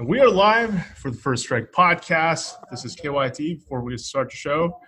And 0.00 0.08
we 0.08 0.18
are 0.18 0.30
live 0.30 0.86
for 0.96 1.10
the 1.10 1.18
First 1.18 1.42
Strike 1.42 1.72
podcast. 1.72 2.54
This 2.70 2.86
is 2.86 2.96
KYT. 2.96 3.58
Before 3.58 3.82
we 3.82 3.98
start 3.98 4.30
the 4.30 4.36
show, 4.36 4.80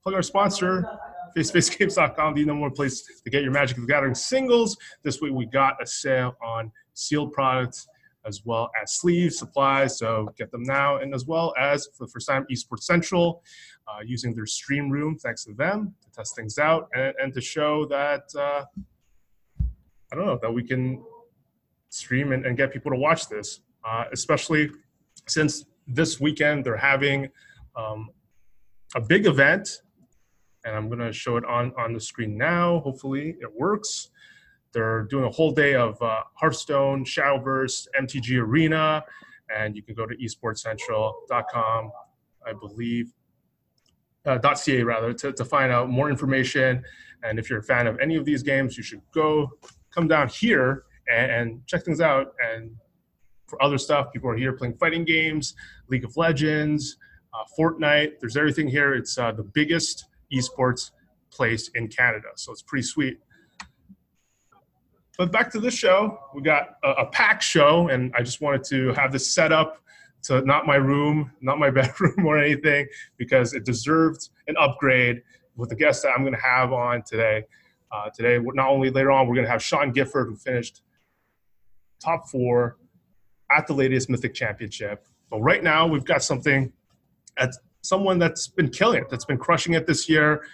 plug 0.00 0.14
our 0.14 0.22
sponsor, 0.22 0.88
FaceFaceGames.com, 1.36 2.34
the 2.34 2.44
number 2.44 2.60
one 2.60 2.70
place 2.70 3.02
to 3.24 3.30
get 3.30 3.42
your 3.42 3.50
Magic 3.50 3.78
of 3.78 3.82
the 3.82 3.92
Gathering 3.92 4.14
singles. 4.14 4.76
This 5.02 5.20
week 5.20 5.32
we 5.32 5.46
got 5.46 5.82
a 5.82 5.86
sale 5.86 6.36
on 6.40 6.70
sealed 6.94 7.32
products 7.32 7.88
as 8.24 8.42
well 8.44 8.70
as 8.80 8.92
sleeves, 8.92 9.40
supplies. 9.40 9.98
So 9.98 10.28
get 10.38 10.52
them 10.52 10.62
now. 10.62 10.98
And 10.98 11.16
as 11.16 11.26
well 11.26 11.52
as 11.58 11.88
for 11.98 12.06
the 12.06 12.12
first 12.12 12.28
time, 12.28 12.46
Esports 12.48 12.84
Central 12.84 13.42
uh, 13.88 14.02
using 14.06 14.36
their 14.36 14.46
stream 14.46 14.88
room, 14.88 15.18
thanks 15.18 15.42
to 15.46 15.52
them, 15.52 15.96
to 16.00 16.10
test 16.12 16.36
things 16.36 16.58
out 16.58 16.88
and, 16.94 17.12
and 17.20 17.34
to 17.34 17.40
show 17.40 17.86
that, 17.86 18.22
uh, 18.38 18.62
I 20.12 20.14
don't 20.14 20.26
know, 20.26 20.38
that 20.40 20.54
we 20.54 20.62
can 20.62 21.02
stream 21.88 22.30
and, 22.30 22.46
and 22.46 22.56
get 22.56 22.72
people 22.72 22.92
to 22.92 22.98
watch 22.98 23.28
this, 23.28 23.62
uh, 23.84 24.04
especially 24.12 24.70
since 25.26 25.64
this 25.86 26.20
weekend 26.20 26.64
they're 26.64 26.76
having 26.76 27.28
um, 27.76 28.10
a 28.94 29.00
big 29.00 29.26
event. 29.26 29.82
And 30.64 30.76
I'm 30.76 30.88
going 30.88 31.00
to 31.00 31.12
show 31.12 31.36
it 31.36 31.44
on, 31.44 31.72
on 31.78 31.94
the 31.94 32.00
screen 32.00 32.36
now. 32.36 32.80
Hopefully 32.80 33.36
it 33.40 33.50
works. 33.54 34.10
They're 34.72 35.04
doing 35.04 35.24
a 35.24 35.30
whole 35.30 35.52
day 35.52 35.74
of 35.74 36.00
uh, 36.02 36.22
Hearthstone, 36.34 37.04
Shadowverse, 37.04 37.88
MTG 37.98 38.40
Arena, 38.40 39.02
and 39.54 39.74
you 39.74 39.82
can 39.82 39.94
go 39.94 40.06
to 40.06 40.16
esportscentral.com, 40.16 41.90
I 42.46 42.52
believe, 42.52 43.12
uh, 44.26 44.54
.ca 44.54 44.82
rather, 44.82 45.12
to, 45.14 45.32
to 45.32 45.44
find 45.44 45.72
out 45.72 45.88
more 45.88 46.08
information. 46.08 46.84
And 47.24 47.38
if 47.38 47.50
you're 47.50 47.58
a 47.58 47.64
fan 47.64 47.86
of 47.86 47.98
any 47.98 48.16
of 48.16 48.24
these 48.24 48.42
games, 48.42 48.76
you 48.76 48.82
should 48.82 49.02
go 49.12 49.50
come 49.92 50.06
down 50.06 50.28
here 50.28 50.84
and, 51.12 51.30
and 51.32 51.66
check 51.66 51.84
things 51.84 52.00
out. 52.00 52.34
And 52.52 52.70
for 53.50 53.62
other 53.62 53.76
stuff, 53.76 54.12
people 54.12 54.30
are 54.30 54.36
here 54.36 54.52
playing 54.52 54.74
fighting 54.74 55.04
games, 55.04 55.54
League 55.88 56.04
of 56.04 56.16
Legends, 56.16 56.96
uh, 57.34 57.44
Fortnite. 57.58 58.20
There's 58.20 58.36
everything 58.36 58.68
here. 58.68 58.94
It's 58.94 59.18
uh, 59.18 59.32
the 59.32 59.42
biggest 59.42 60.06
esports 60.32 60.92
place 61.30 61.68
in 61.74 61.88
Canada, 61.88 62.28
so 62.36 62.52
it's 62.52 62.62
pretty 62.62 62.84
sweet. 62.84 63.18
But 65.18 65.32
back 65.32 65.50
to 65.52 65.60
this 65.60 65.74
show, 65.74 66.18
we 66.34 66.40
got 66.40 66.76
a, 66.82 66.90
a 66.90 67.06
packed 67.06 67.42
show, 67.42 67.88
and 67.88 68.14
I 68.16 68.22
just 68.22 68.40
wanted 68.40 68.64
to 68.64 68.94
have 68.94 69.12
this 69.12 69.34
set 69.34 69.52
up 69.52 69.82
to 70.22 70.40
not 70.42 70.66
my 70.66 70.76
room, 70.76 71.32
not 71.40 71.58
my 71.58 71.70
bedroom 71.78 72.24
or 72.24 72.38
anything, 72.38 72.86
because 73.18 73.52
it 73.52 73.64
deserved 73.64 74.30
an 74.46 74.54
upgrade 74.58 75.22
with 75.56 75.68
the 75.68 75.74
guest 75.74 76.02
that 76.04 76.10
I'm 76.10 76.22
going 76.22 76.34
to 76.34 76.40
have 76.40 76.72
on 76.72 77.02
today. 77.02 77.44
Uh, 77.92 78.08
today, 78.14 78.38
not 78.38 78.68
only 78.68 78.88
later 78.88 79.10
on, 79.10 79.26
we're 79.26 79.34
going 79.34 79.44
to 79.44 79.50
have 79.50 79.62
Sean 79.62 79.90
Gifford, 79.90 80.28
who 80.28 80.36
finished 80.36 80.82
top 81.98 82.28
four 82.28 82.76
at 83.56 83.66
the 83.66 83.74
latest 83.74 84.10
Mythic 84.10 84.34
Championship. 84.34 85.06
But 85.30 85.40
right 85.40 85.62
now, 85.62 85.86
we've 85.86 86.04
got 86.04 86.22
something 86.22 86.72
at 87.38 87.50
someone 87.82 88.18
that's 88.18 88.48
been 88.48 88.68
killing 88.68 89.02
it, 89.02 89.10
that's 89.10 89.24
been 89.24 89.38
crushing 89.38 89.74
it 89.74 89.86
this 89.86 90.08
year. 90.08 90.44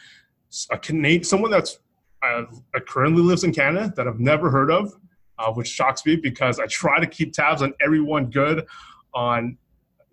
A 0.71 0.79
Canadian, 0.79 1.25
someone 1.25 1.51
that's 1.51 1.79
uh, 2.23 2.45
currently 2.87 3.23
lives 3.23 3.45
in 3.45 3.53
Canada 3.53 3.93
that 3.97 4.07
I've 4.07 4.21
never 4.21 4.51
heard 4.51 4.71
of, 4.71 4.93
uh, 5.39 5.53
which 5.53 5.69
shocks 5.69 6.05
me 6.07 6.17
because 6.17 6.59
I 6.61 6.67
try 6.67 7.01
to 7.01 7.07
keep 7.07 7.33
tabs 7.33 7.63
on 7.63 7.75
everyone 7.81 8.31
good 8.31 8.67
on 9.15 9.59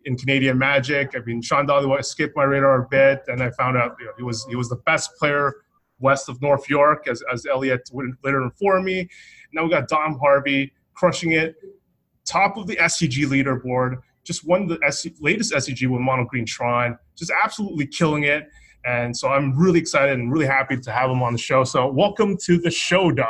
in 0.05 0.17
Canadian 0.17 0.57
Magic. 0.57 1.13
I 1.15 1.19
mean, 1.19 1.41
Sean 1.41 1.65
Dolly 1.65 2.01
skipped 2.03 2.35
my 2.35 2.43
radar 2.43 2.83
a 2.83 2.87
bit, 2.89 3.23
and 3.27 3.41
I 3.41 3.51
found 3.51 3.77
out 3.77 3.95
you 3.99 4.05
know, 4.05 4.11
he 4.17 4.23
was 4.23 4.45
he 4.49 4.55
was 4.55 4.69
the 4.69 4.81
best 4.85 5.15
player 5.17 5.53
west 5.99 6.29
of 6.29 6.41
North 6.41 6.69
York, 6.69 7.07
as 7.07 7.23
as 7.31 7.45
Elliot 7.45 7.89
would 7.93 8.07
later 8.23 8.41
inform 8.41 8.85
me. 8.85 9.07
Now 9.53 9.63
we 9.63 9.69
got 9.69 9.87
Dom 9.87 10.19
Harvey 10.19 10.73
crushing 10.93 11.33
it, 11.33 11.55
top 12.25 12.57
of 12.57 12.67
the 12.67 12.75
SCG 12.77 13.25
leaderboard. 13.25 14.01
Just 14.23 14.47
won 14.47 14.67
the 14.67 14.79
latest 15.19 15.53
SCG 15.53 15.89
with 15.89 16.01
Mono 16.01 16.25
Green 16.25 16.45
Tron, 16.45 16.97
just 17.15 17.31
absolutely 17.43 17.85
killing 17.85 18.23
it. 18.23 18.47
And 18.85 19.15
so 19.15 19.29
I'm 19.29 19.57
really 19.57 19.79
excited 19.79 20.17
and 20.17 20.31
really 20.31 20.45
happy 20.45 20.77
to 20.77 20.91
have 20.91 21.09
him 21.09 21.21
on 21.21 21.33
the 21.33 21.39
show. 21.39 21.63
So 21.63 21.91
welcome 21.91 22.37
to 22.45 22.57
the 22.57 22.71
show, 22.71 23.11
Dom. 23.11 23.27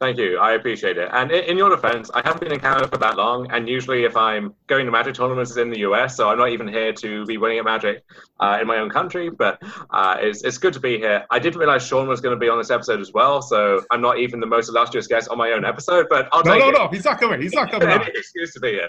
Thank 0.00 0.16
you. 0.16 0.38
I 0.38 0.52
appreciate 0.52 0.96
it. 0.96 1.10
And 1.12 1.30
in 1.30 1.58
your 1.58 1.68
defense, 1.68 2.10
I 2.14 2.22
haven't 2.24 2.40
been 2.40 2.52
in 2.52 2.58
Canada 2.58 2.88
for 2.88 2.96
that 2.96 3.18
long. 3.18 3.50
And 3.50 3.68
usually, 3.68 4.04
if 4.04 4.16
I'm 4.16 4.54
going 4.66 4.86
to 4.86 4.90
Magic 4.90 5.12
tournaments, 5.12 5.50
it's 5.50 5.58
in 5.58 5.68
the 5.68 5.80
US. 5.80 6.16
So 6.16 6.30
I'm 6.30 6.38
not 6.38 6.48
even 6.48 6.66
here 6.66 6.90
to 6.94 7.26
be 7.26 7.36
winning 7.36 7.58
at 7.58 7.66
Magic 7.66 8.02
uh, 8.40 8.56
in 8.62 8.66
my 8.66 8.78
own 8.78 8.88
country. 8.88 9.28
But 9.28 9.62
uh, 9.90 10.16
it's, 10.18 10.42
it's 10.42 10.56
good 10.56 10.72
to 10.72 10.80
be 10.80 10.96
here. 10.96 11.26
I 11.30 11.38
didn't 11.38 11.58
realize 11.58 11.86
Sean 11.86 12.08
was 12.08 12.22
going 12.22 12.34
to 12.34 12.40
be 12.40 12.48
on 12.48 12.56
this 12.56 12.70
episode 12.70 12.98
as 12.98 13.12
well. 13.12 13.42
So 13.42 13.82
I'm 13.90 14.00
not 14.00 14.18
even 14.18 14.40
the 14.40 14.46
most 14.46 14.70
illustrious 14.70 15.06
guest 15.06 15.28
on 15.28 15.36
my 15.36 15.50
own 15.50 15.66
episode. 15.66 16.06
But 16.08 16.30
I'll 16.32 16.44
no, 16.44 16.52
take 16.52 16.60
no, 16.60 16.68
it. 16.70 16.74
no. 16.78 16.88
He's 16.88 17.04
not 17.04 17.20
coming. 17.20 17.42
He's 17.42 17.52
not 17.52 17.70
coming. 17.70 17.90
Any 17.90 18.06
excuse 18.14 18.54
to 18.54 18.60
be 18.60 18.70
here. 18.70 18.88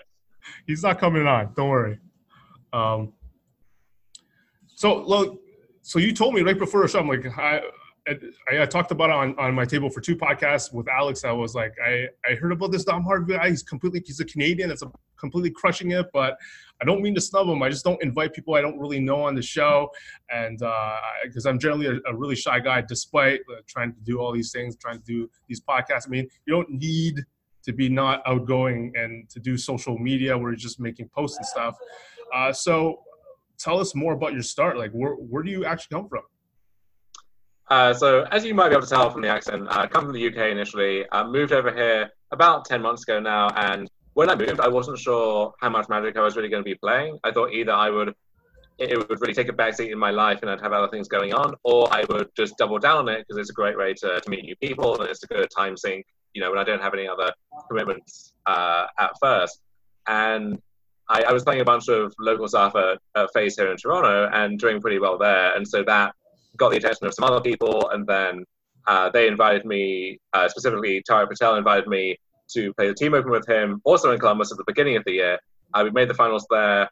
He's 0.65 0.81
not 0.81 0.97
coming 0.97 1.27
on. 1.27 1.51
Don't 1.57 1.67
worry. 1.67 1.99
Um, 2.71 3.11
so, 4.65 5.03
look, 5.03 5.41
so 5.81 5.99
you 5.99 6.13
told 6.13 6.35
me 6.35 6.41
right 6.41 6.57
before 6.57 6.83
the 6.83 6.87
show, 6.87 6.99
I'm 6.99 7.09
like, 7.09 7.25
I, 7.37 7.59
I, 8.07 8.61
I, 8.61 8.65
talked 8.65 8.91
about 8.91 9.11
it 9.11 9.15
on, 9.15 9.37
on 9.37 9.53
my 9.53 9.63
table 9.63 9.89
for 9.89 10.01
two 10.01 10.15
podcasts 10.15 10.73
with 10.73 10.87
Alex. 10.89 11.23
I 11.23 11.31
was 11.31 11.53
like, 11.53 11.73
I, 11.85 12.07
I 12.27 12.33
heard 12.33 12.51
about 12.51 12.71
this 12.71 12.83
Dom 12.83 13.03
Harvey 13.03 13.33
guy. 13.33 13.49
He's 13.49 13.61
completely, 13.61 14.01
he's 14.03 14.19
a 14.19 14.25
Canadian 14.25 14.69
that's 14.69 14.81
a, 14.81 14.91
completely 15.19 15.51
crushing 15.51 15.91
it, 15.91 16.07
but 16.11 16.35
I 16.81 16.85
don't 16.85 17.01
mean 17.03 17.13
to 17.13 17.21
snub 17.21 17.47
him. 17.47 17.61
I 17.61 17.69
just 17.69 17.85
don't 17.85 18.01
invite 18.01 18.33
people 18.33 18.55
I 18.55 18.61
don't 18.61 18.79
really 18.79 18.99
know 18.99 19.21
on 19.21 19.35
the 19.35 19.41
show. 19.41 19.89
And 20.31 20.57
because 21.23 21.45
uh, 21.45 21.49
I'm 21.49 21.59
generally 21.59 21.85
a, 21.85 22.11
a, 22.11 22.15
really 22.15 22.35
shy 22.35 22.59
guy, 22.59 22.81
despite 22.81 23.41
uh, 23.51 23.61
trying 23.67 23.93
to 23.93 24.01
do 24.01 24.19
all 24.19 24.31
these 24.31 24.51
things, 24.51 24.75
trying 24.77 24.97
to 24.97 25.05
do 25.05 25.29
these 25.47 25.61
podcasts. 25.61 26.07
I 26.07 26.09
mean, 26.09 26.27
you 26.45 26.53
don't 26.53 26.71
need 26.71 27.23
to 27.63 27.71
be 27.71 27.87
not 27.87 28.23
outgoing 28.25 28.91
and 28.95 29.29
to 29.29 29.39
do 29.39 29.57
social 29.57 29.97
media 29.99 30.35
where 30.35 30.49
you're 30.49 30.57
just 30.57 30.79
making 30.79 31.07
posts 31.09 31.37
and 31.37 31.45
stuff. 31.45 31.77
Uh, 32.33 32.51
so 32.51 33.01
tell 33.59 33.79
us 33.79 33.93
more 33.93 34.13
about 34.13 34.33
your 34.33 34.41
start. 34.41 34.75
Like, 34.77 34.91
where, 34.91 35.13
where 35.13 35.43
do 35.43 35.51
you 35.51 35.65
actually 35.65 35.95
come 35.97 36.09
from? 36.09 36.23
Uh, 37.71 37.93
so, 37.93 38.23
as 38.31 38.43
you 38.43 38.53
might 38.53 38.67
be 38.67 38.75
able 38.75 38.85
to 38.85 38.89
tell 38.89 39.09
from 39.09 39.21
the 39.21 39.29
accent, 39.29 39.65
I 39.69 39.87
come 39.87 40.03
from 40.03 40.11
the 40.11 40.27
UK 40.27 40.51
initially. 40.51 41.05
I 41.09 41.23
moved 41.23 41.53
over 41.53 41.73
here 41.73 42.09
about 42.31 42.65
10 42.65 42.81
months 42.81 43.03
ago 43.03 43.21
now. 43.21 43.47
And 43.55 43.89
when 44.11 44.29
I 44.29 44.35
moved, 44.35 44.59
I 44.59 44.67
wasn't 44.67 44.99
sure 44.99 45.53
how 45.61 45.69
much 45.69 45.87
Magic 45.87 46.17
I 46.17 46.21
was 46.21 46.35
really 46.35 46.49
going 46.49 46.65
to 46.65 46.69
be 46.69 46.75
playing. 46.75 47.17
I 47.23 47.31
thought 47.31 47.53
either 47.53 47.71
I 47.71 47.89
would, 47.89 48.13
it 48.77 48.97
would 48.97 49.21
really 49.21 49.33
take 49.33 49.47
a 49.47 49.53
backseat 49.53 49.89
in 49.89 49.97
my 49.97 50.11
life 50.11 50.39
and 50.41 50.51
I'd 50.51 50.59
have 50.59 50.73
other 50.73 50.89
things 50.89 51.07
going 51.07 51.33
on, 51.33 51.53
or 51.63 51.87
I 51.93 52.03
would 52.09 52.27
just 52.35 52.57
double 52.57 52.77
down 52.77 52.97
on 52.97 53.07
it 53.07 53.19
because 53.19 53.37
it's 53.37 53.51
a 53.51 53.53
great 53.53 53.77
way 53.77 53.93
to, 53.93 54.19
to 54.19 54.29
meet 54.29 54.43
new 54.43 54.55
people 54.57 54.99
and 54.99 55.09
it's 55.09 55.23
a 55.23 55.27
good 55.27 55.47
time 55.49 55.77
sink, 55.77 56.05
you 56.33 56.41
know, 56.41 56.49
when 56.49 56.59
I 56.59 56.65
don't 56.65 56.81
have 56.81 56.93
any 56.93 57.07
other 57.07 57.31
commitments 57.69 58.33
uh, 58.47 58.87
at 58.99 59.11
first. 59.21 59.61
And 60.07 60.61
I, 61.07 61.23
I, 61.23 61.31
was 61.31 61.45
playing 61.45 61.61
a 61.61 61.65
bunch 61.65 61.87
of 61.87 62.13
local 62.19 62.49
stuff 62.49 62.75
at, 62.75 62.99
at 63.15 63.29
Face 63.33 63.55
here 63.55 63.71
in 63.71 63.77
Toronto 63.77 64.29
and 64.33 64.59
doing 64.59 64.81
pretty 64.81 64.99
well 64.99 65.17
there. 65.17 65.55
And 65.55 65.65
so 65.65 65.85
that 65.85 66.15
got 66.57 66.71
the 66.71 66.77
attention 66.77 67.07
of 67.07 67.13
some 67.13 67.25
other 67.25 67.41
people, 67.41 67.89
and 67.89 68.05
then 68.07 68.45
uh, 68.87 69.09
they 69.09 69.27
invited 69.27 69.65
me, 69.65 70.19
uh, 70.33 70.47
specifically 70.47 71.03
Tarek 71.09 71.29
Patel 71.29 71.55
invited 71.55 71.87
me 71.87 72.17
to 72.53 72.73
play 72.73 72.87
the 72.87 72.93
team 72.93 73.13
open 73.13 73.31
with 73.31 73.47
him, 73.47 73.81
also 73.83 74.11
in 74.11 74.19
Columbus 74.19 74.51
at 74.51 74.57
the 74.57 74.63
beginning 74.67 74.97
of 74.97 75.03
the 75.05 75.13
year. 75.13 75.39
Uh, 75.73 75.81
we 75.83 75.91
made 75.91 76.09
the 76.09 76.13
finals 76.13 76.45
there. 76.49 76.89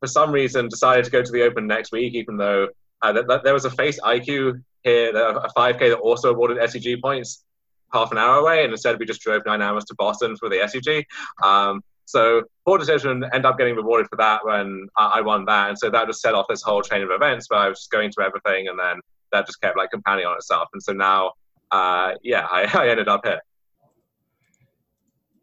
For 0.00 0.06
some 0.06 0.30
reason, 0.30 0.68
decided 0.68 1.04
to 1.04 1.10
go 1.10 1.22
to 1.22 1.32
the 1.32 1.42
Open 1.42 1.66
next 1.66 1.92
week, 1.92 2.14
even 2.14 2.36
though 2.36 2.68
uh, 3.02 3.12
th- 3.12 3.26
th- 3.28 3.40
there 3.42 3.52
was 3.52 3.64
a 3.64 3.70
face 3.70 4.00
IQ 4.00 4.62
here, 4.84 5.10
a 5.10 5.48
5K 5.56 5.78
that 5.90 5.98
also 5.98 6.32
awarded 6.32 6.58
SCG 6.58 7.02
points 7.02 7.44
half 7.92 8.12
an 8.12 8.18
hour 8.18 8.36
away, 8.36 8.64
and 8.64 8.72
instead 8.72 8.98
we 8.98 9.06
just 9.06 9.20
drove 9.20 9.42
nine 9.44 9.62
hours 9.62 9.84
to 9.86 9.94
Boston 9.96 10.36
for 10.36 10.48
the 10.48 10.56
SCG. 10.56 11.04
Um, 11.42 11.82
so 12.08 12.42
poor 12.64 12.78
decision, 12.78 13.22
end 13.34 13.44
up 13.44 13.58
getting 13.58 13.76
rewarded 13.76 14.08
for 14.08 14.16
that 14.16 14.42
when 14.42 14.88
I, 14.96 15.20
won 15.20 15.44
that, 15.44 15.68
and 15.68 15.78
so 15.78 15.90
that 15.90 16.06
just 16.06 16.22
set 16.22 16.34
off 16.34 16.46
this 16.48 16.62
whole 16.62 16.80
chain 16.80 17.02
of 17.02 17.10
events 17.10 17.50
where 17.50 17.60
I 17.60 17.68
was 17.68 17.80
just 17.80 17.90
going 17.90 18.10
to 18.12 18.22
everything, 18.22 18.68
and 18.68 18.78
then 18.78 19.00
that 19.30 19.44
just 19.44 19.60
kept 19.60 19.76
like 19.76 19.90
compounding 19.90 20.24
on 20.24 20.34
itself, 20.34 20.70
and 20.72 20.82
so 20.82 20.94
now, 20.94 21.32
uh, 21.70 22.12
yeah, 22.22 22.46
I, 22.50 22.62
I, 22.78 22.88
ended 22.88 23.08
up 23.08 23.26
here. 23.26 23.42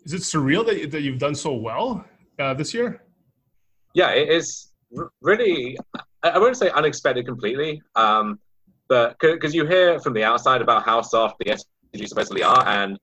Is 0.05 0.13
it 0.13 0.21
surreal 0.21 0.65
that, 0.65 0.89
that 0.89 1.01
you've 1.01 1.19
done 1.19 1.35
so 1.35 1.53
well 1.53 2.03
uh, 2.39 2.55
this 2.55 2.73
year? 2.73 3.03
Yeah, 3.93 4.09
it 4.09 4.29
is 4.29 4.71
really. 5.21 5.77
I 6.23 6.39
wouldn't 6.39 6.57
say 6.57 6.71
unexpected 6.71 7.27
completely, 7.27 7.79
um, 7.95 8.39
but 8.89 9.17
because 9.19 9.53
you 9.53 9.67
hear 9.67 9.99
from 9.99 10.13
the 10.13 10.23
outside 10.23 10.63
about 10.63 10.83
how 10.83 11.03
soft 11.03 11.35
the 11.37 11.45
SCG 11.45 12.07
supposedly 12.07 12.41
are, 12.41 12.67
and 12.67 12.97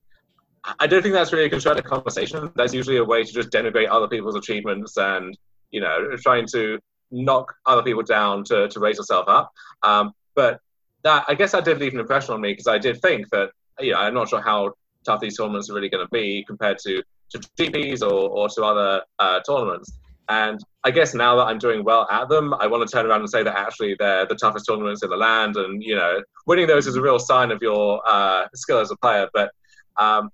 I 0.78 0.86
don't 0.86 1.02
think 1.02 1.14
that's 1.14 1.32
really 1.32 1.46
a 1.46 1.50
constructive 1.50 1.84
conversation. 1.84 2.52
That's 2.54 2.72
usually 2.72 2.98
a 2.98 3.04
way 3.04 3.24
to 3.24 3.32
just 3.32 3.50
denigrate 3.50 3.88
other 3.90 4.06
people's 4.06 4.36
achievements 4.36 4.96
and, 4.96 5.36
you 5.70 5.80
know, 5.80 6.16
trying 6.18 6.46
to 6.52 6.78
knock 7.10 7.54
other 7.66 7.82
people 7.82 8.02
down 8.02 8.44
to, 8.44 8.68
to 8.68 8.80
raise 8.80 8.96
yourself 8.96 9.26
up. 9.28 9.52
Um, 9.82 10.12
but 10.34 10.60
that, 11.02 11.24
I 11.28 11.34
guess 11.34 11.52
that 11.52 11.64
did 11.64 11.78
leave 11.78 11.94
an 11.94 12.00
impression 12.00 12.34
on 12.34 12.40
me 12.40 12.52
because 12.52 12.68
I 12.68 12.78
did 12.78 13.02
think 13.02 13.28
that, 13.30 13.50
you 13.80 13.92
know, 13.92 13.98
I'm 13.98 14.14
not 14.14 14.28
sure 14.28 14.40
how 14.40 14.74
tough 15.04 15.20
these 15.20 15.36
tournaments 15.36 15.68
are 15.68 15.74
really 15.74 15.88
going 15.88 16.04
to 16.04 16.10
be 16.10 16.44
compared 16.46 16.78
to, 16.78 17.02
to 17.30 17.38
GPs 17.58 18.02
or, 18.02 18.30
or 18.30 18.48
to 18.50 18.62
other 18.62 19.02
uh, 19.18 19.40
tournaments. 19.40 19.92
And 20.28 20.60
I 20.84 20.92
guess 20.92 21.12
now 21.12 21.34
that 21.36 21.44
I'm 21.44 21.58
doing 21.58 21.82
well 21.82 22.06
at 22.10 22.28
them, 22.28 22.54
I 22.54 22.68
want 22.68 22.88
to 22.88 22.92
turn 22.92 23.06
around 23.06 23.20
and 23.20 23.28
say 23.28 23.42
that 23.42 23.56
actually 23.56 23.96
they're 23.98 24.26
the 24.26 24.36
toughest 24.36 24.66
tournaments 24.68 25.02
in 25.02 25.10
the 25.10 25.16
land. 25.16 25.56
And, 25.56 25.82
you 25.82 25.96
know, 25.96 26.22
winning 26.46 26.68
those 26.68 26.86
is 26.86 26.94
a 26.94 27.02
real 27.02 27.18
sign 27.18 27.50
of 27.50 27.60
your 27.60 28.00
uh, 28.06 28.46
skill 28.54 28.78
as 28.78 28.92
a 28.92 28.96
player. 28.96 29.28
But 29.34 29.50
um, 29.96 30.30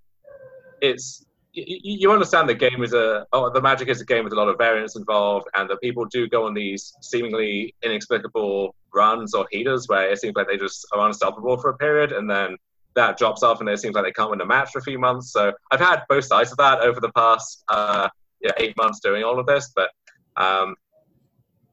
it's 0.80 1.24
you 1.52 2.12
understand 2.12 2.48
the 2.48 2.54
game 2.54 2.82
is 2.82 2.92
a 2.92 3.26
oh, 3.32 3.50
the 3.50 3.60
magic 3.60 3.88
is 3.88 4.00
a 4.00 4.04
game 4.04 4.24
with 4.24 4.32
a 4.32 4.36
lot 4.36 4.48
of 4.48 4.58
variance 4.58 4.96
involved 4.96 5.48
and 5.54 5.68
that 5.68 5.80
people 5.80 6.04
do 6.04 6.28
go 6.28 6.46
on 6.46 6.54
these 6.54 6.94
seemingly 7.00 7.74
inexplicable 7.82 8.74
runs 8.94 9.34
or 9.34 9.46
heaters 9.50 9.88
where 9.88 10.10
it 10.10 10.18
seems 10.18 10.36
like 10.36 10.46
they 10.46 10.56
just 10.56 10.86
are 10.92 11.06
unstoppable 11.06 11.56
for 11.56 11.70
a 11.70 11.76
period 11.76 12.12
and 12.12 12.30
then 12.30 12.56
that 12.94 13.16
drops 13.18 13.42
off 13.42 13.60
and 13.60 13.68
it 13.68 13.78
seems 13.78 13.94
like 13.94 14.04
they 14.04 14.12
can't 14.12 14.30
win 14.30 14.40
a 14.40 14.46
match 14.46 14.70
for 14.70 14.78
a 14.78 14.82
few 14.82 14.98
months. 14.98 15.32
So 15.32 15.52
i've 15.70 15.80
had 15.80 16.02
both 16.08 16.24
sides 16.24 16.52
of 16.52 16.58
that 16.58 16.80
over 16.80 17.00
the 17.00 17.12
past 17.12 17.64
uh, 17.68 18.08
yeah, 18.40 18.52
eight 18.58 18.76
months 18.76 19.00
doing 19.00 19.24
all 19.24 19.38
of 19.38 19.46
this 19.46 19.72
but 19.74 19.90
um, 20.36 20.76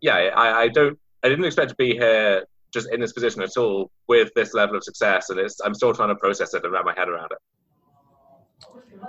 yeah 0.02 0.16
I, 0.16 0.64
I 0.64 0.68
don't 0.70 0.98
i 1.24 1.30
didn't 1.30 1.46
expect 1.46 1.70
to 1.70 1.76
be 1.76 1.94
here 1.94 2.46
just 2.74 2.92
in 2.92 3.00
this 3.00 3.14
position 3.14 3.42
at 3.42 3.56
all 3.58 3.92
with 4.08 4.30
this 4.36 4.54
level 4.54 4.76
of 4.76 4.84
success 4.84 5.30
and 5.30 5.40
it's 5.40 5.60
i'm 5.64 5.74
still 5.74 5.94
trying 5.94 6.10
to 6.10 6.16
process 6.16 6.54
it 6.54 6.64
and 6.64 6.74
wrap 6.74 6.86
my 6.86 6.94
head 6.96 7.08
around 7.08 7.32
it 7.32 7.38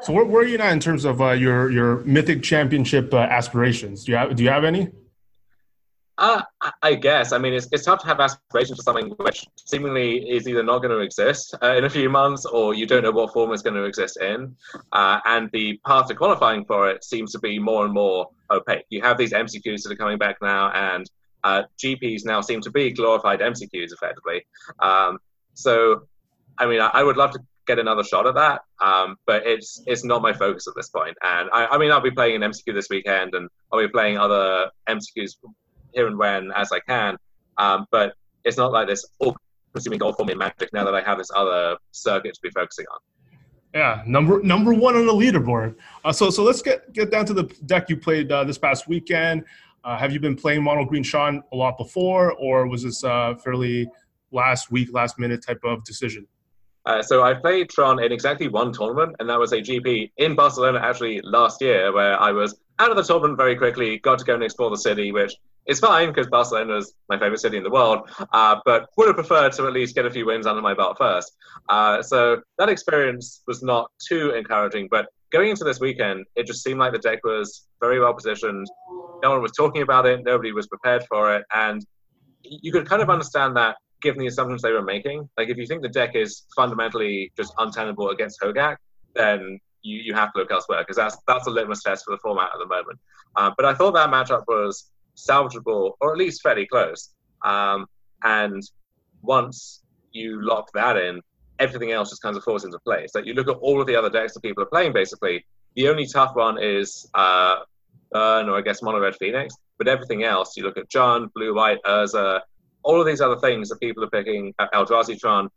so 0.02 0.12
where, 0.12 0.24
where 0.24 0.42
are 0.42 0.46
you 0.46 0.58
now 0.58 0.70
in 0.70 0.80
terms 0.80 1.04
of 1.04 1.20
uh, 1.20 1.32
your 1.32 1.70
your 1.70 2.04
mythic 2.04 2.42
championship 2.42 3.12
uh, 3.12 3.18
aspirations? 3.18 4.04
Do 4.04 4.12
you 4.12 4.18
have 4.18 4.36
do 4.36 4.42
you 4.42 4.50
have 4.50 4.64
any? 4.64 4.90
Uh, 6.18 6.42
I 6.82 6.94
guess. 6.94 7.32
I 7.32 7.38
mean, 7.38 7.52
it's, 7.52 7.68
it's 7.72 7.84
tough 7.84 8.00
to 8.00 8.06
have 8.06 8.20
aspirations 8.20 8.78
for 8.78 8.82
something 8.82 9.10
which 9.18 9.46
seemingly 9.56 10.30
is 10.30 10.48
either 10.48 10.62
not 10.62 10.78
going 10.78 10.90
to 10.90 11.00
exist 11.00 11.54
uh, 11.62 11.76
in 11.76 11.84
a 11.84 11.90
few 11.90 12.08
months 12.08 12.46
or 12.46 12.72
you 12.72 12.86
don't 12.86 13.02
know 13.02 13.10
what 13.10 13.34
form 13.34 13.52
it's 13.52 13.62
going 13.62 13.76
to 13.76 13.84
exist 13.84 14.18
in. 14.22 14.56
Uh, 14.92 15.20
and 15.26 15.50
the 15.52 15.78
path 15.86 16.08
to 16.08 16.14
qualifying 16.14 16.64
for 16.64 16.88
it 16.88 17.04
seems 17.04 17.32
to 17.32 17.38
be 17.38 17.58
more 17.58 17.84
and 17.84 17.92
more 17.92 18.30
opaque. 18.50 18.86
You 18.88 19.02
have 19.02 19.18
these 19.18 19.34
MCQs 19.34 19.82
that 19.82 19.92
are 19.92 19.96
coming 19.96 20.16
back 20.16 20.36
now, 20.40 20.70
and 20.70 21.08
uh, 21.44 21.64
GPs 21.78 22.24
now 22.24 22.40
seem 22.40 22.62
to 22.62 22.70
be 22.70 22.90
glorified 22.92 23.40
MCQs 23.40 23.92
effectively. 23.92 24.46
Um, 24.80 25.18
so, 25.52 26.06
I 26.58 26.66
mean, 26.66 26.80
I, 26.80 26.90
I, 26.94 27.02
would 27.02 27.18
love 27.18 27.32
to 27.32 27.40
get 27.66 27.78
another 27.78 28.04
shot 28.04 28.26
at 28.26 28.34
that. 28.34 28.62
Um, 28.80 29.16
but 29.26 29.46
it's 29.46 29.82
it's 29.86 30.04
not 30.04 30.22
my 30.22 30.32
focus 30.32 30.66
at 30.66 30.74
this 30.76 30.88
point. 30.88 31.16
And 31.22 31.48
I, 31.52 31.66
I 31.66 31.78
mean, 31.78 31.90
I'll 31.90 32.00
be 32.00 32.10
playing 32.10 32.42
an 32.42 32.50
MCQ 32.50 32.74
this 32.74 32.88
weekend, 32.88 33.34
and 33.34 33.48
I'll 33.72 33.80
be 33.80 33.88
playing 33.88 34.18
other 34.18 34.70
MCQs 34.88 35.36
here 35.92 36.06
and 36.06 36.18
when 36.18 36.52
as 36.52 36.72
I 36.72 36.80
can. 36.80 37.16
Um, 37.58 37.86
but 37.90 38.14
it's 38.44 38.56
not 38.56 38.72
like 38.72 38.86
this 38.86 39.04
all-consuming 39.18 39.98
goal 39.98 40.12
for 40.12 40.24
me 40.24 40.32
in 40.32 40.38
Magic 40.38 40.72
now 40.72 40.84
that 40.84 40.94
I 40.94 41.02
have 41.02 41.18
this 41.18 41.30
other 41.34 41.76
circuit 41.90 42.34
to 42.34 42.40
be 42.42 42.50
focusing 42.50 42.86
on. 42.92 42.98
Yeah, 43.74 44.02
number 44.06 44.40
number 44.42 44.72
one 44.72 44.96
on 44.96 45.06
the 45.06 45.12
leaderboard. 45.12 45.74
Uh, 46.04 46.12
so 46.12 46.30
so 46.30 46.42
let's 46.42 46.62
get 46.62 46.92
get 46.92 47.10
down 47.10 47.26
to 47.26 47.34
the 47.34 47.44
deck 47.66 47.90
you 47.90 47.96
played 47.96 48.30
uh, 48.32 48.44
this 48.44 48.58
past 48.58 48.88
weekend. 48.88 49.44
Uh, 49.84 49.96
have 49.96 50.12
you 50.12 50.18
been 50.18 50.34
playing 50.34 50.62
mono 50.62 50.84
green 50.84 51.02
Tron 51.02 51.42
a 51.52 51.56
lot 51.56 51.78
before, 51.78 52.32
or 52.32 52.66
was 52.66 52.82
this 52.82 53.04
uh, 53.04 53.34
fairly 53.36 53.88
last 54.32 54.70
week, 54.70 54.88
last 54.92 55.18
minute 55.18 55.44
type 55.46 55.60
of 55.62 55.84
decision? 55.84 56.26
Uh, 56.86 57.02
so 57.02 57.24
I 57.24 57.34
played 57.34 57.68
Tron 57.68 58.02
in 58.02 58.12
exactly 58.12 58.48
one 58.48 58.72
tournament, 58.72 59.16
and 59.18 59.28
that 59.28 59.38
was 59.38 59.52
a 59.52 59.56
GP 59.56 60.12
in 60.18 60.36
Barcelona 60.36 60.78
actually 60.80 61.20
last 61.22 61.60
year, 61.60 61.92
where 61.92 62.20
I 62.20 62.30
was 62.30 62.56
out 62.78 62.90
of 62.90 62.96
the 62.96 63.02
tournament 63.02 63.36
very 63.36 63.56
quickly, 63.56 63.98
got 63.98 64.20
to 64.20 64.24
go 64.24 64.34
and 64.34 64.42
explore 64.42 64.70
the 64.70 64.76
city, 64.76 65.10
which 65.10 65.34
is 65.66 65.80
fine 65.80 66.08
because 66.08 66.28
Barcelona 66.28 66.76
is 66.76 66.94
my 67.08 67.18
favorite 67.18 67.40
city 67.40 67.56
in 67.56 67.64
the 67.64 67.70
world, 67.70 68.08
uh, 68.32 68.56
but 68.64 68.88
would 68.96 69.08
have 69.08 69.16
preferred 69.16 69.52
to 69.52 69.66
at 69.66 69.72
least 69.72 69.96
get 69.96 70.06
a 70.06 70.10
few 70.10 70.26
wins 70.26 70.46
under 70.46 70.62
my 70.62 70.74
belt 70.74 70.96
first. 70.96 71.32
Uh, 71.68 72.02
so 72.02 72.40
that 72.58 72.68
experience 72.68 73.42
was 73.48 73.62
not 73.62 73.90
too 73.98 74.30
encouraging, 74.30 74.86
but 74.88 75.06
going 75.32 75.50
into 75.50 75.64
this 75.64 75.80
weekend, 75.80 76.24
it 76.36 76.46
just 76.46 76.62
seemed 76.62 76.78
like 76.78 76.92
the 76.92 76.98
deck 76.98 77.18
was 77.24 77.66
very 77.80 77.98
well 77.98 78.14
positioned. 78.14 78.66
No 79.22 79.30
one 79.30 79.42
was 79.42 79.52
talking 79.52 79.82
about 79.82 80.06
it, 80.06 80.22
nobody 80.24 80.52
was 80.52 80.68
prepared 80.68 81.04
for 81.08 81.34
it, 81.34 81.44
and 81.52 81.84
you 82.42 82.70
could 82.70 82.88
kind 82.88 83.02
of 83.02 83.10
understand 83.10 83.56
that 83.56 83.76
given 84.06 84.20
the 84.20 84.28
assumptions 84.28 84.62
they 84.62 84.72
were 84.72 84.88
making. 84.96 85.28
Like 85.36 85.48
if 85.48 85.56
you 85.56 85.66
think 85.66 85.82
the 85.82 85.88
deck 86.00 86.14
is 86.14 86.44
fundamentally 86.54 87.32
just 87.36 87.52
untenable 87.58 88.10
against 88.10 88.40
Hogak, 88.40 88.76
then 89.14 89.58
you, 89.82 89.98
you 89.98 90.14
have 90.14 90.32
to 90.32 90.38
look 90.40 90.50
elsewhere 90.50 90.82
because 90.82 90.96
that's 90.96 91.16
that's 91.26 91.46
a 91.46 91.50
litmus 91.50 91.82
test 91.82 92.04
for 92.04 92.12
the 92.12 92.18
format 92.18 92.50
at 92.54 92.58
the 92.58 92.66
moment. 92.66 92.98
Uh, 93.34 93.50
but 93.56 93.64
I 93.66 93.74
thought 93.74 93.94
that 93.94 94.10
matchup 94.10 94.44
was 94.46 94.90
salvageable 95.16 95.92
or 96.00 96.12
at 96.12 96.18
least 96.18 96.42
fairly 96.42 96.66
close. 96.66 97.10
Um, 97.44 97.86
and 98.22 98.62
once 99.22 99.82
you 100.12 100.40
lock 100.42 100.66
that 100.74 100.96
in, 100.96 101.20
everything 101.58 101.90
else 101.92 102.10
just 102.10 102.22
kind 102.22 102.36
of 102.36 102.44
falls 102.44 102.64
into 102.64 102.78
place. 102.80 103.10
Like 103.14 103.26
you 103.26 103.34
look 103.34 103.48
at 103.48 103.56
all 103.56 103.80
of 103.80 103.86
the 103.86 103.96
other 103.96 104.10
decks 104.10 104.34
that 104.34 104.42
people 104.42 104.62
are 104.62 104.72
playing, 104.74 104.92
basically, 104.92 105.44
the 105.74 105.88
only 105.88 106.06
tough 106.06 106.34
one 106.34 106.62
is 106.62 107.08
uh, 107.14 107.56
Burn 108.12 108.48
or 108.48 108.56
I 108.56 108.62
guess 108.62 108.82
Mono 108.82 109.00
Red 109.00 109.16
Phoenix. 109.16 109.54
But 109.78 109.88
everything 109.88 110.24
else, 110.24 110.56
you 110.56 110.62
look 110.62 110.78
at 110.78 110.88
Jund, 110.88 111.32
Blue 111.34 111.54
White, 111.54 111.82
Urza, 111.84 112.40
all 112.86 113.00
of 113.00 113.06
these 113.06 113.20
other 113.20 113.36
things 113.36 113.68
that 113.68 113.80
people 113.80 114.02
are 114.04 114.10
picking, 114.10 114.54
Eldrazi 114.72 115.18
Tron, 115.18 115.50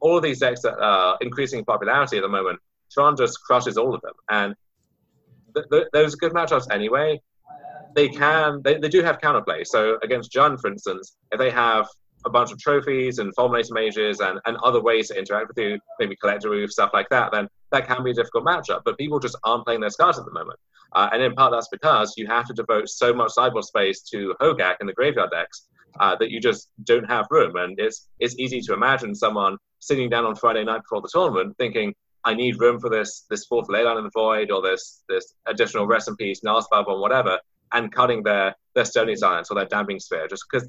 all 0.00 0.18
of 0.18 0.22
these 0.22 0.38
decks 0.38 0.60
that 0.60 0.78
are 0.78 1.16
increasing 1.22 1.64
popularity 1.64 2.18
at 2.18 2.22
the 2.22 2.28
moment, 2.28 2.60
Tron 2.92 3.16
just 3.16 3.42
crushes 3.42 3.78
all 3.78 3.94
of 3.94 4.02
them. 4.02 4.12
And 4.28 4.54
th- 5.54 5.66
th- 5.72 5.88
those 5.94 6.14
good 6.14 6.32
matchups 6.32 6.66
anyway. 6.70 7.20
They 7.94 8.08
can, 8.08 8.60
they, 8.62 8.78
they 8.78 8.90
do 8.90 9.02
have 9.02 9.18
counterplay. 9.18 9.66
So 9.66 9.98
against 10.02 10.30
Jund, 10.30 10.60
for 10.60 10.70
instance, 10.70 11.16
if 11.32 11.38
they 11.38 11.50
have 11.50 11.88
a 12.26 12.30
bunch 12.30 12.52
of 12.52 12.58
trophies 12.58 13.18
and 13.18 13.34
fulminator 13.34 13.72
mages 13.72 14.20
and, 14.20 14.38
and 14.44 14.58
other 14.58 14.82
ways 14.82 15.08
to 15.08 15.18
interact 15.18 15.48
with 15.48 15.58
you, 15.58 15.78
maybe 15.98 16.16
Collector 16.16 16.50
Ouphe, 16.50 16.70
stuff 16.70 16.90
like 16.92 17.08
that, 17.08 17.32
then 17.32 17.48
that 17.72 17.88
can 17.88 18.04
be 18.04 18.10
a 18.10 18.14
difficult 18.14 18.44
matchup. 18.44 18.82
But 18.84 18.98
people 18.98 19.18
just 19.18 19.36
aren't 19.42 19.64
playing 19.64 19.80
their 19.80 19.90
cards 19.90 20.18
at 20.18 20.26
the 20.26 20.32
moment. 20.32 20.60
Uh, 20.92 21.08
and 21.12 21.22
in 21.22 21.32
part, 21.34 21.50
that's 21.50 21.68
because 21.68 22.14
you 22.18 22.26
have 22.26 22.46
to 22.46 22.52
devote 22.52 22.90
so 22.90 23.14
much 23.14 23.30
sideboard 23.30 23.64
space 23.64 24.02
to 24.02 24.34
Hogak 24.38 24.76
and 24.80 24.88
the 24.88 24.92
graveyard 24.92 25.30
decks 25.30 25.67
uh, 26.00 26.16
that 26.16 26.30
you 26.30 26.40
just 26.40 26.68
don't 26.84 27.08
have 27.08 27.26
room. 27.30 27.56
And 27.56 27.78
it's 27.78 28.08
it's 28.20 28.38
easy 28.38 28.60
to 28.62 28.74
imagine 28.74 29.14
someone 29.14 29.56
sitting 29.80 30.08
down 30.10 30.24
on 30.24 30.34
Friday 30.34 30.64
night 30.64 30.82
before 30.82 31.00
the 31.00 31.08
tournament 31.12 31.56
thinking, 31.58 31.94
I 32.24 32.34
need 32.34 32.60
room 32.60 32.80
for 32.80 32.90
this 32.90 33.24
this 33.30 33.46
fourth 33.46 33.68
Leyline 33.68 33.98
in 33.98 34.04
the 34.04 34.10
Void 34.12 34.50
or 34.50 34.62
this 34.62 35.02
this 35.08 35.34
additional 35.46 35.86
rest 35.86 36.08
in 36.08 36.16
peace, 36.16 36.40
Narspa 36.44 36.86
or 36.86 37.00
whatever, 37.00 37.38
and 37.72 37.92
cutting 37.92 38.22
their 38.22 38.54
their 38.74 38.84
Stony 38.84 39.16
Silence 39.16 39.50
or 39.50 39.54
their 39.54 39.66
Damping 39.66 40.00
Sphere 40.00 40.28
just 40.28 40.44
because 40.50 40.68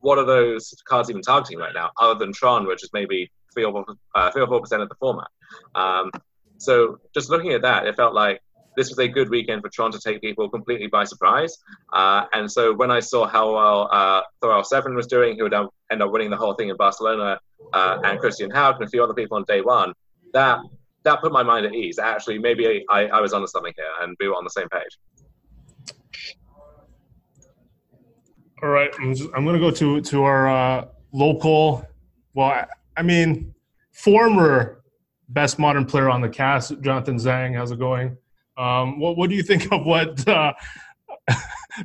what 0.00 0.18
are 0.18 0.24
those 0.24 0.72
cards 0.86 1.10
even 1.10 1.22
targeting 1.22 1.58
right 1.58 1.74
now, 1.74 1.90
other 2.00 2.18
than 2.18 2.32
Tron, 2.32 2.66
which 2.66 2.84
is 2.84 2.90
maybe 2.92 3.30
three 3.52 3.64
or 3.64 3.72
four, 3.72 3.84
uh, 4.14 4.30
three 4.30 4.42
or 4.42 4.46
four 4.46 4.60
percent 4.60 4.82
of 4.82 4.88
the 4.88 4.94
format. 4.94 5.28
Um, 5.74 6.10
so 6.58 6.98
just 7.14 7.30
looking 7.30 7.52
at 7.52 7.62
that, 7.62 7.86
it 7.86 7.96
felt 7.96 8.14
like 8.14 8.40
this 8.78 8.88
was 8.90 8.98
a 9.00 9.08
good 9.08 9.28
weekend 9.28 9.60
for 9.60 9.68
Tron 9.68 9.90
to 9.90 9.98
take 9.98 10.20
people 10.20 10.48
completely 10.48 10.86
by 10.86 11.04
surprise. 11.04 11.52
Uh, 11.92 12.24
and 12.32 12.50
so 12.50 12.74
when 12.74 12.90
I 12.90 13.00
saw 13.00 13.26
how 13.26 13.54
well 13.54 13.88
uh, 13.90 14.22
Thoralf 14.40 14.66
Severin 14.66 14.94
was 14.94 15.08
doing, 15.08 15.36
who 15.36 15.42
would 15.42 15.54
end 15.90 16.02
up 16.02 16.10
winning 16.12 16.30
the 16.30 16.36
whole 16.36 16.54
thing 16.54 16.68
in 16.68 16.76
Barcelona, 16.76 17.40
uh, 17.72 17.98
and 18.04 18.20
Christian 18.20 18.50
Hauck 18.50 18.76
and 18.76 18.86
a 18.86 18.88
few 18.88 19.02
other 19.02 19.14
people 19.14 19.36
on 19.36 19.44
day 19.48 19.60
one, 19.60 19.92
that 20.32 20.60
that 21.02 21.20
put 21.20 21.32
my 21.32 21.42
mind 21.42 21.66
at 21.66 21.74
ease. 21.74 21.98
Actually, 21.98 22.38
maybe 22.38 22.84
I, 22.88 23.06
I 23.06 23.20
was 23.20 23.32
onto 23.32 23.48
something 23.48 23.72
here, 23.76 23.92
and 24.00 24.16
we 24.20 24.28
were 24.28 24.34
on 24.34 24.44
the 24.44 24.50
same 24.50 24.68
page. 24.68 24.94
All 28.62 28.70
right, 28.70 28.90
I'm, 29.00 29.14
just, 29.14 29.30
I'm 29.34 29.44
going 29.44 29.54
to 29.54 29.60
go 29.60 29.70
to 29.72 30.00
to 30.00 30.22
our 30.22 30.48
uh, 30.48 30.86
local. 31.12 31.86
Well, 32.34 32.48
I, 32.48 32.66
I 32.96 33.02
mean, 33.02 33.54
former 33.92 34.82
best 35.28 35.58
modern 35.58 35.84
player 35.84 36.08
on 36.08 36.20
the 36.20 36.28
cast, 36.28 36.80
Jonathan 36.80 37.16
Zhang. 37.16 37.56
How's 37.56 37.72
it 37.72 37.78
going? 37.78 38.16
Um, 38.58 38.98
what, 38.98 39.16
what 39.16 39.30
do 39.30 39.36
you 39.36 39.42
think 39.42 39.72
of 39.72 39.86
what 39.86 40.26
uh, 40.28 40.52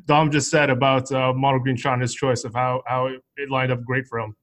Dom 0.05 0.31
just 0.31 0.49
said 0.49 0.69
about 0.69 1.11
uh, 1.11 1.31
Mono 1.33 1.59
Green 1.59 1.77
his 1.99 2.13
choice 2.13 2.43
of 2.43 2.53
how, 2.53 2.81
how 2.87 3.07
it 3.07 3.49
lined 3.49 3.71
up 3.71 3.83
great 3.83 4.07
for 4.07 4.19
him? 4.19 4.35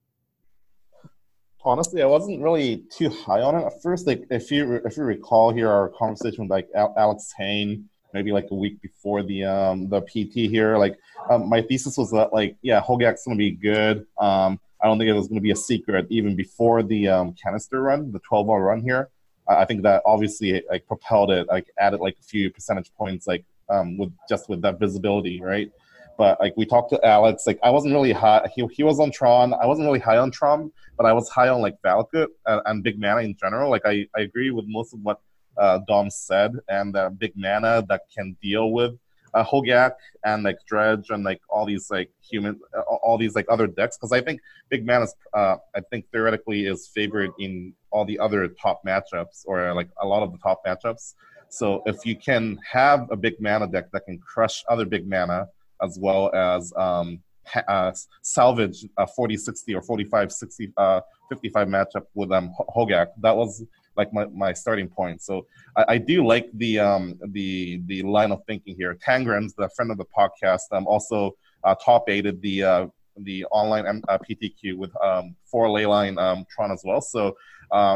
Honestly, 1.62 2.00
I 2.00 2.06
wasn't 2.06 2.40
really 2.40 2.84
too 2.90 3.10
high 3.10 3.42
on 3.42 3.54
it 3.54 3.66
at 3.66 3.82
first. 3.82 4.06
Like, 4.06 4.24
if 4.30 4.50
you 4.50 4.80
if 4.86 4.96
you 4.96 5.02
recall 5.02 5.52
here, 5.52 5.68
our 5.68 5.90
conversation 5.90 6.44
with 6.44 6.50
like 6.50 6.66
Alex 6.74 7.34
Hain, 7.36 7.86
maybe 8.14 8.32
like 8.32 8.46
a 8.50 8.54
week 8.54 8.80
before 8.80 9.22
the 9.22 9.44
um 9.44 9.86
the 9.90 10.00
PT 10.00 10.48
here, 10.50 10.78
like 10.78 10.96
um, 11.28 11.50
my 11.50 11.60
thesis 11.60 11.98
was 11.98 12.10
that 12.12 12.32
like 12.32 12.56
yeah, 12.62 12.80
Hogak's 12.80 13.26
gonna 13.26 13.36
be 13.36 13.50
good. 13.50 14.06
Um, 14.18 14.58
I 14.82 14.86
don't 14.86 14.96
think 14.96 15.10
it 15.10 15.12
was 15.12 15.28
gonna 15.28 15.42
be 15.42 15.50
a 15.50 15.56
secret 15.56 16.06
even 16.08 16.34
before 16.34 16.82
the 16.82 17.08
um, 17.08 17.34
canister 17.34 17.82
run, 17.82 18.10
the 18.10 18.20
12 18.20 18.48
hour 18.48 18.64
run 18.64 18.80
here. 18.80 19.10
I 19.58 19.64
think 19.64 19.82
that 19.82 20.02
obviously 20.04 20.62
like 20.70 20.86
propelled 20.86 21.30
it, 21.30 21.48
like 21.48 21.68
added 21.78 22.00
like 22.00 22.16
a 22.20 22.22
few 22.22 22.50
percentage 22.50 22.92
points, 22.94 23.26
like 23.26 23.44
um, 23.68 23.98
with 23.98 24.12
just 24.28 24.48
with 24.48 24.62
that 24.62 24.78
visibility, 24.78 25.40
right? 25.40 25.70
But 26.18 26.38
like 26.38 26.54
we 26.56 26.66
talked 26.66 26.90
to 26.90 27.04
Alex, 27.06 27.46
like 27.46 27.58
I 27.62 27.70
wasn't 27.70 27.94
really 27.94 28.12
high. 28.12 28.48
He, 28.54 28.66
he 28.72 28.82
was 28.82 29.00
on 29.00 29.10
Tron. 29.10 29.54
I 29.54 29.66
wasn't 29.66 29.86
really 29.86 30.00
high 30.00 30.18
on 30.18 30.30
Tron, 30.30 30.70
but 30.96 31.06
I 31.06 31.12
was 31.12 31.28
high 31.30 31.48
on 31.48 31.62
like 31.62 31.76
Valakut 31.82 32.26
and, 32.46 32.60
and 32.66 32.82
Big 32.82 33.00
Mana 33.00 33.22
in 33.22 33.34
general. 33.36 33.70
Like 33.70 33.82
I, 33.86 34.06
I 34.16 34.20
agree 34.20 34.50
with 34.50 34.66
most 34.68 34.92
of 34.92 35.00
what 35.00 35.20
uh, 35.56 35.80
Dom 35.88 36.10
said, 36.10 36.52
and 36.68 36.96
uh, 36.96 37.10
Big 37.10 37.32
Mana 37.36 37.84
that 37.88 38.02
can 38.14 38.36
deal 38.42 38.72
with 38.72 38.98
uh, 39.34 39.44
Hogak 39.44 39.92
and 40.24 40.42
like 40.42 40.58
Dredge 40.66 41.10
and 41.10 41.24
like 41.24 41.40
all 41.48 41.66
these 41.66 41.90
like 41.90 42.10
human, 42.28 42.60
all 43.02 43.18
these 43.18 43.34
like 43.34 43.46
other 43.48 43.66
decks. 43.66 43.96
Because 43.96 44.12
I 44.12 44.20
think 44.20 44.40
Big 44.68 44.86
Mana 44.86 45.04
is, 45.04 45.14
uh, 45.34 45.56
I 45.74 45.80
think 45.90 46.06
theoretically 46.10 46.66
is 46.66 46.88
favored 46.88 47.30
in 47.38 47.74
all 47.90 48.04
the 48.04 48.18
other 48.18 48.48
top 48.48 48.82
matchups 48.86 49.44
or 49.44 49.72
like 49.74 49.88
a 50.00 50.06
lot 50.06 50.22
of 50.22 50.32
the 50.32 50.38
top 50.38 50.64
matchups. 50.66 51.14
So 51.48 51.82
if 51.84 52.06
you 52.06 52.16
can 52.16 52.58
have 52.70 53.10
a 53.10 53.16
big 53.16 53.40
mana 53.40 53.66
deck 53.66 53.90
that 53.92 54.04
can 54.06 54.18
crush 54.18 54.64
other 54.68 54.86
big 54.86 55.08
mana 55.08 55.48
as 55.82 55.98
well 56.00 56.32
as 56.32 56.72
um, 56.76 57.20
uh, 57.68 57.92
salvage 58.22 58.86
a 58.96 59.06
40 59.06 59.36
60 59.36 59.74
or 59.74 59.82
45 59.82 60.32
60 60.32 60.72
uh, 60.76 61.00
55 61.28 61.68
matchup 61.68 62.04
with 62.14 62.30
um, 62.30 62.54
Hogak, 62.76 63.08
that 63.20 63.36
was 63.36 63.64
like 63.96 64.12
my, 64.12 64.26
my 64.26 64.52
starting 64.52 64.88
point. 64.88 65.22
So 65.22 65.46
I, 65.76 65.84
I 65.88 65.98
do 65.98 66.24
like 66.24 66.48
the 66.54 66.78
um, 66.78 67.18
the 67.28 67.82
the 67.86 68.02
line 68.02 68.32
of 68.32 68.42
thinking 68.46 68.76
here. 68.76 68.94
Tangrams, 68.94 69.54
the 69.54 69.68
friend 69.70 69.90
of 69.90 69.98
the 69.98 70.06
podcast, 70.06 70.62
um, 70.72 70.86
also 70.86 71.36
uh, 71.64 71.74
top 71.74 72.08
aided 72.08 72.40
the 72.42 72.62
uh, 72.62 72.86
the 73.16 73.44
online 73.46 73.86
um, 73.86 74.02
uh, 74.08 74.18
PTQ 74.18 74.76
with 74.76 74.90
um, 75.02 75.34
four 75.44 75.66
Leyline 75.66 76.18
um, 76.20 76.46
Tron 76.48 76.70
as 76.70 76.82
well. 76.84 77.00
So 77.00 77.36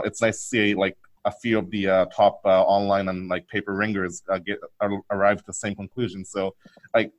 it's 0.05 0.21
nice 0.21 0.39
to 0.39 0.45
see 0.45 0.75
like 0.75 0.97
a 1.25 1.33
few 1.33 1.59
of 1.59 1.71
the 1.71 1.89
uh, 1.89 2.05
top 2.07 2.41
uh, 2.45 2.63
online 2.63 3.09
and 3.09 3.29
like 3.29 3.49
paper 3.49 3.75
ringers 3.75 4.23
uh, 4.29 4.39
get 4.39 4.59
arrive 5.11 5.39
at 5.39 5.47
the 5.47 5.55
same 5.55 5.75
conclusion. 5.75 6.25
So 6.25 6.55
like 6.95 7.13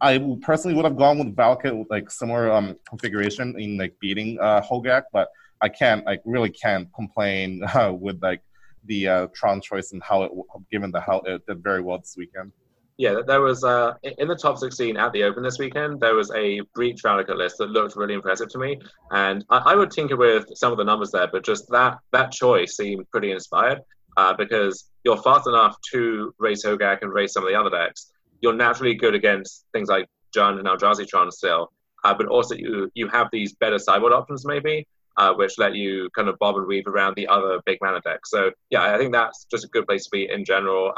I 0.00 0.18
personally 0.42 0.76
would 0.76 0.84
have 0.84 0.96
gone 0.96 1.18
with 1.18 1.34
Valakut 1.34 1.76
with 1.76 1.90
like 1.90 2.10
similar 2.10 2.52
um, 2.52 2.76
configuration 2.88 3.58
in 3.58 3.76
like 3.76 3.98
beating 4.00 4.38
uh, 4.40 4.60
Hogak, 4.60 5.04
but 5.12 5.28
I 5.60 5.68
can't 5.68 6.04
like 6.06 6.22
really 6.24 6.50
can't 6.50 6.88
complain 6.94 7.64
with 8.00 8.22
like 8.22 8.42
the 8.84 9.28
Tron 9.34 9.60
choice 9.60 9.92
and 9.92 10.02
how 10.02 10.22
it 10.22 10.32
given 10.70 10.92
the 10.92 11.00
how 11.00 11.20
it 11.20 11.44
did 11.46 11.62
very 11.62 11.82
well 11.82 11.98
this 11.98 12.14
weekend. 12.16 12.52
Yeah, 12.98 13.20
there 13.24 13.40
was 13.40 13.62
uh, 13.62 13.94
in 14.02 14.26
the 14.26 14.34
top 14.34 14.58
16 14.58 14.96
at 14.96 15.12
the 15.12 15.22
Open 15.22 15.44
this 15.44 15.60
weekend. 15.60 16.00
There 16.00 16.16
was 16.16 16.32
a 16.34 16.60
Breach 16.74 17.00
Valakut 17.04 17.36
list 17.36 17.58
that 17.58 17.70
looked 17.70 17.94
really 17.94 18.14
impressive 18.14 18.48
to 18.48 18.58
me, 18.58 18.80
and 19.12 19.44
I, 19.50 19.58
I, 19.66 19.74
would 19.76 19.92
tinker 19.92 20.16
with 20.16 20.46
some 20.54 20.72
of 20.72 20.78
the 20.78 20.84
numbers 20.84 21.12
there, 21.12 21.28
but 21.30 21.44
just 21.44 21.68
that 21.70 21.98
that 22.10 22.32
choice 22.32 22.76
seemed 22.76 23.08
pretty 23.12 23.30
inspired 23.30 23.82
uh, 24.16 24.34
because 24.34 24.90
you're 25.04 25.22
fast 25.22 25.46
enough 25.46 25.76
to 25.92 26.34
race 26.38 26.66
Hogak 26.66 27.02
and 27.02 27.12
race 27.12 27.34
some 27.34 27.44
of 27.44 27.48
the 27.48 27.56
other 27.56 27.70
decks. 27.70 28.10
You're 28.40 28.52
naturally 28.52 28.94
good 28.94 29.14
against 29.14 29.64
things 29.72 29.88
like 29.88 30.08
Jund 30.36 30.58
and 30.58 30.66
Eldrazi 30.66 31.06
Tron 31.06 31.30
still, 31.30 31.70
uh, 32.02 32.14
but 32.14 32.26
also 32.26 32.56
you 32.56 32.90
you 32.94 33.06
have 33.06 33.28
these 33.30 33.54
better 33.54 33.78
sideboard 33.78 34.12
options 34.12 34.44
maybe, 34.44 34.88
uh, 35.16 35.32
which 35.34 35.56
let 35.56 35.76
you 35.76 36.10
kind 36.16 36.28
of 36.28 36.36
bob 36.40 36.56
and 36.56 36.66
weave 36.66 36.88
around 36.88 37.14
the 37.14 37.28
other 37.28 37.60
big 37.64 37.78
mana 37.80 38.00
decks. 38.00 38.28
So 38.28 38.50
yeah, 38.70 38.92
I 38.92 38.98
think 38.98 39.12
that's 39.12 39.44
just 39.48 39.64
a 39.64 39.68
good 39.68 39.86
place 39.86 40.02
to 40.02 40.10
be 40.10 40.28
in 40.28 40.44
general. 40.44 40.92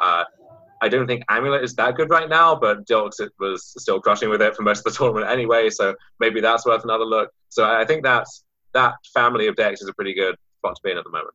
I 0.83 0.89
don't 0.89 1.07
think 1.07 1.25
Amulet 1.29 1.63
is 1.63 1.75
that 1.77 1.95
good 1.95 2.11
right 2.11 2.29
now, 2.29 2.55
but 2.55 2.87
Dilks 2.87 3.21
was 3.39 3.75
still 3.79 4.01
crushing 4.01 4.31
with 4.31 4.41
it 4.41 4.57
for 4.57 4.63
most 4.63 4.79
of 4.79 4.85
the 4.85 4.91
tournament 4.99 5.31
anyway, 5.31 5.69
so 5.71 5.95
maybe 6.21 6.41
that's 6.41 6.65
worth 6.65 6.85
another 6.85 7.05
look. 7.05 7.31
So 7.51 7.65
I 7.65 7.85
think 7.85 8.03
that's 8.03 8.45
that 8.73 8.95
family 9.13 9.47
of 9.47 9.57
decks 9.57 9.83
is 9.83 9.89
a 9.89 9.95
pretty 9.95 10.15
good 10.15 10.37
spot 10.59 10.77
to 10.77 10.81
be 10.83 10.91
in 10.93 10.99
at 10.99 11.05
the 11.05 11.11
moment. 11.11 11.35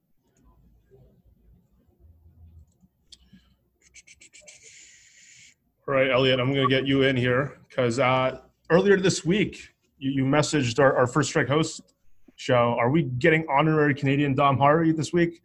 All 5.88 5.94
right, 5.94 6.10
Elliot, 6.10 6.40
I'm 6.40 6.52
going 6.52 6.68
to 6.68 6.76
get 6.76 6.88
you 6.88 7.04
in 7.04 7.16
here 7.16 7.60
because 7.70 8.00
uh, 8.00 8.40
earlier 8.72 8.98
this 8.98 9.24
week 9.24 9.70
you, 10.00 10.10
you 10.10 10.24
messaged 10.24 10.80
our, 10.80 10.98
our 10.98 11.06
First 11.06 11.30
Strike 11.30 11.48
host 11.48 11.94
show. 12.38 12.76
Are 12.80 12.90
we 12.90 13.04
getting 13.04 13.46
honorary 13.48 13.94
Canadian 13.94 14.34
Dom 14.34 14.58
Harvey 14.58 14.92
this 14.92 15.14
week? 15.14 15.44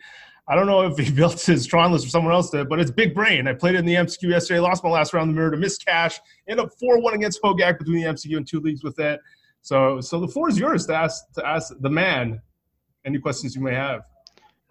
I 0.51 0.57
don't 0.57 0.67
know 0.67 0.83
if 0.83 0.99
he 0.99 1.11
built 1.15 1.41
his 1.41 1.65
Tron 1.65 1.93
list 1.93 2.05
or 2.07 2.11
someone 2.11 2.35
else 2.35 2.51
did, 2.51 2.69
but 2.69 2.81
it's 2.81 2.91
big 2.91 3.15
brain. 3.15 3.47
I 3.47 3.53
played 3.53 3.77
in 3.77 3.87
the 3.87 3.95
MCQ 3.95 4.31
yesterday, 4.31 4.59
lost 4.59 4.83
my 4.83 4.91
last 4.91 5.15
round 5.15 5.31
of 5.31 5.35
the 5.37 5.41
mirror 5.41 5.53
to 5.53 5.57
miss 5.57 5.79
cash, 5.79 6.19
ended 6.49 6.67
up 6.67 6.73
4 6.81 7.01
1 7.01 7.15
against 7.15 7.41
Hogak 7.41 7.79
between 7.79 8.03
the 8.03 8.09
MCQ 8.09 8.37
and 8.37 8.47
two 8.47 8.59
leagues 8.59 8.83
with 8.83 8.99
it. 8.99 9.21
So, 9.63 10.01
so 10.01 10.19
the 10.19 10.27
floor 10.27 10.49
is 10.49 10.59
yours 10.59 10.87
to 10.87 10.95
ask, 10.95 11.23
to 11.35 11.47
ask 11.47 11.73
the 11.81 11.91
man 11.91 12.41
any 13.05 13.19
questions 13.19 13.55
you 13.55 13.63
may 13.63 13.75
have. 13.75 14.03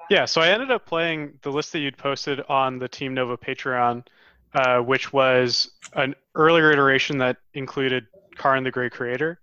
Yeah, 0.10 0.26
so 0.26 0.42
I 0.42 0.50
ended 0.50 0.72
up 0.72 0.86
playing 0.86 1.34
the 1.44 1.52
list 1.52 1.72
that 1.74 1.80
you'd 1.80 1.98
posted 1.98 2.42
on 2.50 2.80
the 2.80 2.88
Team 2.88 3.14
Nova 3.14 3.38
Patreon, 3.38 4.06
uh, 4.56 4.80
which 4.80 5.14
was 5.14 5.72
an 5.94 6.16
earlier 6.36 6.72
iteration 6.72 7.20
that 7.20 7.38
included 7.54 8.08
Karn 8.36 8.64
the 8.64 8.72
Great 8.72 8.92
Creator. 8.92 9.40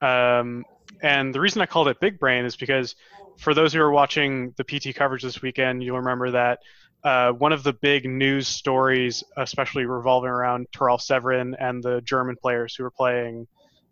Um, 0.00 0.64
and 1.02 1.34
the 1.34 1.40
reason 1.40 1.60
I 1.60 1.66
called 1.66 1.88
it 1.88 2.00
Big 2.00 2.18
Brain 2.18 2.44
is 2.44 2.56
because 2.56 2.96
for 3.38 3.54
those 3.54 3.72
who 3.72 3.80
are 3.80 3.90
watching 3.90 4.54
the 4.56 4.64
PT 4.64 4.94
coverage 4.94 5.22
this 5.22 5.40
weekend, 5.40 5.82
you'll 5.82 5.98
remember 5.98 6.30
that 6.32 6.58
uh, 7.04 7.30
one 7.30 7.52
of 7.52 7.62
the 7.62 7.72
big 7.72 8.04
news 8.04 8.48
stories, 8.48 9.22
especially 9.36 9.86
revolving 9.86 10.30
around 10.30 10.66
Thoralf 10.72 11.00
Severin 11.00 11.54
and 11.58 11.82
the 11.82 12.00
German 12.00 12.36
players 12.36 12.74
who 12.74 12.82
were 12.82 12.90
playing 12.90 13.46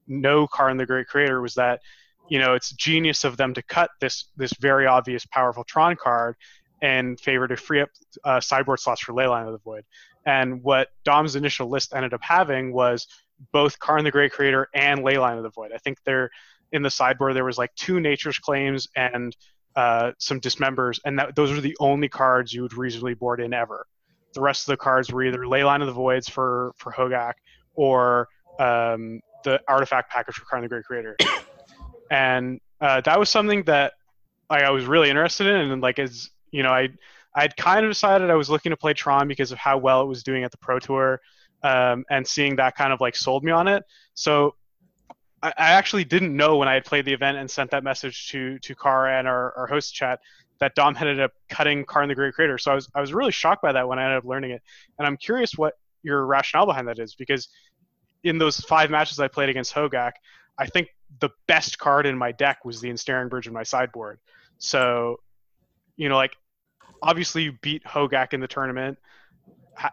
No 0.08 0.46
Karn 0.48 0.76
the 0.76 0.86
Great 0.86 1.06
Creator, 1.06 1.40
was 1.40 1.54
that 1.54 1.80
you 2.28 2.40
know 2.40 2.54
it's 2.54 2.72
genius 2.72 3.22
of 3.22 3.36
them 3.36 3.54
to 3.54 3.62
cut 3.62 3.90
this 4.00 4.24
this 4.36 4.52
very 4.54 4.86
obvious 4.86 5.24
powerful 5.26 5.62
Tron 5.62 5.94
card 5.94 6.34
and 6.82 7.18
favor 7.20 7.46
to 7.46 7.56
free 7.56 7.80
up 7.80 7.88
uh, 8.24 8.40
sideboard 8.40 8.80
slots 8.80 9.00
for 9.00 9.12
Leyline 9.12 9.46
of 9.46 9.52
the 9.52 9.58
Void. 9.58 9.84
And 10.26 10.62
what 10.62 10.88
Dom's 11.04 11.36
initial 11.36 11.70
list 11.70 11.94
ended 11.94 12.12
up 12.12 12.20
having 12.22 12.72
was 12.72 13.06
both 13.52 13.78
Karn 13.78 14.02
the 14.02 14.10
Great 14.10 14.32
Creator 14.32 14.68
and 14.74 15.00
Leyline 15.00 15.36
of 15.36 15.44
the 15.44 15.50
Void. 15.50 15.70
I 15.72 15.78
think 15.78 15.98
they're 16.04 16.30
in 16.72 16.82
the 16.82 16.90
sideboard 16.90 17.34
there 17.34 17.44
was 17.44 17.58
like 17.58 17.74
two 17.74 18.00
nature's 18.00 18.38
claims 18.38 18.88
and 18.96 19.36
uh, 19.76 20.12
some 20.18 20.40
dismembers, 20.40 20.98
and 21.04 21.18
that, 21.18 21.36
those 21.36 21.52
were 21.52 21.60
the 21.60 21.76
only 21.80 22.08
cards 22.08 22.52
you 22.52 22.62
would 22.62 22.74
reasonably 22.74 23.14
board 23.14 23.40
in 23.40 23.52
ever. 23.52 23.86
The 24.32 24.40
rest 24.40 24.66
of 24.66 24.72
the 24.72 24.76
cards 24.78 25.12
were 25.12 25.22
either 25.22 25.40
Leyline 25.40 25.82
of 25.82 25.86
the 25.86 25.92
Voids 25.92 26.28
for 26.28 26.72
for 26.78 26.92
Hogak 26.92 27.34
or 27.74 28.28
um, 28.58 29.20
the 29.44 29.60
artifact 29.68 30.10
package 30.10 30.36
for 30.36 30.46
Karn 30.46 30.62
the 30.62 30.68
Great 30.68 30.84
Creator, 30.84 31.16
and 32.10 32.58
uh, 32.80 33.02
that 33.02 33.18
was 33.18 33.28
something 33.28 33.64
that 33.64 33.92
like, 34.48 34.62
I 34.62 34.70
was 34.70 34.86
really 34.86 35.10
interested 35.10 35.46
in, 35.46 35.70
and 35.70 35.82
like 35.82 35.98
as 35.98 36.30
you 36.50 36.62
know, 36.62 36.70
I 36.70 36.88
I'd 37.34 37.54
kind 37.56 37.84
of 37.84 37.90
decided 37.90 38.30
I 38.30 38.34
was 38.34 38.48
looking 38.48 38.70
to 38.70 38.76
play 38.78 38.94
Tron 38.94 39.28
because 39.28 39.52
of 39.52 39.58
how 39.58 39.76
well 39.76 40.00
it 40.00 40.06
was 40.06 40.22
doing 40.22 40.42
at 40.42 40.50
the 40.50 40.58
Pro 40.58 40.78
Tour, 40.78 41.20
um, 41.62 42.04
and 42.08 42.26
seeing 42.26 42.56
that 42.56 42.76
kind 42.76 42.94
of 42.94 43.02
like 43.02 43.14
sold 43.14 43.44
me 43.44 43.52
on 43.52 43.68
it. 43.68 43.84
So 44.14 44.54
I, 45.56 45.72
actually 45.72 46.04
didn't 46.04 46.36
know 46.36 46.56
when 46.56 46.68
I 46.68 46.74
had 46.74 46.84
played 46.84 47.04
the 47.04 47.12
event 47.12 47.38
and 47.38 47.50
sent 47.50 47.70
that 47.70 47.84
message 47.84 48.28
to 48.30 48.58
to 48.60 48.74
Kara 48.74 49.18
and 49.18 49.28
our, 49.28 49.56
our 49.56 49.66
host 49.66 49.94
chat 49.94 50.20
that 50.58 50.74
Dom 50.74 50.94
had 50.94 51.08
ended 51.08 51.24
up 51.24 51.32
cutting 51.48 51.84
Karn 51.84 52.08
the 52.08 52.14
Great 52.14 52.34
Creator. 52.34 52.58
So 52.58 52.72
I 52.72 52.74
was 52.74 52.88
I 52.94 53.00
was 53.00 53.12
really 53.12 53.32
shocked 53.32 53.62
by 53.62 53.72
that 53.72 53.88
when 53.88 53.98
I 53.98 54.04
ended 54.04 54.18
up 54.18 54.24
learning 54.24 54.52
it, 54.52 54.62
and 54.98 55.06
I'm 55.06 55.16
curious 55.16 55.56
what 55.56 55.74
your 56.02 56.24
rationale 56.24 56.66
behind 56.66 56.88
that 56.88 56.98
is 56.98 57.14
because 57.14 57.48
in 58.24 58.38
those 58.38 58.60
five 58.60 58.90
matches 58.90 59.20
I 59.20 59.28
played 59.28 59.48
against 59.48 59.74
Hogak, 59.74 60.12
I 60.58 60.66
think 60.66 60.88
the 61.20 61.30
best 61.46 61.78
card 61.78 62.06
in 62.06 62.16
my 62.16 62.32
deck 62.32 62.64
was 62.64 62.80
the 62.80 62.90
Ensnaring 62.90 63.28
Bridge 63.28 63.46
in 63.46 63.52
my 63.52 63.62
sideboard. 63.62 64.18
So, 64.58 65.20
you 65.96 66.08
know, 66.08 66.16
like 66.16 66.36
obviously 67.02 67.42
you 67.42 67.52
beat 67.60 67.84
Hogak 67.84 68.32
in 68.32 68.40
the 68.40 68.48
tournament. 68.48 68.98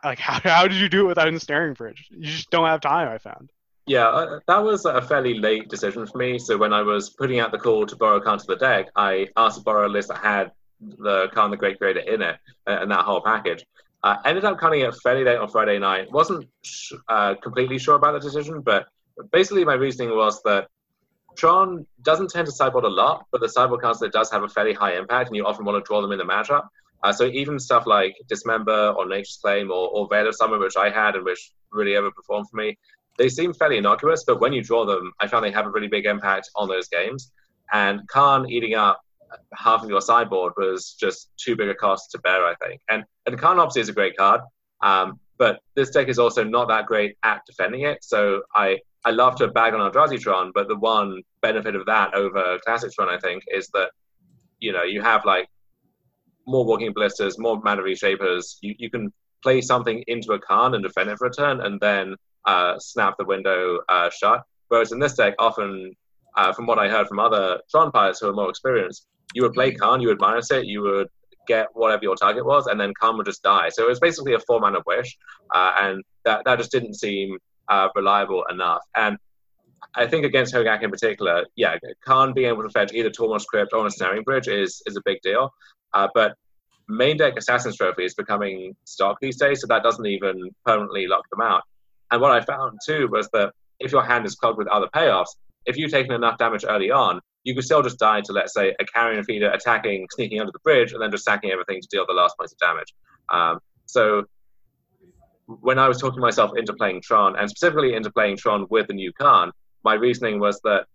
Like 0.03 0.19
how, 0.19 0.39
how 0.39 0.67
did 0.67 0.77
you 0.77 0.88
do 0.88 1.01
it 1.01 1.07
without 1.07 1.27
Ensnaring 1.27 1.74
Bridge? 1.74 2.07
You 2.10 2.25
just 2.25 2.50
don't 2.50 2.65
have 2.65 2.79
time. 2.79 3.10
I 3.10 3.17
found. 3.17 3.51
Yeah, 3.85 4.07
uh, 4.07 4.39
that 4.47 4.63
was 4.63 4.85
a 4.85 5.01
fairly 5.01 5.33
late 5.33 5.67
decision 5.67 6.05
for 6.07 6.17
me. 6.17 6.39
So 6.39 6.57
when 6.57 6.71
I 6.71 6.81
was 6.81 7.09
putting 7.09 7.39
out 7.39 7.51
the 7.51 7.57
call 7.57 7.85
to 7.85 7.95
borrow 7.95 8.19
Karn 8.21 8.39
to 8.39 8.45
the 8.45 8.55
deck, 8.55 8.87
I 8.95 9.27
asked 9.35 9.57
to 9.57 9.63
borrow 9.63 9.87
a 9.87 9.91
list 9.91 10.07
that 10.07 10.19
had 10.19 10.51
the 10.79 11.27
Karn 11.33 11.51
the 11.51 11.57
Great 11.57 11.79
Creator 11.79 11.99
in 12.01 12.21
it 12.21 12.37
uh, 12.67 12.77
and 12.81 12.91
that 12.91 13.03
whole 13.03 13.21
package. 13.21 13.65
Uh, 14.03 14.17
ended 14.25 14.43
up 14.45 14.57
cutting 14.57 14.81
it 14.81 14.93
fairly 15.01 15.23
late 15.23 15.37
on 15.37 15.49
Friday 15.49 15.79
night. 15.79 16.11
wasn't 16.11 16.47
sh- 16.63 16.93
uh, 17.07 17.35
completely 17.35 17.77
sure 17.77 17.95
about 17.95 18.13
the 18.13 18.19
decision, 18.19 18.61
but 18.61 18.87
basically 19.31 19.63
my 19.63 19.75
reasoning 19.75 20.15
was 20.15 20.41
that 20.43 20.67
Tron 21.35 21.85
doesn't 22.03 22.29
tend 22.29 22.45
to 22.47 22.51
sideboard 22.51 22.83
a 22.83 22.89
lot, 22.89 23.25
but 23.31 23.41
the 23.41 23.49
sideboard 23.49 23.81
cards 23.81 23.99
that 23.99 24.11
does 24.11 24.29
have 24.31 24.43
a 24.43 24.49
fairly 24.49 24.73
high 24.73 24.97
impact, 24.97 25.27
and 25.27 25.35
you 25.35 25.45
often 25.45 25.65
want 25.65 25.83
to 25.83 25.87
draw 25.87 26.01
them 26.01 26.11
in 26.11 26.17
the 26.17 26.25
matchup. 26.25 26.67
Uh, 27.03 27.11
so 27.11 27.25
even 27.25 27.59
stuff 27.59 27.85
like 27.85 28.15
Dismember 28.27 28.93
or 28.97 29.05
Nature's 29.07 29.39
Claim 29.41 29.71
or, 29.71 29.89
or 29.89 30.07
Veil 30.07 30.27
of 30.27 30.35
Summer, 30.35 30.57
which 30.57 30.77
I 30.77 30.89
had 30.89 31.15
and 31.15 31.25
which 31.25 31.51
really 31.71 31.91
overperformed 31.91 32.49
for 32.49 32.55
me, 32.55 32.77
they 33.17 33.29
seem 33.29 33.53
fairly 33.53 33.77
innocuous, 33.77 34.24
but 34.25 34.41
when 34.41 34.53
you 34.53 34.63
draw 34.63 34.86
them, 34.86 35.13
I 35.20 35.27
found 35.27 35.46
they 35.46 35.51
have 35.51 35.65
a 35.65 35.70
really 35.70 35.88
big 35.88 36.05
impact 36.05 36.50
on 36.55 36.67
those 36.67 36.88
games. 36.88 37.32
And 37.72 38.08
Karn 38.08 38.50
eating 38.50 38.75
up 38.75 39.01
half 39.55 39.84
of 39.84 39.89
your 39.89 40.01
sideboard 40.01 40.53
was 40.58 40.93
just 40.93 41.29
too 41.38 41.55
big 41.55 41.70
a 41.70 41.75
cost 41.75 42.12
to 42.12 42.20
bear, 42.20 42.46
I 42.46 42.55
think. 42.55 42.82
And 42.89 43.03
and 43.25 43.38
Karn 43.38 43.60
obviously 43.60 43.82
is 43.82 43.89
a 43.89 43.93
great 43.93 44.17
card, 44.17 44.41
um, 44.82 45.20
but 45.38 45.60
this 45.75 45.89
deck 45.89 46.08
is 46.08 46.20
also 46.20 46.43
not 46.43 46.67
that 46.67 46.86
great 46.86 47.17
at 47.24 47.41
defending 47.46 47.82
it. 47.82 48.03
So 48.03 48.43
I 48.55 48.79
I 49.05 49.12
love 49.12 49.36
to 49.38 49.48
bag 49.48 49.74
on 49.74 49.91
Eldrazi 49.91 50.20
Tron, 50.20 50.51
but 50.53 50.67
the 50.67 50.77
one 50.77 51.22
benefit 51.41 51.75
of 51.75 51.86
that 51.88 52.13
over 52.13 52.60
Classic 52.63 52.91
Tron, 52.91 53.10
I 53.10 53.20
think, 53.20 53.43
is 53.48 53.70
that 53.70 53.91
you 54.60 54.72
know 54.72 54.84
you 54.84 55.01
have 55.01 55.25
like 55.25 55.48
more 56.46 56.65
Walking 56.65 56.93
Ballistas, 56.93 57.38
more 57.38 57.62
Matter 57.62 57.84
Reshapers. 57.84 58.58
You 58.62 58.75
you 58.77 58.89
can 58.89 59.12
play 59.43 59.62
something 59.62 60.03
into 60.07 60.33
a 60.33 60.39
Karn 60.39 60.73
and 60.73 60.83
defend 60.83 61.09
it 61.09 61.17
for 61.17 61.27
a 61.27 61.31
turn, 61.31 61.62
and 61.62 61.79
then 61.79 62.15
uh, 62.45 62.79
snap 62.79 63.15
the 63.17 63.25
window 63.25 63.79
uh, 63.89 64.09
shut. 64.09 64.41
Whereas 64.69 64.91
in 64.91 65.00
this 65.00 65.13
deck, 65.13 65.35
often, 65.38 65.93
uh, 66.35 66.51
from 66.53 66.65
what 66.65 66.79
I 66.79 66.89
heard 66.89 67.07
from 67.07 67.19
other 67.19 67.59
Tron 67.69 67.91
players 67.91 68.19
who 68.19 68.29
are 68.29 68.33
more 68.33 68.50
experienced, 68.50 69.07
you 69.35 69.43
would 69.43 69.53
play 69.53 69.71
Karn, 69.71 70.01
you 70.01 70.07
would 70.07 70.19
minus 70.19 70.50
it, 70.51 70.65
you 70.65 70.81
would 70.81 71.07
get 71.47 71.67
whatever 71.73 72.03
your 72.03 72.15
target 72.15 72.45
was, 72.45 72.67
and 72.67 72.79
then 72.79 72.93
Karn 73.00 73.17
would 73.17 73.25
just 73.25 73.43
die. 73.43 73.69
So 73.69 73.83
it 73.83 73.89
was 73.89 74.00
basically 74.00 74.33
a 74.33 74.39
four 74.39 74.59
mana 74.59 74.79
wish, 74.88 75.17
uh, 75.53 75.73
and 75.81 76.03
that, 76.25 76.43
that 76.45 76.57
just 76.57 76.71
didn't 76.71 76.95
seem 76.95 77.38
uh, 77.67 77.89
reliable 77.95 78.43
enough. 78.50 78.81
And 78.95 79.17
I 79.95 80.07
think 80.07 80.25
against 80.25 80.53
Hogak 80.53 80.81
in 80.81 80.89
particular, 80.89 81.45
yeah, 81.55 81.75
Karn 82.05 82.33
being 82.33 82.47
able 82.47 82.63
to 82.63 82.69
fetch 82.69 82.93
either 82.93 83.09
Tormod's 83.09 83.45
Crypt 83.45 83.73
or 83.73 83.81
a 83.81 83.85
Ensnaring 83.85 84.23
Bridge 84.23 84.47
is, 84.47 84.81
is 84.85 84.95
a 84.95 85.01
big 85.05 85.21
deal. 85.21 85.53
Uh, 85.93 86.07
but 86.15 86.35
main 86.87 87.17
deck 87.17 87.37
Assassin's 87.37 87.77
Trophy 87.77 88.05
is 88.05 88.13
becoming 88.13 88.75
stock 88.85 89.17
these 89.21 89.37
days, 89.37 89.61
so 89.61 89.67
that 89.67 89.83
doesn't 89.83 90.05
even 90.05 90.49
permanently 90.65 91.07
lock 91.07 91.29
them 91.29 91.41
out. 91.41 91.63
And 92.11 92.21
what 92.21 92.31
I 92.31 92.41
found 92.41 92.79
too 92.85 93.07
was 93.11 93.29
that 93.33 93.53
if 93.79 93.91
your 93.91 94.03
hand 94.03 94.25
is 94.25 94.35
clogged 94.35 94.57
with 94.57 94.67
other 94.67 94.87
payoffs, 94.93 95.35
if 95.65 95.77
you've 95.77 95.91
taken 95.91 96.13
enough 96.13 96.37
damage 96.37 96.65
early 96.67 96.91
on, 96.91 97.19
you 97.43 97.55
could 97.55 97.63
still 97.63 97.81
just 97.81 97.99
die 97.99 98.21
to, 98.21 98.33
let's 98.33 98.53
say, 98.53 98.73
a 98.79 98.85
carrion 98.85 99.23
feeder 99.23 99.49
attacking, 99.51 100.07
sneaking 100.13 100.39
under 100.39 100.51
the 100.51 100.59
bridge, 100.59 100.93
and 100.93 101.01
then 101.01 101.11
just 101.11 101.25
sacking 101.25 101.51
everything 101.51 101.81
to 101.81 101.87
deal 101.89 102.05
the 102.07 102.13
last 102.13 102.37
points 102.37 102.53
of 102.53 102.59
damage. 102.59 102.93
Um, 103.29 103.59
so 103.85 104.23
when 105.45 105.77
I 105.77 105.87
was 105.87 105.99
talking 105.99 106.21
myself 106.21 106.51
into 106.55 106.73
playing 106.73 107.01
Tron, 107.01 107.35
and 107.37 107.49
specifically 107.49 107.95
into 107.95 108.11
playing 108.11 108.37
Tron 108.37 108.65
with 108.69 108.87
the 108.87 108.93
new 108.93 109.11
Karn, 109.13 109.51
my 109.83 109.93
reasoning 109.95 110.39
was 110.39 110.59
that 110.63 110.85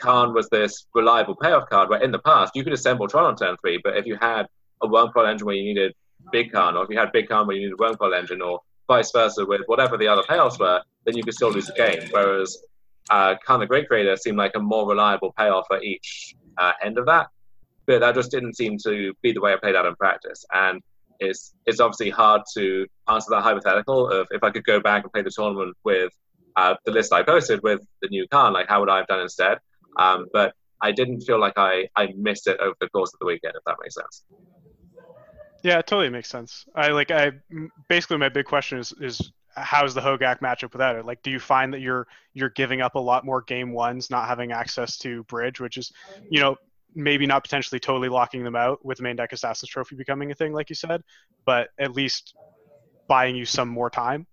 Karn 0.00 0.34
was 0.34 0.48
this 0.48 0.86
reliable 0.94 1.36
payoff 1.36 1.68
card 1.68 1.88
where 1.88 2.02
in 2.02 2.10
the 2.10 2.18
past 2.18 2.52
you 2.54 2.64
could 2.64 2.72
assemble 2.72 3.08
Tron 3.08 3.24
on 3.24 3.36
turn 3.36 3.56
three, 3.60 3.80
but 3.82 3.96
if 3.96 4.06
you 4.06 4.16
had 4.20 4.46
a 4.82 4.88
wormcoil 4.88 5.30
engine 5.30 5.46
where 5.46 5.56
you 5.56 5.62
needed 5.62 5.94
Big 6.32 6.52
Karn, 6.52 6.76
or 6.76 6.84
if 6.84 6.90
you 6.90 6.98
had 6.98 7.12
Big 7.12 7.28
Karn 7.28 7.46
where 7.46 7.56
you 7.56 7.62
needed 7.62 7.78
wormcoil 7.78 8.16
engine, 8.16 8.42
or 8.42 8.60
vice 8.88 9.10
versa 9.12 9.44
with 9.44 9.62
whatever 9.66 9.96
the 9.96 10.08
other 10.08 10.22
payoffs 10.22 10.58
were, 10.58 10.80
then 11.04 11.16
you 11.16 11.22
could 11.22 11.34
still 11.34 11.50
lose 11.50 11.66
the 11.66 11.74
game. 11.74 12.08
Whereas 12.10 12.58
uh, 13.10 13.34
the 13.58 13.66
Great 13.66 13.88
Creator 13.88 14.16
seemed 14.16 14.38
like 14.38 14.52
a 14.54 14.60
more 14.60 14.88
reliable 14.88 15.32
payoff 15.36 15.66
for 15.68 15.82
each 15.82 16.34
uh, 16.58 16.72
end 16.82 16.98
of 16.98 17.06
that, 17.06 17.28
but 17.86 18.00
that 18.00 18.14
just 18.14 18.30
didn't 18.30 18.56
seem 18.56 18.78
to 18.84 19.12
be 19.22 19.32
the 19.32 19.40
way 19.40 19.52
it 19.52 19.60
played 19.60 19.76
out 19.76 19.86
in 19.86 19.94
practice. 19.96 20.44
And 20.52 20.80
it's 21.18 21.54
it's 21.64 21.80
obviously 21.80 22.10
hard 22.10 22.42
to 22.54 22.86
answer 23.08 23.28
that 23.30 23.42
hypothetical 23.42 24.08
of 24.08 24.26
if 24.30 24.42
I 24.42 24.50
could 24.50 24.64
go 24.64 24.80
back 24.80 25.02
and 25.02 25.12
play 25.12 25.22
the 25.22 25.30
tournament 25.30 25.74
with 25.84 26.12
uh, 26.56 26.74
the 26.84 26.92
list 26.92 27.12
I 27.12 27.22
posted 27.22 27.62
with 27.62 27.80
the 28.02 28.08
new 28.08 28.26
Karn, 28.28 28.52
like 28.52 28.68
how 28.68 28.80
would 28.80 28.90
I 28.90 28.98
have 28.98 29.06
done 29.06 29.20
instead? 29.20 29.58
Um, 29.98 30.26
but 30.32 30.54
I 30.82 30.92
didn't 30.92 31.22
feel 31.22 31.40
like 31.40 31.54
I, 31.56 31.88
I 31.96 32.08
missed 32.16 32.46
it 32.46 32.58
over 32.60 32.74
the 32.80 32.88
course 32.88 33.12
of 33.14 33.18
the 33.20 33.26
weekend, 33.26 33.54
if 33.56 33.62
that 33.64 33.76
makes 33.82 33.94
sense. 33.94 34.24
Yeah, 35.62 35.78
it 35.78 35.86
totally 35.86 36.10
makes 36.10 36.28
sense. 36.28 36.64
I 36.74 36.88
like 36.88 37.10
I 37.10 37.32
basically 37.88 38.18
my 38.18 38.28
big 38.28 38.46
question 38.46 38.78
is 38.78 38.92
is 39.00 39.32
how's 39.56 39.94
the 39.94 40.00
Hogak 40.00 40.40
matchup 40.40 40.72
without 40.72 40.96
it? 40.96 41.06
Like, 41.06 41.22
do 41.22 41.30
you 41.30 41.38
find 41.40 41.72
that 41.72 41.80
you're 41.80 42.06
you're 42.34 42.50
giving 42.50 42.80
up 42.80 42.94
a 42.94 43.00
lot 43.00 43.24
more 43.24 43.42
game 43.42 43.72
ones, 43.72 44.10
not 44.10 44.28
having 44.28 44.52
access 44.52 44.98
to 44.98 45.24
bridge, 45.24 45.60
which 45.60 45.76
is, 45.76 45.92
you 46.30 46.40
know, 46.40 46.56
maybe 46.94 47.26
not 47.26 47.42
potentially 47.42 47.80
totally 47.80 48.08
locking 48.08 48.44
them 48.44 48.56
out 48.56 48.84
with 48.84 48.98
the 48.98 49.02
main 49.02 49.16
deck 49.16 49.32
Assassin's 49.32 49.70
Trophy 49.70 49.96
becoming 49.96 50.30
a 50.30 50.34
thing, 50.34 50.52
like 50.52 50.68
you 50.68 50.76
said, 50.76 51.02
but 51.44 51.68
at 51.78 51.92
least 51.92 52.34
buying 53.08 53.36
you 53.36 53.44
some 53.44 53.68
more 53.68 53.90
time. 53.90 54.26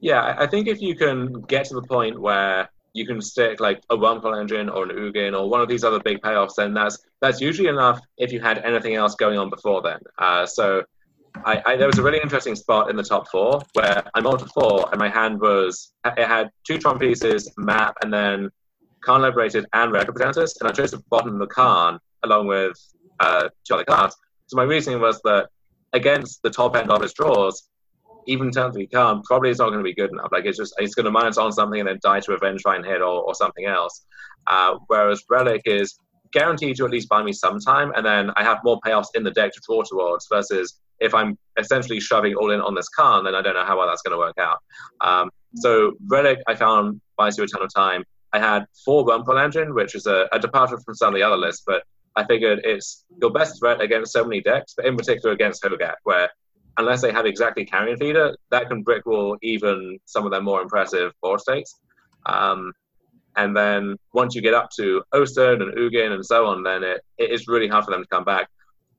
Yeah, 0.00 0.34
I 0.38 0.46
think 0.46 0.68
if 0.68 0.80
you 0.80 0.94
can 0.94 1.32
get 1.42 1.66
to 1.66 1.74
the 1.74 1.82
point 1.82 2.20
where 2.20 2.68
you 2.94 3.04
can 3.06 3.20
stick 3.20 3.60
like 3.60 3.82
a 3.90 3.96
Wormcoil 3.96 4.40
engine 4.40 4.68
or 4.68 4.84
an 4.84 4.90
Ugin 4.90 5.38
or 5.38 5.50
one 5.50 5.60
of 5.60 5.68
these 5.68 5.84
other 5.84 5.98
big 5.98 6.22
payoffs, 6.22 6.54
then 6.56 6.72
that's 6.72 6.98
that's 7.20 7.40
usually 7.40 7.68
enough 7.68 8.00
if 8.16 8.32
you 8.32 8.40
had 8.40 8.58
anything 8.58 8.94
else 8.94 9.16
going 9.16 9.36
on 9.36 9.50
before 9.50 9.82
then. 9.82 9.98
Uh, 10.16 10.46
so 10.46 10.82
I, 11.44 11.60
I, 11.66 11.76
there 11.76 11.88
was 11.88 11.98
a 11.98 12.02
really 12.02 12.20
interesting 12.22 12.54
spot 12.54 12.88
in 12.90 12.96
the 12.96 13.02
top 13.02 13.28
four 13.28 13.60
where 13.72 14.04
I'm 14.14 14.26
on 14.26 14.38
to 14.38 14.46
four 14.46 14.88
and 14.92 14.98
my 15.00 15.08
hand 15.08 15.40
was 15.40 15.92
it 16.04 16.26
had 16.26 16.50
two 16.64 16.78
Tron 16.78 16.98
pieces, 16.98 17.52
map, 17.58 17.96
and 18.02 18.12
then 18.12 18.48
Karn 19.04 19.22
Liberated 19.22 19.66
and 19.72 19.92
Red 19.92 20.06
Representatives, 20.06 20.56
and 20.60 20.70
I 20.70 20.72
chose 20.72 20.92
to 20.92 21.02
bottom 21.10 21.38
the 21.38 21.48
Karn 21.48 21.98
along 22.22 22.46
with 22.46 22.78
uh, 23.18 23.48
two 23.64 23.74
other 23.74 23.84
cards. 23.84 24.16
So 24.46 24.56
my 24.56 24.62
reasoning 24.62 25.00
was 25.00 25.20
that 25.24 25.48
against 25.92 26.42
the 26.42 26.50
top 26.50 26.76
end 26.76 26.90
of 26.90 27.02
his 27.02 27.12
draws, 27.12 27.68
even 28.26 28.50
turn 28.50 28.72
three 28.72 28.86
Karn 28.86 29.22
probably 29.22 29.50
it's 29.50 29.58
not 29.58 29.68
going 29.68 29.78
to 29.78 29.84
be 29.84 29.94
good 29.94 30.10
enough. 30.10 30.28
Like 30.32 30.44
it's 30.44 30.58
just 30.58 30.74
it's 30.78 30.94
going 30.94 31.04
to 31.04 31.10
minus 31.10 31.38
on 31.38 31.52
something 31.52 31.80
and 31.80 31.88
then 31.88 31.98
die 32.02 32.20
to 32.20 32.32
a 32.32 32.40
Vengevine 32.40 32.84
hit 32.84 33.00
or, 33.00 33.22
or 33.22 33.34
something 33.34 33.66
else. 33.66 34.04
Uh, 34.46 34.76
whereas 34.88 35.22
Relic 35.30 35.62
is 35.64 35.98
guaranteed 36.32 36.76
to 36.76 36.84
at 36.84 36.90
least 36.90 37.08
buy 37.08 37.22
me 37.22 37.32
some 37.32 37.58
time, 37.60 37.92
and 37.94 38.04
then 38.04 38.30
I 38.36 38.42
have 38.42 38.58
more 38.64 38.80
payoffs 38.84 39.08
in 39.14 39.22
the 39.22 39.30
deck 39.30 39.52
to 39.52 39.60
draw 39.66 39.82
towards. 39.82 40.26
Versus 40.30 40.80
if 41.00 41.14
I'm 41.14 41.38
essentially 41.58 42.00
shoving 42.00 42.34
all 42.34 42.50
in 42.50 42.60
on 42.60 42.74
this 42.74 42.88
Karn, 42.88 43.24
then 43.24 43.34
I 43.34 43.42
don't 43.42 43.54
know 43.54 43.64
how 43.64 43.78
well 43.78 43.86
that's 43.86 44.02
going 44.02 44.12
to 44.12 44.18
work 44.18 44.38
out. 44.38 44.58
Um, 45.00 45.30
so 45.54 45.92
Relic 46.08 46.40
I 46.46 46.54
found 46.54 47.00
buys 47.16 47.38
you 47.38 47.44
a 47.44 47.46
ton 47.46 47.62
of 47.62 47.72
time. 47.72 48.04
I 48.32 48.40
had 48.40 48.66
four 48.84 49.06
Wormcoil 49.06 49.42
Engine, 49.42 49.74
which 49.74 49.94
is 49.94 50.06
a, 50.06 50.28
a 50.32 50.38
departure 50.40 50.78
from 50.84 50.94
some 50.94 51.08
of 51.08 51.14
the 51.14 51.22
other 51.22 51.36
lists, 51.36 51.62
but 51.64 51.84
I 52.16 52.24
figured 52.24 52.60
it's 52.64 53.04
your 53.20 53.30
best 53.30 53.58
threat 53.58 53.80
against 53.80 54.12
so 54.12 54.24
many 54.24 54.40
decks, 54.40 54.74
but 54.76 54.86
in 54.86 54.96
particular 54.96 55.32
against 55.32 55.62
Hogak, 55.62 55.94
where 56.04 56.30
unless 56.78 57.02
they 57.02 57.12
have 57.12 57.26
exactly 57.26 57.64
carrion 57.64 57.96
feeder, 57.96 58.36
that 58.50 58.68
can 58.68 58.82
brick 58.82 59.06
wall 59.06 59.36
even 59.42 59.98
some 60.04 60.24
of 60.24 60.30
their 60.30 60.42
more 60.42 60.62
impressive 60.62 61.12
board 61.22 61.40
states. 61.40 61.78
Um, 62.26 62.72
and 63.36 63.56
then 63.56 63.96
once 64.12 64.34
you 64.34 64.42
get 64.42 64.54
up 64.54 64.70
to 64.76 65.02
Oster 65.12 65.54
and 65.54 65.74
Ugin 65.74 66.12
and 66.12 66.24
so 66.24 66.46
on, 66.46 66.62
then 66.62 66.84
it, 66.84 67.00
it 67.18 67.30
is 67.30 67.48
really 67.48 67.68
hard 67.68 67.84
for 67.84 67.90
them 67.90 68.02
to 68.02 68.08
come 68.08 68.24
back. 68.24 68.48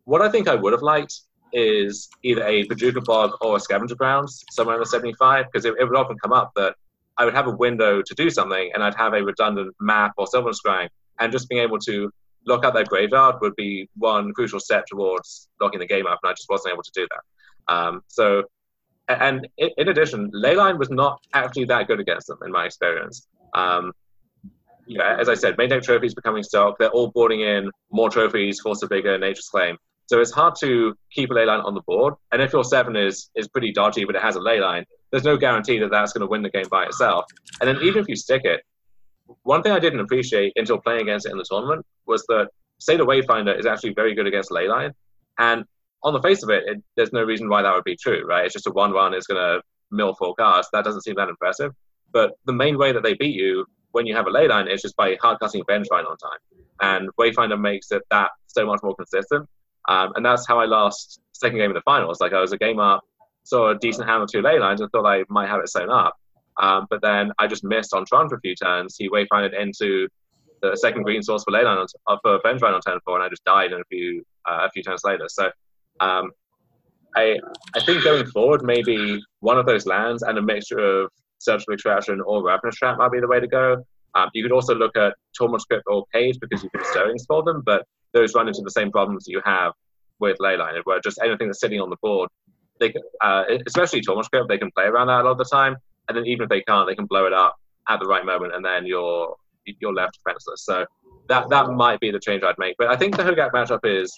What 0.03 0.21
I 0.21 0.29
think 0.29 0.47
I 0.47 0.55
would 0.55 0.73
have 0.73 0.81
liked 0.81 1.21
is 1.53 2.09
either 2.23 2.43
a 2.43 2.67
Bojuka 2.67 3.03
Bog 3.05 3.31
or 3.41 3.55
a 3.55 3.59
Scavenger 3.59 3.95
Grounds 3.95 4.43
somewhere 4.51 4.75
in 4.75 4.81
the 4.81 4.85
75, 4.85 5.45
because 5.45 5.65
it, 5.65 5.73
it, 5.79 5.85
would 5.85 5.95
often 5.95 6.17
come 6.19 6.33
up 6.33 6.51
that 6.55 6.75
I 7.17 7.23
would 7.23 7.33
have 7.33 7.47
a 7.47 7.51
window 7.51 8.01
to 8.01 8.15
do 8.15 8.29
something 8.29 8.71
and 8.73 8.83
I'd 8.83 8.95
have 8.95 9.13
a 9.13 9.23
redundant 9.23 9.73
map 9.79 10.11
or 10.17 10.27
Sylvan 10.27 10.51
Scrying, 10.51 10.89
and 11.19 11.31
just 11.31 11.47
being 11.47 11.61
able 11.61 11.79
to 11.79 12.11
lock 12.45 12.65
out 12.65 12.73
their 12.73 12.83
graveyard 12.83 13.35
would 13.41 13.55
be 13.55 13.89
one 13.95 14.33
crucial 14.33 14.59
step 14.59 14.85
towards 14.85 15.47
locking 15.61 15.79
the 15.79 15.87
game 15.87 16.07
up, 16.07 16.19
and 16.23 16.29
I 16.29 16.33
just 16.33 16.49
wasn't 16.49 16.73
able 16.73 16.83
to 16.83 16.91
do 16.93 17.07
that. 17.09 17.21
Um, 17.67 18.01
so, 18.07 18.43
and 19.07 19.47
in 19.57 19.89
addition, 19.89 20.31
Leyline 20.31 20.77
was 20.77 20.89
not 20.89 21.19
actually 21.33 21.65
that 21.65 21.87
good 21.87 21.99
against 21.99 22.27
them 22.27 22.39
in 22.45 22.51
my 22.51 22.65
experience. 22.65 23.27
Um, 23.53 23.91
as 25.01 25.29
I 25.29 25.33
said, 25.33 25.57
main 25.57 25.69
deck 25.69 25.83
trophies 25.83 26.13
becoming 26.13 26.43
stock. 26.43 26.77
They're 26.77 26.89
all 26.89 27.09
boarding 27.09 27.41
in 27.41 27.71
more 27.91 28.09
trophies, 28.09 28.59
Force 28.59 28.83
of 28.83 28.89
Vigor, 28.89 29.17
Nature's 29.17 29.47
Claim. 29.47 29.77
So 30.07 30.21
it's 30.21 30.31
hard 30.31 30.53
to 30.59 30.95
keep 31.11 31.31
a 31.31 31.33
leyline 31.33 31.65
on 31.65 31.73
the 31.73 31.81
board. 31.81 32.13
And 32.31 32.41
if 32.41 32.53
your 32.53 32.63
seven 32.63 32.95
is 32.95 33.29
is 33.35 33.47
pretty 33.47 33.71
dodgy, 33.71 34.05
but 34.05 34.15
it 34.15 34.21
has 34.21 34.35
a 34.35 34.39
leyline, 34.39 34.83
there's 35.11 35.23
no 35.23 35.37
guarantee 35.37 35.79
that 35.79 35.89
that's 35.89 36.13
going 36.13 36.21
to 36.21 36.27
win 36.27 36.43
the 36.43 36.49
game 36.49 36.67
by 36.69 36.85
itself. 36.85 37.25
And 37.59 37.67
then 37.67 37.77
even 37.81 38.01
if 38.01 38.07
you 38.07 38.15
stick 38.15 38.43
it, 38.43 38.61
one 39.41 39.63
thing 39.63 39.71
I 39.71 39.79
didn't 39.79 40.01
appreciate 40.01 40.53
until 40.55 40.77
playing 40.77 41.01
against 41.01 41.25
it 41.25 41.31
in 41.31 41.37
the 41.37 41.45
tournament 41.49 41.83
was 42.05 42.23
that 42.27 42.49
Satyr 42.77 43.05
Wayfinder 43.05 43.57
is 43.57 43.65
actually 43.65 43.93
very 43.93 44.13
good 44.13 44.27
against 44.27 44.51
leyline, 44.51 44.91
and 45.39 45.65
on 46.05 46.13
the 46.13 46.21
face 46.21 46.43
of 46.43 46.49
it, 46.49 46.63
it, 46.67 46.83
there's 46.95 47.11
no 47.11 47.23
reason 47.23 47.49
why 47.49 47.63
that 47.63 47.73
would 47.73 47.83
be 47.83 47.97
true, 47.97 48.23
right? 48.25 48.45
It's 48.45 48.53
just 48.53 48.67
a 48.67 48.71
one-one 48.71 49.13
is 49.13 49.25
going 49.27 49.41
to 49.41 49.61
mill 49.91 50.13
four 50.13 50.35
cards. 50.35 50.69
That 50.71 50.85
doesn't 50.85 51.01
seem 51.01 51.15
that 51.15 51.29
impressive. 51.29 51.71
But 52.13 52.33
the 52.45 52.53
main 52.53 52.77
way 52.77 52.93
that 52.93 53.03
they 53.03 53.15
beat 53.15 53.35
you 53.35 53.65
when 53.91 54.05
you 54.05 54.15
have 54.15 54.27
a 54.27 54.29
ley 54.29 54.47
line 54.47 54.67
is 54.67 54.81
just 54.81 54.95
by 54.95 55.17
hard 55.21 55.39
cutting 55.39 55.63
Vengevine 55.63 56.07
on 56.09 56.17
time. 56.17 56.39
And 56.81 57.09
Wayfinder 57.19 57.59
makes 57.59 57.91
it 57.91 58.03
that 58.11 58.29
so 58.47 58.65
much 58.65 58.81
more 58.83 58.95
consistent. 58.95 59.49
Um, 59.89 60.13
and 60.15 60.25
that's 60.25 60.47
how 60.47 60.59
I 60.59 60.65
lost 60.65 61.19
second 61.33 61.57
game 61.57 61.71
of 61.71 61.75
the 61.75 61.81
finals. 61.81 62.21
Like 62.21 62.33
I 62.33 62.39
was 62.39 62.53
a 62.53 62.57
game 62.57 62.79
up, 62.79 63.01
saw 63.43 63.71
a 63.71 63.77
decent 63.77 64.07
hand 64.07 64.21
or 64.21 64.27
two 64.27 64.41
ley 64.41 64.59
lines 64.59 64.81
and 64.81 64.89
thought 64.91 65.07
I 65.07 65.23
might 65.29 65.49
have 65.49 65.59
it 65.59 65.69
sewn 65.69 65.89
up. 65.89 66.15
Um, 66.61 66.85
but 66.89 67.01
then 67.01 67.31
I 67.39 67.47
just 67.47 67.63
missed 67.63 67.93
on 67.93 68.05
Tron 68.05 68.29
for 68.29 68.35
a 68.35 68.39
few 68.39 68.55
turns. 68.55 68.95
He 68.97 69.09
Wayfinded 69.09 69.59
into 69.59 70.07
the 70.61 70.75
second 70.75 71.03
green 71.03 71.21
source 71.21 71.43
for 71.43 71.51
leyline 71.51 71.77
on, 71.77 71.87
uh, 72.07 72.17
for 72.21 72.39
Vengevine 72.39 72.73
on 72.73 72.81
turn 72.81 72.99
four, 73.03 73.15
and 73.15 73.23
I 73.23 73.29
just 73.29 73.43
died 73.43 73.71
in 73.71 73.81
a 73.81 73.85
few 73.85 74.23
uh, 74.49 74.67
a 74.67 74.69
few 74.71 74.83
turns 74.83 75.01
later. 75.03 75.25
So 75.27 75.49
um, 75.99 76.31
I 77.15 77.37
I 77.75 77.83
think 77.85 78.03
going 78.03 78.25
forward, 78.27 78.63
maybe 78.63 79.21
one 79.39 79.57
of 79.57 79.65
those 79.65 79.85
lands 79.85 80.23
and 80.23 80.37
a 80.37 80.41
mixture 80.41 80.79
of 80.79 81.11
surgical 81.39 81.73
extraction 81.73 82.21
or 82.21 82.43
ravenous 82.43 82.75
trap 82.75 82.97
might 82.97 83.11
be 83.11 83.19
the 83.19 83.27
way 83.27 83.39
to 83.39 83.47
go. 83.47 83.83
Um, 84.15 84.29
you 84.33 84.43
could 84.43 84.51
also 84.51 84.73
look 84.73 84.95
at 84.95 85.13
Tormod's 85.39 85.65
Crypt 85.65 85.83
or 85.87 86.05
Cage 86.13 86.37
because 86.39 86.63
you 86.63 86.69
can 86.69 86.83
stirrings 86.85 87.25
for 87.25 87.43
them, 87.43 87.61
but 87.65 87.85
those 88.13 88.33
run 88.33 88.47
into 88.47 88.61
the 88.63 88.71
same 88.71 88.91
problems 88.91 89.25
that 89.25 89.31
you 89.31 89.41
have 89.43 89.73
with 90.19 90.37
Leyline, 90.39 90.79
where 90.85 91.01
just 91.01 91.19
anything 91.21 91.47
that's 91.47 91.59
sitting 91.59 91.81
on 91.81 91.89
the 91.89 91.97
board, 92.01 92.29
they 92.79 92.93
uh, 93.21 93.43
especially 93.67 94.01
Tormod's 94.01 94.29
Crypt, 94.29 94.47
they 94.47 94.57
can 94.57 94.71
play 94.71 94.85
around 94.85 95.07
that 95.07 95.21
a 95.21 95.23
lot 95.23 95.31
of 95.31 95.37
the 95.37 95.45
time, 95.45 95.75
and 96.07 96.17
then 96.17 96.25
even 96.25 96.43
if 96.43 96.49
they 96.49 96.61
can't, 96.61 96.87
they 96.87 96.95
can 96.95 97.05
blow 97.05 97.25
it 97.25 97.33
up 97.33 97.55
at 97.89 97.99
the 97.99 98.05
right 98.05 98.25
moment, 98.25 98.55
and 98.55 98.63
then 98.63 98.85
you're 98.85 99.35
you're 99.79 99.93
left 99.93 100.17
defenseless. 100.23 100.63
So 100.63 100.85
that 101.27 101.49
that 101.49 101.69
might 101.71 101.99
be 101.99 102.11
the 102.11 102.19
change 102.19 102.43
I'd 102.43 102.57
make. 102.57 102.75
But 102.77 102.87
I 102.87 102.95
think 102.95 103.15
the 103.15 103.23
Hogak 103.23 103.51
matchup 103.51 103.79
is 103.83 104.17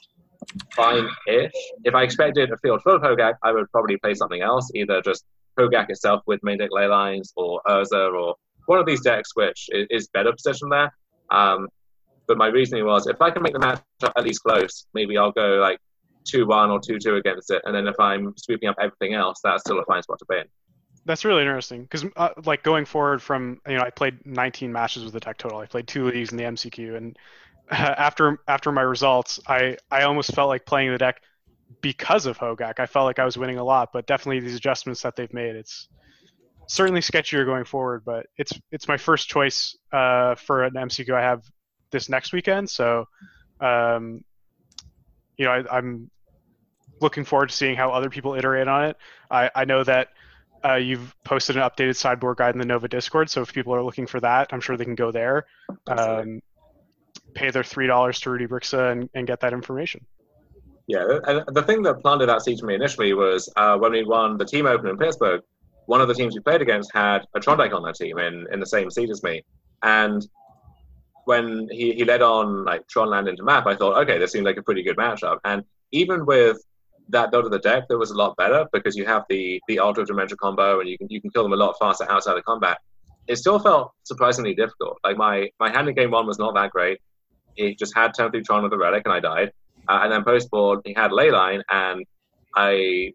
fine-ish. 0.75 1.51
If 1.83 1.95
I 1.95 2.03
expected 2.03 2.51
a 2.51 2.57
field 2.57 2.81
full 2.83 2.95
of 2.95 3.01
Hogak, 3.01 3.36
I 3.43 3.51
would 3.51 3.71
probably 3.71 3.97
play 3.97 4.13
something 4.13 4.41
else, 4.41 4.69
either 4.73 5.01
just 5.01 5.25
Hogak 5.60 5.89
itself 5.89 6.23
with 6.27 6.43
main 6.43 6.57
deck 6.57 6.69
ley 6.71 6.88
lines, 6.88 7.33
or 7.36 7.62
Urza, 7.67 8.13
or 8.13 8.36
one 8.65 8.79
of 8.79 8.86
these 8.86 9.01
decks 9.01 9.36
which 9.36 9.69
is 9.71 10.07
better 10.10 10.31
positioned 10.31 10.71
there. 10.71 10.93
Um, 11.29 11.67
but 12.27 12.38
my 12.38 12.47
reasoning 12.47 12.86
was 12.86 13.07
if 13.07 13.21
I 13.21 13.31
can 13.31 13.41
make 13.41 13.53
the 13.53 13.60
match 13.60 13.81
at 14.03 14.23
least 14.23 14.43
close, 14.43 14.86
maybe 14.93 15.17
I'll 15.17 15.31
go 15.31 15.55
like 15.55 15.79
2 16.25 16.45
1 16.45 16.69
or 16.69 16.79
2 16.79 16.99
2 16.99 17.15
against 17.15 17.51
it. 17.51 17.62
And 17.65 17.73
then 17.73 17.88
if 17.88 17.99
I'm 17.99 18.33
sweeping 18.38 18.69
up 18.69 18.75
everything 18.79 19.13
else, 19.13 19.39
that's 19.43 19.62
still 19.62 19.79
a 19.79 19.86
fine 19.86 20.03
spot 20.03 20.19
to 20.19 20.25
be 20.29 20.38
in. 20.38 20.45
That's 21.05 21.23
really 21.23 21.41
interesting 21.41 21.83
because, 21.83 22.03
uh, 22.17 22.29
like, 22.43 22.63
going 22.63 22.83
forward 22.83 23.21
from 23.21 23.62
you 23.65 23.77
know, 23.77 23.83
I 23.83 23.89
played 23.89 24.25
19 24.25 24.73
matches 24.73 25.05
with 25.05 25.13
the 25.13 25.21
deck 25.21 25.38
total. 25.38 25.60
I 25.60 25.65
played 25.65 25.88
two 25.88 26.05
leagues 26.05 26.31
in 26.31 26.38
the 26.38 26.43
MCQ, 26.43 26.97
and 26.97 27.17
after 27.71 28.39
after 28.47 28.71
my 28.71 28.82
results, 28.82 29.39
I 29.47 29.77
I 29.91 30.03
almost 30.03 30.34
felt 30.34 30.47
like 30.47 30.65
playing 30.65 30.91
the 30.91 30.97
deck 30.97 31.21
because 31.82 32.25
of 32.25 32.38
Hogak. 32.38 32.80
I 32.80 32.86
felt 32.86 33.06
like 33.06 33.19
I 33.19 33.25
was 33.25 33.38
winning 33.38 33.58
a 33.58 33.63
lot, 33.63 33.89
but 33.91 34.08
definitely 34.08 34.39
these 34.39 34.56
adjustments 34.56 35.01
that 35.01 35.15
they've 35.15 35.34
made, 35.34 35.56
it's 35.56 35.89
certainly 36.67 37.01
sketchier 37.01 37.45
going 37.45 37.65
forward. 37.65 38.03
But 38.06 38.27
it's 38.38 38.53
it's 38.71 38.88
my 38.88 38.97
first 38.97 39.27
choice 39.27 39.77
uh, 39.91 40.36
for 40.36 40.63
an 40.63 40.73
MCQ 40.73 41.13
I 41.13 41.21
have 41.21 41.43
this 41.91 42.10
next 42.10 42.32
weekend, 42.32 42.69
so 42.69 43.06
um, 43.60 44.23
you 45.38 45.45
know 45.45 45.51
I, 45.51 45.77
am 45.77 46.10
looking 47.01 47.25
forward 47.25 47.49
to 47.49 47.56
seeing 47.56 47.75
how 47.75 47.91
other 47.91 48.10
people 48.10 48.34
iterate 48.34 48.67
on 48.67 48.86
it. 48.86 48.97
I, 49.30 49.51
I 49.53 49.65
know 49.65 49.84
that. 49.84 50.10
Uh, 50.65 50.73
you've 50.73 51.15
posted 51.23 51.56
an 51.56 51.62
updated 51.62 51.95
sideboard 51.95 52.36
guide 52.36 52.56
in 52.56 52.60
the 52.60 52.65
Nova 52.65 52.88
Discord, 52.88 53.30
so 53.30 53.43
if 53.43 53.53
people 53.53 53.75
are 53.75 53.84
looking 53.84 54.08
for 54.08 54.19
that, 54.19 54.49
I'm 54.51 54.60
sure 54.60 54.75
they 54.75 54.86
can 54.86 54.95
go 54.95 55.12
there. 55.12 55.45
Um, 55.86 56.41
pay 57.38 57.52
their 57.52 57.63
three 57.63 57.88
dollars 57.88 58.19
to 58.21 58.32
Rudy 58.32 58.47
Briksza 58.47 58.91
and, 58.91 59.10
and 59.13 59.28
get 59.28 59.39
that 59.41 59.54
information. 59.54 60.06
Yeah, 60.88 61.19
and 61.28 61.43
the 61.54 61.63
thing 61.63 61.84
that 61.84 62.02
planted 62.02 62.28
that 62.28 62.41
seed 62.43 62.60
for 62.60 62.65
me 62.65 62.76
initially 62.76 63.13
was 63.13 63.52
uh, 63.58 63.78
when 63.78 63.91
we 63.91 64.04
won 64.04 64.38
the 64.38 64.45
team 64.45 64.65
open 64.65 64.89
in 64.89 64.97
Pittsburgh. 64.97 65.41
One 65.86 66.02
of 66.02 66.08
the 66.10 66.13
teams 66.13 66.36
we 66.36 66.41
played 66.41 66.62
against 66.62 66.91
had 66.93 67.19
a 67.34 67.39
Trondike 67.39 67.73
on 67.73 67.82
their 67.84 67.93
team 67.93 68.17
in, 68.19 68.45
in 68.52 68.60
the 68.60 68.65
same 68.65 68.89
seed 68.91 69.10
as 69.10 69.23
me, 69.23 69.43
and 69.84 70.26
when 71.26 71.67
he, 71.71 71.93
he 71.93 72.06
led 72.06 72.21
on 72.21 72.63
like 72.63 72.88
Tronland 72.88 73.30
into 73.30 73.43
map, 73.43 73.67
I 73.67 73.76
thought, 73.76 73.97
okay, 74.04 74.17
this 74.17 74.32
seemed 74.32 74.45
like 74.45 74.56
a 74.58 74.63
pretty 74.63 74.82
good 74.82 74.95
matchup. 74.95 75.39
And 75.43 75.63
even 75.91 76.26
with 76.26 76.58
that 77.10 77.32
build 77.32 77.45
of 77.45 77.52
the 77.52 77.60
deck, 77.60 77.84
that 77.89 77.97
was 77.97 78.12
a 78.12 78.15
lot 78.15 78.38
better 78.38 78.65
because 78.71 78.95
you 78.95 79.06
have 79.06 79.23
the 79.30 79.62
the 79.67 79.80
Altar 79.80 80.02
of 80.02 80.08
Dementia 80.08 80.38
combo 80.38 80.80
and 80.80 80.89
you 80.89 80.97
can 80.97 81.08
you 81.10 81.19
can 81.19 81.30
kill 81.30 81.43
them 81.43 81.54
a 81.54 81.58
lot 81.58 81.76
faster 81.80 82.10
outside 82.10 82.38
of 82.38 82.45
combat. 82.45 82.78
It 83.28 83.36
still 83.36 83.60
felt 83.60 83.91
surprisingly 84.04 84.56
difficult. 84.56 85.00
Like 85.04 85.17
my 85.17 85.50
my 85.60 85.69
hand 85.69 85.89
in 85.89 85.95
game 85.95 86.12
one 86.12 86.28
was 86.28 86.39
not 86.39 86.56
that 86.56 86.71
great. 86.71 87.00
He 87.57 87.75
just 87.75 87.95
had 87.95 88.13
turn 88.13 88.31
through 88.31 88.43
Tron 88.43 88.63
with 88.63 88.71
the 88.71 88.77
relic 88.77 89.03
and 89.05 89.13
I 89.13 89.19
died. 89.19 89.51
Uh, 89.89 89.99
and 90.03 90.11
then 90.11 90.23
post 90.23 90.49
board 90.51 90.81
he 90.85 90.93
had 90.93 91.11
leyline 91.11 91.61
and 91.69 92.05
I 92.55 93.13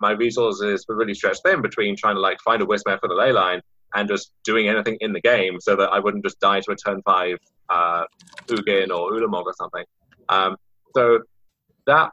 my 0.00 0.12
resources 0.12 0.84
were 0.88 0.96
really 0.96 1.14
stretched 1.14 1.42
thin 1.44 1.62
between 1.62 1.96
trying 1.96 2.16
to 2.16 2.20
like 2.20 2.38
find 2.40 2.60
a 2.62 2.64
wisp 2.64 2.84
for 2.86 3.08
the 3.08 3.14
leyline 3.14 3.60
and 3.94 4.08
just 4.08 4.32
doing 4.44 4.68
anything 4.68 4.96
in 5.00 5.12
the 5.12 5.20
game 5.20 5.60
so 5.60 5.76
that 5.76 5.90
I 5.90 5.98
wouldn't 5.98 6.24
just 6.24 6.40
die 6.40 6.60
to 6.60 6.72
a 6.72 6.76
turn 6.76 7.00
five 7.02 7.38
uh, 7.70 8.04
Ugin 8.48 8.88
or 8.90 9.12
Ulamog 9.12 9.44
or 9.44 9.54
something. 9.54 9.84
Um, 10.28 10.56
so 10.96 11.20
that 11.86 12.10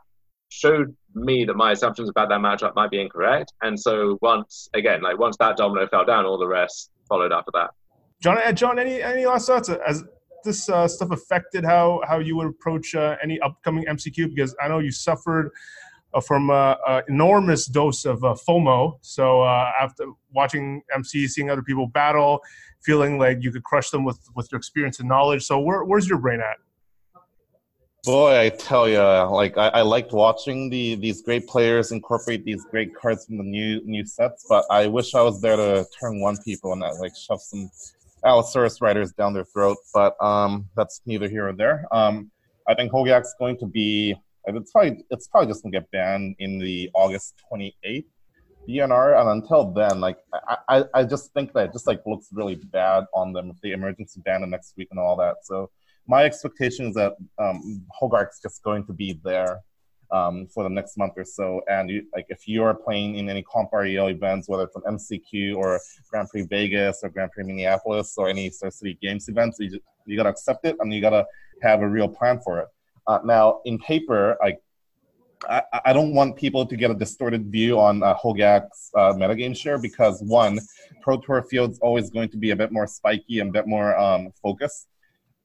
showed 0.50 0.96
me 1.16 1.46
that 1.46 1.56
my 1.56 1.72
assumptions 1.72 2.10
about 2.10 2.30
that 2.30 2.40
matchup 2.40 2.76
might 2.76 2.92
be 2.92 3.02
incorrect. 3.02 3.54
And 3.62 3.80
so 3.80 4.18
once 4.22 4.70
again, 4.74 5.02
like 5.02 5.18
once 5.18 5.38
that 5.38 5.58
domino 5.58 5.88
fell 5.88 6.06
down, 6.06 6.26
all 6.26 6.38
the 6.38 6.48
rest 6.48 6.92
followed 7.08 7.32
after 7.32 7.52
that. 7.54 7.72
John, 8.22 8.38
uh, 8.38 8.52
John, 8.52 8.78
any 8.78 9.02
any 9.02 9.26
last 9.26 9.48
thoughts? 9.48 9.70
Has 9.86 10.04
this 10.44 10.70
uh, 10.70 10.88
stuff 10.88 11.12
affected 11.12 11.64
how 11.64 12.02
how 12.08 12.20
you 12.20 12.36
would 12.38 12.48
approach 12.48 12.96
uh, 12.96 13.16
any 13.24 13.40
upcoming 13.40 13.86
MCQ? 13.86 14.34
Because 14.34 14.56
I 14.62 14.68
know 14.68 14.80
you 14.80 14.92
suffered 14.92 15.52
uh, 16.14 16.22
from 16.22 16.50
an 16.50 17.04
enormous 17.08 17.66
dose 17.66 18.06
of 18.06 18.24
uh, 18.24 18.36
FOMO. 18.48 18.98
So 19.02 19.42
uh, 19.42 19.72
after 19.80 20.06
watching 20.34 20.82
MC, 20.94 21.28
seeing 21.28 21.50
other 21.50 21.62
people 21.62 21.88
battle, 21.88 22.42
feeling 22.82 23.18
like 23.18 23.38
you 23.42 23.52
could 23.52 23.64
crush 23.64 23.90
them 23.90 24.04
with 24.04 24.20
with 24.36 24.52
your 24.52 24.58
experience 24.58 25.00
and 25.00 25.08
knowledge. 25.08 25.44
So 25.44 25.60
where, 25.60 25.84
where's 25.84 26.08
your 26.08 26.20
brain 26.20 26.40
at? 26.42 26.58
Boy, 28.04 28.40
I 28.40 28.50
tell 28.50 28.90
you, 28.90 29.00
like 29.00 29.60
I, 29.60 29.68
I, 29.68 29.82
liked 29.84 30.12
watching 30.12 30.72
the 30.72 30.96
these 30.96 31.22
great 31.22 31.46
players 31.48 31.92
incorporate 31.92 32.44
these 32.44 32.66
great 32.66 32.96
cards 32.96 33.28
from 33.28 33.38
the 33.38 33.44
new 33.44 33.80
new 33.86 34.04
sets, 34.06 34.48
but 34.50 34.66
I 34.72 34.88
wish 34.88 35.14
I 35.14 35.22
was 35.22 35.40
there 35.40 35.56
to 35.56 35.86
turn 36.00 36.20
one 36.20 36.38
people 36.44 36.74
and 36.74 36.82
that 36.82 36.96
like 36.96 37.16
shove 37.16 37.42
some 37.42 37.70
Allosaurus 38.26 38.82
riders 38.82 39.12
down 39.14 39.34
their 39.34 39.46
throat. 39.46 39.78
But 39.94 40.16
um, 40.24 40.68
that's 40.76 41.02
neither 41.06 41.28
here 41.28 41.50
or 41.50 41.54
there. 41.54 41.86
Um, 41.92 42.32
I 42.68 42.76
think 42.76 42.92
Hogak's 42.92 43.34
going 43.40 43.58
to 43.60 43.66
be 43.66 44.16
it's 44.46 44.72
probably 44.72 45.04
it's 45.10 45.28
probably 45.28 45.52
just 45.52 45.64
gonna 45.64 45.72
get 45.72 45.90
banned 45.92 46.36
in 46.40 46.60
the 46.60 46.90
August 46.94 47.36
twenty 47.48 47.76
eighth 47.84 48.10
BNR, 48.68 49.20
and 49.20 49.42
until 49.42 49.72
then, 49.72 50.00
like 50.00 50.18
I, 50.70 50.84
I, 50.94 51.04
just 51.04 51.34
think 51.34 51.52
that 51.54 51.70
it 51.70 51.74
just 51.74 51.88
like 51.88 52.02
looks 52.06 52.28
really 52.32 52.56
bad 52.56 53.06
on 53.14 53.34
them 53.34 53.50
if 53.50 53.60
the 53.62 53.72
emergency 53.72 54.22
ban 54.24 54.42
the 54.42 54.48
next 54.48 54.74
week 54.78 54.88
and 54.92 55.00
all 55.00 55.16
that. 55.18 55.38
So 55.44 55.72
my 56.08 56.24
expectation 56.24 56.88
is 56.88 56.94
that 56.96 57.14
um, 57.40 57.84
Hogarth's 57.92 58.40
just 58.40 58.62
going 58.64 58.86
to 58.86 58.94
be 58.94 59.20
there 59.24 59.62
um, 60.12 60.48
for 60.48 60.64
the 60.64 60.70
next 60.70 60.98
month 60.98 61.14
or 61.18 61.24
so. 61.24 61.62
And 61.68 61.90
you, 61.90 62.06
like 62.14 62.26
if 62.30 62.48
you 62.48 62.64
are 62.64 62.74
playing 62.74 63.16
in 63.16 63.30
any 63.30 63.44
Comp 63.44 63.70
REL 63.72 64.08
events, 64.08 64.50
whether 64.50 64.64
it's 64.64 64.76
an 64.76 64.84
MCQ 64.88 65.56
or 65.56 65.80
Grand 66.10 66.30
Prix 66.30 66.44
Vegas 66.44 67.00
or 67.04 67.10
Grand 67.10 67.32
Prix 67.32 67.44
Minneapolis 67.44 68.16
or 68.18 68.30
any 68.30 68.50
Star 68.50 68.72
City 68.72 68.98
Games 69.02 69.30
events, 69.30 69.58
you 69.60 69.80
you 70.06 70.18
gotta 70.18 70.30
accept 70.30 70.66
it 70.66 70.76
and 70.80 70.94
you 70.94 71.02
gotta 71.02 71.26
have 71.62 71.82
a 71.82 71.88
real 71.88 72.08
plan 72.08 72.40
for 72.44 72.60
it. 72.60 72.68
Uh, 73.08 73.20
now, 73.24 73.62
in 73.66 73.78
paper, 73.80 74.38
I, 74.44 74.58
I, 75.50 75.64
I 75.86 75.94
don't 75.94 76.14
want 76.14 76.36
people 76.36 76.66
to 76.66 76.76
get 76.76 76.92
a 76.92 76.94
distorted 76.94 77.52
view 77.52 77.80
on 77.80 78.04
uh, 78.04 78.16
Hogak's 78.16 78.92
uh, 78.96 79.14
metagame 79.14 79.58
share 79.58 79.80
because 79.80 80.22
one, 80.22 80.60
Pro 81.02 81.18
Tour 81.18 81.42
field's 81.44 81.80
always 81.80 82.10
going 82.10 82.30
to 82.30 82.38
be 82.38 82.52
a 82.52 82.56
bit 82.56 82.72
more 82.72 82.86
spiky 82.86 83.40
and 83.40 83.50
a 83.50 83.52
bit 83.52 83.68
more 83.68 83.98
um, 83.98 84.32
focused 84.42 84.88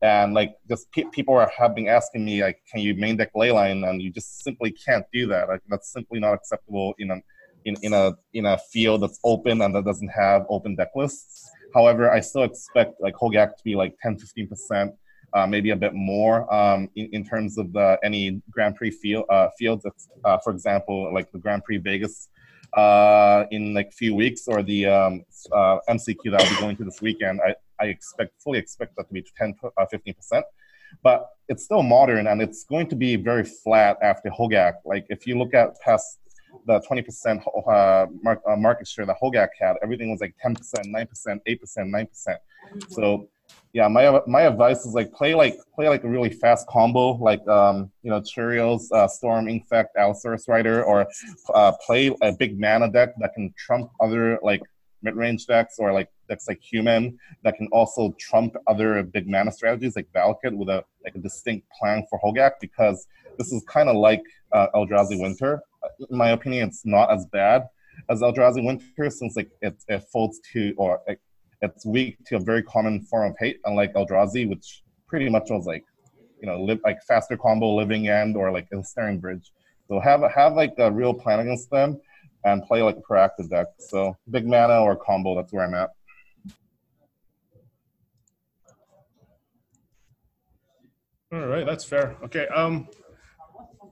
and 0.03 0.35
like 0.35 0.55
just 0.69 0.91
pe- 0.93 1.11
people 1.13 1.35
are 1.35 1.51
have 1.57 1.75
been 1.75 1.89
asking 1.89 2.25
me 2.25 2.43
like 2.43 2.59
can 2.71 2.81
you 2.81 2.95
main 2.95 3.17
deck 3.17 3.31
leyline 3.35 3.89
and 3.89 4.03
you 4.03 4.11
just 4.11 4.43
simply 4.43 4.71
can't 4.71 5.05
do 5.13 5.27
that 5.27 5.49
like 5.49 5.61
that's 5.69 5.93
simply 5.93 6.21
not 6.21 6.35
acceptable 6.35 6.95
in 6.99 7.11
a 7.11 7.17
in, 7.65 7.75
in 7.83 7.93
a 7.95 8.13
in 8.35 8.47
a 8.47 8.59
field 8.73 9.03
that's 9.03 9.19
open 9.25 9.63
and 9.63 9.75
that 9.75 9.85
doesn't 9.85 10.09
have 10.09 10.45
open 10.51 10.77
deck 10.77 10.91
lists 10.95 11.51
however 11.75 12.11
i 12.11 12.21
still 12.21 12.43
expect 12.43 13.01
like 13.01 13.15
hogak 13.15 13.57
to 13.57 13.65
be 13.65 13.75
like 13.75 13.95
10 14.03 14.19
15 14.19 14.49
percent 14.49 14.93
uh, 15.35 15.47
maybe 15.47 15.71
a 15.71 15.77
bit 15.77 15.93
more 15.93 16.53
um, 16.53 16.89
in, 16.97 17.09
in 17.13 17.25
terms 17.25 17.59
of 17.59 17.73
the, 17.73 17.99
any 18.03 18.41
Grand 18.51 18.75
Prix 18.77 18.91
field, 18.91 19.25
uh, 19.29 19.49
fields. 19.59 19.85
Uh, 20.25 20.39
for 20.39 20.51
example, 20.51 21.13
like 21.13 21.31
the 21.33 21.39
Grand 21.39 21.63
Prix 21.65 21.79
Vegas 21.79 22.29
uh, 22.75 23.45
in 23.51 23.75
like 23.75 23.93
few 23.93 24.15
weeks, 24.15 24.49
or 24.49 24.63
the 24.63 24.87
um, 24.87 25.25
uh, 25.53 25.79
MCQ 25.89 26.31
that 26.31 26.43
I'll 26.43 26.51
be 26.51 26.61
going 26.61 26.77
to 26.77 26.85
this 26.85 27.03
weekend. 27.03 27.41
I, 27.47 27.55
I 27.81 27.87
expect 27.87 28.43
fully 28.43 28.59
expect 28.59 28.97
that 28.97 29.09
to 29.09 29.15
be 29.15 29.25
10, 29.37 29.55
15 29.55 29.71
uh, 29.77 30.13
percent. 30.15 30.45
But 31.03 31.29
it's 31.49 31.65
still 31.65 31.83
modern, 31.83 32.27
and 32.29 32.41
it's 32.41 32.65
going 32.65 32.89
to 32.89 32.97
be 32.97 33.17
very 33.17 33.45
flat 33.45 33.99
after 34.03 34.31
Hogak. 34.31 34.75
Like 34.85 35.07
if 35.09 35.27
you 35.27 35.39
look 35.39 35.53
at 35.55 35.79
past 35.81 36.21
the 36.67 36.81
20% 36.81 37.43
uh, 37.69 38.07
mark, 38.23 38.41
uh, 38.49 38.57
market 38.57 38.89
share 38.89 39.05
that 39.07 39.17
Hogak 39.23 39.49
had, 39.61 39.77
everything 39.83 40.11
was 40.11 40.21
like 40.21 40.35
10%, 40.45 40.57
9%, 40.87 41.41
8%, 41.49 42.09
9%. 42.17 42.37
So 42.89 43.29
yeah, 43.73 43.89
my 43.89 44.21
my 44.27 44.43
advice 44.43 44.87
is 44.87 44.95
like 44.95 45.13
play 45.13 45.35
like 45.35 45.59
play 45.75 45.89
like 45.89 46.03
a 46.03 46.09
really 46.09 46.31
fast 46.31 46.67
combo, 46.67 47.13
like 47.17 47.47
um, 47.47 47.91
you 48.03 48.11
know 48.11 48.21
Cheerios, 48.21 48.91
uh, 48.93 49.07
Storm, 49.07 49.49
Infect, 49.49 49.97
Allosaurus 49.97 50.49
Rider, 50.49 50.83
or 50.83 51.07
uh, 51.55 51.73
play 51.85 52.15
a 52.23 52.33
big 52.33 52.59
mana 52.59 52.91
deck 52.91 53.11
that 53.19 53.35
can 53.35 53.53
trump 53.57 53.91
other 54.01 54.39
like 54.43 54.63
mid-range 55.03 55.47
decks 55.47 55.77
or 55.79 55.93
like 55.93 56.09
decks 56.29 56.49
like 56.49 56.61
Human 56.63 57.19
that 57.43 57.57
can 57.57 57.69
also 57.73 58.15
trump 58.19 58.57
other 58.67 59.03
big 59.03 59.29
mana 59.29 59.53
strategies 59.53 59.97
like 59.97 60.09
Valakut 60.15 60.55
with 60.55 60.69
a 60.69 60.85
like 61.05 61.15
a 61.15 61.19
distinct 61.19 61.67
plan 61.79 62.05
for 62.11 62.19
Hogak 62.21 62.53
because 62.61 63.07
this 63.39 63.53
is 63.53 63.65
kind 63.69 63.89
of 63.89 63.97
like 63.97 64.23
uh, 64.53 64.67
Eldrazi 64.75 65.21
Winter. 65.21 65.63
In 66.11 66.17
my 66.17 66.31
opinion, 66.31 66.69
it's 66.69 66.85
not 66.85 67.11
as 67.13 67.27
bad 67.27 67.69
as 68.09 68.21
Eldrazi 68.21 68.65
Winter 68.65 69.11
since 69.11 69.37
like 69.37 69.51
it, 69.61 69.77
it 69.89 70.05
folds 70.13 70.41
to 70.53 70.75
or 70.77 71.03
it, 71.07 71.21
it's 71.63 71.87
weak 71.87 72.19
to 72.27 72.37
a 72.37 72.41
very 72.41 72.63
common 72.63 73.01
form 73.03 73.31
of 73.31 73.37
hate, 73.39 73.61
unlike 73.65 73.95
Eldrazi, 73.95 74.49
which 74.49 74.83
pretty 75.07 75.29
much 75.29 75.49
was 75.51 75.67
like 75.67 75.85
you 76.41 76.47
know 76.47 76.61
live 76.63 76.81
like 76.85 77.03
faster 77.03 77.37
combo 77.37 77.75
living 77.75 78.09
end 78.09 78.37
or 78.37 78.51
like 78.51 78.67
ensnaring 78.73 79.19
bridge. 79.19 79.53
So 79.89 80.01
have 80.01 80.23
have 80.33 80.55
like 80.55 80.75
a 80.79 80.91
real 80.91 81.15
plan 81.15 81.41
against 81.41 81.71
them 81.71 82.01
and 82.47 82.63
play 82.63 82.81
like 82.81 82.97
a 82.97 83.01
proactive 83.01 83.51
deck. 83.51 83.67
So 83.79 84.17
big 84.31 84.47
mana 84.47 84.81
or 84.81 84.97
combo, 84.97 85.35
that's 85.35 85.53
where 85.53 85.67
I'm 85.67 85.75
at. 85.75 85.91
All 91.33 91.47
right, 91.47 91.67
that's 91.67 91.85
fair. 91.85 92.17
Okay, 92.23 92.47
um, 92.49 92.89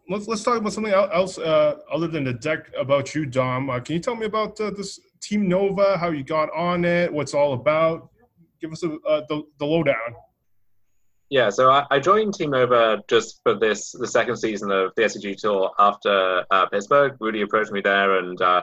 let's 0.09 0.29
let's 0.29 0.45
talk 0.45 0.57
about 0.57 0.73
something 0.73 0.93
else 0.93 1.37
uh, 1.37 1.79
other 1.93 2.07
than 2.07 2.23
the 2.23 2.33
deck 2.33 2.71
about 2.79 3.13
you, 3.15 3.27
Dom. 3.27 3.71
Uh, 3.71 3.81
can 3.81 3.95
you 3.95 4.01
tell 4.01 4.15
me 4.15 4.27
about 4.27 4.59
uh, 4.61 4.71
this 4.71 5.01
Team 5.21 5.49
Nova, 5.49 5.99
how 5.99 6.11
you 6.11 6.23
got 6.23 6.49
on 6.55 6.85
it, 6.85 7.13
what's 7.13 7.35
all 7.35 7.55
about? 7.55 8.09
Give 8.61 8.73
us 8.73 8.85
a, 8.85 8.93
uh, 9.01 9.23
the 9.29 9.43
the 9.59 9.67
lowdown. 9.67 10.15
Yeah, 11.35 11.51
so 11.51 11.69
I, 11.69 11.85
I, 11.91 11.99
joined 11.99 12.35
Team 12.35 12.51
Nova 12.51 13.03
just 13.09 13.41
for 13.43 13.55
this 13.57 13.91
the 13.91 14.07
second 14.07 14.37
season 14.37 14.71
of 14.71 14.93
the 14.95 15.03
SCG 15.03 15.37
tour 15.37 15.73
after 15.81 16.45
uh, 16.49 16.67
Pittsburgh. 16.67 17.17
Rudy 17.19 17.43
approached 17.43 17.73
me 17.73 17.81
there, 17.81 18.21
and 18.21 18.41
uh, 18.41 18.63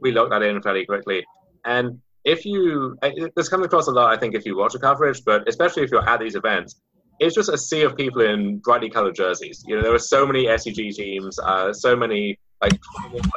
we 0.00 0.12
locked 0.12 0.30
that 0.30 0.44
in 0.44 0.62
fairly 0.62 0.86
quickly. 0.86 1.26
And 1.64 2.00
if 2.22 2.44
you, 2.44 2.96
this 3.34 3.48
comes 3.48 3.66
across 3.66 3.88
a 3.88 3.90
lot, 3.90 4.14
I 4.14 4.16
think, 4.16 4.36
if 4.36 4.46
you 4.46 4.56
watch 4.56 4.74
the 4.74 4.78
coverage, 4.78 5.24
but 5.24 5.48
especially 5.48 5.82
if 5.82 5.90
you're 5.90 6.08
at 6.08 6.20
these 6.20 6.36
events, 6.36 6.80
it's 7.18 7.34
just 7.34 7.48
a 7.48 7.58
sea 7.58 7.82
of 7.82 7.96
people 7.96 8.20
in 8.20 8.58
brightly 8.58 8.90
colored 8.90 9.16
jerseys. 9.16 9.64
You 9.66 9.74
know, 9.74 9.82
there 9.82 9.92
are 9.92 9.98
so 9.98 10.24
many 10.24 10.44
SCG 10.44 10.94
teams, 10.94 11.36
uh, 11.40 11.72
so 11.72 11.96
many 11.96 12.38
like 12.62 12.78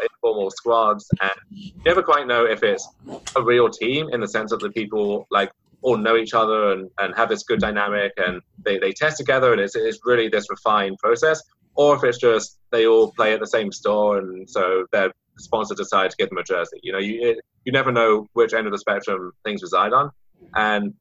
informal 0.03 0.51
squads, 0.51 1.09
and 1.19 1.31
you 1.49 1.71
never 1.83 2.03
quite 2.03 2.27
know 2.27 2.45
if 2.45 2.61
it's 2.61 2.87
a 3.35 3.41
real 3.41 3.71
team 3.71 4.09
in 4.11 4.21
the 4.21 4.27
sense 4.27 4.51
that 4.51 4.59
the 4.59 4.69
people 4.69 5.25
like 5.31 5.51
all 5.87 5.97
know 5.97 6.17
each 6.17 6.33
other 6.33 6.73
and, 6.73 6.89
and 6.97 7.15
have 7.15 7.29
this 7.29 7.43
good 7.43 7.59
dynamic 7.59 8.11
and 8.17 8.41
they, 8.65 8.77
they 8.77 8.91
test 8.91 9.15
together 9.15 9.53
and 9.53 9.61
it's, 9.61 9.73
it's 9.73 9.99
really 10.03 10.27
this 10.27 10.49
refined 10.49 10.97
process. 10.97 11.41
Or 11.75 11.95
if 11.95 12.03
it's 12.03 12.17
just 12.17 12.59
they 12.71 12.85
all 12.87 13.13
play 13.13 13.33
at 13.33 13.39
the 13.39 13.47
same 13.47 13.71
store 13.71 14.17
and 14.17 14.49
so 14.49 14.85
their 14.91 15.11
sponsor 15.37 15.75
decides 15.75 16.13
to 16.13 16.17
give 16.21 16.29
them 16.29 16.39
a 16.39 16.43
jersey. 16.43 16.79
You 16.83 16.91
know 16.91 16.99
you, 16.99 17.29
it, 17.29 17.37
you 17.63 17.71
never 17.71 17.93
know 17.93 18.27
which 18.33 18.53
end 18.53 18.67
of 18.67 18.73
the 18.73 18.79
spectrum 18.79 19.31
things 19.45 19.61
reside 19.61 19.93
on. 19.93 20.11
And 20.55 20.93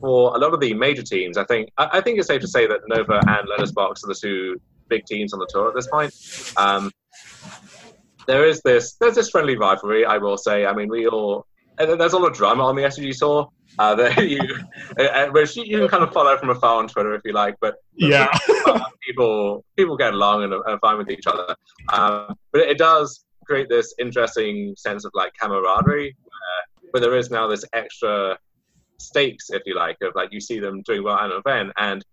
for 0.00 0.36
a 0.36 0.38
lot 0.38 0.54
of 0.54 0.60
the 0.60 0.74
major 0.74 1.02
teams 1.02 1.36
i 1.38 1.44
think 1.44 1.68
i, 1.78 1.88
I 1.92 2.00
think 2.00 2.18
it's 2.18 2.26
safe 2.26 2.40
to 2.40 2.48
say 2.48 2.66
that 2.66 2.80
nova 2.88 3.20
and 3.24 3.48
lettersbox 3.48 4.02
are 4.02 4.08
the 4.08 4.18
two 4.20 4.60
big 4.88 5.04
teams 5.06 5.32
on 5.32 5.38
the 5.38 5.46
tour 5.48 5.68
at 5.68 5.74
this 5.74 5.86
point. 5.86 6.12
Um, 6.56 6.90
there 8.26 8.44
is 8.44 8.60
this 8.62 8.94
there's 9.00 9.14
this 9.14 9.30
friendly 9.30 9.56
rivalry 9.56 10.04
i 10.04 10.18
will 10.18 10.36
say. 10.36 10.66
I 10.66 10.74
mean 10.74 10.88
we 10.88 11.06
all 11.06 11.46
there's 11.78 12.12
a 12.12 12.18
lot 12.18 12.30
of 12.30 12.36
drama 12.36 12.64
on 12.64 12.76
the 12.76 12.82
SCG 12.82 13.18
tour, 13.18 13.48
uh, 13.78 13.94
that 13.96 14.28
you, 14.28 14.40
uh, 14.98 15.02
uh, 15.02 15.26
which 15.30 15.56
you 15.56 15.78
can 15.78 15.88
kind 15.88 16.02
of 16.02 16.12
follow 16.12 16.36
from 16.36 16.50
afar 16.50 16.78
on 16.78 16.88
Twitter 16.88 17.14
if 17.14 17.22
you 17.24 17.32
like. 17.32 17.56
But 17.60 17.76
Yeah. 17.94 18.28
people 19.06 19.64
people 19.76 19.96
get 19.96 20.14
along 20.14 20.44
and 20.44 20.54
are 20.54 20.78
fine 20.78 20.98
with 20.98 21.10
each 21.10 21.26
other. 21.26 21.56
Um, 21.92 22.36
but 22.52 22.62
it 22.62 22.78
does 22.78 23.24
create 23.44 23.68
this 23.68 23.94
interesting 23.98 24.74
sense 24.76 25.04
of 25.04 25.10
like 25.14 25.32
camaraderie, 25.40 26.16
where, 26.22 26.90
where 26.90 27.00
there 27.00 27.16
is 27.16 27.30
now 27.30 27.48
this 27.48 27.64
extra 27.72 28.38
stakes, 28.98 29.50
if 29.50 29.62
you 29.66 29.74
like, 29.74 29.96
of 30.02 30.14
like 30.14 30.32
you 30.32 30.40
see 30.40 30.60
them 30.60 30.82
doing 30.82 31.02
well 31.02 31.16
at 31.16 31.30
an 31.30 31.42
event 31.44 31.72
and 31.76 32.04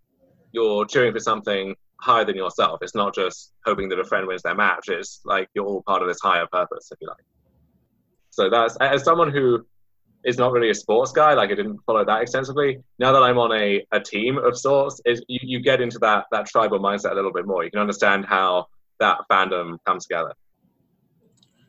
you're 0.52 0.86
cheering 0.86 1.13
for 1.13 1.19
something 1.19 1.76
higher 2.02 2.26
than 2.26 2.36
yourself. 2.36 2.80
It's 2.82 2.95
not 2.95 3.13
just 3.13 3.52
hoping 3.65 3.89
that 3.89 4.00
a 4.00 4.06
friend 4.06 4.26
wins 4.28 4.41
their 4.41 4.56
match. 4.56 4.89
It's 4.89 5.22
like 5.26 5.50
you're 5.54 5.65
all 5.65 5.84
part 5.84 6.02
of 6.02 6.08
this 6.08 6.19
higher 6.22 6.48
purpose, 6.52 6.89
if 6.91 6.98
you 7.02 7.08
like. 7.08 7.24
So 8.39 8.49
that's 8.49 8.78
as 8.78 9.04
someone 9.04 9.32
who 9.34 9.65
is 10.23 10.38
not 10.38 10.54
really 10.54 10.69
a 10.69 10.73
sports 10.73 11.12
guy, 11.12 11.34
like 11.34 11.52
I 11.52 11.56
didn't 11.56 11.80
follow 11.86 12.06
that 12.06 12.21
extensively. 12.21 12.82
Now 12.97 13.12
that 13.12 13.21
I'm 13.21 13.38
on 13.38 13.52
a, 13.52 13.86
a 13.91 13.99
team 13.99 14.38
of 14.38 14.58
sorts, 14.58 15.02
is 15.06 15.21
you, 15.28 15.39
you 15.43 15.60
get 15.60 15.82
into 15.82 15.99
that 15.99 16.23
that 16.32 16.45
tribal 16.45 16.80
mindset 16.80 17.12
a 17.12 17.15
little 17.15 17.34
bit 17.34 17.45
more. 17.45 17.65
You 17.65 17.69
can 17.69 17.82
understand 17.82 18.25
how 18.25 18.67
that 19.02 19.17
fandom 19.30 19.78
comes 19.86 20.06
together. 20.06 20.34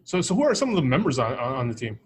So, 0.04 0.20
so 0.20 0.36
who 0.36 0.44
are 0.44 0.54
some 0.54 0.68
of 0.68 0.76
the 0.76 0.82
members 0.82 1.18
on, 1.18 1.34
on, 1.34 1.66
the 1.66 1.74
team? 1.74 1.98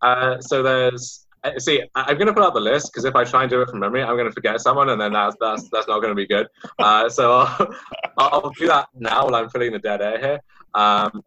Uh, 0.00 0.40
so 0.40 0.64
there's 0.64 1.24
uh, 1.44 1.56
see, 1.58 1.84
I'm 1.94 2.16
going 2.16 2.26
to 2.26 2.32
put 2.32 2.42
out 2.42 2.54
the 2.54 2.60
list 2.60 2.92
because 2.92 3.04
if 3.04 3.14
I 3.14 3.22
try 3.22 3.42
and 3.42 3.50
do 3.50 3.62
it 3.62 3.68
from 3.68 3.78
memory, 3.78 4.02
I'm 4.02 4.16
going 4.16 4.28
to 4.28 4.32
forget 4.32 4.60
someone, 4.60 4.88
and 4.88 5.00
then 5.00 5.12
that's 5.12 5.36
that's 5.40 5.68
that's 5.68 5.86
not 5.86 6.00
going 6.00 6.10
to 6.10 6.16
be 6.16 6.26
good. 6.26 6.48
Uh, 6.80 7.08
so 7.08 7.32
I'll, 8.18 8.28
I'll 8.42 8.50
do 8.50 8.66
that 8.66 8.88
now 8.92 9.24
while 9.26 9.36
I'm 9.36 9.50
filling 9.50 9.70
the 9.70 9.78
dead 9.78 10.02
air 10.02 10.18
here. 10.18 10.40
Um, 10.74 11.22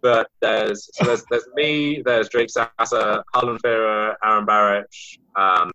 but 0.00 0.28
there's 0.40 0.88
so 0.94 1.04
there's 1.04 1.24
there's 1.30 1.46
me, 1.54 2.02
there's 2.04 2.28
Drake 2.28 2.50
Sasser, 2.50 3.22
Harlan 3.34 3.58
Firer, 3.58 4.16
Aaron 4.22 4.46
Barich, 4.46 5.18
um, 5.36 5.70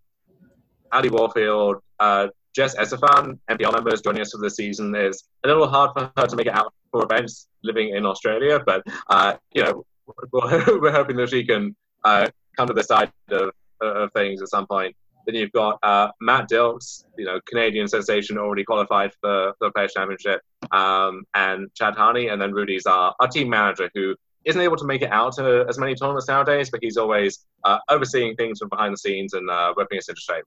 Ali 0.92 1.10
Warfield, 1.10 1.76
uh, 2.00 2.28
Jess 2.54 2.74
Estephan, 2.76 3.38
MPL 3.50 3.72
members 3.72 4.00
joining 4.00 4.22
us 4.22 4.32
for 4.32 4.38
the 4.38 4.50
season. 4.50 4.94
Is 4.94 5.24
a 5.44 5.48
little 5.48 5.68
hard 5.68 5.90
for 5.92 6.10
her 6.16 6.26
to 6.26 6.36
make 6.36 6.46
it 6.46 6.54
out 6.54 6.72
for 6.90 7.02
events 7.02 7.48
living 7.62 7.90
in 7.90 8.06
Australia, 8.06 8.60
but 8.64 8.82
uh, 9.08 9.34
you 9.52 9.62
know 9.62 9.84
we're, 10.32 10.80
we're 10.80 10.92
hoping 10.92 11.16
that 11.16 11.30
she 11.30 11.44
can 11.44 11.74
uh, 12.04 12.28
come 12.56 12.68
to 12.68 12.74
the 12.74 12.82
side 12.82 13.10
of, 13.30 13.50
of 13.80 14.12
things 14.12 14.42
at 14.42 14.48
some 14.48 14.66
point. 14.66 14.94
Then 15.26 15.34
you've 15.34 15.52
got 15.52 15.78
uh, 15.82 16.08
Matt 16.20 16.48
Dilks, 16.48 17.04
you 17.16 17.24
know, 17.24 17.40
Canadian 17.46 17.88
sensation, 17.88 18.38
already 18.38 18.64
qualified 18.64 19.12
for, 19.20 19.54
for 19.58 19.68
the 19.68 19.72
Players 19.72 19.92
Championship, 19.94 20.40
um, 20.70 21.24
and 21.34 21.68
Chad 21.74 21.94
Harney, 21.94 22.28
and 22.28 22.40
then 22.40 22.52
Rudy's 22.52 22.86
our, 22.86 23.14
our 23.20 23.28
team 23.28 23.48
manager, 23.48 23.90
who 23.94 24.14
isn't 24.44 24.60
able 24.60 24.76
to 24.76 24.84
make 24.84 25.02
it 25.02 25.10
out 25.10 25.34
to 25.36 25.64
as 25.68 25.78
many 25.78 25.94
tournaments 25.94 26.28
nowadays, 26.28 26.70
but 26.70 26.80
he's 26.82 26.96
always 26.96 27.46
uh, 27.64 27.78
overseeing 27.88 28.36
things 28.36 28.58
from 28.58 28.68
behind 28.68 28.92
the 28.92 28.98
scenes 28.98 29.32
and 29.32 29.48
uh, 29.48 29.72
whipping 29.74 29.98
us 29.98 30.08
into 30.08 30.20
shape. 30.20 30.44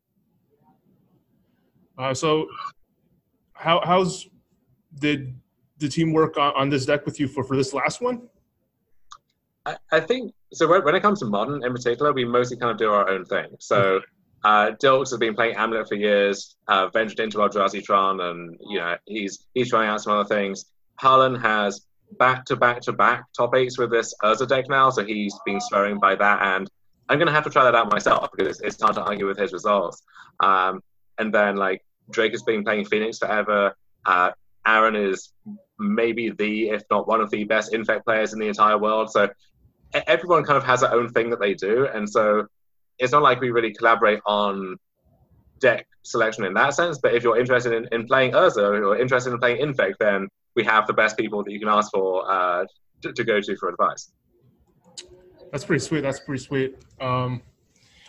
Uh, 1.98 2.14
so, 2.14 2.48
how 3.54 3.82
how's 3.84 4.28
did 5.00 5.36
the 5.80 5.90
team 5.90 6.14
work 6.14 6.38
on, 6.38 6.54
on 6.56 6.70
this 6.70 6.86
deck 6.86 7.06
with 7.06 7.20
you 7.20 7.28
for, 7.28 7.44
for 7.44 7.58
this 7.58 7.74
last 7.74 8.02
one? 8.02 8.30
I, 9.66 9.78
I 9.92 10.00
think 10.00 10.34
so. 10.54 10.68
When, 10.68 10.84
when 10.84 10.96
it 10.96 11.02
comes 11.02 11.20
to 11.20 11.26
modern 11.26 11.64
in 11.64 11.74
particular, 11.74 12.14
we 12.14 12.24
mostly 12.24 12.58
kind 12.58 12.72
of 12.72 12.78
do 12.78 12.90
our 12.90 13.10
own 13.10 13.26
thing. 13.26 13.48
So 13.60 14.00
uh, 14.44 14.72
Dilks 14.82 15.10
has 15.10 15.20
been 15.20 15.36
playing 15.36 15.56
Amulet 15.56 15.88
for 15.88 15.96
years, 15.96 16.56
uh, 16.68 16.88
ventured 16.88 17.20
into 17.20 17.38
Eldrazi 17.38 17.84
Tron, 17.84 18.20
and 18.22 18.58
you 18.62 18.80
know 18.80 18.96
he's 19.06 19.46
he's 19.54 19.70
trying 19.70 19.90
out 19.90 20.02
some 20.02 20.14
other 20.14 20.28
things. 20.28 20.66
Harlan 20.96 21.36
has 21.36 21.86
back 22.18 22.46
to 22.46 22.56
back 22.56 22.82
to 22.82 22.94
back 22.94 23.26
top 23.36 23.56
eights 23.56 23.78
with 23.78 23.92
this 23.92 24.14
Urza 24.24 24.48
deck 24.48 24.70
now, 24.70 24.90
so 24.90 25.04
he's 25.04 25.38
been 25.46 25.60
swearing 25.60 26.00
by 26.00 26.16
that, 26.16 26.42
and 26.42 26.70
I'm 27.10 27.20
gonna 27.20 27.32
have 27.32 27.44
to 27.46 27.50
try 27.50 27.64
that 27.64 27.76
out 27.76 27.92
myself 27.92 28.30
because 28.32 28.58
it's, 28.58 28.62
it's 28.62 28.82
hard 28.82 28.96
to 28.96 29.04
argue 29.04 29.28
with 29.28 29.38
his 29.38 29.54
results. 29.54 30.04
Um, 30.40 30.82
and 31.18 31.34
then 31.34 31.56
like 31.56 31.84
Drake 32.12 32.32
has 32.32 32.44
been 32.44 32.64
playing 32.64 32.86
Phoenix 32.86 33.18
forever. 33.18 33.76
Uh, 34.06 34.32
Aaron 34.66 34.96
is 34.96 35.32
maybe 35.80 36.30
the, 36.30 36.70
if 36.70 36.84
not 36.92 37.08
one 37.08 37.22
of 37.22 37.30
the 37.30 37.44
best 37.46 37.74
infect 37.74 38.06
players 38.06 38.34
in 38.34 38.40
the 38.40 38.48
entire 38.48 38.78
world. 38.78 39.12
So 39.12 39.30
everyone 39.94 40.44
kind 40.44 40.58
of 40.58 40.64
has 40.66 40.82
their 40.82 40.94
own 40.94 41.10
thing 41.10 41.30
that 41.30 41.40
they 41.40 41.54
do, 41.54 41.88
and 41.88 42.10
so 42.10 42.48
it's 43.00 43.12
not 43.12 43.22
like 43.22 43.40
we 43.42 43.50
really 43.52 43.74
collaborate 43.74 44.20
on 44.26 44.78
deck 45.60 45.88
selection 46.04 46.46
in 46.46 46.54
that 46.54 46.74
sense. 46.74 46.98
But 46.98 47.14
if 47.14 47.24
you're 47.24 47.40
interested 47.40 47.74
in, 47.74 47.88
in 47.92 48.08
playing 48.08 48.32
Urza 48.32 48.70
or 48.70 48.78
you're 48.78 49.00
interested 49.00 49.34
in 49.34 49.40
playing 49.40 49.62
Infect, 49.62 49.98
then 50.00 50.28
we 50.56 50.64
have 50.64 50.88
the 50.88 50.94
best 50.94 51.18
people 51.18 51.44
that 51.44 51.52
you 51.52 51.60
can 51.60 51.70
ask 51.70 51.92
for 51.92 52.30
uh, 52.30 52.66
to, 53.02 53.14
to 53.14 53.24
go 53.24 53.40
to 53.40 53.56
for 53.58 53.70
advice. 53.70 54.12
That's 55.52 55.64
pretty 55.64 55.84
sweet. 55.84 56.02
That's 56.02 56.20
pretty 56.20 56.44
sweet. 56.44 56.78
Um, 57.00 57.42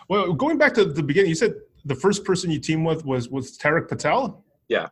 well, 0.08 0.32
going 0.32 0.58
back 0.58 0.74
to 0.74 0.84
the 0.84 1.02
beginning, 1.02 1.28
you 1.28 1.34
said 1.34 1.54
the 1.84 1.94
first 1.94 2.24
person 2.24 2.50
you 2.50 2.58
teamed 2.58 2.86
with 2.86 3.04
was 3.04 3.28
was 3.28 3.58
Tarek 3.58 3.88
Patel. 3.88 4.44
Yeah. 4.68 4.88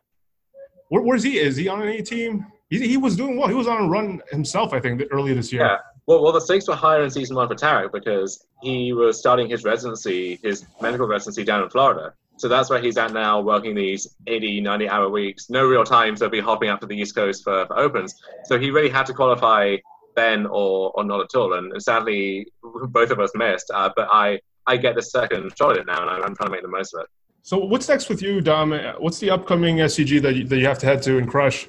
Where, 0.89 1.01
where's 1.01 1.23
he? 1.23 1.37
Is 1.39 1.57
he 1.57 1.67
on 1.67 1.81
any 1.81 2.01
team? 2.01 2.45
He, 2.69 2.85
he 2.87 2.97
was 2.97 3.15
doing 3.15 3.37
well. 3.37 3.47
He 3.47 3.53
was 3.53 3.67
on 3.67 3.85
a 3.85 3.87
run 3.87 4.21
himself, 4.31 4.73
I 4.73 4.79
think, 4.79 5.01
earlier 5.11 5.35
this 5.35 5.51
year. 5.51 5.65
Yeah. 5.65 5.77
Well, 6.07 6.23
well, 6.23 6.31
the 6.31 6.39
stakes 6.39 6.69
were 6.69 6.75
higher 6.75 7.03
in 7.03 7.11
season 7.11 7.35
one 7.35 7.49
for 7.49 7.55
Tarek 7.55 7.91
because 7.91 8.45
he 8.61 8.93
was 8.93 9.19
starting 9.19 9.49
his 9.49 9.65
residency, 9.65 10.39
his 10.41 10.65
medical 10.81 11.05
residency 11.05 11.43
down 11.43 11.63
in 11.63 11.69
Florida. 11.69 12.13
So 12.37 12.47
that's 12.47 12.69
where 12.69 12.79
he's 12.81 12.97
at 12.97 13.11
now, 13.11 13.41
working 13.41 13.75
these 13.75 14.15
80, 14.25 14.61
90 14.61 14.87
hour 14.87 15.09
weeks. 15.09 15.49
No 15.49 15.65
real 15.65 15.83
time 15.83 16.15
so 16.15 16.25
he'll 16.25 16.31
be 16.31 16.39
hopping 16.39 16.69
up 16.69 16.79
to 16.79 16.87
the 16.87 16.95
East 16.95 17.13
Coast 17.13 17.43
for, 17.43 17.65
for 17.65 17.77
opens. 17.77 18.15
So 18.45 18.57
he 18.57 18.71
really 18.71 18.89
had 18.89 19.05
to 19.07 19.13
qualify 19.13 19.77
then 20.15 20.45
or, 20.45 20.91
or 20.95 21.03
not 21.03 21.21
at 21.21 21.35
all. 21.37 21.53
And, 21.53 21.73
and 21.73 21.83
sadly, 21.83 22.47
both 22.63 23.11
of 23.11 23.19
us 23.19 23.31
missed. 23.35 23.69
Uh, 23.73 23.89
but 23.93 24.07
I, 24.09 24.39
I 24.65 24.77
get 24.77 24.95
the 24.95 25.01
second 25.01 25.51
shot 25.57 25.71
at 25.71 25.79
it 25.79 25.87
now, 25.87 26.01
and 26.01 26.23
I'm, 26.23 26.35
trying 26.35 26.47
to 26.47 26.51
make 26.51 26.61
the 26.61 26.69
most 26.69 26.93
of 26.93 27.01
it. 27.01 27.07
So 27.41 27.57
what's 27.57 27.89
next 27.89 28.07
with 28.07 28.21
you, 28.21 28.39
Dom? 28.39 28.71
What's 28.99 29.19
the 29.19 29.29
upcoming 29.29 29.77
SCG 29.77 30.21
that 30.21 30.35
you, 30.35 30.43
that 30.45 30.57
you 30.57 30.67
have 30.67 30.79
to 30.79 30.85
head 30.85 31.01
to 31.03 31.17
and 31.17 31.27
crush? 31.27 31.67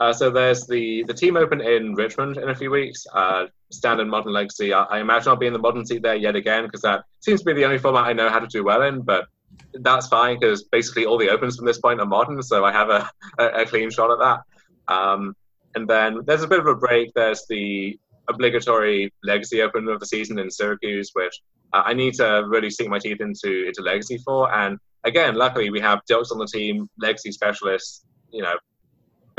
Uh, 0.00 0.14
so 0.14 0.30
there's 0.30 0.66
the, 0.66 1.04
the 1.04 1.12
team 1.12 1.36
open 1.36 1.60
in 1.60 1.94
Richmond 1.94 2.38
in 2.38 2.48
a 2.48 2.54
few 2.54 2.70
weeks. 2.70 3.06
Uh, 3.12 3.46
standard 3.70 4.08
modern 4.08 4.32
legacy. 4.32 4.72
I, 4.72 4.84
I 4.84 5.00
imagine 5.00 5.28
I'll 5.28 5.36
be 5.36 5.46
in 5.46 5.52
the 5.52 5.58
modern 5.58 5.84
seat 5.84 6.02
there 6.02 6.14
yet 6.14 6.36
again 6.36 6.64
because 6.64 6.80
that 6.82 7.04
seems 7.20 7.40
to 7.40 7.46
be 7.46 7.52
the 7.52 7.64
only 7.66 7.78
format 7.78 8.06
I 8.06 8.14
know 8.14 8.30
how 8.30 8.38
to 8.38 8.46
do 8.46 8.64
well 8.64 8.82
in. 8.82 9.02
But 9.02 9.26
that's 9.74 10.08
fine 10.08 10.40
because 10.40 10.64
basically 10.64 11.04
all 11.04 11.18
the 11.18 11.28
opens 11.28 11.56
from 11.56 11.66
this 11.66 11.78
point 11.78 12.00
are 12.00 12.06
modern, 12.06 12.42
so 12.42 12.64
I 12.64 12.72
have 12.72 12.88
a, 12.88 13.10
a, 13.38 13.46
a 13.62 13.66
clean 13.66 13.90
shot 13.90 14.10
at 14.10 14.18
that. 14.18 14.92
Um, 14.92 15.36
and 15.74 15.86
then 15.86 16.20
there's 16.24 16.42
a 16.42 16.48
bit 16.48 16.60
of 16.60 16.66
a 16.66 16.74
break. 16.74 17.12
There's 17.14 17.44
the 17.48 17.98
obligatory 18.28 19.12
legacy 19.22 19.60
open 19.60 19.86
of 19.88 20.00
the 20.00 20.06
season 20.06 20.38
in 20.38 20.50
Syracuse, 20.50 21.10
which 21.12 21.40
uh, 21.74 21.82
I 21.84 21.92
need 21.92 22.14
to 22.14 22.44
really 22.48 22.70
sink 22.70 22.88
my 22.88 22.98
teeth 22.98 23.20
into 23.20 23.66
into 23.66 23.82
legacy 23.82 24.16
for. 24.24 24.52
And 24.52 24.78
again, 25.04 25.34
luckily 25.34 25.68
we 25.68 25.80
have 25.80 26.00
Dilks 26.10 26.32
on 26.32 26.38
the 26.38 26.46
team, 26.46 26.88
legacy 26.98 27.32
specialists. 27.32 28.02
You 28.32 28.42
know, 28.42 28.54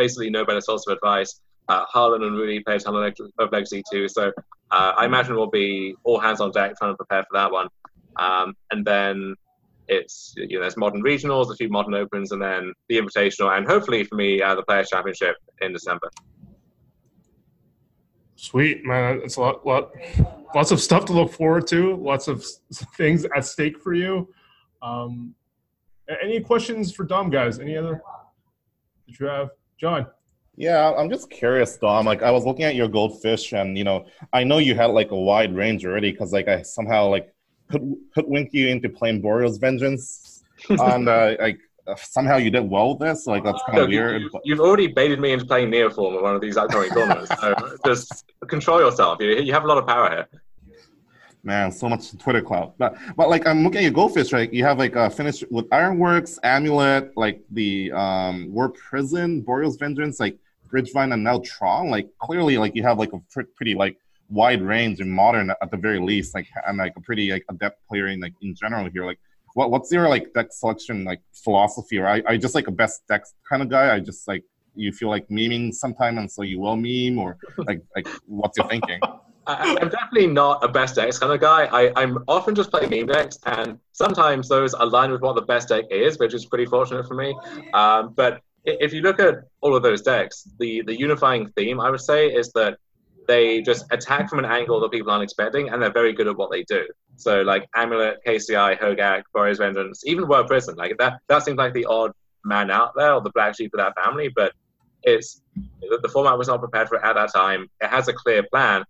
basically 0.02 0.30
no 0.30 0.44
better 0.44 0.62
source 0.62 0.84
of 0.88 0.94
advice. 0.98 1.42
Uh, 1.70 1.86
Harlan 1.88 2.24
and 2.24 2.36
Rudy 2.36 2.60
play 2.60 2.76
a 2.76 2.80
ton 2.80 2.96
of, 2.96 3.52
legacy 3.52 3.84
too, 3.92 4.08
so 4.08 4.32
uh, 4.72 4.94
I 4.98 5.06
imagine 5.06 5.36
we'll 5.36 5.50
be 5.64 5.96
all 6.04 6.20
hands 6.20 6.42
on 6.42 6.52
deck 6.52 6.74
trying 6.78 6.92
to 6.94 6.98
prepare 6.98 7.24
for 7.24 7.38
that 7.38 7.52
one. 7.52 7.68
Um, 8.18 8.56
and 8.72 8.84
then 8.84 9.36
it's 9.88 10.34
you 10.36 10.56
know 10.58 10.62
there's 10.62 10.78
modern 10.78 11.04
regionals, 11.04 11.52
a 11.52 11.56
few 11.56 11.70
modern 11.70 11.94
opens, 11.94 12.32
and 12.32 12.42
then 12.42 12.74
the 12.90 12.98
invitational, 12.98 13.56
and 13.56 13.68
hopefully 13.68 14.04
for 14.04 14.16
me 14.16 14.42
uh, 14.42 14.56
the 14.56 14.64
Players 14.64 14.90
Championship 14.90 15.36
in 15.62 15.72
December. 15.72 16.10
Sweet 18.36 18.84
man, 18.84 19.22
it's 19.24 19.36
a 19.36 19.42
lot, 19.42 19.66
lot, 19.68 19.92
lots 20.56 20.72
of 20.72 20.82
stuff 20.82 21.06
to 21.06 21.14
look 21.14 21.32
forward 21.32 21.68
to. 21.68 21.96
Lots 21.96 22.28
of 22.28 22.44
things 22.98 23.24
at 23.36 23.46
stake 23.46 23.80
for 23.80 23.94
you. 23.94 24.34
Um, 24.82 25.36
any 26.24 26.40
questions 26.40 26.92
for 26.92 27.04
Dom, 27.04 27.30
guys? 27.30 27.60
Any 27.60 27.78
other 27.78 28.02
that 29.08 29.20
you 29.20 29.28
have, 29.28 29.52
John? 29.82 30.06
Yeah, 30.56 30.94
I'm 30.96 31.10
just 31.10 31.32
curious, 31.32 31.76
Dom. 31.78 32.06
Like, 32.06 32.22
I 32.22 32.30
was 32.30 32.46
looking 32.46 32.66
at 32.66 32.76
your 32.76 32.88
goldfish, 32.88 33.52
and 33.54 33.76
you 33.78 33.84
know, 33.84 34.06
I 34.32 34.44
know 34.44 34.60
you 34.60 34.76
had 34.76 34.92
like 34.92 35.10
a 35.12 35.16
wide 35.16 35.56
range 35.56 35.84
already 35.86 36.12
because 36.12 36.32
like 36.32 36.48
I 36.48 36.62
somehow 36.62 37.08
like 37.08 37.34
hood- 37.72 37.96
hoodwinked 38.14 38.54
you 38.54 38.68
into 38.68 38.88
playing 38.90 39.24
Goryo's 39.24 39.58
Vengeance, 39.58 40.44
and 40.70 41.10
uh, 41.10 41.36
like 41.40 41.58
somehow 41.98 42.38
you 42.38 42.52
did 42.52 42.70
well 42.70 42.92
with 42.92 43.00
this. 43.00 43.26
Like, 43.26 43.44
that's 43.44 43.62
kind 43.66 43.80
of 43.80 43.84
Look, 43.86 43.92
you- 43.92 44.00
weird. 44.00 44.22
you, 44.22 44.30
but- 44.32 44.42
you've 44.46 44.60
already 44.60 44.86
baited 44.88 45.20
me 45.20 45.32
into 45.34 45.46
playing 45.46 45.72
Neoform 45.72 46.16
at 46.18 46.22
one 46.22 46.36
of 46.36 46.42
these 46.42 46.58
upcoming 46.58 46.92
tournaments. 46.92 47.32
So 47.42 47.56
just 47.86 48.32
control 48.48 48.80
yourself. 48.82 49.20
You, 49.20 49.30
you 49.30 49.54
have 49.54 49.64
a 49.64 49.68
lot 49.68 49.80
of 49.80 49.88
power 49.88 50.10
here. 50.12 50.28
Man, 51.44 51.72
so 51.72 51.90
much 51.90 52.16
Twitter 52.18 52.42
clout. 52.42 52.76
But 52.78 52.96
but 53.16 53.30
like 53.30 53.48
I'm 53.48 53.64
looking 53.64 53.80
at 53.80 53.84
your 53.84 53.92
goldfish, 53.92 54.32
right? 54.32 54.52
You 54.54 54.64
have 54.64 54.78
like 54.78 54.96
uh 54.96 55.10
finished 55.10 55.44
with 55.50 55.66
Ironworks, 55.72 56.38
Amulet, 56.44 57.12
like 57.18 57.42
the 57.50 57.92
um 57.94 58.54
Whir 58.54 58.70
Prison, 58.70 59.44
Goryo's 59.44 59.76
Vengeance, 59.78 60.20
like 60.20 60.38
Bridgevine 60.72 61.14
and 61.14 61.24
now 61.24 61.42
Tron. 61.44 61.90
Like 61.90 62.10
clearly 62.20 62.58
like 62.60 62.76
you 62.76 62.84
have 62.84 63.00
like 63.00 63.14
a 63.14 63.20
pr- 63.32 63.50
pretty 63.56 63.74
like 63.74 63.98
wide 64.30 64.62
range 64.62 65.00
in 65.02 65.10
modern 65.10 65.50
at 65.50 65.72
the 65.72 65.78
very 65.78 66.00
least, 66.00 66.36
like 66.36 66.48
and 66.68 66.78
like 66.78 66.94
a 66.96 67.02
pretty 67.02 67.32
like 67.32 67.46
adept 67.50 67.88
player 67.88 68.08
in 68.08 68.20
like 68.20 68.34
in 68.42 68.54
general 68.54 68.88
here. 68.90 69.06
Like 69.06 69.20
what 69.56 69.72
what's 69.72 69.92
your 69.92 70.08
like 70.08 70.32
deck 70.34 70.52
selection 70.52 71.04
like 71.04 71.22
philosophy? 71.34 71.98
Or 71.98 72.08
I 72.08 72.22
I 72.28 72.38
just 72.38 72.54
like 72.54 72.68
a 72.68 72.72
best 72.72 73.08
deck 73.08 73.24
kind 73.50 73.64
of 73.64 73.70
guy. 73.70 73.96
I 73.96 74.00
just 74.00 74.28
like 74.28 74.44
you 74.76 74.92
feel 74.92 75.10
like 75.10 75.28
memeing 75.28 75.74
sometime 75.74 76.20
and 76.20 76.32
so 76.32 76.44
you 76.44 76.60
will 76.60 76.76
meme 76.76 77.18
or 77.18 77.38
like 77.58 77.82
like 77.96 78.08
what's 78.28 78.58
your 78.60 78.68
thinking? 78.68 79.00
I, 79.48 79.78
I'm 79.82 79.90
definitely 79.90 80.28
not 80.28 80.64
a 80.64 80.68
best 80.68 80.96
decks 80.96 81.18
kind 81.18 81.34
of 81.34 81.40
guy. 81.40 81.66
I, 81.66 81.92
I'm 81.96 82.24
often 82.28 82.54
just 82.54 82.70
playing 82.70 82.90
meme 82.90 83.08
decks, 83.08 83.40
and 83.46 83.80
sometimes 83.92 84.48
those 84.48 84.74
align 84.74 85.12
with 85.12 85.22
what 85.22 85.36
the 85.36 85.42
best 85.42 85.70
deck 85.70 85.86
is, 85.90 86.20
which 86.20 86.34
is 86.34 86.46
pretty 86.46 86.66
fortunate 86.66 87.08
for 87.08 87.16
me. 87.16 87.36
Um, 87.74 88.14
but 88.16 88.42
if 88.66 88.94
you 88.94 89.02
look 89.02 89.20
at 89.20 89.36
all 89.62 89.76
of 89.76 89.82
those 89.82 90.02
decks, 90.02 90.48
the, 90.60 90.82
the 90.84 90.98
unifying 90.98 91.48
theme, 91.56 91.80
I 91.80 91.90
would 91.90 92.02
say, 92.02 92.28
is 92.28 92.52
that 92.54 92.78
they 93.28 93.62
just 93.62 93.86
attack 93.92 94.30
from 94.30 94.40
an 94.40 94.46
angle 94.46 94.80
that 94.82 94.92
people 94.92 95.12
aren't 95.12 95.24
expecting, 95.24 95.70
and 95.70 95.82
they're 95.82 95.92
very 95.92 96.14
good 96.14 96.28
at 96.28 96.38
what 96.38 96.52
they 96.52 96.64
do. 96.64 96.86
So, 97.16 97.42
like 97.42 97.68
Amulet, 97.76 98.18
KCI, 98.26 98.80
Hogak, 98.80 99.24
Goryo's 99.36 99.58
Vengeance, 99.58 100.04
even 100.06 100.28
Whir 100.28 100.44
Prison, 100.44 100.76
like 100.76 100.98
that, 101.00 101.20
that 101.28 101.44
seems 101.44 101.58
like 101.58 101.74
the 101.74 101.86
odd 101.86 102.12
man 102.46 102.70
out 102.70 102.92
there, 102.96 103.14
or 103.14 103.22
the 103.22 103.32
black 103.32 103.56
sheep 103.56 103.74
of 103.74 103.80
that 103.80 103.96
family, 104.04 104.30
but 104.36 104.54
it's 105.04 105.42
the 105.56 106.10
format 106.10 106.38
was 106.38 106.48
not 106.48 106.60
prepared 106.60 106.88
for 106.88 106.98
it 106.98 107.04
at 107.04 107.14
that 107.14 107.34
time. 107.34 107.68
It 107.80 107.88
has 107.88 108.08
a 108.08 108.14
clear 108.14 108.44
plan. 108.44 108.84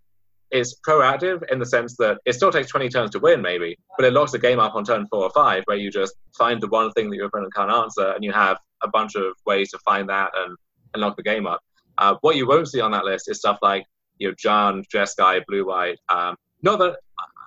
It's 0.51 0.79
proactive 0.87 1.43
in 1.51 1.59
the 1.59 1.65
sense 1.65 1.95
that 1.97 2.17
it 2.25 2.33
still 2.33 2.51
takes 2.51 2.67
20 2.67 2.89
turns 2.89 3.11
to 3.11 3.19
win, 3.19 3.41
maybe, 3.41 3.77
but 3.97 4.05
it 4.05 4.13
locks 4.13 4.31
the 4.31 4.39
game 4.39 4.59
up 4.59 4.75
on 4.75 4.83
turn 4.83 5.07
four 5.07 5.23
or 5.23 5.29
five, 5.31 5.63
where 5.65 5.77
you 5.77 5.89
just 5.89 6.13
find 6.37 6.61
the 6.61 6.67
one 6.67 6.91
thing 6.91 7.09
that 7.09 7.15
your 7.15 7.27
opponent 7.27 7.53
can't 7.53 7.71
answer, 7.71 8.11
and 8.11 8.23
you 8.23 8.31
have 8.31 8.57
a 8.83 8.87
bunch 8.87 9.15
of 9.15 9.33
ways 9.45 9.71
to 9.71 9.79
find 9.79 10.09
that 10.09 10.31
and, 10.35 10.57
and 10.93 11.01
lock 11.01 11.15
the 11.15 11.23
game 11.23 11.47
up. 11.47 11.61
Uh, 11.97 12.15
what 12.21 12.35
you 12.35 12.47
won't 12.47 12.67
see 12.67 12.81
on 12.81 12.91
that 12.91 13.05
list 13.05 13.29
is 13.29 13.39
stuff 13.39 13.59
like 13.61 13.85
you 14.17 14.27
know 14.27 14.33
Jund, 14.35 14.85
Jeskai, 14.93 15.41
Blue 15.47 15.65
White. 15.65 15.97
Um, 16.09 16.35
not 16.61 16.79
that 16.79 16.97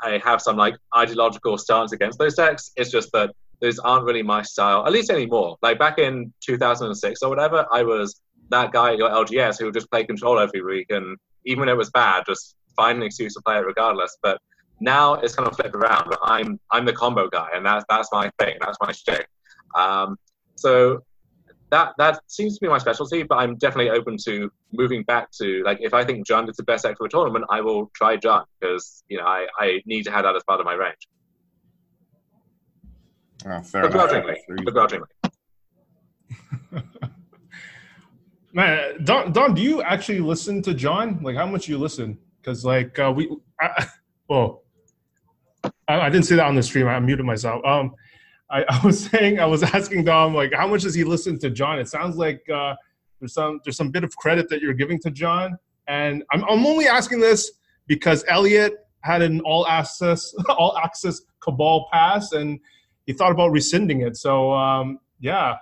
I 0.02 0.20
have 0.24 0.40
some 0.40 0.56
like 0.56 0.76
ideological 0.96 1.58
stance 1.58 1.92
against 1.92 2.18
those 2.18 2.34
decks. 2.34 2.70
It's 2.76 2.90
just 2.90 3.10
that 3.12 3.30
those 3.60 3.78
aren't 3.78 4.04
really 4.04 4.22
my 4.22 4.42
style, 4.42 4.86
at 4.86 4.92
least 4.92 5.10
anymore. 5.10 5.56
Like 5.62 5.78
back 5.78 5.98
in 5.98 6.32
2006 6.40 7.22
or 7.22 7.28
whatever, 7.28 7.66
I 7.72 7.82
was 7.82 8.20
that 8.50 8.72
guy 8.72 8.92
at 8.92 8.98
your 8.98 9.10
LGS 9.10 9.58
who 9.58 9.66
would 9.66 9.74
just 9.74 9.90
play 9.90 10.04
control 10.04 10.38
every 10.38 10.62
week, 10.62 10.86
and 10.90 11.16
even 11.46 11.60
when 11.60 11.68
it 11.68 11.76
was 11.76 11.90
bad, 11.90 12.24
just 12.26 12.56
find 12.76 12.98
an 12.98 13.04
excuse 13.04 13.34
to 13.34 13.42
play 13.42 13.56
it 13.56 13.66
regardless. 13.66 14.16
But 14.22 14.40
now 14.80 15.14
it's 15.14 15.34
kind 15.34 15.48
of 15.48 15.56
flipped 15.56 15.74
around. 15.74 16.14
I'm 16.22 16.58
I'm 16.70 16.84
the 16.84 16.92
combo 16.92 17.28
guy, 17.28 17.48
and 17.54 17.64
that's 17.64 17.84
that's 17.88 18.08
my 18.12 18.30
thing. 18.38 18.56
That's 18.60 18.78
my 18.82 18.92
shtick. 18.92 19.26
Um, 19.74 20.16
so 20.56 21.00
that 21.70 21.92
that 21.98 22.20
seems 22.26 22.54
to 22.54 22.60
be 22.60 22.68
my 22.68 22.78
specialty. 22.78 23.22
But 23.22 23.36
I'm 23.36 23.56
definitely 23.56 23.90
open 23.90 24.16
to 24.24 24.50
moving 24.72 25.02
back 25.04 25.30
to 25.42 25.62
like 25.64 25.78
if 25.80 25.94
I 25.94 26.04
think 26.04 26.26
Jund 26.26 26.48
is 26.48 26.56
the 26.56 26.64
best 26.64 26.84
deck 26.84 26.96
for 26.98 27.06
a 27.06 27.08
tournament, 27.08 27.44
I 27.50 27.60
will 27.60 27.90
try 27.94 28.16
Jund 28.16 28.44
because 28.60 29.04
you 29.08 29.18
know 29.18 29.24
I, 29.24 29.46
I 29.58 29.82
need 29.86 30.04
to 30.04 30.10
have 30.10 30.24
that 30.24 30.36
as 30.36 30.42
part 30.44 30.60
of 30.60 30.66
my 30.66 30.74
range. 30.74 31.08
Uh, 33.44 33.60
fair 33.62 33.82
enough. 33.82 33.92
Begrudgingly, 33.92 34.36
begrudgingly. 34.64 35.08
Man, 38.52 39.04
Dom, 39.04 39.32
Dom, 39.32 39.54
do 39.54 39.60
you 39.60 39.82
actually 39.82 40.20
listen 40.20 40.62
to 40.62 40.74
John? 40.74 41.18
Like, 41.22 41.34
how 41.34 41.44
much 41.44 41.66
you 41.66 41.76
listen? 41.76 42.18
Because, 42.44 42.64
like, 42.64 42.98
uh, 42.98 43.12
we, 43.14 43.34
I, 43.60 43.86
well, 44.28 44.62
I, 45.88 46.00
I 46.00 46.10
didn't 46.10 46.26
say 46.26 46.36
that 46.36 46.46
on 46.46 46.54
the 46.54 46.62
stream. 46.62 46.86
I 46.86 46.98
muted 47.00 47.24
myself. 47.24 47.64
Um, 47.64 47.94
I, 48.50 48.64
I 48.68 48.84
was 48.84 49.06
saying, 49.06 49.40
I 49.40 49.46
was 49.46 49.62
asking 49.62 50.04
Dom, 50.04 50.34
like, 50.34 50.52
how 50.52 50.66
much 50.66 50.82
does 50.82 50.94
he 50.94 51.04
listen 51.04 51.38
to 51.40 51.50
John? 51.50 51.78
It 51.78 51.88
sounds 51.88 52.16
like 52.16 52.42
uh, 52.52 52.74
there's 53.20 53.32
some 53.32 53.60
there's 53.64 53.76
some 53.76 53.90
bit 53.90 54.04
of 54.04 54.14
credit 54.16 54.48
that 54.50 54.60
you're 54.60 54.74
giving 54.74 54.98
to 55.00 55.10
John, 55.10 55.56
and 55.88 56.22
I'm 56.30 56.44
I'm 56.44 56.66
only 56.66 56.86
asking 56.86 57.20
this 57.20 57.52
because 57.86 58.24
Elliot 58.28 58.74
had 59.00 59.22
an 59.22 59.40
all 59.40 59.66
access 59.66 60.34
all 60.48 60.76
access 60.78 61.22
Cabal 61.40 61.88
pass, 61.92 62.32
and 62.32 62.60
he 63.06 63.12
thought 63.12 63.32
about 63.32 63.50
rescinding 63.50 64.02
it. 64.02 64.16
So, 64.16 64.52
um, 64.52 64.98
yeah, 65.20 65.56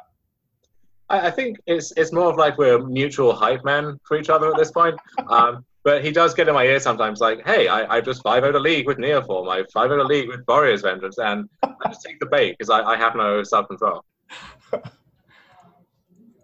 I, 1.08 1.28
I 1.28 1.30
think 1.30 1.58
it's 1.66 1.92
it's 1.96 2.12
more 2.12 2.30
of 2.30 2.36
like 2.36 2.58
we're 2.58 2.78
mutual 2.78 3.32
hype 3.34 3.64
men 3.64 3.98
for 4.04 4.16
each 4.16 4.30
other 4.30 4.50
at 4.50 4.56
this 4.56 4.70
point. 4.70 4.98
Um, 5.28 5.64
but 5.84 6.04
he 6.04 6.12
does 6.12 6.34
get 6.34 6.48
in 6.48 6.54
my 6.54 6.64
ear 6.64 6.80
sometimes, 6.80 7.20
like, 7.20 7.44
"Hey, 7.46 7.68
I, 7.68 7.96
I 7.96 8.00
just 8.00 8.22
five 8.22 8.44
out 8.44 8.54
a 8.54 8.58
league 8.58 8.86
with 8.86 8.98
Neoform. 8.98 9.50
I 9.50 9.64
five 9.72 9.90
out 9.90 9.98
a 9.98 10.04
league 10.04 10.28
with 10.28 10.44
Goryo's 10.46 10.82
Vengeance, 10.82 11.18
and 11.18 11.48
I 11.62 11.88
just 11.88 12.02
take 12.02 12.20
the 12.20 12.26
bait 12.26 12.56
because 12.58 12.70
I, 12.70 12.82
I 12.82 12.96
have 12.96 13.14
no 13.14 13.42
self 13.42 13.68
control." 13.68 14.04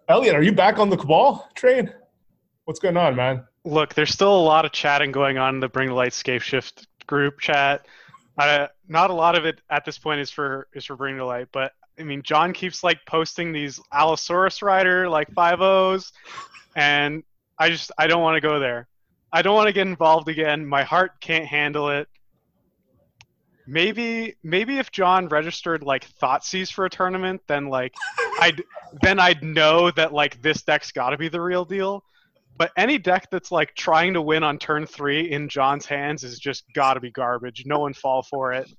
Elliot, 0.09 0.35
are 0.35 0.41
you 0.41 0.51
back 0.51 0.79
on 0.79 0.89
the 0.89 0.97
Cabal 0.97 1.47
train? 1.53 1.93
What's 2.65 2.79
going 2.79 2.97
on, 2.97 3.15
man? 3.15 3.45
Look, 3.63 3.93
there's 3.93 4.11
still 4.11 4.35
a 4.35 4.41
lot 4.41 4.65
of 4.65 4.71
chatting 4.71 5.11
going 5.11 5.37
on 5.37 5.55
in 5.55 5.59
the 5.59 5.69
Bring 5.69 5.89
the 5.89 5.93
Light 5.93 6.13
Scape 6.13 6.41
Shift 6.41 6.87
group 7.07 7.39
chat. 7.39 7.85
Uh, 8.37 8.67
not 8.87 9.09
a 9.09 9.13
lot 9.13 9.37
of 9.37 9.45
it 9.45 9.61
at 9.69 9.85
this 9.85 9.97
point 9.97 10.19
is 10.19 10.31
for 10.31 10.67
is 10.73 10.85
for 10.85 10.95
Bring 10.95 11.17
the 11.17 11.23
Light, 11.23 11.47
but 11.51 11.73
I 11.99 12.03
mean, 12.03 12.21
John 12.23 12.53
keeps 12.53 12.83
like 12.83 12.99
posting 13.05 13.51
these 13.51 13.79
Allosaurus 13.93 14.61
Rider 14.61 15.07
like 15.09 15.29
five 15.31 15.61
O's, 15.61 16.11
and 16.75 17.23
I 17.57 17.69
just 17.69 17.91
I 17.97 18.07
don't 18.07 18.21
want 18.21 18.35
to 18.35 18.41
go 18.41 18.59
there. 18.59 18.88
I 19.31 19.41
don't 19.41 19.55
want 19.55 19.67
to 19.67 19.73
get 19.73 19.87
involved 19.87 20.27
again. 20.27 20.65
My 20.65 20.83
heart 20.83 21.21
can't 21.21 21.45
handle 21.45 21.89
it. 21.89 22.07
Maybe 23.67 24.35
maybe 24.41 24.79
if 24.79 24.91
John 24.91 25.27
registered 25.27 25.83
like 25.83 26.09
Thoughtseize 26.19 26.71
for 26.71 26.85
a 26.85 26.89
tournament, 26.89 27.41
then 27.47 27.67
like 27.67 27.93
I'd 28.39 28.63
then 29.03 29.19
I'd 29.19 29.43
know 29.43 29.91
that 29.91 30.11
like 30.11 30.41
this 30.41 30.63
deck's 30.63 30.91
got 30.91 31.11
to 31.11 31.17
be 31.17 31.29
the 31.29 31.39
real 31.39 31.65
deal. 31.65 32.03
But 32.57 32.71
any 32.75 32.97
deck 32.97 33.29
that's 33.31 33.51
like 33.51 33.75
trying 33.75 34.15
to 34.15 34.21
win 34.21 34.43
on 34.43 34.57
turn 34.57 34.85
three 34.85 35.31
in 35.31 35.47
John's 35.47 35.85
hands 35.85 36.23
is 36.23 36.39
just 36.39 36.63
got 36.73 36.95
to 36.95 36.99
be 36.99 37.11
garbage. 37.11 37.63
No 37.65 37.79
one 37.79 37.93
fall 37.93 38.23
for 38.23 38.51
it. 38.51 38.69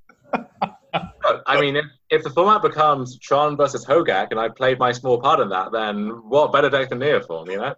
I 1.47 1.61
mean, 1.61 1.77
if, 1.77 1.85
if 2.11 2.23
the 2.23 2.31
format 2.31 2.63
becomes 2.63 3.19
Tron 3.19 3.57
versus 3.57 3.87
Hogak, 3.87 4.29
and 4.33 4.41
I 4.41 4.49
played 4.49 4.79
my 4.79 4.93
small 4.93 5.21
part 5.21 5.41
in 5.41 5.49
that, 5.51 5.73
then 5.73 6.09
what 6.29 6.53
better 6.53 6.69
deck 6.69 6.91
than 6.91 6.99
Neoform, 6.99 7.51
you 7.51 7.59
know? 7.59 7.75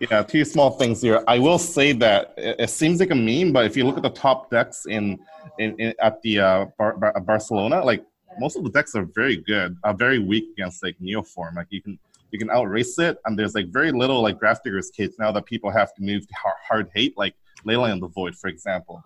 Yeah, 0.00 0.22
two 0.22 0.44
small 0.44 0.70
things 0.70 1.02
here. 1.02 1.24
I 1.26 1.38
will 1.38 1.58
say 1.58 1.92
that 1.92 2.34
it, 2.36 2.56
it 2.60 2.70
seems 2.70 3.00
like 3.00 3.10
a 3.10 3.14
meme, 3.14 3.52
but 3.52 3.64
if 3.64 3.76
you 3.76 3.84
look 3.84 3.96
at 3.96 4.02
the 4.02 4.10
top 4.10 4.50
decks 4.50 4.86
in, 4.86 5.18
in, 5.58 5.74
in 5.78 5.94
at 6.00 6.20
the 6.22 6.38
uh, 6.40 6.66
Bar- 6.78 6.96
Bar- 6.96 7.20
Barcelona, 7.20 7.84
like 7.84 8.04
most 8.38 8.56
of 8.56 8.64
the 8.64 8.70
decks 8.70 8.94
are 8.94 9.04
very 9.14 9.36
good, 9.36 9.76
are 9.84 9.94
very 9.94 10.18
weak 10.18 10.44
against 10.52 10.82
like 10.82 10.96
Neoform. 11.00 11.56
Like 11.56 11.68
you 11.70 11.82
can 11.82 11.98
you 12.30 12.38
can 12.38 12.50
outrace 12.50 12.98
it, 12.98 13.18
and 13.24 13.38
there's 13.38 13.54
like 13.54 13.68
very 13.68 13.90
little 13.90 14.20
like 14.22 14.38
Grafdigger's 14.38 14.90
Cages 14.90 15.16
now 15.18 15.32
that 15.32 15.46
people 15.46 15.70
have 15.70 15.94
to 15.94 16.02
move 16.02 16.26
to 16.26 16.34
hard, 16.34 16.56
hard 16.68 16.90
hate, 16.94 17.16
like 17.16 17.34
Leyline 17.66 17.94
of 17.94 18.00
the 18.00 18.08
Void, 18.08 18.36
for 18.36 18.48
example. 18.48 19.02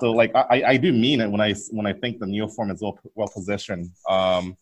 So 0.00 0.10
like 0.12 0.32
I, 0.34 0.62
I 0.66 0.76
do 0.76 0.92
mean 0.92 1.20
it 1.20 1.30
when 1.30 1.40
I 1.40 1.54
when 1.70 1.86
I 1.86 1.92
think 1.92 2.18
the 2.18 2.26
Neoform 2.26 2.72
is 2.72 2.80
well, 2.80 2.98
well 3.14 3.28
positioned. 3.28 3.90
Um, 4.08 4.56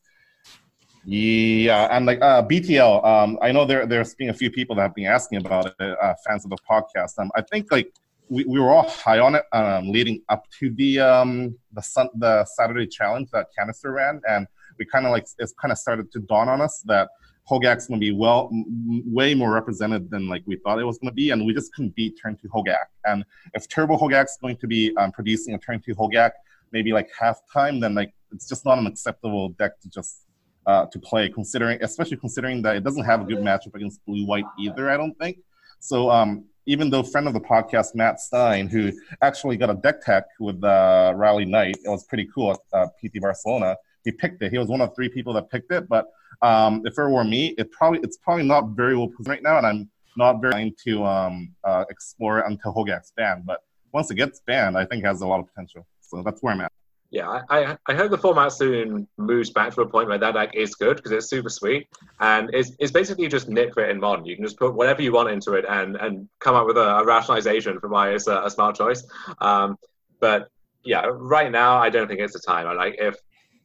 yeah, 1.04 1.88
and 1.90 2.06
like 2.06 2.20
uh, 2.20 2.42
BTL, 2.42 3.04
um, 3.04 3.38
I 3.40 3.52
know 3.52 3.64
there 3.64 3.86
there's 3.86 4.14
been 4.14 4.28
a 4.28 4.34
few 4.34 4.50
people 4.50 4.76
that 4.76 4.82
have 4.82 4.94
been 4.94 5.06
asking 5.06 5.38
about 5.38 5.66
it, 5.66 5.74
uh, 5.80 6.14
fans 6.26 6.44
of 6.44 6.50
the 6.50 6.58
podcast. 6.68 7.18
Um, 7.18 7.30
I 7.34 7.42
think 7.42 7.72
like 7.72 7.92
we, 8.28 8.44
we 8.44 8.60
were 8.60 8.70
all 8.70 8.88
high 8.88 9.18
on 9.18 9.34
it 9.34 9.44
um, 9.52 9.90
leading 9.90 10.22
up 10.28 10.44
to 10.58 10.70
the 10.70 11.00
um, 11.00 11.56
the 11.72 11.82
sun, 11.82 12.08
the 12.14 12.44
Saturday 12.44 12.86
challenge 12.86 13.30
that 13.32 13.46
Canister 13.58 13.92
ran, 13.92 14.20
and 14.28 14.46
we 14.78 14.84
kind 14.84 15.06
of 15.06 15.12
like 15.12 15.26
it's 15.38 15.52
kind 15.60 15.72
of 15.72 15.78
started 15.78 16.12
to 16.12 16.20
dawn 16.20 16.48
on 16.48 16.60
us 16.60 16.82
that 16.86 17.08
Hogak's 17.50 17.86
going 17.86 18.00
to 18.00 18.04
be 18.04 18.12
well 18.12 18.50
m- 18.52 19.02
way 19.06 19.34
more 19.34 19.52
represented 19.52 20.10
than 20.10 20.28
like 20.28 20.42
we 20.46 20.56
thought 20.56 20.78
it 20.78 20.84
was 20.84 20.98
going 20.98 21.10
to 21.10 21.14
be, 21.14 21.30
and 21.30 21.46
we 21.46 21.54
just 21.54 21.72
couldn't 21.74 21.94
beat 21.94 22.18
Turn 22.22 22.36
Two 22.40 22.48
Hogak. 22.48 22.86
And 23.06 23.24
if 23.54 23.68
Turbo 23.68 23.96
Hogak's 23.96 24.36
going 24.40 24.56
to 24.58 24.66
be 24.66 24.94
um, 24.96 25.12
producing 25.12 25.54
a 25.54 25.58
Turn 25.58 25.80
Two 25.80 25.94
Hogak 25.94 26.32
maybe 26.72 26.92
like 26.92 27.08
half 27.18 27.40
time, 27.52 27.80
then 27.80 27.94
like 27.94 28.12
it's 28.32 28.48
just 28.48 28.64
not 28.64 28.78
an 28.78 28.86
acceptable 28.86 29.48
deck 29.50 29.80
to 29.80 29.88
just 29.88 30.26
uh, 30.66 30.86
to 30.86 30.98
play, 30.98 31.28
considering 31.28 31.82
especially 31.82 32.16
considering 32.16 32.62
that 32.62 32.76
it 32.76 32.84
doesn't 32.84 33.04
have 33.04 33.22
a 33.22 33.24
good 33.24 33.38
matchup 33.38 33.74
against 33.74 34.04
blue 34.06 34.26
white 34.26 34.44
either. 34.58 34.90
I 34.90 34.96
don't 34.96 35.14
think 35.18 35.38
so. 35.78 36.10
Um, 36.10 36.44
even 36.66 36.90
though 36.90 37.02
friend 37.02 37.26
of 37.26 37.34
the 37.34 37.40
podcast 37.40 37.94
Matt 37.94 38.20
Stein, 38.20 38.68
who 38.68 38.92
actually 39.22 39.56
got 39.56 39.70
a 39.70 39.74
deck 39.74 40.02
tech 40.02 40.24
with 40.38 40.62
uh, 40.62 41.12
Rally 41.16 41.44
Knight, 41.44 41.76
it 41.84 41.88
was 41.88 42.04
pretty 42.04 42.28
cool 42.34 42.52
at 42.52 42.58
uh, 42.72 42.86
PT 43.02 43.20
Barcelona. 43.20 43.76
He 44.04 44.12
picked 44.12 44.42
it. 44.42 44.52
He 44.52 44.58
was 44.58 44.68
one 44.68 44.80
of 44.80 44.94
three 44.94 45.08
people 45.08 45.32
that 45.34 45.50
picked 45.50 45.72
it. 45.72 45.88
But 45.88 46.06
um, 46.42 46.82
if 46.84 46.98
it 46.98 47.02
were 47.02 47.24
me, 47.24 47.54
it 47.58 47.72
probably 47.72 48.00
it's 48.02 48.18
probably 48.18 48.44
not 48.44 48.70
very 48.70 48.96
well 48.96 49.08
positioned 49.08 49.28
right 49.28 49.42
now, 49.42 49.58
and 49.58 49.66
I'm 49.66 49.90
not 50.16 50.40
very 50.40 50.52
inclined 50.52 50.78
to 50.84 51.04
um, 51.04 51.54
uh, 51.64 51.84
explore 51.90 52.40
it 52.40 52.46
until 52.46 52.72
Hogak's 52.72 53.12
banned. 53.16 53.46
But 53.46 53.60
once 53.92 54.10
it 54.10 54.14
gets 54.14 54.40
banned, 54.40 54.76
I 54.76 54.84
think 54.84 55.02
it 55.04 55.06
has 55.06 55.20
a 55.22 55.26
lot 55.26 55.40
of 55.40 55.46
potential. 55.48 55.86
So 56.00 56.22
that's 56.22 56.42
where 56.42 56.52
I'm 56.52 56.60
at. 56.60 56.69
Yeah, 57.12 57.42
I, 57.50 57.76
I, 57.88 57.94
hope 57.94 58.12
the 58.12 58.18
format 58.18 58.52
soon 58.52 59.08
moves 59.18 59.50
back 59.50 59.74
to 59.74 59.80
a 59.80 59.88
point 59.88 60.08
where 60.08 60.18
that 60.18 60.34
deck 60.34 60.54
is 60.54 60.76
good 60.76 60.96
because 60.96 61.10
it's 61.10 61.28
super 61.28 61.48
sweet 61.48 61.88
and 62.20 62.50
it's, 62.52 62.70
it's 62.78 62.92
basically 62.92 63.26
just 63.26 63.46
for 63.46 63.84
it 63.84 63.90
in 63.90 63.98
modern. 63.98 64.24
You 64.24 64.36
can 64.36 64.44
just 64.44 64.56
put 64.56 64.74
whatever 64.74 65.02
you 65.02 65.12
want 65.12 65.28
into 65.28 65.54
it 65.54 65.64
and, 65.68 65.96
and 65.96 66.28
come 66.38 66.54
up 66.54 66.68
with 66.68 66.76
a, 66.76 66.98
a 66.98 67.04
rationalization 67.04 67.80
for 67.80 67.88
why 67.88 68.10
it's 68.10 68.28
a, 68.28 68.42
a 68.44 68.50
smart 68.50 68.76
choice. 68.76 69.04
Um, 69.40 69.76
but 70.20 70.50
yeah, 70.84 71.06
right 71.12 71.50
now 71.50 71.78
I 71.78 71.90
don't 71.90 72.06
think 72.06 72.20
it's 72.20 72.34
the 72.34 72.38
time. 72.46 72.68
I 72.68 72.74
like 72.74 72.94
if 72.98 73.16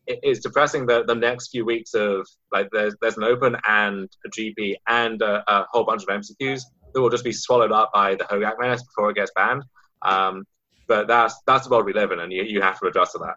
it 0.08 0.20
is 0.24 0.40
depressing 0.40 0.88
that 0.88 1.06
the 1.06 1.14
next 1.14 1.50
few 1.50 1.66
weeks 1.66 1.94
of 1.94 2.28
like 2.52 2.68
there's 2.72 2.96
there's 3.00 3.18
an 3.18 3.24
open 3.24 3.56
and 3.68 4.10
a 4.26 4.30
GP 4.30 4.76
and 4.88 5.22
a, 5.22 5.44
a 5.48 5.66
whole 5.72 5.84
bunch 5.84 6.02
of 6.02 6.10
MCQs 6.10 6.62
that 6.94 7.02
will 7.02 7.10
just 7.10 7.24
be 7.24 7.32
swallowed 7.32 7.72
up 7.72 7.92
by 7.94 8.16
the 8.16 8.24
Hogak 8.24 8.60
menace 8.60 8.84
before 8.84 9.12
it 9.12 9.16
gets 9.16 9.32
banned. 9.36 9.64
Um, 10.02 10.46
but 10.88 11.08
that's 11.08 11.36
that's 11.46 11.66
the 11.66 11.72
world 11.72 11.86
we 11.86 11.94
live 11.94 12.12
in, 12.12 12.20
and 12.20 12.32
you, 12.32 12.44
you 12.44 12.62
have 12.62 12.80
to 12.80 12.88
adjust 12.88 13.14
to 13.14 13.20
that. 13.20 13.36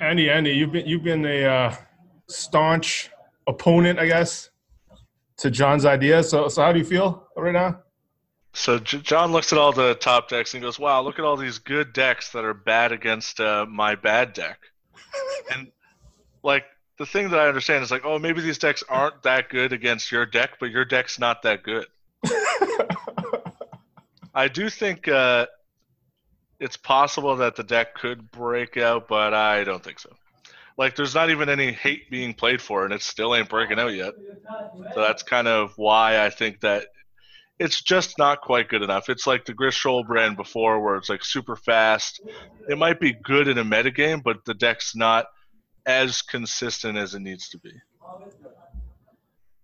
Andy, 0.00 0.30
Andy, 0.30 0.52
you've 0.52 0.72
been 0.72 0.86
you've 0.86 1.02
been 1.02 1.24
a 1.26 1.44
uh, 1.44 1.74
staunch 2.28 3.10
opponent, 3.46 3.98
I 3.98 4.06
guess, 4.06 4.50
to 5.38 5.50
John's 5.50 5.84
idea. 5.84 6.22
So, 6.22 6.48
so 6.48 6.62
how 6.62 6.72
do 6.72 6.78
you 6.78 6.84
feel 6.84 7.28
right 7.36 7.52
now? 7.52 7.80
So 8.52 8.78
J- 8.78 8.98
John 8.98 9.32
looks 9.32 9.52
at 9.52 9.58
all 9.58 9.72
the 9.72 9.94
top 9.94 10.28
decks 10.28 10.54
and 10.54 10.62
goes, 10.62 10.78
"Wow, 10.78 11.02
look 11.02 11.18
at 11.18 11.24
all 11.24 11.36
these 11.36 11.58
good 11.58 11.92
decks 11.92 12.32
that 12.32 12.44
are 12.44 12.54
bad 12.54 12.92
against 12.92 13.40
uh, 13.40 13.66
my 13.68 13.94
bad 13.94 14.32
deck." 14.32 14.58
and 15.52 15.70
like 16.42 16.64
the 17.00 17.06
thing 17.06 17.30
that 17.30 17.40
I 17.40 17.48
understand 17.48 17.82
is 17.82 17.90
like, 17.90 18.04
oh, 18.04 18.18
maybe 18.18 18.42
these 18.42 18.58
decks 18.58 18.84
aren't 18.88 19.22
that 19.22 19.48
good 19.48 19.72
against 19.72 20.12
your 20.12 20.26
deck, 20.26 20.58
but 20.60 20.70
your 20.70 20.84
deck's 20.84 21.18
not 21.18 21.42
that 21.42 21.62
good. 21.62 21.86
I 24.34 24.48
do 24.48 24.68
think 24.68 25.08
uh, 25.08 25.46
it's 26.60 26.76
possible 26.76 27.36
that 27.36 27.56
the 27.56 27.64
deck 27.64 27.94
could 27.94 28.30
break 28.30 28.76
out, 28.76 29.08
but 29.08 29.34
I 29.34 29.64
don't 29.64 29.82
think 29.82 29.98
so. 29.98 30.10
Like, 30.76 30.94
there's 30.94 31.14
not 31.14 31.30
even 31.30 31.48
any 31.48 31.72
hate 31.72 32.10
being 32.10 32.34
played 32.34 32.62
for, 32.62 32.84
and 32.84 32.92
it 32.92 33.02
still 33.02 33.34
ain't 33.34 33.48
breaking 33.48 33.78
out 33.78 33.94
yet. 33.94 34.14
So 34.94 35.00
that's 35.00 35.22
kind 35.22 35.48
of 35.48 35.72
why 35.76 36.24
I 36.24 36.30
think 36.30 36.60
that 36.60 36.86
it's 37.58 37.82
just 37.82 38.18
not 38.18 38.40
quite 38.40 38.68
good 38.68 38.82
enough. 38.82 39.08
It's 39.08 39.26
like 39.26 39.44
the 39.44 39.52
Griselbrand 39.52 40.36
before, 40.36 40.82
where 40.82 40.96
it's 40.96 41.08
like 41.08 41.24
super 41.24 41.56
fast. 41.56 42.20
It 42.68 42.78
might 42.78 43.00
be 43.00 43.12
good 43.12 43.48
in 43.48 43.58
a 43.58 43.64
metagame, 43.64 44.22
but 44.22 44.44
the 44.44 44.54
deck's 44.54 44.94
not 44.94 45.26
as 45.86 46.22
consistent 46.22 46.96
as 46.96 47.14
it 47.14 47.20
needs 47.20 47.48
to 47.50 47.58
be. 47.58 47.72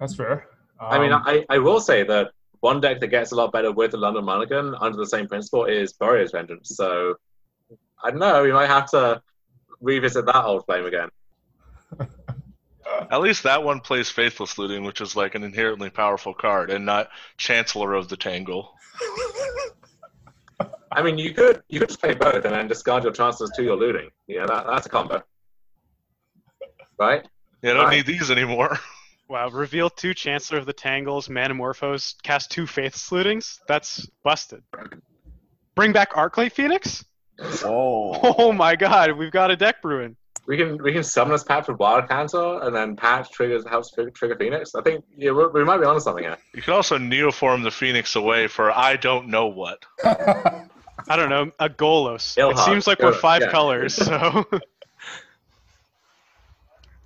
That's 0.01 0.14
fair. 0.14 0.49
I 0.78 0.99
mean, 0.99 1.12
Um, 1.12 1.22
I, 1.24 1.44
I 1.49 1.59
will 1.59 1.80
say 1.80 2.03
that 2.05 2.32
one 2.66 2.80
deck 2.80 2.98
that 2.98 3.06
gets 3.06 3.30
a 3.30 3.36
lot 3.36 3.52
better 3.52 3.70
with 3.70 3.92
the 3.92 3.96
London 3.96 4.24
Mulligan 4.24 4.74
under 4.80 4.96
the 4.98 5.06
same 5.06 5.28
principle 5.28 5.66
is 5.66 5.92
Goryo's 5.92 6.32
Vengeance. 6.32 6.70
So 6.74 7.14
I 8.02 8.10
don't 8.10 8.18
know, 8.18 8.42
we 8.42 8.50
might 8.52 8.66
have 8.66 8.90
to 8.90 9.22
revisit 9.80 10.26
that 10.26 10.44
old 10.44 10.66
flame 10.66 10.84
again. 10.84 11.08
At 13.12 13.20
least 13.20 13.44
that 13.44 13.62
one 13.62 13.78
plays 13.78 14.10
Faithless 14.10 14.58
Looting, 14.58 14.82
which 14.82 15.00
is 15.00 15.14
like 15.14 15.36
an 15.36 15.44
inherently 15.44 15.90
powerful 15.90 16.34
card, 16.34 16.70
and 16.72 16.84
not 16.84 17.08
Chancellor 17.36 17.94
of 17.94 18.08
the 18.08 18.16
Tangle. 18.16 18.74
I 20.90 21.02
mean, 21.02 21.18
you 21.18 21.32
could 21.34 21.62
you 21.68 21.78
could 21.78 21.90
just 21.90 22.00
play 22.00 22.14
both 22.14 22.44
and 22.44 22.54
then 22.54 22.66
discard 22.66 23.04
your 23.04 23.12
chances 23.12 23.50
to 23.54 23.62
your 23.62 23.76
looting. 23.76 24.10
Yeah, 24.26 24.46
that, 24.46 24.66
that's 24.66 24.86
a 24.86 24.88
combo, 24.88 25.22
right? 26.98 27.24
Yeah, 27.62 27.72
I 27.72 27.74
don't 27.74 27.84
Right. 27.84 27.96
need 27.98 28.06
these 28.06 28.30
anymore. 28.30 28.76
Wow, 29.29 29.49
reveal 29.49 29.91
two 29.91 30.14
Chancellor 30.14 30.59
of 30.59 30.66
the 30.66 30.72
Tangles, 30.72 31.29
Manamorphose, 31.29 32.14
cast 32.22 32.51
two 32.51 32.66
Faith 32.66 32.95
Lootings? 33.11 33.59
That's 33.66 34.07
busted. 34.22 34.62
Bring 35.74 35.93
back 35.93 36.12
Arclight 36.12 36.53
Phoenix? 36.53 37.05
Oh. 37.64 38.20
Oh 38.39 38.53
my 38.53 38.77
god, 38.77 39.12
we've 39.12 39.33
got 39.33 39.51
a 39.51 39.57
deck 39.57 39.83
brewing. 39.83 40.16
We 40.47 40.57
can 40.57 40.81
we 40.83 40.93
can 40.93 41.03
summon 41.03 41.33
this 41.33 41.43
patch 41.43 41.66
with 41.66 41.79
Wild 41.79 42.09
Cantor 42.09 42.62
and 42.62 42.74
then 42.74 42.95
patch 42.95 43.33
triggers 43.33 43.66
helps 43.66 43.91
trigger, 43.91 44.11
trigger 44.11 44.37
Phoenix. 44.37 44.74
I 44.74 44.83
think 44.83 45.05
yeah, 45.16 45.33
we, 45.33 45.47
we 45.49 45.64
might 45.64 45.79
be 45.79 45.85
onto 45.85 46.01
something 46.01 46.22
here. 46.22 46.37
You 46.55 46.62
could 46.62 46.74
also 46.74 46.99
neoform 46.99 47.64
the 47.64 47.70
Phoenix 47.70 48.14
away 48.14 48.47
for 48.47 48.70
I 48.70 48.97
don't 48.97 49.29
know 49.29 49.49
what. 49.49 49.85
I 50.05 51.16
don't 51.16 51.31
know, 51.31 51.51
a 51.59 51.68
Golos. 51.68 52.37
It 52.39 52.59
seems 52.59 52.87
like 52.87 53.01
we're 53.01 53.12
Golos, 53.12 53.20
five 53.20 53.43
yeah. 53.43 53.51
colors, 53.51 53.95
so 53.95 54.47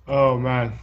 Oh 0.07 0.37
man, 0.37 0.73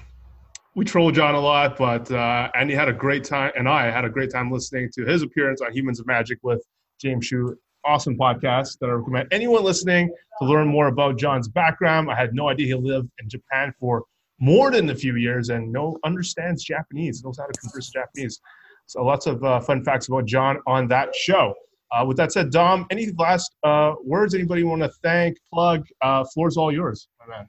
we 0.79 0.85
troll 0.85 1.11
John 1.11 1.35
a 1.35 1.41
lot, 1.41 1.77
but 1.77 2.09
uh, 2.13 2.49
Andy 2.55 2.73
had 2.73 2.89
a 2.89 2.93
great 2.93 3.25
time, 3.25 3.51
and 3.57 3.69
I 3.69 3.91
had 3.91 4.05
a 4.05 4.09
great 4.09 4.31
time 4.31 4.49
listening 4.49 4.89
to 4.95 5.05
his 5.05 5.25
appearance 5.25 5.61
on 5.61 5.73
Humans 5.73 5.99
of 5.99 6.07
Magic 6.07 6.39
with 6.43 6.65
James 7.01 7.27
Shu. 7.27 7.59
Awesome 7.85 8.17
podcast 8.17 8.79
that 8.79 8.89
I 8.89 8.93
recommend 8.93 9.27
anyone 9.33 9.65
listening 9.65 10.15
to 10.41 10.47
learn 10.47 10.69
more 10.69 10.87
about 10.87 11.19
John's 11.19 11.49
background. 11.49 12.09
I 12.09 12.15
had 12.15 12.33
no 12.33 12.49
idea 12.49 12.67
he 12.67 12.75
lived 12.75 13.11
in 13.21 13.29
Japan 13.29 13.75
for 13.81 14.05
more 14.39 14.71
than 14.71 14.89
a 14.91 14.95
few 14.95 15.17
years 15.17 15.49
and 15.49 15.73
no 15.73 15.99
understands 16.05 16.63
Japanese, 16.63 17.25
knows 17.25 17.39
how 17.39 17.47
to 17.47 17.59
converse 17.59 17.89
Japanese. 17.89 18.41
So 18.87 19.03
lots 19.03 19.27
of 19.27 19.43
uh, 19.43 19.59
fun 19.59 19.83
facts 19.83 20.07
about 20.07 20.27
John 20.27 20.59
on 20.69 20.87
that 20.89 21.13
show. 21.13 21.55
Uh, 21.91 22.05
with 22.07 22.17
that 22.19 22.31
said, 22.31 22.53
Dom, 22.53 22.87
any 22.93 23.11
last 23.19 23.51
uh, 23.65 23.95
words? 24.05 24.33
Anybody 24.33 24.63
want 24.63 24.83
to 24.83 24.91
thank, 25.03 25.39
plug? 25.53 25.85
Uh, 26.03 26.25
floor's 26.33 26.57
all 26.57 26.71
yours, 26.71 27.09
my 27.19 27.37
man. 27.37 27.49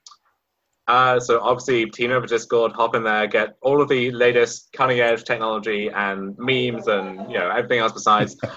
Uh, 0.89 1.19
so 1.19 1.39
obviously, 1.39 1.85
team 1.85 2.09
over 2.09 2.25
Discord, 2.25 2.71
hop 2.71 2.95
in 2.95 3.03
there, 3.03 3.27
get 3.27 3.55
all 3.61 3.79
of 3.79 3.89
the 3.89 4.09
latest 4.09 4.73
cutting 4.73 4.99
edge 4.99 5.23
technology 5.23 5.87
and 5.87 6.35
memes 6.39 6.87
and 6.87 7.31
you 7.31 7.37
know 7.37 7.47
everything 7.47 7.79
else 7.79 7.93
besides. 7.93 8.35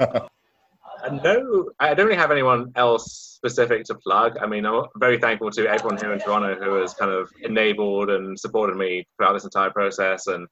No, 1.11 1.69
I 1.81 1.95
don't 1.95 2.07
really 2.07 2.17
have 2.17 2.31
anyone 2.31 2.71
else 2.77 3.35
specific 3.37 3.83
to 3.87 3.97
plug. 3.97 4.39
I 4.41 4.47
mean, 4.47 4.65
I'm 4.65 4.85
very 4.99 5.19
thankful 5.19 5.51
to 5.51 5.67
everyone 5.67 5.97
here 5.97 6.13
in 6.13 6.21
Toronto 6.21 6.55
who 6.55 6.75
has 6.75 6.95
kind 6.95 7.11
of 7.11 7.29
enabled 7.43 8.09
and 8.09 8.39
supported 8.39 8.77
me 8.77 9.05
throughout 9.17 9.33
this 9.33 9.43
entire 9.43 9.71
process, 9.71 10.29
and 10.29 10.47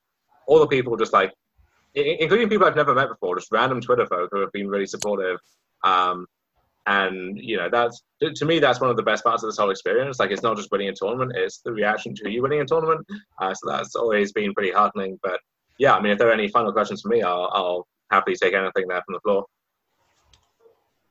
all 0.49 0.59
the 0.59 0.67
people 0.67 0.97
just 0.97 1.13
like, 1.13 1.33
including 1.95 2.49
people 2.49 2.67
I've 2.67 2.75
never 2.75 2.95
met 2.95 3.11
before, 3.11 3.37
just 3.37 3.53
random 3.53 3.81
Twitter 3.81 4.07
folk 4.07 4.31
who 4.33 4.41
have 4.41 4.51
been 4.51 4.69
really 4.69 4.87
supportive. 4.87 5.39
Um, 5.85 6.27
and 6.87 7.39
you 7.39 7.57
know, 7.57 7.69
that's 7.71 8.03
to, 8.23 8.45
me, 8.45 8.59
that's 8.59 8.81
one 8.81 8.91
of 8.91 8.97
the 8.97 9.03
best 9.03 9.25
parts 9.25 9.43
of 9.43 9.49
this 9.49 9.59
whole 9.59 9.71
experience. 9.71 10.19
Like, 10.19 10.31
it's 10.31 10.43
not 10.43 10.57
just 10.57 10.71
winning 10.73 10.89
a 10.89 10.95
tournament; 10.95 11.33
it's 11.35 11.61
the 11.65 11.73
reaction 11.73 12.15
to 12.17 12.31
you 12.31 12.43
winning 12.43 12.61
a 12.61 12.67
tournament. 12.67 13.07
Uh, 13.41 13.55
so 13.55 13.71
that's 13.71 13.95
always 13.95 14.33
been 14.33 14.55
pretty 14.55 14.73
heartening. 14.73 15.19
But 15.23 15.41
yeah, 15.79 15.95
I 15.95 16.01
mean, 16.01 16.13
if 16.13 16.19
there 16.19 16.29
are 16.29 16.33
any 16.33 16.49
final 16.49 16.73
questions 16.73 17.03
for 17.03 17.09
me, 17.09 17.23
I'll, 17.23 17.51
I'll 17.53 17.87
happily 18.11 18.37
take 18.37 18.55
anything 18.55 18.87
there 18.89 19.03
from 19.07 19.15
the 19.15 19.21
floor. 19.21 19.45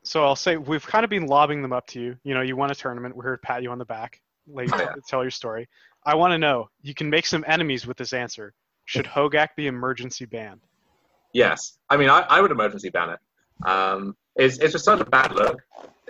so 0.04 0.24
I'll 0.24 0.36
say 0.36 0.58
we've 0.58 0.86
kind 0.86 1.04
of 1.04 1.10
been 1.10 1.28
lobbing 1.28 1.62
them 1.62 1.74
up 1.74 1.88
to 1.88 2.02
you. 2.02 2.18
You 2.24 2.34
know, 2.34 2.42
you 2.42 2.56
won 2.56 2.72
a 2.72 2.76
tournament, 2.76 3.16
we're 3.16 3.24
here 3.24 3.38
to 3.38 3.42
pat 3.42 3.64
you 3.64 3.72
on 3.72 3.78
the 3.78 3.86
back, 3.86 4.22
let 4.48 4.68
you 4.68 4.74
Yeah. 4.78 4.94
tell 5.08 5.24
your 5.24 5.32
story. 5.32 5.68
I 6.06 6.16
want 6.16 6.32
to 6.32 6.38
know, 6.38 6.70
you 6.82 6.94
can 6.94 7.10
make 7.10 7.26
some 7.26 7.44
enemies 7.48 7.86
with 7.86 7.98
this 7.98 8.14
answer. 8.14 8.54
Should 8.86 9.06
Hogak 9.06 9.50
be 9.56 9.68
emergency 9.68 10.26
banned? 10.26 10.62
Yes, 11.34 11.78
I 11.90 11.98
mean, 11.98 12.10
I, 12.10 12.22
I 12.22 12.42
would 12.42 12.50
emergency 12.52 12.90
ban 12.90 13.12
it. 13.12 13.68
Um, 13.70 14.16
it's, 14.40 14.58
it's 14.58 14.74
just 14.74 14.86
such 14.86 15.02
a 15.02 15.06
bad 15.06 15.34
look 15.34 15.60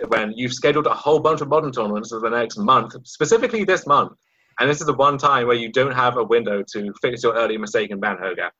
when 0.08 0.32
you've 0.32 0.54
scheduled 0.54 0.86
a 0.86 0.94
whole 0.94 1.20
bunch 1.20 1.40
of 1.40 1.48
modern 1.48 1.72
tournaments 1.72 2.10
for 2.10 2.20
the 2.20 2.30
next 2.30 2.56
month, 2.56 2.94
specifically 3.04 3.64
this 3.64 3.86
month, 3.86 4.12
and 4.58 4.70
this 4.70 4.80
is 4.80 4.86
the 4.86 4.94
one 4.94 5.18
time 5.18 5.46
where 5.46 5.56
you 5.56 5.70
don't 5.70 5.92
have 5.92 6.16
a 6.16 6.24
window 6.24 6.62
to 6.72 6.92
fix 7.02 7.22
your 7.22 7.34
early 7.34 7.58
mistake 7.58 7.90
and 7.90 8.00
ban 8.00 8.16
Hogak. 8.16 8.50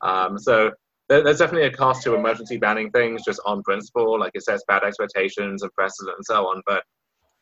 Um, 0.00 0.38
so 0.38 0.70
there, 1.08 1.22
there's 1.22 1.38
definitely 1.38 1.66
a 1.66 1.72
cost 1.72 2.02
to 2.04 2.14
emergency 2.14 2.56
banning 2.56 2.90
things 2.90 3.22
just 3.24 3.40
on 3.44 3.62
principle, 3.62 4.18
like 4.18 4.32
it 4.34 4.44
sets 4.44 4.64
bad 4.66 4.82
expectations 4.82 5.62
and 5.62 5.72
precedent 5.72 6.16
and 6.16 6.24
so 6.24 6.46
on. 6.46 6.62
But 6.66 6.84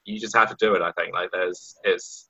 you 0.05 0.21
just 0.21 0.37
have 0.37 0.49
to 0.51 0.57
do 0.59 0.75
it. 0.75 0.83
I 0.83 0.93
think 0.93 1.15
like 1.15 1.31
there's 1.33 1.75
it's 1.85 2.29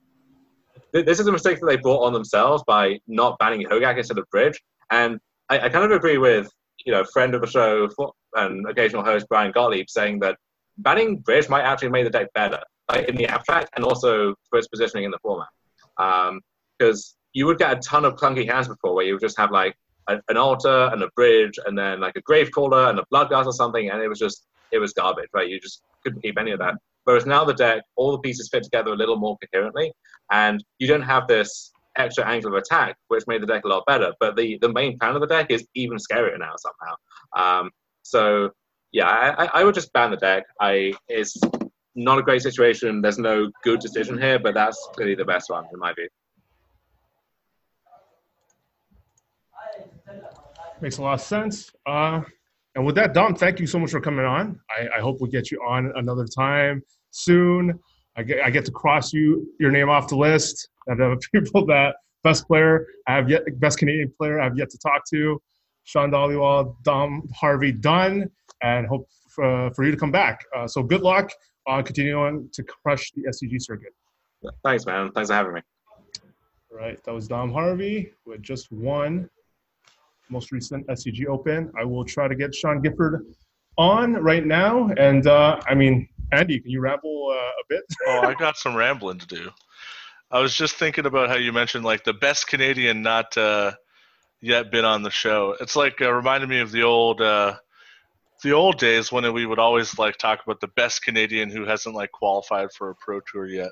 this 0.93 1.21
is 1.21 1.27
a 1.27 1.33
mistake 1.33 1.61
that 1.61 1.67
they 1.67 1.77
brought 1.77 2.05
on 2.05 2.13
themselves 2.13 2.63
by 2.67 2.99
not 3.07 3.39
banning 3.39 3.67
Hogak 3.67 3.99
instead 3.99 4.19
of 4.19 4.29
Bridge, 4.31 4.61
and 4.91 5.19
I, 5.49 5.61
I 5.61 5.69
kind 5.69 5.85
of 5.85 5.91
agree 5.91 6.19
with 6.19 6.51
you 6.85 6.93
know 6.93 7.05
friend 7.05 7.35
of 7.35 7.41
the 7.41 7.47
show 7.47 7.89
and 8.37 8.67
occasional 8.69 9.03
host 9.03 9.27
Brian 9.29 9.53
Gottlieb 9.53 9.89
saying 9.89 10.21
that 10.21 10.37
banning 10.79 11.19
Bridge 11.19 11.49
might 11.49 11.63
actually 11.63 11.89
make 11.89 12.05
the 12.05 12.11
deck 12.11 12.29
better 12.35 12.61
like, 12.91 13.09
in 13.09 13.17
the 13.17 13.27
abstract 13.27 13.71
and 13.77 13.85
also 13.85 14.35
for 14.49 14.59
its 14.59 14.69
positioning 14.69 15.05
in 15.05 15.11
the 15.11 15.19
format. 15.19 15.49
Because 16.79 17.17
you 17.33 17.47
would 17.47 17.59
get 17.59 17.77
a 17.77 17.81
ton 17.81 18.05
of 18.05 18.15
clunky 18.15 18.49
hands 18.51 18.69
before 18.69 18.95
where 18.95 19.05
you 19.05 19.15
would 19.15 19.21
just 19.21 19.39
have 19.39 19.51
like 19.51 19.77
a, 20.09 20.21
an 20.29 20.37
altar 20.37 20.91
and 20.93 21.03
a 21.03 21.09
bridge 21.17 21.59
and 21.67 21.77
then 21.77 22.01
like 22.01 22.17
a 22.17 22.23
Gravecrawler 22.23 22.91
and 22.91 22.99
a 22.99 23.05
Bloodghast 23.13 23.47
or 23.47 23.53
something, 23.53 23.91
and 23.91 24.01
it 24.01 24.09
was 24.09 24.19
just 24.19 24.47
it 24.73 24.79
was 24.79 24.93
garbage, 24.93 25.29
right? 25.33 25.49
You 25.49 25.61
just 25.61 25.83
couldn't 26.03 26.23
keep 26.23 26.39
any 26.39 26.51
of 26.53 26.59
that. 26.59 26.75
Whereas 27.05 27.25
now 27.25 27.45
the 27.45 27.55
deck, 27.55 27.83
all 27.97 28.13
the 28.13 28.19
pieces 28.19 28.49
fit 28.51 28.65
together 28.65 28.93
a 28.93 28.97
little 28.97 29.17
more 29.17 29.37
coherently, 29.53 29.93
and 30.31 30.63
you 30.79 30.89
don't 30.89 31.03
have 31.03 31.29
this 31.29 31.73
extra 31.97 32.27
angle 32.27 32.55
of 32.55 32.63
attack, 32.63 32.97
which 33.09 33.25
made 33.27 33.43
the 33.43 33.47
deck 33.47 33.65
a 33.65 33.69
lot 33.69 33.85
better. 33.87 34.13
But 34.21 34.37
the, 34.37 34.59
the 34.61 34.73
main 34.73 34.99
plan 34.99 35.15
of 35.15 35.21
the 35.21 35.27
deck 35.27 35.51
is 35.51 35.67
even 35.75 35.99
scarier 35.99 36.39
now 36.39 36.55
somehow. 36.59 37.61
Um, 37.61 37.71
so 38.11 38.51
yeah, 38.93 39.09
I, 39.09 39.45
I- 39.45 39.51
I 39.61 39.65
would 39.65 39.75
just 39.75 39.93
ban 39.93 40.11
the 40.11 40.17
deck. 40.17 40.45
I 40.61 40.93
it's 41.09 41.37
not 41.95 42.19
a 42.19 42.23
great 42.23 42.43
situation. 42.43 43.01
There's 43.03 43.19
no 43.19 43.51
good 43.65 43.81
decision 43.81 44.19
here, 44.21 44.39
but 44.39 44.55
that's 44.55 44.79
clearly 44.95 45.15
the 45.15 45.25
best 45.25 45.51
one 45.51 45.65
in 45.73 45.79
my 45.79 45.93
view. 45.95 46.09
Makes 50.81 50.99
a 50.99 51.03
lot 51.03 51.15
of 51.15 51.21
sense. 51.23 51.73
Uh, 51.87 52.21
and 52.75 52.85
with 52.85 52.95
that, 52.97 53.15
Dom, 53.15 53.35
thank 53.35 53.59
you 53.59 53.67
so 53.67 53.79
much 53.79 53.91
for 53.91 54.01
coming 54.01 54.27
on. 54.27 54.61
I, 54.71 54.99
I 54.99 55.01
hope 55.01 55.21
we 55.21 55.31
get 55.31 55.51
you 55.51 55.59
on 55.67 55.91
another 55.97 56.27
time 56.27 56.83
soon. 57.11 57.79
I 58.17 58.23
get, 58.23 58.45
I 58.45 58.51
get 58.51 58.65
to 58.67 58.71
cross 58.73 59.13
you 59.13 59.49
your 59.59 59.71
name 59.71 59.89
off 59.89 60.09
the 60.09 60.17
list 60.17 60.69
of 60.89 60.99
the 60.99 61.19
people 61.33 61.65
that 61.67 61.97
best 62.23 62.47
player 62.47 62.87
I 63.07 63.15
have 63.15 63.31
yet 63.31 63.43
best 63.61 63.79
Canadian 63.79 64.13
player 64.19 64.41
I 64.41 64.45
have 64.45 64.59
yet 64.59 64.69
to 64.71 64.79
talk 64.79 65.03
to. 65.13 65.41
Sean 65.87 66.11
Dollywall, 66.11 66.75
Dom 66.83 67.29
Harvey, 67.35 67.73
done, 67.73 68.29
and 68.63 68.87
hope 68.87 69.09
for, 69.29 69.71
for 69.75 69.85
you 69.85 69.93
to 69.93 69.97
come 69.97 70.11
back. 70.11 70.45
Uh, 70.55 70.67
so 70.67 70.83
good 70.83 71.01
luck 71.01 71.31
on 71.67 71.85
continuing 71.85 72.49
to 72.53 72.63
crush 72.65 73.13
the 73.13 73.23
SCG 73.23 73.63
circuit. 73.63 73.95
Thanks, 74.65 74.85
man. 74.85 75.11
Thanks 75.13 75.31
for 75.31 75.35
having 75.35 75.55
me. 75.55 75.61
All 76.73 76.79
right, 76.79 77.03
that 77.05 77.15
was 77.15 77.29
Dom 77.29 77.53
Harvey 77.53 78.13
with 78.27 78.43
just 78.43 78.71
one 78.73 79.31
most 80.29 80.51
recent 80.51 80.85
SCG 80.89 81.27
Open. 81.27 81.71
I 81.79 81.85
will 81.85 82.05
try 82.05 82.27
to 82.27 82.35
get 82.35 82.53
Sean 82.53 82.83
Gifford 82.83 83.25
on 83.79 84.15
right 84.15 84.45
now. 84.45 84.91
And 84.99 85.29
uh, 85.29 85.61
I 85.69 85.75
mean, 85.77 86.09
Andy, 86.33 86.59
can 86.59 86.71
you 86.71 86.81
ramble 86.81 87.29
uh, 87.31 87.35
a 87.37 87.65
bit? 87.69 87.85
Oh, 88.09 88.21
I 88.23 88.35
got 88.39 88.57
some 88.57 88.75
rambling 88.75 89.19
to 89.21 89.27
do. 89.27 89.51
I 90.33 90.41
was 90.41 90.57
just 90.57 90.75
thinking 90.75 91.07
about 91.07 91.29
how 91.29 91.37
you 91.37 91.53
mentioned 91.53 91.85
like 91.85 92.03
the 92.03 92.13
best 92.13 92.49
Canadian 92.49 93.03
not 93.03 93.37
uh, 93.39 93.73
yet 94.41 94.71
been 94.71 94.85
on 94.85 95.03
the 95.03 95.11
show. 95.11 95.57
It's 95.61 95.77
like 95.77 96.01
uh, 96.01 96.13
reminded 96.13 96.49
me 96.49 96.61
of 96.61 96.73
the 96.73 96.83
old 96.83 97.21
uh, 97.21 97.57
the 98.43 98.53
old 98.53 98.79
days 98.79 99.11
when 99.11 99.31
we 99.33 99.47
would 99.47 99.59
always 99.59 99.99
like 99.99 100.17
talk 100.17 100.41
about 100.45 100.61
the 100.61 100.69
best 100.69 101.03
Canadian 101.03 101.51
who 101.51 101.65
hasn't 101.65 101.95
like 101.95 102.13
qualified 102.13 102.73
for 102.73 102.91
a 102.91 102.95
pro 102.97 103.21
tour 103.33 103.47
yet. 103.47 103.71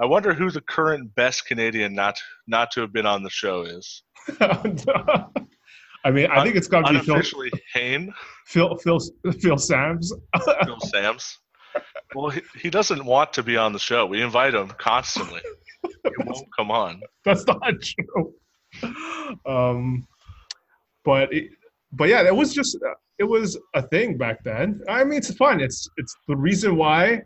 I 0.00 0.06
wonder 0.06 0.32
who 0.32 0.50
the 0.50 0.60
current 0.60 1.14
best 1.14 1.46
Canadian 1.46 1.94
not 1.94 2.18
not 2.46 2.70
to 2.72 2.80
have 2.80 2.92
been 2.92 3.06
on 3.06 3.22
the 3.22 3.30
show 3.30 3.62
is. 3.62 4.02
I 6.04 6.10
mean, 6.12 6.30
I 6.30 6.44
think 6.44 6.54
it's 6.56 6.68
got 6.68 6.86
to 6.86 6.92
be 6.92 7.00
Phil, 7.00 7.16
Unofficially, 7.16 7.50
Hayne, 7.74 8.14
Phil, 8.46 8.76
Phil, 8.76 9.00
Phil 9.40 9.58
Sams. 9.58 10.12
Phil 10.64 10.80
Sams. 10.80 11.38
Well, 12.14 12.30
he, 12.30 12.40
he 12.60 12.70
doesn't 12.70 13.04
want 13.04 13.32
to 13.34 13.42
be 13.42 13.56
on 13.56 13.72
the 13.72 13.78
show. 13.78 14.06
We 14.06 14.22
invite 14.22 14.54
him 14.54 14.68
constantly. 14.78 15.40
He 15.82 16.10
won't 16.24 16.48
come 16.56 16.70
on. 16.70 17.00
That's 17.24 17.44
not 17.46 17.60
true. 17.82 18.32
Um, 19.44 20.06
but 21.04 21.32
it, 21.34 21.50
but 21.92 22.08
yeah, 22.08 22.26
it 22.26 22.34
was 22.34 22.54
just 22.54 22.78
it 23.18 23.24
was 23.24 23.58
a 23.74 23.82
thing 23.82 24.16
back 24.16 24.42
then. 24.44 24.80
I 24.88 25.04
mean, 25.04 25.18
it's 25.18 25.34
fun. 25.34 25.60
It's 25.60 25.88
it's 25.96 26.14
the 26.26 26.36
reason 26.36 26.76
why, 26.76 27.22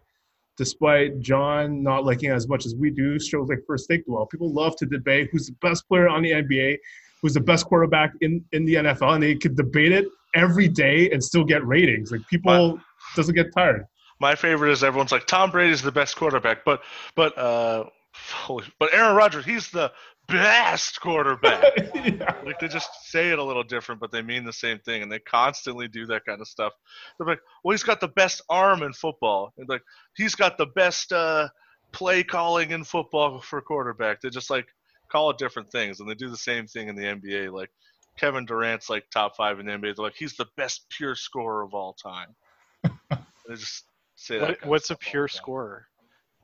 despite 0.57 1.21
John 1.21 1.83
not 1.83 2.05
liking 2.05 2.31
it 2.31 2.35
as 2.35 2.49
much 2.49 2.67
as 2.67 2.75
we 2.75 2.91
do, 2.91 3.19
shows 3.19 3.49
like 3.49 3.59
First 3.67 3.89
Take 3.89 4.05
Dwell. 4.07 4.27
People 4.27 4.53
love 4.53 4.77
to 4.77 4.87
debate 4.87 5.29
who's 5.31 5.47
the 5.47 5.57
best 5.61 5.87
player 5.89 6.09
on 6.09 6.23
the 6.23 6.31
NBA, 6.31 6.79
who's 7.21 7.35
the 7.35 7.41
best 7.41 7.67
quarterback 7.67 8.13
in 8.21 8.45
in 8.53 8.65
the 8.65 8.75
NFL, 8.75 9.15
and 9.15 9.23
they 9.23 9.35
could 9.35 9.57
debate 9.57 9.93
it 9.93 10.07
every 10.35 10.69
day 10.69 11.11
and 11.11 11.23
still 11.23 11.45
get 11.45 11.65
ratings. 11.67 12.11
Like 12.11 12.27
people 12.29 12.81
doesn't 13.17 13.35
get 13.35 13.53
tired. 13.55 13.85
My 14.21 14.35
favorite 14.35 14.71
is 14.71 14.85
everyone's 14.85 15.13
like 15.13 15.27
Tom 15.27 15.51
Brady's 15.51 15.83
the 15.83 15.93
best 15.93 16.17
quarterback, 16.17 16.65
but 16.65 16.83
but 17.17 17.37
uh, 17.37 17.85
holy, 18.15 18.65
but 18.79 18.95
Aaron 18.95 19.17
Rodgers, 19.17 19.45
he's 19.45 19.71
the 19.71 19.93
best 20.33 21.01
quarterback. 21.01 21.63
yeah. 21.95 22.35
like 22.45 22.59
they 22.59 22.69
just 22.69 22.89
say 23.05 23.31
it 23.31 23.39
a 23.39 23.45
little 23.45 23.63
different, 23.63 24.01
but 24.01 24.11
they 24.11 24.23
mean 24.23 24.45
the 24.45 24.53
same 24.53 24.79
thing, 24.81 25.03
and 25.03 25.13
they 25.13 25.19
constantly 25.21 25.87
do 25.89 26.07
that 26.07 26.25
kind 26.25 26.41
of 26.41 26.49
stuff. 26.49 26.73
They're 27.19 27.27
like, 27.27 27.41
"Well, 27.63 27.73
he's 27.73 27.83
got 27.83 28.01
the 28.01 28.09
best 28.09 28.43
arm 28.49 28.83
in 28.83 28.93
football," 28.93 29.53
and 29.59 29.69
like 29.69 29.83
he's 30.17 30.35
got 30.35 30.59
the 30.59 30.67
best 30.67 31.13
uh, 31.13 31.49
play 31.93 32.25
calling 32.25 32.71
in 32.71 32.85
football 32.85 33.41
for 33.41 33.61
quarterback. 33.61 34.21
They 34.21 34.31
just 34.31 34.51
like 34.51 34.67
call 35.11 35.31
it 35.31 35.39
different 35.39 35.71
things, 35.71 36.01
and 36.01 36.09
they 36.09 36.15
do 36.15 36.31
the 36.31 36.37
same 36.37 36.67
thing 36.67 36.89
in 36.89 36.97
the 36.97 37.03
NBA. 37.03 37.53
Like 37.53 37.71
Kevin 38.19 38.47
Durant's 38.47 38.91
like 38.91 39.05
top 39.11 39.37
five 39.37 39.61
in 39.61 39.67
the 39.67 39.73
NBA. 39.73 39.97
They're 39.97 40.05
like, 40.05 40.17
he's 40.17 40.37
the 40.37 40.49
best 40.57 40.87
pure 40.91 41.15
scorer 41.15 41.63
of 41.63 41.75
all 41.75 41.95
time. 41.95 42.35
they 43.11 43.55
just 43.55 43.85
say 44.17 44.39
that. 44.39 44.49
What, 44.49 44.61
kind 44.61 44.71
what's 44.71 44.91
a 44.91 44.97
pure 44.97 45.29
scorer? 45.29 45.87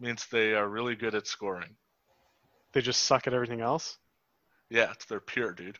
Means 0.01 0.27
they 0.31 0.55
are 0.55 0.69
really 0.69 0.95
good 0.95 1.17
at 1.17 1.27
scoring. 1.27 1.75
They 2.73 2.81
just 2.81 3.03
suck 3.03 3.27
at 3.27 3.35
everything 3.35 3.61
else. 3.61 3.99
Yeah, 4.71 4.91
it's 4.93 5.07
they're 5.07 5.21
pure, 5.21 5.53
dude. 5.53 5.79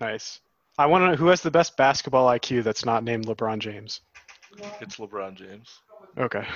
Nice. 0.00 0.40
I 0.78 0.86
want 0.86 1.02
to 1.02 1.08
know 1.08 1.16
who 1.16 1.28
has 1.28 1.42
the 1.42 1.50
best 1.50 1.76
basketball 1.76 2.28
IQ 2.28 2.62
that's 2.62 2.84
not 2.84 3.04
named 3.04 3.26
LeBron 3.26 3.58
James. 3.58 4.00
It's 4.80 4.96
LeBron 4.96 5.34
James. 5.34 5.80
Okay. 6.18 6.46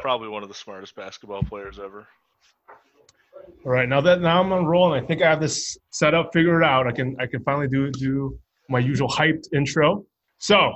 Probably 0.00 0.28
one 0.28 0.42
of 0.42 0.48
the 0.48 0.54
smartest 0.54 0.94
basketball 0.94 1.42
players 1.42 1.78
ever. 1.78 2.06
All 3.64 3.72
right, 3.72 3.88
now 3.88 4.00
that 4.00 4.20
now 4.20 4.42
I'm 4.42 4.52
on 4.52 4.64
roll 4.64 4.92
and 4.92 5.04
I 5.04 5.06
think 5.06 5.22
I 5.22 5.30
have 5.30 5.40
this 5.40 5.76
set 5.90 6.14
up 6.14 6.30
figured 6.32 6.64
out, 6.64 6.86
I 6.86 6.92
can 6.92 7.16
I 7.20 7.26
can 7.26 7.42
finally 7.44 7.68
do 7.68 7.90
do 7.90 8.38
my 8.68 8.78
usual 8.78 9.08
hyped 9.08 9.52
intro. 9.52 10.04
So, 10.38 10.74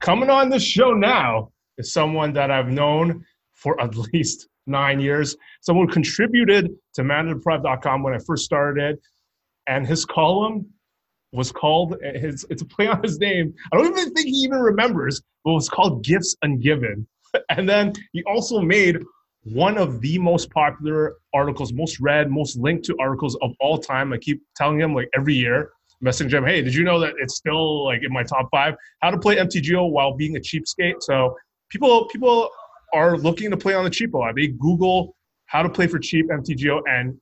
coming 0.00 0.30
on 0.30 0.48
this 0.48 0.62
show 0.62 0.92
now 0.92 1.50
is 1.78 1.92
someone 1.92 2.32
that 2.34 2.50
I've 2.50 2.68
known 2.68 3.24
for 3.54 3.80
at 3.80 3.94
least 3.96 4.48
nine 4.66 5.00
years. 5.00 5.36
Someone 5.60 5.88
contributed 5.88 6.70
to 6.94 7.02
ManaDeprived.com 7.02 8.02
when 8.02 8.14
I 8.14 8.18
first 8.18 8.44
started, 8.44 8.94
it, 8.94 9.00
and 9.66 9.86
his 9.86 10.04
column 10.04 10.66
was 11.32 11.52
called 11.52 11.96
his 12.02 12.46
it's 12.50 12.62
a 12.62 12.64
play 12.64 12.86
on 12.88 13.02
his 13.02 13.18
name. 13.18 13.52
I 13.72 13.76
don't 13.76 13.86
even 13.86 14.12
think 14.14 14.28
he 14.28 14.34
even 14.36 14.58
remembers, 14.58 15.20
but 15.44 15.50
it 15.52 15.54
was 15.54 15.68
called 15.68 16.04
Gifts 16.04 16.34
Ungiven. 16.44 17.06
And 17.50 17.68
then 17.68 17.92
he 18.12 18.22
also 18.22 18.62
made 18.62 18.96
one 19.42 19.76
of 19.76 20.00
the 20.00 20.18
most 20.18 20.50
popular 20.50 21.16
articles, 21.34 21.70
most 21.72 22.00
read, 22.00 22.30
most 22.30 22.56
linked 22.56 22.84
to 22.86 22.96
articles 22.98 23.36
of 23.42 23.52
all 23.60 23.76
time. 23.78 24.12
I 24.12 24.16
keep 24.16 24.40
telling 24.56 24.80
him 24.80 24.94
like 24.94 25.10
every 25.14 25.34
year, 25.34 25.70
messaging 26.02 26.32
him, 26.32 26.46
hey, 26.46 26.62
did 26.62 26.74
you 26.74 26.82
know 26.82 26.98
that 27.00 27.14
it's 27.18 27.36
still 27.36 27.84
like 27.84 28.02
in 28.02 28.12
my 28.12 28.22
top 28.22 28.48
five? 28.50 28.74
How 29.02 29.10
to 29.10 29.18
play 29.18 29.36
MTGO 29.36 29.90
while 29.90 30.14
being 30.14 30.36
a 30.36 30.40
cheapskate. 30.40 31.02
So 31.02 31.36
people 31.68 32.06
people 32.06 32.48
are 32.92 33.16
looking 33.18 33.50
to 33.50 33.56
play 33.56 33.74
on 33.74 33.84
the 33.84 33.90
cheapo. 33.90 34.34
They 34.34 34.48
Google 34.48 35.16
how 35.46 35.62
to 35.62 35.68
play 35.68 35.86
for 35.86 35.98
cheap 35.98 36.28
MTGO, 36.28 36.82
and 36.88 37.18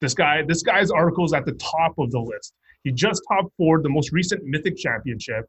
this 0.00 0.14
guy 0.14 0.42
this 0.42 0.62
guy's 0.62 0.90
article 0.90 1.24
is 1.24 1.32
at 1.32 1.44
the 1.46 1.52
top 1.52 1.98
of 1.98 2.10
the 2.10 2.20
list. 2.20 2.54
He 2.84 2.92
just 2.92 3.22
top 3.28 3.46
four 3.56 3.82
the 3.82 3.88
most 3.88 4.12
recent 4.12 4.44
Mythic 4.44 4.76
Championship. 4.76 5.44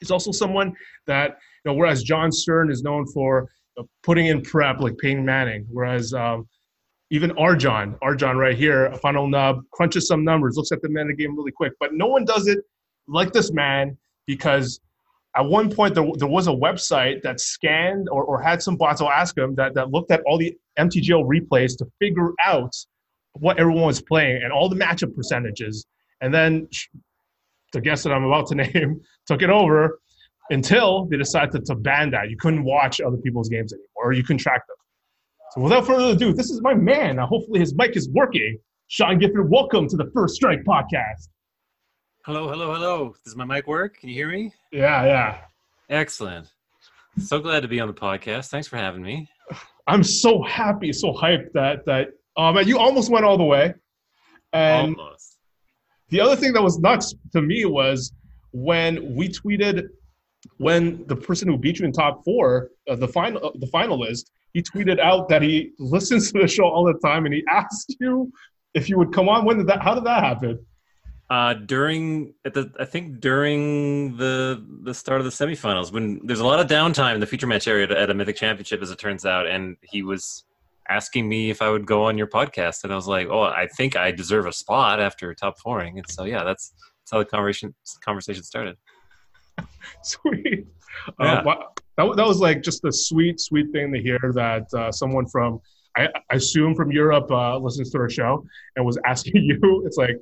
He's 0.00 0.10
also 0.10 0.32
someone 0.32 0.74
that 1.06 1.38
you 1.64 1.72
know, 1.72 1.74
whereas 1.74 2.02
John 2.02 2.30
Stern 2.30 2.70
is 2.70 2.82
known 2.82 3.06
for 3.12 3.48
uh, 3.78 3.84
putting 4.02 4.26
in 4.26 4.42
prep 4.42 4.80
like 4.80 4.96
Peyton 4.98 5.24
Manning, 5.24 5.66
whereas 5.70 6.12
um, 6.12 6.48
even 7.10 7.30
Arjon, 7.32 7.98
Arjon 8.00 8.36
right 8.36 8.56
here, 8.56 8.86
a 8.86 8.98
final 8.98 9.28
nub, 9.28 9.62
crunches 9.72 10.08
some 10.08 10.24
numbers, 10.24 10.56
looks 10.56 10.72
at 10.72 10.82
the 10.82 10.88
meta 10.88 11.14
game 11.14 11.36
really 11.36 11.52
quick, 11.52 11.72
but 11.78 11.94
no 11.94 12.06
one 12.06 12.24
does 12.24 12.48
it 12.48 12.58
like 13.06 13.32
this 13.32 13.52
man 13.52 13.96
because 14.26 14.80
at 15.36 15.44
one 15.44 15.70
point 15.70 15.94
there, 15.94 16.06
there 16.16 16.28
was 16.28 16.46
a 16.46 16.52
website 16.52 17.22
that 17.22 17.40
scanned 17.40 18.08
or, 18.10 18.24
or 18.24 18.40
had 18.40 18.62
some 18.62 18.76
bots, 18.76 19.00
I'll 19.00 19.10
ask 19.10 19.34
them 19.34 19.54
that, 19.56 19.74
that 19.74 19.90
looked 19.90 20.10
at 20.10 20.22
all 20.26 20.38
the 20.38 20.56
MTGO 20.78 21.24
replays 21.24 21.76
to 21.78 21.86
figure 21.98 22.32
out 22.44 22.74
what 23.34 23.58
everyone 23.58 23.84
was 23.84 24.00
playing 24.00 24.42
and 24.42 24.52
all 24.52 24.68
the 24.68 24.76
matchup 24.76 25.14
percentages. 25.14 25.86
And 26.22 26.32
then 26.32 26.68
the 27.72 27.82
guest 27.82 28.04
that 28.04 28.12
I'm 28.12 28.24
about 28.24 28.46
to 28.48 28.54
name 28.56 29.00
took 29.26 29.42
it 29.42 29.50
over 29.50 30.00
until 30.48 31.06
they 31.06 31.18
decided 31.18 31.64
to, 31.66 31.74
ban 31.74 32.10
that. 32.10 32.30
You 32.30 32.36
couldn't 32.38 32.64
watch 32.64 33.00
other 33.00 33.18
people's 33.18 33.48
games 33.48 33.72
anymore, 33.72 34.10
or 34.10 34.12
you 34.12 34.22
couldn't 34.22 34.38
track 34.38 34.66
them. 34.66 34.76
So 35.52 35.60
without 35.60 35.86
further 35.86 36.14
ado, 36.14 36.32
this 36.32 36.50
is 36.50 36.62
my 36.62 36.72
man. 36.72 37.16
Now, 37.16 37.26
hopefully 37.26 37.60
his 37.60 37.74
mic 37.74 37.96
is 37.96 38.08
working. 38.10 38.58
Sean 38.88 39.18
Gifford, 39.18 39.50
welcome 39.50 39.88
to 39.88 39.96
the 39.96 40.10
First 40.14 40.36
Strike 40.36 40.64
podcast. 40.64 41.28
Hello, 42.26 42.48
hello, 42.48 42.74
hello. 42.74 43.14
Does 43.24 43.36
my 43.36 43.44
mic 43.44 43.68
work? 43.68 44.00
Can 44.00 44.08
you 44.08 44.16
hear 44.16 44.28
me? 44.28 44.52
Yeah, 44.72 45.04
yeah. 45.04 45.38
Excellent. 45.88 46.48
So 47.20 47.38
glad 47.38 47.60
to 47.60 47.68
be 47.68 47.78
on 47.78 47.86
the 47.86 47.94
podcast. 47.94 48.48
Thanks 48.48 48.66
for 48.66 48.76
having 48.76 49.00
me. 49.00 49.30
I'm 49.86 50.02
so 50.02 50.42
happy, 50.42 50.92
so 50.92 51.12
hyped 51.12 51.52
that 51.52 51.86
that 51.86 52.08
um 52.36 52.56
man, 52.56 52.66
you 52.66 52.80
almost 52.80 53.12
went 53.12 53.24
all 53.24 53.38
the 53.38 53.44
way. 53.44 53.74
And 54.52 54.96
Almost. 54.96 55.36
the 56.08 56.20
other 56.20 56.34
thing 56.34 56.52
that 56.54 56.62
was 56.64 56.80
nuts 56.80 57.14
to 57.32 57.40
me 57.40 57.64
was 57.64 58.12
when 58.50 59.14
we 59.14 59.28
tweeted 59.28 59.84
when 60.56 61.06
the 61.06 61.14
person 61.14 61.46
who 61.46 61.56
beat 61.56 61.78
you 61.78 61.84
in 61.84 61.92
top 61.92 62.24
four, 62.24 62.70
uh, 62.90 62.96
the 62.96 63.06
final 63.06 63.46
uh, 63.46 63.50
the 63.54 63.68
finalist, 63.68 64.32
he 64.52 64.62
tweeted 64.62 64.98
out 64.98 65.28
that 65.28 65.42
he 65.42 65.70
listens 65.78 66.32
to 66.32 66.40
the 66.40 66.48
show 66.48 66.64
all 66.64 66.84
the 66.86 66.98
time 67.08 67.24
and 67.24 67.32
he 67.32 67.44
asked 67.48 67.94
you 68.00 68.32
if 68.74 68.88
you 68.88 68.98
would 68.98 69.12
come 69.12 69.28
on. 69.28 69.44
When 69.44 69.58
did 69.58 69.68
that? 69.68 69.80
How 69.80 69.94
did 69.94 70.02
that 70.02 70.24
happen? 70.24 70.58
Uh, 71.28 71.54
during 71.54 72.34
at 72.44 72.54
the 72.54 72.72
I 72.78 72.84
think 72.84 73.20
during 73.20 74.16
the 74.16 74.64
the 74.82 74.94
start 74.94 75.20
of 75.20 75.24
the 75.24 75.30
semifinals, 75.30 75.92
when 75.92 76.20
there's 76.24 76.40
a 76.40 76.46
lot 76.46 76.60
of 76.60 76.68
downtime 76.68 77.14
in 77.14 77.20
the 77.20 77.26
feature 77.26 77.48
match 77.48 77.66
area 77.66 77.88
at 77.90 78.10
a 78.10 78.14
Mythic 78.14 78.36
Championship, 78.36 78.80
as 78.80 78.92
it 78.92 78.98
turns 78.98 79.26
out, 79.26 79.46
and 79.46 79.76
he 79.82 80.02
was 80.02 80.44
asking 80.88 81.28
me 81.28 81.50
if 81.50 81.62
I 81.62 81.68
would 81.68 81.84
go 81.84 82.04
on 82.04 82.16
your 82.16 82.28
podcast, 82.28 82.84
and 82.84 82.92
I 82.92 82.96
was 82.96 83.08
like, 83.08 83.26
"Oh, 83.28 83.42
I 83.42 83.66
think 83.76 83.96
I 83.96 84.12
deserve 84.12 84.46
a 84.46 84.52
spot 84.52 85.00
after 85.00 85.34
top 85.34 85.58
fouring." 85.58 85.98
And 85.98 86.08
so, 86.08 86.24
yeah, 86.24 86.44
that's 86.44 86.72
that's 87.06 87.10
how 87.10 87.18
the 87.18 87.24
conversation 87.24 87.74
conversation 88.04 88.42
started. 88.42 88.76
Sweet. 90.02 90.66
Yeah. 91.20 91.38
Um, 91.38 91.44
wow. 91.44 91.72
that, 91.96 92.16
that 92.16 92.26
was 92.26 92.40
like 92.40 92.62
just 92.62 92.84
a 92.84 92.92
sweet, 92.92 93.40
sweet 93.40 93.70
thing 93.72 93.92
to 93.92 94.00
hear 94.00 94.18
that 94.34 94.72
uh, 94.74 94.90
someone 94.90 95.26
from, 95.26 95.60
I, 95.96 96.08
I 96.30 96.34
assume 96.34 96.74
from 96.74 96.90
Europe, 96.90 97.30
uh, 97.30 97.58
listens 97.58 97.90
to 97.90 97.98
our 97.98 98.10
show 98.10 98.44
and 98.76 98.84
was 98.84 98.98
asking 99.04 99.36
you. 99.44 99.82
It's 99.86 99.96
like, 99.96 100.16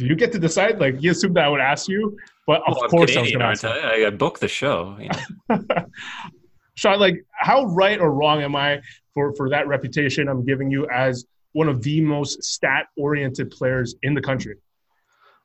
do 0.00 0.06
you 0.06 0.16
get 0.16 0.32
to 0.32 0.38
decide? 0.38 0.80
Like, 0.80 1.02
you 1.02 1.10
assumed 1.10 1.36
that 1.36 1.44
I 1.44 1.48
would 1.48 1.60
ask 1.60 1.86
you, 1.86 2.16
but 2.46 2.62
of 2.66 2.74
Well, 2.74 2.84
I'm 2.84 2.90
course 2.90 3.16
I 3.16 3.20
was 3.20 3.30
going 3.30 3.40
to 3.40 3.46
ask 3.46 3.62
you. 3.62 3.68
I? 3.68 4.04
I, 4.04 4.06
I 4.06 4.10
booked 4.10 4.40
the 4.40 4.48
show. 4.48 4.96
you 4.98 5.10
know. 5.50 5.60
Sean, 6.74 6.98
like, 6.98 7.22
how 7.32 7.64
right 7.66 8.00
or 8.00 8.12
wrong 8.12 8.42
am 8.42 8.56
I 8.56 8.80
for, 9.12 9.34
for 9.34 9.50
that 9.50 9.68
reputation 9.68 10.26
I'm 10.28 10.44
giving 10.46 10.70
you 10.70 10.88
as 10.88 11.26
one 11.52 11.68
of 11.68 11.82
the 11.82 12.00
most 12.00 12.42
stat 12.42 12.86
oriented 12.96 13.50
players 13.50 13.94
in 14.02 14.14
the 14.14 14.22
country? 14.22 14.56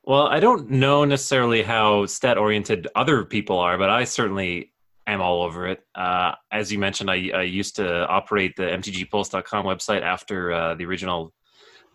Well, 0.06 0.28
I 0.28 0.40
don't 0.40 0.70
know 0.70 1.04
necessarily 1.04 1.64
how 1.64 2.06
stat 2.06 2.38
oriented 2.38 2.88
other 2.96 3.26
people 3.26 3.60
are, 3.60 3.78
but 3.78 3.90
I 3.90 4.06
certainly 4.06 4.72
am 5.06 5.20
all 5.20 5.44
over 5.44 5.68
it. 5.68 5.84
Uh, 5.96 6.32
as 6.52 6.72
you 6.72 6.80
mentioned, 6.80 7.12
I, 7.12 7.32
I 7.34 7.42
used 7.42 7.76
to 7.76 8.08
operate 8.08 8.56
the 8.56 8.64
MTGPulse.com 8.64 9.66
website 9.66 10.04
after 10.04 10.54
uh, 10.54 10.76
the 10.76 10.86
original 10.86 11.34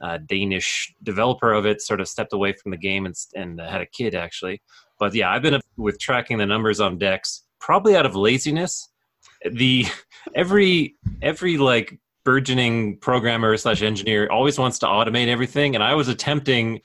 uh, 0.00 0.18
Danish 0.26 0.92
developer 1.02 1.52
of 1.52 1.66
it 1.66 1.82
sort 1.82 2.00
of 2.00 2.08
stepped 2.08 2.32
away 2.32 2.52
from 2.52 2.70
the 2.70 2.76
game 2.76 3.06
and, 3.06 3.14
and 3.34 3.60
had 3.60 3.80
a 3.80 3.86
kid, 3.86 4.14
actually. 4.14 4.62
But 4.98 5.14
yeah, 5.14 5.30
I've 5.30 5.42
been 5.42 5.60
with 5.76 5.98
tracking 5.98 6.38
the 6.38 6.46
numbers 6.46 6.80
on 6.80 6.98
decks 6.98 7.44
probably 7.60 7.96
out 7.96 8.06
of 8.06 8.16
laziness. 8.16 8.88
The 9.50 9.86
every 10.34 10.96
every 11.22 11.58
like 11.58 11.98
burgeoning 12.24 12.98
programmer 12.98 13.56
slash 13.56 13.82
engineer 13.82 14.28
always 14.30 14.58
wants 14.58 14.78
to 14.80 14.86
automate 14.86 15.28
everything, 15.28 15.74
and 15.74 15.84
I 15.84 15.94
was 15.94 16.08
attempting 16.08 16.80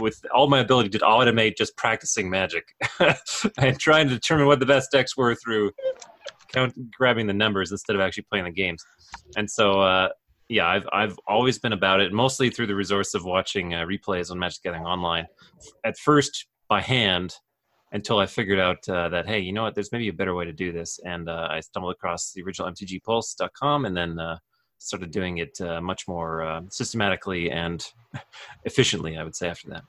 with 0.00 0.20
all 0.34 0.46
my 0.46 0.58
ability 0.60 0.90
to 0.90 0.98
automate 0.98 1.56
just 1.56 1.74
practicing 1.76 2.28
Magic 2.28 2.64
and 3.58 3.78
trying 3.80 4.08
to 4.08 4.14
determine 4.14 4.46
what 4.46 4.60
the 4.60 4.66
best 4.66 4.90
decks 4.92 5.16
were 5.16 5.34
through 5.34 5.70
count 6.52 6.74
grabbing 6.92 7.26
the 7.26 7.32
numbers 7.32 7.70
instead 7.70 7.96
of 7.96 8.02
actually 8.02 8.24
playing 8.30 8.44
the 8.44 8.50
games. 8.50 8.82
And 9.36 9.50
so, 9.50 9.80
uh, 9.80 10.08
yeah, 10.48 10.66
I've 10.66 10.86
I've 10.92 11.18
always 11.26 11.58
been 11.58 11.72
about 11.72 12.00
it, 12.00 12.12
mostly 12.12 12.50
through 12.50 12.68
the 12.68 12.74
resource 12.74 13.14
of 13.14 13.24
watching 13.24 13.74
uh, 13.74 13.84
replays 13.84 14.30
on 14.30 14.38
Magic 14.38 14.62
Gathering 14.62 14.84
Online. 14.84 15.26
At 15.84 15.98
first 15.98 16.46
by 16.68 16.80
hand, 16.80 17.34
until 17.92 18.18
I 18.18 18.26
figured 18.26 18.60
out 18.60 18.88
uh, 18.88 19.08
that 19.08 19.26
hey, 19.26 19.40
you 19.40 19.52
know 19.52 19.62
what? 19.64 19.74
There's 19.74 19.90
maybe 19.92 20.08
a 20.08 20.12
better 20.12 20.34
way 20.34 20.44
to 20.44 20.52
do 20.52 20.72
this, 20.72 21.00
and 21.04 21.28
uh, 21.28 21.48
I 21.50 21.60
stumbled 21.60 21.92
across 21.92 22.32
the 22.32 22.42
original 22.42 22.70
MTGPulse.com, 22.70 23.86
and 23.86 23.96
then 23.96 24.18
uh, 24.18 24.38
started 24.78 25.10
doing 25.10 25.38
it 25.38 25.60
uh, 25.60 25.80
much 25.80 26.06
more 26.06 26.42
uh, 26.42 26.62
systematically 26.70 27.50
and 27.50 27.84
efficiently. 28.64 29.16
I 29.16 29.24
would 29.24 29.34
say 29.34 29.48
after 29.48 29.68
that. 29.70 29.82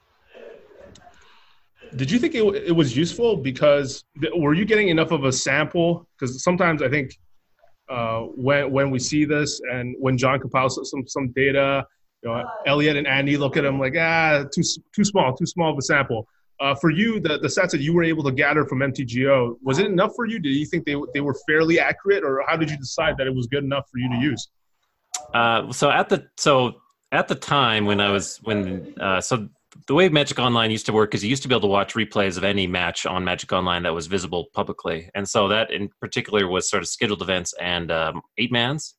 Did 1.96 2.10
you 2.10 2.18
think 2.18 2.34
it, 2.34 2.42
it 2.66 2.72
was 2.72 2.96
useful 2.96 3.36
because 3.36 4.04
were 4.36 4.52
you 4.52 4.64
getting 4.64 4.88
enough 4.88 5.10
of 5.10 5.24
a 5.24 5.32
sample? 5.32 6.06
Because 6.18 6.42
sometimes 6.42 6.82
I 6.82 6.88
think 6.88 7.16
uh, 7.88 8.20
when 8.20 8.70
when 8.70 8.90
we 8.90 8.98
see 8.98 9.24
this 9.24 9.60
and 9.70 9.96
when 9.98 10.18
John 10.18 10.40
compiles 10.40 10.78
some 10.90 11.06
some 11.06 11.32
data, 11.32 11.86
you 12.22 12.30
know, 12.30 12.44
Elliot 12.66 12.96
and 12.96 13.06
Andy 13.06 13.36
look 13.36 13.56
at 13.56 13.62
them 13.62 13.78
like 13.78 13.94
ah 13.98 14.44
too 14.54 14.62
too 14.94 15.04
small, 15.04 15.34
too 15.34 15.46
small 15.46 15.72
of 15.72 15.78
a 15.78 15.82
sample. 15.82 16.28
Uh, 16.60 16.74
for 16.74 16.90
you, 16.90 17.20
the, 17.20 17.38
the 17.38 17.46
stats 17.46 17.70
that 17.70 17.80
you 17.80 17.94
were 17.94 18.02
able 18.02 18.24
to 18.24 18.32
gather 18.32 18.64
from 18.64 18.80
MTGO, 18.80 19.56
was 19.62 19.78
it 19.78 19.86
enough 19.86 20.10
for 20.16 20.26
you? 20.26 20.40
Did 20.40 20.50
you 20.50 20.66
think 20.66 20.84
they, 20.84 20.96
they 21.14 21.20
were 21.20 21.36
fairly 21.46 21.78
accurate, 21.78 22.24
or 22.24 22.42
how 22.48 22.56
did 22.56 22.68
you 22.68 22.76
decide 22.76 23.16
that 23.18 23.28
it 23.28 23.34
was 23.34 23.46
good 23.46 23.62
enough 23.62 23.88
for 23.92 23.98
you 23.98 24.10
to 24.10 24.16
use? 24.16 24.48
Uh, 25.32 25.70
so 25.70 25.88
at 25.90 26.08
the 26.08 26.26
so 26.36 26.80
at 27.12 27.28
the 27.28 27.34
time 27.34 27.86
when 27.86 28.00
I 28.00 28.10
was 28.10 28.38
when 28.42 28.94
uh, 29.00 29.20
so 29.20 29.48
the 29.88 29.94
way 29.94 30.08
Magic 30.10 30.38
Online 30.38 30.70
used 30.70 30.86
to 30.86 30.92
work 30.92 31.14
is 31.14 31.24
you 31.24 31.30
used 31.30 31.42
to 31.42 31.48
be 31.48 31.54
able 31.54 31.62
to 31.62 31.66
watch 31.66 31.94
replays 31.94 32.36
of 32.36 32.44
any 32.44 32.66
match 32.66 33.06
on 33.06 33.24
Magic 33.24 33.50
Online 33.52 33.82
that 33.84 33.94
was 33.94 34.06
visible 34.06 34.46
publicly, 34.52 35.10
and 35.14 35.26
so 35.26 35.48
that 35.48 35.70
in 35.70 35.88
particular 35.98 36.46
was 36.46 36.68
sort 36.68 36.82
of 36.82 36.88
scheduled 36.88 37.22
events 37.22 37.54
and 37.60 37.90
um, 37.90 38.20
eight 38.36 38.52
mans. 38.52 38.94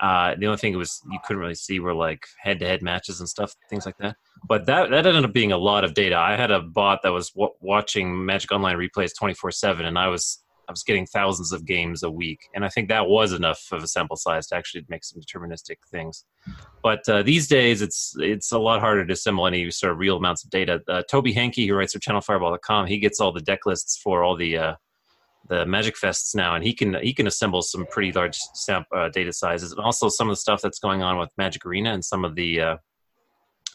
Uh, 0.00 0.34
the 0.38 0.46
only 0.46 0.58
thing 0.58 0.76
was 0.76 1.00
you 1.10 1.18
couldn't 1.24 1.40
really 1.40 1.54
see 1.54 1.80
were 1.80 1.94
like 1.94 2.24
head-to-head 2.40 2.82
matches 2.82 3.20
and 3.20 3.28
stuff, 3.28 3.54
things 3.68 3.86
like 3.86 3.96
that. 3.98 4.16
But 4.48 4.66
that 4.66 4.90
that 4.90 5.06
ended 5.06 5.24
up 5.24 5.32
being 5.32 5.52
a 5.52 5.58
lot 5.58 5.84
of 5.84 5.94
data. 5.94 6.16
I 6.16 6.36
had 6.36 6.50
a 6.50 6.60
bot 6.60 7.00
that 7.04 7.12
was 7.12 7.30
w- 7.30 7.54
watching 7.60 8.24
Magic 8.26 8.50
Online 8.50 8.76
replays 8.76 9.16
twenty 9.16 9.34
four 9.34 9.52
seven, 9.52 9.86
and 9.86 9.96
I 9.96 10.08
was 10.08 10.42
I 10.68 10.72
was 10.72 10.82
getting 10.82 11.06
thousands 11.06 11.52
of 11.52 11.64
games 11.64 12.02
a 12.02 12.10
week, 12.10 12.40
and 12.54 12.64
I 12.64 12.68
think 12.68 12.88
that 12.88 13.08
was 13.08 13.32
enough 13.32 13.66
of 13.72 13.82
a 13.82 13.88
sample 13.88 14.16
size 14.16 14.46
to 14.48 14.56
actually 14.56 14.84
make 14.88 15.02
some 15.02 15.20
deterministic 15.20 15.76
things. 15.90 16.24
But 16.82 17.08
uh, 17.08 17.22
these 17.22 17.48
days, 17.48 17.80
it's 17.80 18.14
it's 18.18 18.52
a 18.52 18.58
lot 18.58 18.80
harder 18.80 19.06
to 19.06 19.12
assemble 19.12 19.46
any 19.46 19.70
sort 19.70 19.92
of 19.92 19.98
real 19.98 20.16
amounts 20.16 20.44
of 20.44 20.50
data. 20.50 20.82
Uh, 20.86 21.02
Tobi 21.10 21.32
Henke, 21.32 21.66
who 21.66 21.74
writes 21.74 21.94
for 21.94 22.00
ChannelFireball.com, 22.00 22.86
he 22.86 22.98
gets 22.98 23.18
all 23.18 23.32
the 23.32 23.40
deck 23.40 23.64
lists 23.64 23.96
for 23.96 24.22
all 24.22 24.36
the 24.36 24.58
uh, 24.58 24.74
the 25.48 25.64
Magic 25.64 25.96
Fests 25.96 26.34
now, 26.34 26.54
and 26.54 26.62
he 26.62 26.74
can 26.74 26.94
he 27.02 27.14
can 27.14 27.26
assemble 27.26 27.62
some 27.62 27.86
pretty 27.86 28.12
large 28.12 28.38
uh, 28.68 29.08
data 29.08 29.32
sizes, 29.32 29.72
and 29.72 29.80
also 29.80 30.08
some 30.08 30.28
of 30.28 30.32
the 30.32 30.40
stuff 30.40 30.60
that's 30.60 30.78
going 30.78 31.02
on 31.02 31.18
with 31.18 31.30
Magic 31.38 31.64
Arena 31.64 31.92
and 31.92 32.04
some 32.04 32.24
of 32.24 32.34
the 32.34 32.60
uh, 32.60 32.76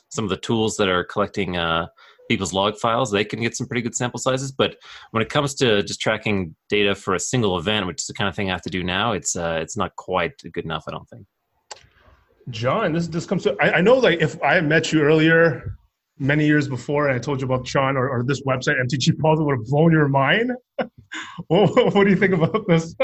some 0.09 0.23
of 0.23 0.29
the 0.29 0.37
tools 0.37 0.77
that 0.77 0.89
are 0.89 1.03
collecting 1.03 1.57
uh, 1.57 1.87
people's 2.29 2.53
log 2.53 2.77
files, 2.77 3.11
they 3.11 3.25
can 3.25 3.41
get 3.41 3.55
some 3.55 3.67
pretty 3.67 3.81
good 3.81 3.95
sample 3.95 4.19
sizes. 4.19 4.51
But 4.51 4.77
when 5.11 5.21
it 5.21 5.29
comes 5.29 5.53
to 5.55 5.83
just 5.83 5.99
tracking 5.99 6.55
data 6.69 6.95
for 6.95 7.15
a 7.15 7.19
single 7.19 7.57
event, 7.57 7.87
which 7.87 8.01
is 8.01 8.07
the 8.07 8.13
kind 8.13 8.27
of 8.27 8.35
thing 8.35 8.49
I 8.49 8.53
have 8.53 8.61
to 8.63 8.69
do 8.69 8.83
now, 8.83 9.13
it's 9.13 9.35
uh, 9.35 9.59
it's 9.61 9.77
not 9.77 9.95
quite 9.95 10.33
good 10.51 10.65
enough. 10.65 10.85
I 10.87 10.91
don't 10.91 11.09
think. 11.09 11.25
John, 12.49 12.93
this 12.93 13.07
this 13.07 13.25
comes 13.25 13.43
to 13.43 13.55
I, 13.61 13.77
I 13.77 13.81
know 13.81 13.95
like 13.95 14.21
if 14.21 14.41
I 14.41 14.55
had 14.55 14.67
met 14.67 14.91
you 14.91 15.01
earlier 15.01 15.77
many 16.19 16.45
years 16.45 16.67
before 16.67 17.07
and 17.07 17.15
I 17.15 17.19
told 17.19 17.41
you 17.41 17.45
about 17.45 17.67
Sean 17.67 17.97
or, 17.97 18.09
or 18.09 18.23
this 18.23 18.41
website, 18.43 18.79
MTG 18.81 19.17
Pulse, 19.19 19.39
would 19.39 19.57
have 19.57 19.65
blown 19.65 19.91
your 19.91 20.07
mind. 20.07 20.51
what, 21.47 21.95
what 21.95 22.03
do 22.03 22.09
you 22.09 22.15
think 22.15 22.33
about 22.33 22.67
this? 22.67 22.95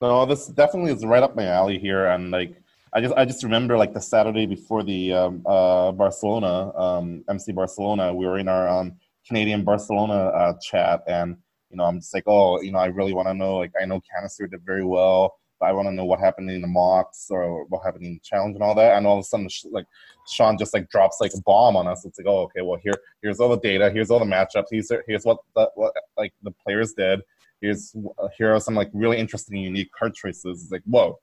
No, 0.00 0.26
this 0.26 0.48
definitely 0.48 0.92
is 0.92 1.04
right 1.04 1.22
up 1.22 1.36
my 1.36 1.46
alley 1.46 1.78
here, 1.78 2.06
and 2.06 2.30
like 2.30 2.61
I 2.94 3.00
just 3.00 3.14
I 3.16 3.24
just 3.24 3.42
remember 3.42 3.78
like 3.78 3.94
the 3.94 4.00
Saturday 4.00 4.44
before 4.44 4.82
the 4.82 5.14
um, 5.14 5.42
uh, 5.46 5.92
Barcelona 5.92 6.76
um, 6.76 7.24
MC 7.28 7.52
Barcelona, 7.52 8.12
we 8.12 8.26
were 8.26 8.38
in 8.38 8.48
our 8.48 8.68
um, 8.68 8.96
Canadian 9.26 9.64
Barcelona 9.64 10.14
uh, 10.14 10.58
chat, 10.60 11.02
and 11.06 11.36
you 11.70 11.78
know 11.78 11.84
I'm 11.84 12.00
just 12.00 12.12
like, 12.12 12.24
oh, 12.26 12.60
you 12.60 12.70
know, 12.70 12.78
I 12.78 12.86
really 12.86 13.14
want 13.14 13.28
to 13.28 13.34
know. 13.34 13.56
Like 13.56 13.72
I 13.80 13.86
know 13.86 14.00
Canister 14.14 14.46
did 14.46 14.60
very 14.66 14.84
well, 14.84 15.38
but 15.58 15.70
I 15.70 15.72
want 15.72 15.88
to 15.88 15.92
know 15.92 16.04
what 16.04 16.20
happened 16.20 16.50
in 16.50 16.60
the 16.60 16.68
mocks 16.68 17.28
or 17.30 17.64
what 17.66 17.82
happened 17.82 18.04
in 18.04 18.14
the 18.14 18.20
challenge 18.20 18.56
and 18.56 18.62
all 18.62 18.74
that. 18.74 18.98
And 18.98 19.06
all 19.06 19.18
of 19.18 19.22
a 19.22 19.24
sudden, 19.24 19.48
like 19.70 19.86
Sean 20.28 20.58
just 20.58 20.74
like 20.74 20.90
drops 20.90 21.16
like 21.18 21.32
a 21.34 21.40
bomb 21.40 21.76
on 21.76 21.86
us. 21.86 22.04
It's 22.04 22.18
like, 22.18 22.26
oh, 22.26 22.42
okay, 22.42 22.60
well 22.60 22.78
here 22.82 22.94
here's 23.22 23.40
all 23.40 23.48
the 23.48 23.56
data, 23.56 23.90
here's 23.90 24.10
all 24.10 24.18
the 24.18 24.26
matchups, 24.26 24.66
here's 24.70 24.92
here's 25.06 25.24
what 25.24 25.38
the, 25.56 25.70
what 25.76 25.94
like 26.18 26.34
the 26.42 26.50
players 26.50 26.92
did. 26.92 27.22
Here's 27.62 27.96
here 28.36 28.54
are 28.54 28.60
some 28.60 28.74
like 28.74 28.90
really 28.92 29.16
interesting, 29.16 29.56
unique 29.56 29.92
card 29.92 30.14
choices. 30.14 30.64
It's 30.64 30.72
like, 30.72 30.82
whoa, 30.84 31.18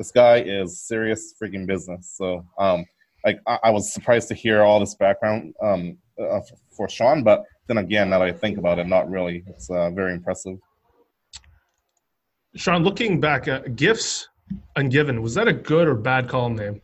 this 0.00 0.10
guy 0.10 0.40
is 0.40 0.80
serious 0.80 1.34
freaking 1.40 1.66
business. 1.66 2.14
So, 2.16 2.42
um, 2.58 2.86
like 3.22 3.38
I, 3.46 3.58
I 3.64 3.70
was 3.70 3.92
surprised 3.92 4.28
to 4.28 4.34
hear 4.34 4.62
all 4.62 4.80
this 4.80 4.94
background 4.94 5.52
um, 5.62 5.98
uh, 6.18 6.40
for 6.74 6.88
Sean, 6.88 7.22
but 7.22 7.44
then 7.66 7.76
again, 7.76 8.08
now 8.08 8.20
that 8.20 8.28
I 8.28 8.32
think 8.32 8.56
about 8.56 8.78
it, 8.78 8.86
not 8.86 9.10
really. 9.10 9.44
It's 9.46 9.68
uh, 9.68 9.90
very 9.90 10.14
impressive. 10.14 10.56
Sean, 12.56 12.82
looking 12.82 13.20
back 13.20 13.46
at 13.46 13.76
Gifts 13.76 14.26
Ungiven, 14.78 15.20
was 15.20 15.34
that 15.34 15.48
a 15.48 15.52
good 15.52 15.86
or 15.86 15.94
bad 15.94 16.30
column 16.30 16.56
name? 16.56 16.80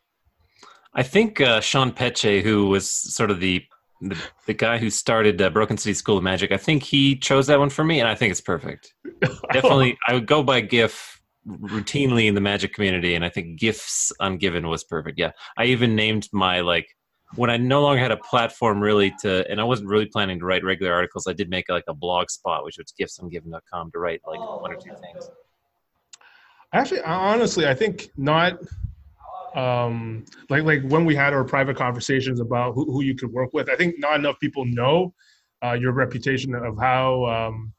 I 0.92 1.02
think 1.02 1.40
uh, 1.40 1.62
Sean 1.62 1.92
Peche, 1.92 2.42
who 2.42 2.66
was 2.66 2.86
sort 2.86 3.30
of 3.30 3.40
the 3.40 3.64
the, 4.02 4.18
the 4.44 4.52
guy 4.52 4.76
who 4.76 4.90
started 4.90 5.40
uh, 5.40 5.48
Broken 5.48 5.78
City 5.78 5.94
School 5.94 6.18
of 6.18 6.22
Magic, 6.22 6.52
I 6.52 6.58
think 6.58 6.82
he 6.82 7.16
chose 7.16 7.46
that 7.46 7.58
one 7.58 7.70
for 7.70 7.82
me, 7.82 7.98
and 7.98 8.06
I 8.06 8.14
think 8.14 8.30
it's 8.30 8.42
perfect. 8.42 8.92
Definitely, 9.54 9.96
I 10.06 10.12
would 10.12 10.26
go 10.26 10.42
by 10.42 10.60
GIF 10.60 11.15
routinely 11.46 12.26
in 12.26 12.34
the 12.34 12.40
magic 12.40 12.74
community 12.74 13.14
and 13.14 13.24
i 13.24 13.28
think 13.28 13.58
gifts 13.58 14.12
ungiven 14.20 14.68
was 14.68 14.82
perfect. 14.84 15.18
Yeah 15.18 15.30
i 15.56 15.64
even 15.64 15.94
named 15.94 16.28
my 16.32 16.60
like 16.60 16.88
when 17.36 17.50
i 17.50 17.56
no 17.56 17.82
longer 17.82 18.00
had 18.00 18.10
a 18.10 18.16
platform 18.16 18.80
really 18.80 19.12
to 19.20 19.48
and 19.48 19.60
i 19.60 19.64
wasn't 19.64 19.88
really 19.88 20.06
planning 20.06 20.38
to 20.40 20.44
write 20.44 20.64
regular 20.64 20.92
articles 20.92 21.26
i 21.28 21.32
did 21.32 21.48
make 21.48 21.68
like 21.68 21.84
a 21.88 21.94
blog 21.94 22.30
spot 22.30 22.64
which 22.64 22.78
was 22.78 22.92
giftsungiven.com 23.00 23.90
to 23.92 23.98
write 23.98 24.20
like 24.26 24.40
one 24.40 24.72
or 24.72 24.76
two 24.76 24.90
things. 25.00 25.30
Actually 26.72 27.02
honestly 27.02 27.66
i 27.66 27.74
think 27.74 28.10
not 28.16 28.58
um 29.54 30.24
like 30.50 30.64
like 30.64 30.82
when 30.88 31.04
we 31.04 31.14
had 31.14 31.32
our 31.32 31.44
private 31.44 31.76
conversations 31.76 32.40
about 32.40 32.74
who, 32.74 32.84
who 32.90 33.02
you 33.02 33.14
could 33.14 33.32
work 33.32 33.50
with 33.52 33.70
i 33.70 33.76
think 33.76 33.94
not 33.98 34.16
enough 34.16 34.38
people 34.40 34.64
know 34.64 35.14
uh, 35.64 35.72
your 35.72 35.92
reputation 35.92 36.54
of 36.54 36.76
how 36.78 37.24
um 37.24 37.72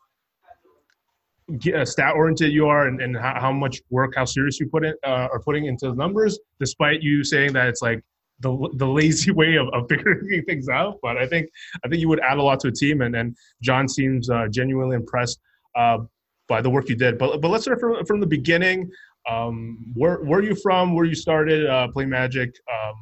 stat 1.85 2.13
oriented 2.15 2.51
you 2.51 2.67
are 2.67 2.87
and, 2.87 3.01
and 3.01 3.15
how, 3.15 3.39
how, 3.39 3.51
much 3.51 3.81
work, 3.89 4.13
how 4.15 4.25
serious 4.25 4.59
you 4.59 4.67
put 4.67 4.83
it 4.83 4.97
uh, 5.05 5.27
are 5.31 5.39
putting 5.39 5.65
into 5.65 5.87
the 5.87 5.95
numbers, 5.95 6.39
despite 6.59 7.01
you 7.01 7.23
saying 7.23 7.53
that 7.53 7.67
it's 7.67 7.81
like 7.81 8.03
the 8.39 8.69
the 8.75 8.85
lazy 8.85 9.31
way 9.41 9.55
of, 9.55 9.67
of 9.73 9.87
figuring 9.89 10.43
things 10.47 10.69
out. 10.69 10.99
But 11.01 11.17
I 11.17 11.27
think 11.27 11.49
I 11.83 11.87
think 11.87 12.01
you 12.01 12.09
would 12.09 12.19
add 12.19 12.37
a 12.37 12.43
lot 12.43 12.59
to 12.61 12.67
a 12.67 12.71
team, 12.71 13.01
and 13.01 13.15
and 13.15 13.35
John 13.61 13.87
seems 13.87 14.29
uh, 14.29 14.47
genuinely 14.49 14.95
impressed 14.95 15.39
uh, 15.75 15.99
by 16.47 16.61
the 16.61 16.69
work 16.69 16.89
you 16.89 16.95
did. 16.95 17.17
But 17.17 17.41
but 17.41 17.49
let's 17.49 17.63
start 17.63 17.79
from 17.79 18.05
from 18.05 18.19
the 18.19 18.27
beginning. 18.27 18.89
Um, 19.29 19.93
where 19.93 20.17
where 20.23 20.39
are 20.39 20.43
you 20.43 20.55
from? 20.55 20.95
Where 20.95 21.05
you 21.05 21.15
started 21.15 21.65
uh, 21.65 21.87
playing 21.89 22.09
Magic? 22.09 22.53
Um, 22.71 22.93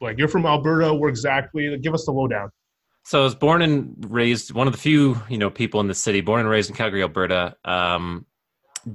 like 0.00 0.18
you're 0.18 0.28
from 0.28 0.46
Alberta. 0.46 0.92
Where 0.92 1.08
exactly? 1.08 1.76
Give 1.78 1.94
us 1.94 2.04
the 2.04 2.12
lowdown. 2.12 2.50
So 3.04 3.20
I 3.20 3.24
was 3.24 3.34
born 3.34 3.62
and 3.62 3.96
raised 4.08 4.52
one 4.52 4.66
of 4.66 4.72
the 4.72 4.78
few, 4.78 5.20
you 5.28 5.38
know, 5.38 5.50
people 5.50 5.80
in 5.80 5.88
the 5.88 5.94
city, 5.94 6.20
born 6.20 6.40
and 6.40 6.48
raised 6.48 6.70
in 6.70 6.76
Calgary, 6.76 7.02
Alberta. 7.02 7.56
Um, 7.64 8.26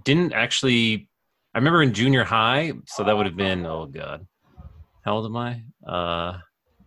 didn't 0.04 0.34
actually 0.34 1.10
I 1.54 1.60
remember 1.60 1.82
in 1.82 1.94
junior 1.94 2.24
high, 2.24 2.74
so 2.86 3.04
that 3.04 3.18
would 3.18 3.26
have 3.26 3.36
been 3.36 3.66
oh 3.66 3.88
god. 3.88 4.28
How 5.04 5.16
old 5.16 5.26
am 5.26 5.38
I? 5.38 5.64
Uh 5.88 6.40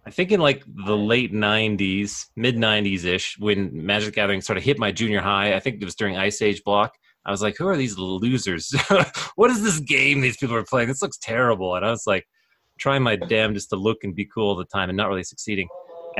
I 0.07 0.11
think 0.11 0.33
in 0.33 0.41
like 0.41 0.65
the 0.67 0.97
late 0.97 1.33
'90s, 1.33 2.27
mid 2.37 2.57
'90s 2.57 3.05
ish, 3.05 3.39
when 3.39 3.71
Magic 3.85 4.15
Gathering 4.15 4.41
sort 4.41 4.57
of 4.59 4.65
hit 4.65 4.79
my 4.79 4.93
junior 4.93 5.21
high. 5.21 5.55
I 5.55 5.61
think 5.61 5.81
it 5.81 5.85
was 5.85 5.95
during 5.95 6.17
Ice 6.17 6.41
Age 6.41 6.63
block. 6.65 6.95
I 7.27 7.31
was 7.31 7.43
like, 7.43 7.57
"Who 7.59 7.69
are 7.69 7.77
these 7.77 7.99
losers? 7.99 8.73
what 9.35 9.51
is 9.51 9.63
this 9.63 9.81
game 9.81 10.21
these 10.21 10.37
people 10.37 10.57
are 10.57 10.65
playing? 10.65 10.89
This 10.89 11.03
looks 11.03 11.19
terrible." 11.19 11.75
And 11.75 11.85
I 11.85 11.91
was 11.91 12.07
like, 12.07 12.27
trying 12.79 13.03
my 13.03 13.17
damnedest 13.17 13.71
to 13.71 13.77
look 13.77 13.99
and 14.05 14.15
be 14.15 14.25
cool 14.25 14.49
all 14.49 14.57
the 14.57 14.65
time, 14.65 14.89
and 14.89 14.97
not 14.97 15.09
really 15.09 15.25
succeeding 15.25 15.69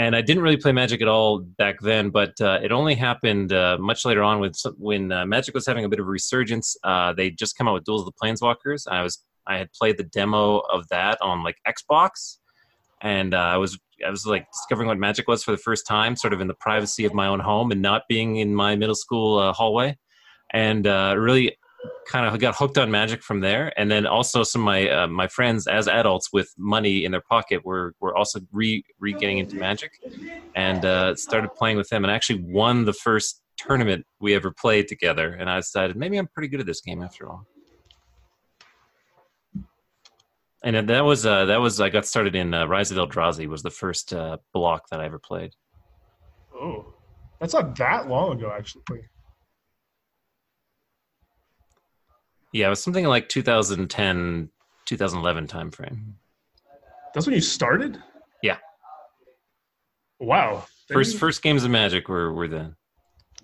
and 0.01 0.17
I 0.17 0.23
didn't 0.23 0.43
really 0.43 0.57
play 0.57 0.73
Magic 0.73 1.03
at 1.03 1.09
all 1.09 1.41
back 1.41 1.79
then. 1.81 2.09
But 2.09 2.41
uh, 2.41 2.59
it 2.63 2.73
only 2.73 2.95
happened 2.95 3.53
uh, 3.53 3.77
much 3.79 4.07
later 4.07 4.23
on 4.23 4.41
with 4.41 4.59
when 4.79 5.13
uh, 5.13 5.27
Magic 5.27 5.55
was 5.55 5.67
having 5.67 5.85
a 5.85 5.91
bit 5.91 6.01
of 6.01 6.07
a 6.07 6.11
resurgence. 6.11 6.75
Uh, 6.83 7.13
they 7.13 7.31
just 7.31 7.59
come 7.59 7.69
out 7.69 7.75
with 7.75 7.85
Duels 7.85 8.07
of 8.07 8.07
the 8.07 8.13
Planeswalkers. 8.13 8.85
I 8.91 9.03
was 9.03 9.23
I 9.47 9.59
had 9.59 9.71
played 9.73 9.99
the 9.99 10.05
demo 10.05 10.61
of 10.73 10.89
that 10.89 11.19
on 11.21 11.43
like 11.43 11.59
Xbox, 11.69 12.39
and 13.03 13.35
uh, 13.35 13.39
I 13.39 13.59
was 13.59 13.79
I 14.07 14.09
was 14.09 14.25
like 14.25 14.51
discovering 14.51 14.89
what 14.89 14.99
Magic 14.99 15.29
was 15.29 15.45
for 15.45 15.51
the 15.51 15.59
first 15.59 15.87
time, 15.87 16.17
sort 16.17 16.33
of 16.33 16.41
in 16.41 16.49
the 16.49 16.55
privacy 16.55 17.05
of 17.05 17.13
my 17.13 17.27
own 17.27 17.41
home 17.41 17.71
and 17.71 17.83
not 17.83 18.05
being 18.09 18.37
in 18.37 18.55
my 18.55 18.77
middle 18.77 18.95
school 18.95 19.39
uh, 19.39 19.53
hallway, 19.53 19.99
and 20.55 20.87
really 20.87 21.59
kind 22.07 22.27
of 22.27 22.39
got 22.41 22.57
hooked 22.57 22.79
on 22.79 22.91
Magic 22.91 23.23
from 23.23 23.41
there, 23.41 23.73
and 23.79 23.91
then 23.91 24.07
also 24.07 24.43
some 24.43 24.63
of 24.63 24.67
my 24.67 24.89
uh, 24.89 25.07
my 25.07 25.29
friends 25.29 25.67
as 25.67 25.89
adults 25.89 26.33
with 26.33 26.53
money 26.59 27.05
in 27.05 27.13
their 27.13 27.23
pocket 27.23 27.65
were 27.65 27.95
were 28.01 28.17
also 28.17 28.41
re 28.53 28.85
re 28.99 29.13
getting 29.13 29.39
into 29.39 29.57
Magic, 29.57 29.93
and 30.55 30.85
uh, 30.85 31.15
started 31.15 31.55
playing 31.55 31.77
with 31.77 31.89
them, 31.89 32.05
and 32.05 32.11
actually 32.11 32.43
won 32.43 32.85
the 32.85 32.93
first 32.93 33.43
tournament 33.57 34.07
we 34.21 34.35
ever 34.35 34.51
played 34.51 34.89
together. 34.89 35.35
And 35.35 35.49
I 35.51 35.57
decided 35.57 35.97
maybe 35.97 36.17
I'm 36.17 36.29
pretty 36.29 36.49
good 36.49 36.61
at 36.61 36.67
this 36.67 36.81
game 36.81 37.03
after 37.03 37.29
all. 37.29 37.47
And 40.63 40.89
that 40.89 41.05
was 41.05 41.25
uh, 41.25 41.47
that 41.47 41.61
was 41.61 41.81
I 41.81 41.89
got 41.89 42.05
started 42.05 42.35
in 42.35 42.53
uh, 42.53 42.67
Rise 42.67 42.91
of 42.91 42.99
Eldrazi 42.99 43.47
was 43.47 43.63
the 43.63 43.71
first 43.71 44.13
uh, 44.13 44.37
block 44.53 44.89
that 44.91 45.01
I 45.01 45.07
ever 45.07 45.19
played. 45.19 45.53
Oh, 46.55 46.93
that's 47.41 47.55
not 47.55 47.75
that 47.77 48.09
long 48.09 48.39
ago, 48.39 48.53
actually. 48.55 49.01
Yeah, 52.53 52.67
it 52.67 52.71
was 52.71 52.83
something 52.83 53.05
like 53.05 53.29
2010, 53.29 54.51
2011 54.87 55.47
timeframe. 55.47 56.13
That's 57.15 57.27
when 57.27 57.35
you 57.35 57.41
started. 57.41 58.03
Yeah. 58.43 58.57
Wow. 60.19 60.67
First 60.93 61.19
first 61.19 61.43
games 61.43 61.65
of 61.65 61.71
Magic 61.71 62.09
were 62.09 62.33
were 62.33 62.49
then. 62.49 62.75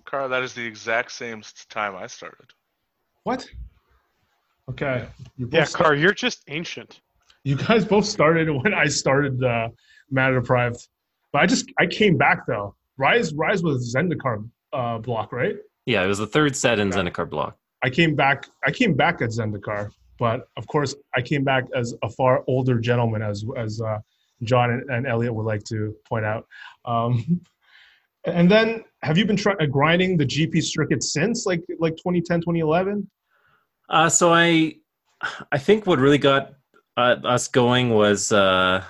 Carl, 0.05 0.29
that 0.29 0.43
is 0.43 0.53
the 0.53 0.65
exact 0.65 1.11
same 1.11 1.41
time 1.69 1.95
I 1.95 2.07
started. 2.07 2.47
What? 3.23 3.47
Okay. 4.69 5.05
You 5.37 5.49
Yeah, 5.51 5.61
both 5.61 5.73
Car, 5.73 5.95
you're 5.95 6.13
just 6.13 6.43
ancient. 6.47 7.01
you 7.43 7.55
guys 7.55 7.85
both 7.85 8.05
started 8.05 8.49
when 8.49 8.73
I 8.73 8.85
started 8.87 9.41
uh, 9.43 9.69
Mana 10.11 10.39
Deprived, 10.39 10.87
but 11.31 11.41
I 11.41 11.45
just 11.45 11.71
I 11.79 11.85
came 11.87 12.17
back 12.17 12.45
though. 12.47 12.75
Rise 12.97 13.33
Rise 13.33 13.63
was 13.63 13.93
Zendikar 13.95 14.47
uh, 14.73 14.97
block, 14.99 15.31
right? 15.31 15.55
Yeah, 15.85 16.03
it 16.03 16.07
was 16.07 16.17
the 16.17 16.27
third 16.27 16.55
set 16.55 16.79
in 16.79 16.89
Zendikar 16.89 17.29
block. 17.29 17.57
I 17.83 17.89
came 17.89 18.15
back. 18.15 18.47
I 18.65 18.71
came 18.71 18.93
back 18.93 19.21
at 19.21 19.29
Zendikar, 19.29 19.91
but 20.19 20.47
of 20.57 20.67
course 20.67 20.95
I 21.15 21.21
came 21.21 21.43
back 21.43 21.65
as 21.75 21.93
a 22.03 22.09
far 22.09 22.43
older 22.47 22.79
gentleman, 22.79 23.21
as 23.21 23.45
as 23.55 23.81
uh, 23.81 23.99
John 24.43 24.71
and, 24.71 24.89
and 24.89 25.07
Elliot 25.07 25.33
would 25.33 25.45
like 25.45 25.63
to 25.65 25.95
point 26.07 26.25
out. 26.25 26.47
Um, 26.85 27.41
and 28.25 28.51
then, 28.51 28.83
have 29.03 29.17
you 29.17 29.25
been 29.25 29.37
trying 29.37 29.57
grinding 29.71 30.17
the 30.17 30.25
GP 30.25 30.63
circuit 30.63 31.03
since 31.03 31.45
like 31.45 31.63
like 31.79 31.95
2010, 31.97 32.41
2011? 32.41 33.09
Uh, 33.89 34.09
so 34.09 34.33
I, 34.33 34.75
I 35.51 35.57
think 35.57 35.85
what 35.85 35.99
really 35.99 36.17
got 36.17 36.53
uh, 36.97 37.15
us 37.23 37.47
going 37.47 37.91
was 37.91 38.31
uh, 38.31 38.83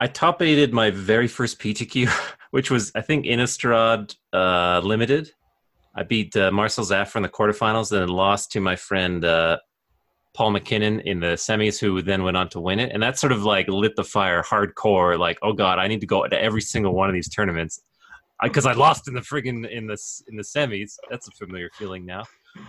I 0.00 0.06
top 0.08 0.42
aided 0.42 0.74
my 0.74 0.90
very 0.90 1.28
first 1.28 1.58
PTQ, 1.58 2.08
which 2.50 2.70
was 2.70 2.92
I 2.94 3.00
think 3.00 3.24
Innistrad 3.24 4.14
uh, 4.32 4.80
Limited. 4.84 5.32
I 5.94 6.02
beat 6.02 6.36
uh, 6.36 6.50
Marcel 6.50 6.84
Zaffer 6.84 7.16
in 7.16 7.22
the 7.22 7.28
quarterfinals, 7.28 7.92
and 7.92 8.00
then 8.00 8.08
lost 8.08 8.52
to 8.52 8.60
my 8.60 8.76
friend 8.76 9.24
uh, 9.24 9.58
Paul 10.34 10.52
McKinnon 10.52 11.02
in 11.04 11.20
the 11.20 11.34
semis, 11.34 11.78
who 11.78 12.00
then 12.02 12.22
went 12.22 12.36
on 12.36 12.48
to 12.50 12.60
win 12.60 12.80
it. 12.80 12.90
And 12.92 13.02
that 13.02 13.18
sort 13.18 13.32
of 13.32 13.42
like 13.44 13.68
lit 13.68 13.96
the 13.96 14.04
fire 14.04 14.42
hardcore. 14.42 15.18
Like, 15.18 15.38
oh 15.42 15.52
god, 15.52 15.78
I 15.78 15.88
need 15.88 16.00
to 16.00 16.06
go 16.06 16.26
to 16.26 16.40
every 16.40 16.62
single 16.62 16.94
one 16.94 17.08
of 17.08 17.14
these 17.14 17.28
tournaments 17.28 17.80
because 18.42 18.66
I, 18.66 18.72
lost 18.72 19.06
in 19.08 19.14
the 19.14 19.20
friggin' 19.20 19.68
in 19.70 19.86
the 19.86 19.98
in 20.28 20.36
the 20.36 20.42
semis. 20.42 20.94
That's 21.10 21.28
a 21.28 21.32
familiar 21.32 21.70
feeling 21.78 22.06
now. 22.06 22.24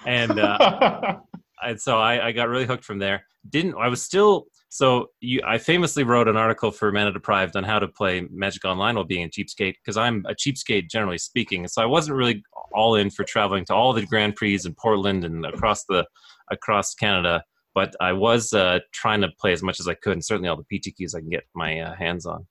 And 0.06 0.40
uh, 0.40 1.18
and 1.64 1.80
so 1.80 2.00
I, 2.00 2.28
I 2.28 2.32
got 2.32 2.50
really 2.50 2.66
hooked 2.66 2.84
from 2.84 3.00
there. 3.00 3.26
Didn't 3.50 3.76
I 3.76 3.88
was 3.88 4.02
still 4.02 4.48
so 4.74 5.12
you 5.20 5.40
I 5.46 5.60
famously 5.60 6.04
wrote 6.04 6.28
an 6.28 6.36
article 6.36 6.72
for 6.72 6.92
Mana 6.92 7.12
Deprived 7.12 7.56
on 7.56 7.64
how 7.64 7.78
to 7.78 7.88
play 7.88 8.28
Magic 8.32 8.66
Online 8.66 8.96
while 8.96 9.04
being 9.04 9.24
a 9.24 9.30
cheapskate 9.30 9.76
because 9.76 9.98
I'm 9.98 10.26
a 10.28 10.34
cheapskate 10.34 10.90
generally 10.90 11.20
speaking, 11.20 11.68
so 11.68 11.84
I 11.84 11.86
wasn't 11.86 12.18
really 12.18 12.44
all 12.74 12.96
in 12.96 13.12
for 13.12 13.24
traveling 13.24 13.66
to 13.66 13.76
all 13.76 13.94
the 13.94 14.04
Grand 14.04 14.36
Prix 14.36 14.60
in 14.66 14.74
Portland 14.74 15.26
and 15.26 15.46
across 15.46 15.86
the 15.86 16.08
across 16.50 16.96
Canada. 16.96 17.44
But 17.76 17.96
I 18.02 18.14
was 18.14 18.52
uh, 18.52 18.80
trying 18.92 19.22
to 19.22 19.30
play 19.40 19.54
as 19.54 19.62
much 19.62 19.80
as 19.80 19.88
I 19.88 19.94
could, 19.94 20.14
and 20.14 20.26
certainly 20.26 20.50
all 20.50 20.58
the 20.58 20.80
PTQs 20.80 21.14
I 21.16 21.20
can 21.20 21.30
get 21.30 21.44
my 21.54 21.80
uh, 21.80 21.94
hands 21.94 22.26
on. 22.26 22.48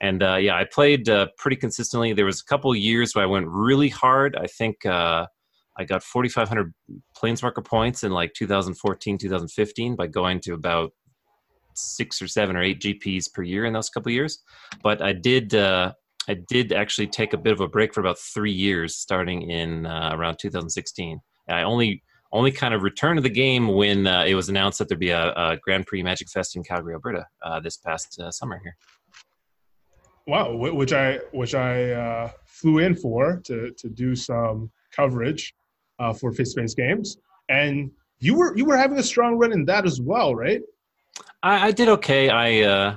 And 0.00 0.22
uh, 0.22 0.36
yeah, 0.36 0.54
I 0.54 0.62
played 0.62 1.08
uh, 1.08 1.26
pretty 1.38 1.56
consistently. 1.56 2.12
There 2.12 2.24
was 2.24 2.40
a 2.40 2.44
couple 2.44 2.72
years 2.76 3.16
where 3.16 3.24
I 3.24 3.28
went 3.28 3.48
really 3.48 3.88
hard. 3.88 4.36
I 4.36 4.46
think 4.46 4.86
uh, 4.86 5.26
I 5.76 5.84
got 5.84 6.04
4,500 6.04 6.72
Planeswalker 7.20 7.64
points 7.64 8.04
in 8.04 8.12
like 8.12 8.32
2014, 8.34 9.18
2015 9.18 9.96
by 9.96 10.06
going 10.06 10.38
to 10.42 10.54
about 10.54 10.92
six 11.78 12.20
or 12.20 12.28
seven 12.28 12.56
or 12.56 12.62
eight 12.62 12.80
GPs 12.80 13.32
per 13.32 13.42
year 13.42 13.64
in 13.64 13.72
those 13.72 13.90
couple 13.90 14.12
years. 14.12 14.42
But 14.82 15.02
I 15.02 15.12
did 15.12 15.54
uh, 15.54 15.92
I 16.28 16.34
did 16.48 16.72
actually 16.72 17.06
take 17.06 17.32
a 17.32 17.38
bit 17.38 17.52
of 17.52 17.60
a 17.60 17.68
break 17.68 17.94
for 17.94 18.00
about 18.00 18.18
three 18.18 18.52
years, 18.52 18.96
starting 18.96 19.50
in 19.50 19.86
uh, 19.86 20.10
around 20.12 20.38
2016. 20.38 21.20
And 21.48 21.56
I 21.56 21.62
only 21.62 22.02
only 22.32 22.52
kind 22.52 22.74
of 22.74 22.82
returned 22.82 23.16
to 23.16 23.22
the 23.22 23.30
game 23.30 23.68
when 23.68 24.06
uh, 24.06 24.24
it 24.24 24.34
was 24.34 24.50
announced 24.50 24.78
that 24.78 24.88
there'd 24.88 25.00
be 25.00 25.10
a, 25.10 25.32
a 25.32 25.56
Grand 25.62 25.86
Prix 25.86 26.02
Magic 26.02 26.28
Fest 26.28 26.56
in 26.56 26.62
Calgary, 26.62 26.92
Alberta, 26.92 27.26
uh, 27.42 27.58
this 27.60 27.78
past 27.78 28.20
uh, 28.20 28.30
summer 28.30 28.60
here. 28.62 28.76
wow, 30.26 30.54
which 30.54 30.92
I 30.92 31.20
which 31.32 31.54
I 31.54 31.92
uh, 31.92 32.30
flew 32.44 32.78
in 32.78 32.94
for 32.94 33.40
to 33.44 33.70
to 33.70 33.88
do 33.88 34.14
some 34.14 34.70
coverage 34.92 35.54
uh, 35.98 36.12
for 36.12 36.32
face 36.32 36.52
to 36.52 36.60
face 36.60 36.74
games, 36.74 37.16
and 37.48 37.90
you 38.18 38.34
were 38.34 38.56
you 38.56 38.66
were 38.66 38.76
having 38.76 38.98
a 38.98 39.02
strong 39.02 39.38
run 39.38 39.52
in 39.52 39.64
that 39.64 39.86
as 39.86 40.00
well, 40.00 40.34
right? 40.34 40.60
I, 41.42 41.68
I 41.68 41.70
did 41.72 41.88
okay. 41.88 42.28
I 42.28 42.60
uh, 42.60 42.96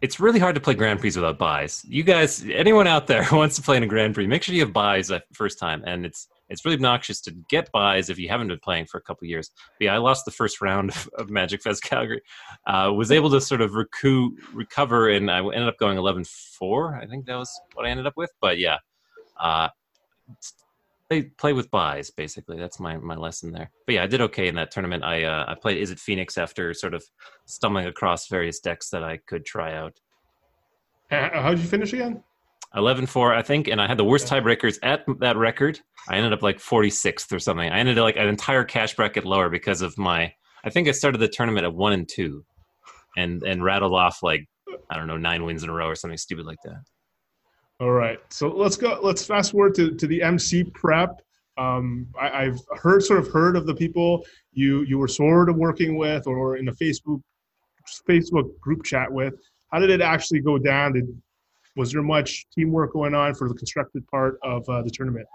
it's 0.00 0.18
really 0.18 0.38
hard 0.38 0.54
to 0.54 0.60
play 0.60 0.74
Grand 0.74 1.00
Prix 1.00 1.12
without 1.14 1.38
buys. 1.38 1.84
You 1.86 2.02
guys, 2.02 2.44
anyone 2.52 2.86
out 2.86 3.06
there 3.06 3.22
who 3.24 3.36
wants 3.36 3.56
to 3.56 3.62
play 3.62 3.76
in 3.76 3.82
a 3.82 3.86
Grand 3.86 4.14
Prix, 4.14 4.26
make 4.26 4.42
sure 4.42 4.54
you 4.54 4.62
have 4.62 4.72
buys 4.72 5.08
that 5.08 5.24
first 5.32 5.58
time. 5.58 5.82
And 5.86 6.06
it's 6.06 6.28
it's 6.48 6.64
really 6.64 6.76
obnoxious 6.76 7.20
to 7.22 7.30
get 7.48 7.70
buys 7.70 8.10
if 8.10 8.18
you 8.18 8.28
haven't 8.28 8.48
been 8.48 8.58
playing 8.58 8.86
for 8.86 8.98
a 8.98 9.02
couple 9.02 9.26
years. 9.28 9.50
But 9.78 9.84
yeah, 9.84 9.94
I 9.94 9.98
lost 9.98 10.24
the 10.24 10.32
first 10.32 10.60
round 10.60 10.90
of, 10.96 11.08
of 11.16 11.30
Magic 11.30 11.62
Fest 11.62 11.82
Calgary. 11.82 12.22
Uh, 12.66 12.92
was 12.94 13.12
able 13.12 13.30
to 13.30 13.40
sort 13.40 13.60
of 13.60 13.74
recoup, 13.74 14.34
recover, 14.52 15.10
and 15.10 15.30
I 15.30 15.38
ended 15.38 15.68
up 15.68 15.78
going 15.78 15.96
11-4. 15.96 17.00
I 17.00 17.06
think 17.06 17.26
that 17.26 17.36
was 17.36 17.50
what 17.74 17.86
I 17.86 17.90
ended 17.90 18.06
up 18.06 18.14
with. 18.16 18.32
But 18.40 18.58
yeah, 18.58 18.78
uh, 19.38 19.68
they 21.10 21.22
play 21.22 21.52
with 21.52 21.70
buys 21.70 22.10
basically. 22.10 22.56
That's 22.56 22.80
my 22.80 22.96
my 22.96 23.16
lesson 23.16 23.52
there. 23.52 23.70
But 23.84 23.96
yeah, 23.96 24.04
I 24.04 24.06
did 24.06 24.20
okay 24.22 24.48
in 24.48 24.54
that 24.54 24.70
tournament. 24.70 25.04
I 25.04 25.24
uh, 25.24 25.44
I 25.48 25.54
played 25.60 25.82
Izzet 25.82 25.98
Phoenix 25.98 26.38
after 26.38 26.72
sort 26.72 26.94
of 26.94 27.04
stumbling 27.46 27.86
across 27.86 28.28
various 28.28 28.60
decks 28.60 28.88
that 28.90 29.04
I 29.04 29.18
could 29.26 29.44
try 29.44 29.74
out. 29.74 29.98
How 31.10 31.50
did 31.50 31.58
you 31.58 31.66
finish 31.66 31.92
again? 31.92 32.22
11-4 32.76 33.36
i 33.36 33.42
think 33.42 33.66
and 33.66 33.80
i 33.80 33.86
had 33.88 33.98
the 33.98 34.04
worst 34.04 34.28
tiebreakers 34.28 34.78
at 34.84 35.00
that 35.18 35.36
record 35.36 35.80
i 36.08 36.14
ended 36.14 36.32
up 36.32 36.40
like 36.40 36.58
46th 36.58 37.32
or 37.32 37.40
something 37.40 37.68
i 37.68 37.76
ended 37.76 37.98
up 37.98 38.04
like 38.04 38.16
an 38.16 38.28
entire 38.28 38.62
cash 38.62 38.94
bracket 38.94 39.24
lower 39.24 39.50
because 39.50 39.82
of 39.82 39.98
my 39.98 40.32
i 40.62 40.70
think 40.70 40.86
i 40.86 40.92
started 40.92 41.18
the 41.18 41.26
tournament 41.26 41.64
at 41.64 41.74
one 41.74 41.92
and 41.92 42.08
two 42.08 42.44
and 43.16 43.42
and 43.42 43.64
rattled 43.64 43.92
off 43.92 44.22
like 44.22 44.46
i 44.88 44.96
don't 44.96 45.08
know 45.08 45.16
nine 45.16 45.44
wins 45.44 45.64
in 45.64 45.68
a 45.68 45.72
row 45.72 45.86
or 45.86 45.96
something 45.96 46.16
stupid 46.16 46.46
like 46.46 46.58
that 46.62 46.80
All 47.80 47.92
right, 47.92 48.18
so 48.28 48.48
let's 48.48 48.76
go. 48.76 49.00
Let's 49.02 49.24
fast 49.24 49.52
forward 49.52 49.74
to, 49.76 49.94
to 49.94 50.06
the 50.06 50.20
MC 50.20 50.64
prep. 50.64 51.22
Um, 51.56 52.08
I, 52.20 52.44
I've 52.44 52.60
heard 52.76 53.02
sort 53.02 53.20
of 53.20 53.28
heard 53.28 53.56
of 53.56 53.66
the 53.66 53.74
people 53.74 54.24
you 54.52 54.82
you 54.82 54.98
were 54.98 55.08
sort 55.08 55.48
of 55.48 55.56
working 55.56 55.96
with, 55.96 56.26
or 56.26 56.56
in 56.56 56.66
the 56.66 56.72
Facebook 56.72 57.22
Facebook 58.06 58.58
group 58.60 58.84
chat 58.84 59.10
with. 59.10 59.34
How 59.72 59.78
did 59.78 59.88
it 59.88 60.02
actually 60.02 60.40
go 60.40 60.58
down? 60.58 60.92
Did 60.92 61.08
was 61.74 61.90
there 61.92 62.02
much 62.02 62.46
teamwork 62.54 62.92
going 62.92 63.14
on 63.14 63.34
for 63.34 63.48
the 63.48 63.54
constructed 63.54 64.06
part 64.08 64.38
of 64.42 64.68
uh, 64.68 64.82
the 64.82 64.90
tournament? 64.90 65.26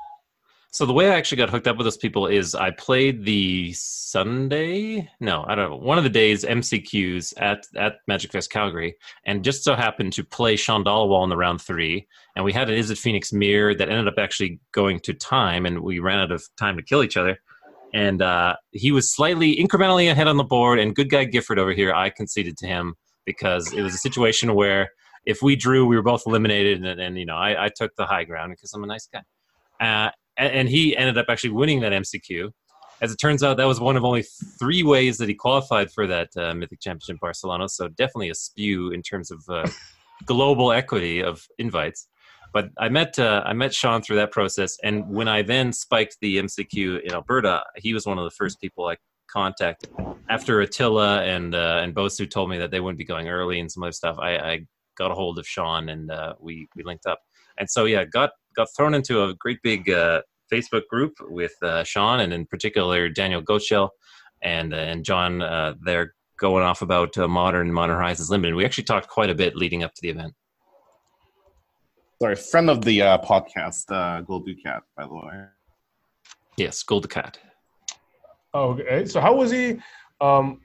So 0.75 0.85
the 0.85 0.91
way 0.91 1.09
I 1.09 1.15
actually 1.15 1.37
got 1.37 1.49
hooked 1.49 1.69
up 1.69 1.77
with 1.77 1.85
those 1.85 1.95
people 1.95 2.27
is 2.27 2.53
I 2.53 2.69
played 2.69 3.23
the 3.23 3.71
Sunday, 3.71 5.09
no, 5.21 5.45
I 5.47 5.55
don't 5.55 5.69
know, 5.69 5.77
one 5.77 5.97
of 5.97 6.03
the 6.03 6.09
days 6.09 6.43
MCQs 6.43 7.33
at 7.37 7.65
at 7.77 7.99
Magic 8.09 8.33
Fest 8.33 8.51
Calgary, 8.51 8.97
and 9.25 9.41
just 9.41 9.63
so 9.63 9.73
happened 9.73 10.11
to 10.11 10.23
play 10.25 10.57
Sean 10.57 10.83
Wall 10.83 11.23
in 11.23 11.29
the 11.29 11.37
round 11.37 11.61
three, 11.61 12.05
and 12.35 12.43
we 12.43 12.51
had 12.51 12.69
an 12.69 12.77
Izzet 12.77 12.97
Phoenix 12.97 13.31
mirror 13.31 13.73
that 13.73 13.87
ended 13.87 14.09
up 14.09 14.15
actually 14.17 14.59
going 14.73 14.99
to 15.05 15.13
time, 15.13 15.65
and 15.65 15.79
we 15.79 15.99
ran 15.99 16.19
out 16.19 16.33
of 16.33 16.43
time 16.57 16.75
to 16.75 16.83
kill 16.83 17.03
each 17.03 17.15
other, 17.15 17.39
and 17.93 18.21
uh, 18.21 18.57
he 18.71 18.91
was 18.91 19.09
slightly 19.09 19.55
incrementally 19.55 20.11
ahead 20.11 20.27
on 20.27 20.35
the 20.35 20.43
board, 20.43 20.77
and 20.77 20.93
good 20.93 21.09
guy 21.09 21.23
Gifford 21.23 21.57
over 21.57 21.71
here, 21.71 21.93
I 21.93 22.09
conceded 22.09 22.57
to 22.57 22.67
him 22.67 22.95
because 23.25 23.71
it 23.71 23.81
was 23.81 23.95
a 23.95 23.99
situation 23.99 24.55
where 24.55 24.89
if 25.25 25.41
we 25.41 25.55
drew, 25.55 25.87
we 25.87 25.95
were 25.95 26.03
both 26.03 26.23
eliminated, 26.27 26.83
and, 26.83 26.99
and 26.99 27.17
you 27.17 27.25
know 27.25 27.37
I, 27.37 27.67
I 27.67 27.69
took 27.73 27.95
the 27.95 28.05
high 28.05 28.25
ground 28.25 28.51
because 28.51 28.73
I'm 28.73 28.83
a 28.83 28.87
nice 28.87 29.07
guy. 29.07 29.21
Uh, 29.79 30.11
and, 30.37 30.69
he 30.69 30.95
ended 30.95 31.17
up 31.17 31.25
actually 31.29 31.51
winning 31.51 31.81
that 31.81 31.91
MCQ. 31.91 32.51
As 33.01 33.11
it 33.11 33.17
turns 33.17 33.43
out, 33.43 33.57
that 33.57 33.67
was 33.67 33.79
one 33.79 33.97
of 33.97 34.05
only 34.05 34.23
three 34.59 34.83
ways 34.83 35.17
that 35.17 35.27
he 35.27 35.35
qualified 35.35 35.91
for 35.91 36.07
that 36.07 36.29
uh, 36.37 36.53
Mythic 36.53 36.79
Championship 36.79 37.19
Barcelona. 37.19 37.67
So 37.67 37.89
definitely 37.89 38.29
a 38.29 38.35
spew 38.35 38.91
in 38.91 39.01
terms 39.01 39.31
of 39.31 39.43
uh, 39.49 39.67
global 40.25 40.71
equity 40.71 41.21
of 41.21 41.45
invites. 41.57 42.07
But 42.53 42.69
I 42.79 42.87
met 42.87 43.19
uh, 43.19 43.43
I 43.45 43.51
met 43.51 43.73
Sean 43.73 44.01
through 44.01 44.15
that 44.15 44.31
process, 44.31 44.77
and 44.81 45.09
when 45.09 45.27
I 45.27 45.41
then 45.41 45.73
spiked 45.73 46.17
the 46.21 46.37
MCQ 46.37 47.01
in 47.01 47.11
Alberta, 47.13 47.63
he 47.75 47.93
was 47.93 48.05
one 48.05 48.17
of 48.17 48.23
the 48.23 48.31
first 48.31 48.61
people 48.61 48.87
I 48.87 48.95
contacted. 49.27 49.89
After 50.29 50.61
Attila 50.61 51.23
and 51.23 51.53
uh, 51.53 51.81
and 51.83 51.93
Bosu 51.93 52.29
told 52.29 52.49
me 52.49 52.57
that 52.59 52.71
they 52.71 52.79
wouldn't 52.79 52.97
be 52.97 53.03
going 53.03 53.27
early 53.27 53.59
and 53.59 53.69
some 53.69 53.83
other 53.83 53.91
stuff, 53.91 54.17
I, 54.19 54.37
I 54.37 54.59
got 54.97 55.11
a 55.11 55.13
hold 55.13 55.37
of 55.37 55.45
Sean 55.45 55.89
and 55.89 56.09
uh, 56.09 56.35
we 56.39 56.69
we 56.75 56.83
linked 56.83 57.05
up. 57.05 57.19
And 57.57 57.69
so 57.69 57.85
yeah, 57.85 58.05
got 58.05 58.31
got 58.55 58.67
thrown 58.75 58.93
into 58.93 59.23
a 59.23 59.33
great 59.35 59.59
big 59.63 59.89
uh, 59.89 60.21
Facebook 60.51 60.87
group 60.89 61.13
with 61.21 61.53
uh, 61.61 61.83
Sean 61.83 62.19
and 62.19 62.33
in 62.33 62.45
particular 62.45 63.09
Daniel 63.09 63.41
Goetschel, 63.41 63.89
and 64.41 64.73
and 64.73 65.03
John 65.03 65.41
uh, 65.41 65.73
they're 65.83 66.13
going 66.39 66.63
off 66.63 66.81
about 66.81 67.17
uh, 67.17 67.27
modern 67.27 67.71
Modern 67.71 67.95
Horizons 67.95 68.29
Limited. 68.29 68.55
We 68.55 68.65
actually 68.65 68.83
talked 68.83 69.07
quite 69.07 69.29
a 69.29 69.35
bit 69.35 69.55
leading 69.55 69.83
up 69.83 69.93
to 69.93 70.01
the 70.01 70.09
event. 70.09 70.33
Sorry, 72.21 72.35
friend 72.35 72.69
of 72.69 72.83
the 72.83 73.01
uh, 73.01 73.17
podcast, 73.19 73.91
uh, 73.91 74.21
Gold 74.21 74.45
Ducat, 74.45 74.83
by 74.95 75.03
the 75.03 75.13
way. 75.13 75.45
Yes, 76.57 76.81
Gold 76.83 77.09
Cat. 77.09 77.37
Okay, 78.53 79.05
so 79.05 79.19
how 79.19 79.35
was 79.35 79.51
he? 79.51 79.77
Um, 80.21 80.61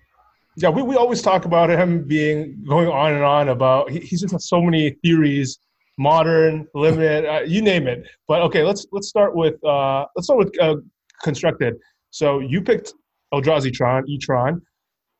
yeah, 0.57 0.68
we, 0.68 0.82
we 0.82 0.95
always 0.95 1.22
talk 1.22 1.45
about 1.45 1.70
him 1.70 2.07
being 2.07 2.62
going 2.68 2.88
on 2.88 3.12
and 3.14 3.24
on 3.24 3.49
about 3.49 3.91
he, 3.91 3.99
he's 4.01 4.20
just 4.20 4.32
got 4.32 4.43
so 4.43 4.61
many 4.62 4.91
theories, 5.03 5.59
modern, 5.99 6.66
limited, 6.74 7.26
uh, 7.26 7.41
you 7.41 7.62
name 7.62 7.86
it. 7.86 8.07
But 8.28 8.43
okay, 8.43 8.62
let's 8.62 8.86
let's 8.93 9.09
start 9.09 9.36
with 9.36 9.62
uh, 9.64 10.07
let's 10.16 10.26
start 10.26 10.38
with 10.38 10.61
uh, 10.61 10.76
constructed. 11.22 11.74
So 12.11 12.41
you 12.41 12.62
picked 12.62 12.93
Eldrazi 13.32 13.72
Tron, 13.72 14.05
Etron. 14.09 14.61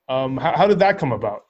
Um, 0.09 0.37
how, 0.37 0.57
how 0.57 0.67
did 0.67 0.79
that 0.81 0.99
come 0.99 1.13
about? 1.13 1.43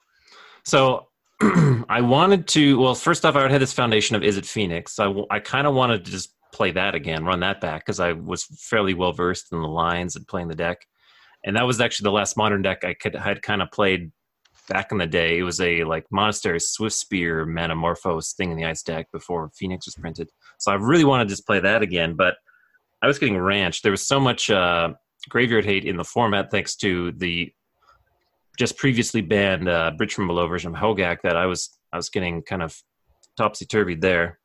So 0.63 1.07
I 1.41 2.01
wanted 2.01 2.47
to. 2.49 2.79
Well, 2.79 2.95
first 2.95 3.25
off, 3.25 3.35
I 3.35 3.49
had 3.49 3.61
this 3.61 3.73
foundation 3.73 4.15
of 4.15 4.21
Izzet 4.21 4.45
Phoenix. 4.45 4.95
So 4.95 5.25
I, 5.31 5.37
I 5.37 5.39
kind 5.39 5.65
of 5.65 5.73
wanted 5.73 6.05
to 6.05 6.11
just 6.11 6.35
play 6.53 6.71
that 6.71 6.95
again, 6.95 7.25
run 7.25 7.39
that 7.39 7.61
back 7.61 7.85
because 7.85 7.99
I 7.99 8.11
was 8.11 8.43
fairly 8.43 8.93
well 8.93 9.13
versed 9.13 9.51
in 9.51 9.61
the 9.61 9.67
lines 9.67 10.15
and 10.15 10.27
playing 10.27 10.49
the 10.49 10.55
deck. 10.55 10.85
And 11.43 11.55
that 11.55 11.63
was 11.63 11.81
actually 11.81 12.05
the 12.05 12.11
last 12.11 12.37
modern 12.37 12.61
deck 12.61 12.83
I 12.83 12.93
could 12.93 13.15
had 13.15 13.41
kind 13.41 13.61
of 13.61 13.71
played 13.71 14.11
back 14.71 14.91
in 14.91 14.97
the 14.97 15.07
day. 15.07 15.37
It 15.37 15.43
was 15.43 15.59
a 15.59 15.83
like 15.83 16.05
Monastery 16.11 16.59
Swiftspear 16.59 17.45
Manamorphose 17.45 18.35
thing 18.35 18.51
in 18.51 18.57
the 18.57 18.65
ice 18.65 18.83
deck 18.83 19.07
before 19.11 19.51
Phoenix 19.53 19.85
was 19.85 19.95
printed. 19.95 20.29
So 20.59 20.71
I 20.71 20.75
really 20.75 21.03
wanted 21.03 21.25
to 21.25 21.29
just 21.29 21.45
play 21.45 21.59
that 21.59 21.81
again, 21.81 22.15
but 22.15 22.35
I 23.01 23.07
was 23.07 23.19
getting 23.19 23.37
ranched. 23.37 23.83
There 23.83 23.91
was 23.91 24.07
so 24.07 24.19
much 24.19 24.49
uh, 24.49 24.93
graveyard 25.29 25.65
hate 25.65 25.83
in 25.85 25.97
the 25.97 26.03
format 26.03 26.51
thanks 26.51 26.75
to 26.77 27.11
the 27.13 27.51
just 28.57 28.77
previously 28.77 29.21
banned 29.21 29.67
uh, 29.67 29.91
Bridge 29.97 30.13
from 30.13 30.27
Below 30.27 30.47
version 30.47 30.73
of 30.73 30.81
Hogak 30.81 31.17
that 31.23 31.35
I 31.35 31.45
was 31.47 31.77
I 31.91 31.97
was 31.97 32.09
getting 32.09 32.41
kind 32.41 32.61
of 32.61 32.77
topsy 33.37 33.65
turvy 33.65 33.95
there, 33.95 34.39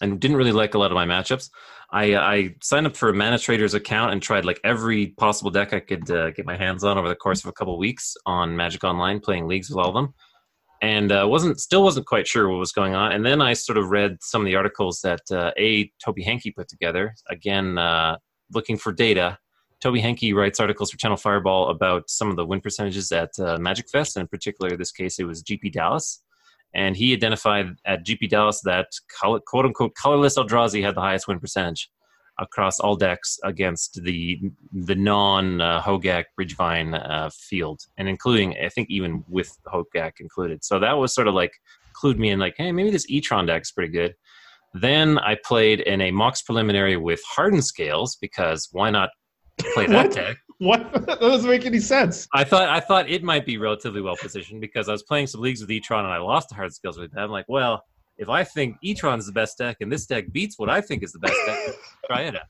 and 0.00 0.20
didn't 0.20 0.36
really 0.36 0.52
like 0.52 0.74
a 0.74 0.78
lot 0.78 0.90
of 0.90 0.94
my 0.94 1.06
matchups. 1.06 1.50
I 1.90 2.16
I 2.16 2.54
signed 2.62 2.86
up 2.86 2.96
for 2.96 3.08
a 3.08 3.14
Mana 3.14 3.38
Traders 3.38 3.74
account 3.74 4.12
and 4.12 4.22
tried 4.22 4.44
like 4.44 4.60
every 4.64 5.08
possible 5.08 5.50
deck 5.50 5.72
I 5.72 5.80
could 5.80 6.10
uh, 6.10 6.30
get 6.30 6.46
my 6.46 6.56
hands 6.56 6.84
on 6.84 6.98
over 6.98 7.08
the 7.08 7.16
course 7.16 7.42
of 7.42 7.48
a 7.48 7.52
couple 7.52 7.78
weeks 7.78 8.16
on 8.26 8.56
Magic 8.56 8.84
Online, 8.84 9.20
playing 9.20 9.46
leagues 9.46 9.70
with 9.70 9.78
all 9.78 9.88
of 9.88 9.94
them, 9.94 10.14
and 10.82 11.10
uh, 11.10 11.26
wasn't 11.28 11.60
still 11.60 11.82
wasn't 11.82 12.06
quite 12.06 12.26
sure 12.26 12.48
what 12.48 12.58
was 12.58 12.72
going 12.72 12.94
on. 12.94 13.12
And 13.12 13.24
then 13.24 13.40
I 13.40 13.54
sort 13.54 13.78
of 13.78 13.90
read 13.90 14.18
some 14.20 14.42
of 14.42 14.46
the 14.46 14.56
articles 14.56 15.00
that 15.02 15.22
uh, 15.30 15.52
a 15.56 15.90
Tobi 16.04 16.24
Henke 16.24 16.54
put 16.54 16.68
together. 16.68 17.14
Again, 17.30 17.78
uh, 17.78 18.18
looking 18.52 18.76
for 18.76 18.92
data 18.92 19.38
Tobi 19.82 20.00
Henke 20.00 20.34
writes 20.34 20.58
articles 20.58 20.90
for 20.90 20.96
Channel 20.98 21.16
Fireball 21.16 21.70
about 21.70 22.10
some 22.10 22.30
of 22.30 22.36
the 22.36 22.44
win 22.44 22.60
percentages 22.60 23.12
at 23.12 23.30
uh, 23.38 23.58
Magic 23.58 23.88
Fest, 23.88 24.16
and 24.16 24.22
in 24.22 24.28
particular, 24.28 24.76
this 24.76 24.90
case, 24.90 25.18
it 25.18 25.24
was 25.24 25.42
GP 25.42 25.72
Dallas. 25.72 26.22
And 26.74 26.96
he 26.96 27.12
identified 27.14 27.76
at 27.86 28.04
GP 28.04 28.28
Dallas 28.28 28.60
that 28.64 28.88
quote 29.20 29.64
unquote 29.64 29.94
colorless 29.94 30.36
Eldrazi 30.36 30.82
had 30.82 30.94
the 30.94 31.00
highest 31.00 31.26
win 31.26 31.40
percentage 31.40 31.90
across 32.40 32.78
all 32.78 32.94
decks 32.94 33.38
against 33.42 34.00
the 34.04 34.40
the 34.72 34.94
non 34.94 35.60
uh, 35.60 35.82
Hogak 35.82 36.24
Bridgevine 36.38 36.94
uh, 36.94 37.30
field, 37.30 37.80
and 37.96 38.08
including 38.08 38.54
I 38.62 38.68
think 38.68 38.88
even 38.90 39.24
with 39.28 39.50
Hogak 39.66 40.20
included. 40.20 40.64
So 40.64 40.78
that 40.78 40.92
was 40.92 41.14
sort 41.14 41.26
of 41.26 41.34
like 41.34 41.52
clued 41.98 42.18
me 42.18 42.30
in, 42.30 42.38
like, 42.38 42.54
hey, 42.56 42.72
maybe 42.72 42.90
this 42.90 43.10
Etron 43.10 43.46
deck's 43.46 43.72
pretty 43.72 43.92
good. 43.92 44.14
Then 44.74 45.18
I 45.18 45.36
played 45.44 45.80
in 45.80 46.00
a 46.00 46.10
Mox 46.10 46.42
preliminary 46.42 46.96
with 46.96 47.20
Hardened 47.26 47.64
Scales 47.64 48.16
because 48.20 48.68
why 48.72 48.90
not 48.90 49.10
play 49.74 49.86
that 49.86 50.12
deck. 50.14 50.36
What? 50.68 50.92
that 51.06 51.20
doesn't 51.20 51.48
make 51.48 51.66
any 51.66 51.78
sense. 51.78 52.26
I 52.34 52.42
thought 52.42 52.68
I 52.68 52.80
thought 52.80 53.08
it 53.08 53.22
might 53.22 53.46
be 53.46 53.58
relatively 53.58 54.00
well 54.00 54.16
positioned 54.20 54.60
because 54.60 54.88
I 54.88 54.92
was 54.92 55.04
playing 55.04 55.28
some 55.28 55.40
leagues 55.40 55.60
with 55.60 55.70
Etron 55.70 56.00
and 56.00 56.08
I 56.08 56.18
lost 56.18 56.48
to 56.48 56.56
hard 56.56 56.74
skills 56.74 56.98
with 56.98 57.12
that. 57.12 57.20
I'm 57.20 57.30
like, 57.30 57.44
well, 57.48 57.84
if 58.16 58.28
I 58.28 58.42
think 58.42 58.76
Etron's 58.84 59.26
the 59.26 59.32
best 59.32 59.56
deck 59.56 59.76
and 59.80 59.90
this 59.90 60.04
deck 60.06 60.32
beats 60.32 60.58
what 60.58 60.68
I 60.68 60.80
think 60.80 61.04
is 61.04 61.12
the 61.12 61.20
best 61.20 61.36
deck, 61.46 61.58
try 62.06 62.22
it 62.22 62.34
out. 62.34 62.42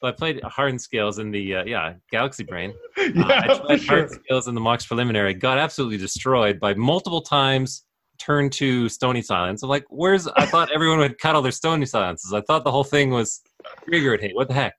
So 0.00 0.08
I 0.08 0.10
played 0.10 0.42
Hardened 0.42 0.82
Scales 0.82 1.20
in 1.20 1.30
the 1.30 1.54
uh, 1.54 1.64
yeah 1.64 1.94
Galaxy 2.10 2.44
Brain. 2.44 2.74
Uh, 2.98 3.02
Yeah, 3.14 3.24
I 3.24 3.46
tried 3.46 3.80
sure. 3.80 3.96
Hardened 3.98 4.20
Scales 4.24 4.48
in 4.48 4.54
the 4.56 4.60
Mox 4.60 4.84
preliminary. 4.86 5.32
Got 5.34 5.58
absolutely 5.58 5.98
destroyed 5.98 6.58
by 6.58 6.74
multiple 6.74 7.22
times. 7.22 7.84
Turn 8.18 8.50
to 8.50 8.88
Stony 8.88 9.22
Silence. 9.22 9.62
I'm 9.62 9.68
like, 9.68 9.84
where's? 9.90 10.26
I 10.28 10.46
thought 10.46 10.72
everyone 10.72 10.98
would 10.98 11.18
cut 11.18 11.36
all 11.36 11.42
their 11.42 11.52
Stony 11.52 11.86
Silences. 11.86 12.32
I 12.32 12.40
thought 12.42 12.64
the 12.64 12.70
whole 12.72 12.84
thing 12.84 13.10
was 13.10 13.42
graveyard 13.86 14.20
hate. 14.20 14.34
What 14.34 14.48
the 14.48 14.54
heck? 14.54 14.74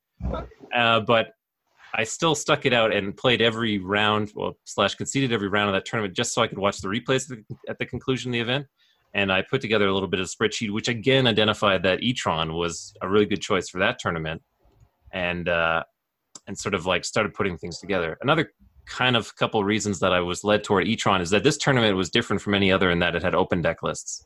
Uh, 0.76 0.99
but 1.01 1.28
I 1.98 2.04
still 2.04 2.36
stuck 2.36 2.66
it 2.66 2.74
out 2.74 2.93
and 2.93 3.16
played 3.16 3.41
every 3.41 3.78
round, 3.78 4.32
well, 4.36 4.58
slash 4.66 4.96
conceded 4.96 5.32
every 5.32 5.48
round 5.48 5.70
of 5.70 5.74
that 5.74 5.86
tournament 5.86 6.14
just 6.14 6.34
so 6.34 6.41
I 6.41 6.48
could 6.48 6.58
watch 6.58 6.80
the 6.80 6.89
replays 6.89 7.32
at 7.32 7.38
the, 7.38 7.56
at 7.70 7.80
the 7.80 7.86
conclusion 7.86 8.32
of 8.32 8.34
the 8.34 8.39
event. 8.39 8.68
And 9.14 9.32
I 9.32 9.43
put 9.43 9.62
together 9.62 9.88
a 9.88 9.93
little 9.93 10.10
bit 10.10 10.20
of 10.20 10.28
spreadsheet, 10.28 10.74
which 10.74 10.89
again 10.89 11.26
identified 11.26 11.84
that 11.84 12.02
Etron 12.02 12.58
was 12.58 12.93
a 13.02 13.08
really 13.08 13.26
good 13.26 13.41
choice 13.41 13.70
for 13.70 13.80
that 13.80 13.98
tournament, 13.98 14.41
and 15.14 15.48
uh, 15.48 15.84
and 16.48 16.58
sort 16.58 16.76
of 16.76 16.86
like 16.86 17.06
started 17.06 17.34
putting 17.34 17.58
things 17.58 17.80
together. 17.80 18.18
Another 18.22 18.52
kind 18.86 19.16
of 19.16 19.34
couple 19.38 19.64
reasons 19.64 20.00
that 20.02 20.12
I 20.12 20.20
was 20.20 20.43
led 20.43 20.66
toward 20.66 20.86
Etron 20.86 21.22
is 21.22 21.30
that 21.30 21.43
this 21.43 21.58
tournament 21.58 21.96
was 21.96 22.10
different 22.10 22.41
from 22.41 22.54
any 22.54 22.74
other 22.74 22.91
in 22.91 23.00
that 23.00 23.16
it 23.16 23.24
had 23.24 23.36
open 23.36 23.62
deck 23.62 23.84
lists, 23.84 24.26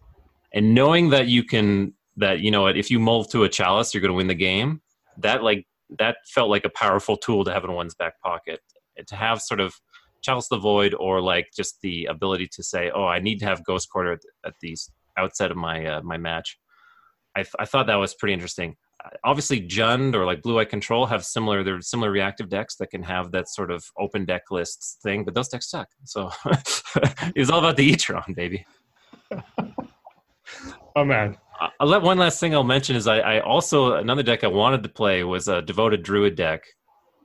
and 0.56 0.74
knowing 0.74 1.12
that 1.12 1.28
you 1.28 1.44
can 1.44 1.94
that 2.18 2.40
you 2.40 2.50
know 2.50 2.66
if 2.66 2.90
you 2.90 3.00
mull 3.00 3.26
to 3.26 3.44
a 3.44 3.50
chalice, 3.50 3.94
you're 3.94 4.02
going 4.02 4.10
to 4.10 4.18
win 4.18 4.28
the 4.28 4.34
game. 4.34 4.82
That 5.20 5.44
like 5.44 5.68
that 5.98 6.18
felt 6.28 6.50
like 6.50 6.66
a 6.66 6.70
powerful 6.70 7.18
tool 7.18 7.44
to 7.44 7.54
have 7.54 7.64
in 7.64 7.74
one's 7.74 7.96
back 7.96 8.20
pocket. 8.22 8.60
To 9.08 9.16
have 9.16 9.42
sort 9.42 9.60
of 9.60 9.74
Chalice 10.22 10.50
the 10.50 10.58
Void 10.58 10.94
or 10.94 11.22
like 11.22 11.48
just 11.56 11.80
the 11.82 12.06
ability 12.06 12.48
to 12.52 12.64
say, 12.64 12.92
oh, 12.94 13.06
I 13.06 13.20
need 13.20 13.40
to 13.40 13.46
have 13.46 13.66
Ghost 13.66 13.90
Quarter 13.90 14.20
at, 14.46 14.54
the 14.62 14.76
outset 15.18 15.52
of 15.52 15.58
my 15.58 15.86
uh, 15.86 16.02
my 16.02 16.18
match. 16.18 16.58
I, 17.38 17.46
I 17.58 17.66
thought 17.66 17.88
that 17.88 17.96
was 17.96 18.14
pretty 18.14 18.34
interesting. 18.34 18.76
Obviously, 19.24 19.62
Jund 19.62 20.14
or 20.14 20.26
like 20.26 20.42
Blue 20.42 20.60
Eye 20.60 20.66
Control 20.66 21.06
have 21.06 21.24
similar. 21.24 21.64
They're 21.64 21.80
similar 21.82 22.12
reactive 22.12 22.50
decks 22.50 22.76
that 22.78 22.88
can 22.88 23.04
have 23.04 23.32
that 23.32 23.48
sort 23.48 23.72
of 23.72 23.86
open 23.98 24.26
deck 24.26 24.44
lists 24.52 24.98
thing, 25.02 25.24
but 25.24 25.36
those 25.36 25.48
decks 25.48 25.70
suck. 25.70 25.88
So 26.04 26.32
it 26.46 27.38
was 27.38 27.50
all 27.50 27.60
about 27.60 27.78
the 27.78 27.90
Etron, 27.90 28.36
baby. 28.36 28.66
Oh 30.96 31.06
man. 31.06 31.38
I'll 31.80 31.88
let 31.88 32.02
one 32.02 32.18
last 32.18 32.40
thing 32.40 32.54
I'll 32.54 32.64
mention 32.64 32.96
is 32.96 33.08
I, 33.08 33.20
I 33.20 33.40
also 33.42 33.96
another 33.96 34.24
deck 34.24 34.44
I 34.44 34.48
wanted 34.48 34.84
to 34.84 34.90
play 34.90 35.24
was 35.24 35.48
a 35.48 35.62
devoted 35.62 36.04
druid 36.04 36.36
deck. 36.36 36.64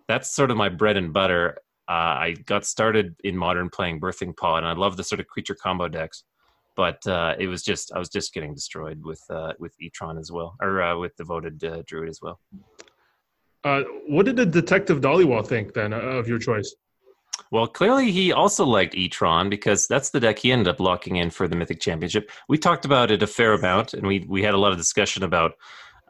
That's 0.09 0.35
sort 0.35 0.51
of 0.51 0.57
my 0.57 0.69
bread 0.69 0.97
and 0.97 1.13
butter. 1.13 1.59
Uh, 1.89 1.93
I 1.93 2.35
got 2.47 2.65
started 2.65 3.15
in 3.25 3.37
modern 3.37 3.69
playing 3.71 4.01
Birthing 4.01 4.37
Pod, 4.37 4.59
and 4.59 4.67
I 4.67 4.73
love 4.73 4.97
the 4.97 5.05
sort 5.05 5.21
of 5.21 5.27
creature 5.27 5.55
combo 5.55 5.89
decks. 5.89 6.25
But 6.77 7.07
uh, 7.07 7.35
it 7.39 7.47
was 7.47 7.63
just 7.63 7.93
I 7.95 7.99
was 7.99 8.09
just 8.09 8.35
getting 8.35 8.55
destroyed 8.55 9.05
with 9.05 9.23
uh, 9.31 9.53
with 9.59 9.75
Etron 9.81 10.19
as 10.19 10.33
well, 10.33 10.57
or 10.61 10.83
uh, 10.83 10.99
with 10.99 11.15
devoted 11.17 11.63
uh, 11.63 11.83
druid 11.87 12.09
as 12.09 12.21
well. 12.21 12.41
Uh, 13.63 13.83
what 14.09 14.27
did 14.27 14.37
the 14.37 14.45
detective 14.45 15.01
Dollywall 15.01 15.47
think 15.47 15.73
then 15.73 15.93
of 15.93 16.29
your 16.29 16.39
choice? 16.39 16.75
Well, 17.51 17.67
clearly 17.67 18.11
he 18.11 18.33
also 18.33 18.65
liked 18.65 18.95
Etron 18.95 19.51
because 19.51 19.87
that's 19.87 20.11
the 20.11 20.21
deck 20.21 20.39
he 20.39 20.53
ended 20.53 20.69
up 20.69 20.81
locking 20.81 21.17
in 21.17 21.31
for 21.31 21.47
the 21.47 21.57
Mythic 21.57 21.81
Championship. 21.81 22.31
We 22.49 22.59
talked 22.59 22.85
about 22.85 23.11
it 23.11 23.23
a 23.23 23.27
fair 23.27 23.53
amount, 23.53 23.95
and 23.95 24.07
we 24.07 24.25
we 24.29 24.43
had 24.43 24.55
a 24.55 24.59
lot 24.59 24.73
of 24.73 24.79
discussion 24.79 25.23
about 25.23 25.53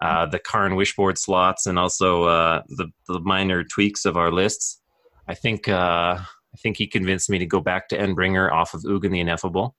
uh, 0.01 0.27
the 0.27 0.39
Karn 0.39 0.72
Wishboard 0.72 1.18
slots 1.18 1.66
and 1.66 1.79
also 1.79 2.25
uh, 2.25 2.62
the 2.68 2.89
the 3.09 3.20
minor 3.20 3.64
tweaks 3.64 4.05
of 4.05 4.16
our 4.16 4.33
lists. 4.33 4.81
I 5.29 5.35
think 5.35 5.68
uh, 5.68 6.18
I 6.18 6.57
think 6.62 6.77
he 6.77 6.87
convinced 6.87 7.31
me 7.31 7.39
to 7.39 7.47
go 7.47 7.61
back 7.61 7.89
to 7.89 7.99
Endbringer 7.99 8.51
off 8.53 8.75
of 8.75 8.83
Ugin 8.83 9.11
the 9.11 9.20
Ineffable. 9.20 9.75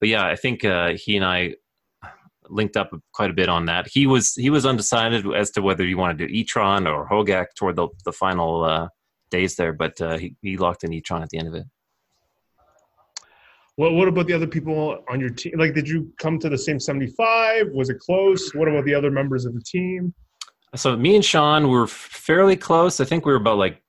But 0.00 0.08
yeah, 0.08 0.26
I 0.26 0.36
think 0.36 0.64
uh, 0.64 0.92
he 0.96 1.16
and 1.16 1.24
I 1.24 1.54
linked 2.48 2.76
up 2.76 2.90
quite 3.12 3.30
a 3.30 3.34
bit 3.34 3.48
on 3.48 3.66
that. 3.66 3.88
He 3.88 4.06
was 4.06 4.34
he 4.34 4.50
was 4.50 4.66
undecided 4.66 5.26
as 5.34 5.50
to 5.52 5.62
whether 5.62 5.84
he 5.84 5.94
wanted 5.94 6.18
to 6.18 6.28
do 6.28 6.34
Etron 6.34 6.86
or 6.86 7.08
Hogak 7.08 7.46
toward 7.56 7.76
the 7.76 7.88
the 8.04 8.12
final 8.12 8.64
uh, 8.64 8.88
days 9.36 9.56
there, 9.56 9.72
but 9.72 10.00
uh, 10.00 10.16
he, 10.18 10.34
he 10.42 10.56
locked 10.56 10.84
in 10.84 10.90
Etron 10.90 11.22
at 11.22 11.30
the 11.30 11.38
end 11.38 11.48
of 11.48 11.54
it. 11.54 11.66
What 13.76 13.92
What 13.92 14.08
about 14.08 14.26
the 14.26 14.32
other 14.32 14.46
people 14.46 15.04
on 15.10 15.20
your 15.20 15.30
team? 15.30 15.52
Like, 15.56 15.74
did 15.74 15.88
you 15.88 16.10
come 16.18 16.38
to 16.38 16.48
the 16.48 16.60
same 16.66 16.80
seventy-five? 16.80 17.66
Was 17.72 17.90
it 17.90 17.98
close? 17.98 18.42
What 18.54 18.68
about 18.68 18.84
the 18.84 18.94
other 18.94 19.10
members 19.10 19.44
of 19.44 19.52
the 19.54 19.60
team? 19.60 20.14
So 20.74 20.96
me 20.96 21.14
and 21.14 21.24
Sean 21.24 21.68
were 21.68 21.86
fairly 21.86 22.56
close. 22.56 23.00
I 23.00 23.04
think 23.04 23.24
we 23.24 23.32
were 23.32 23.38
about 23.38 23.58
like 23.58 23.82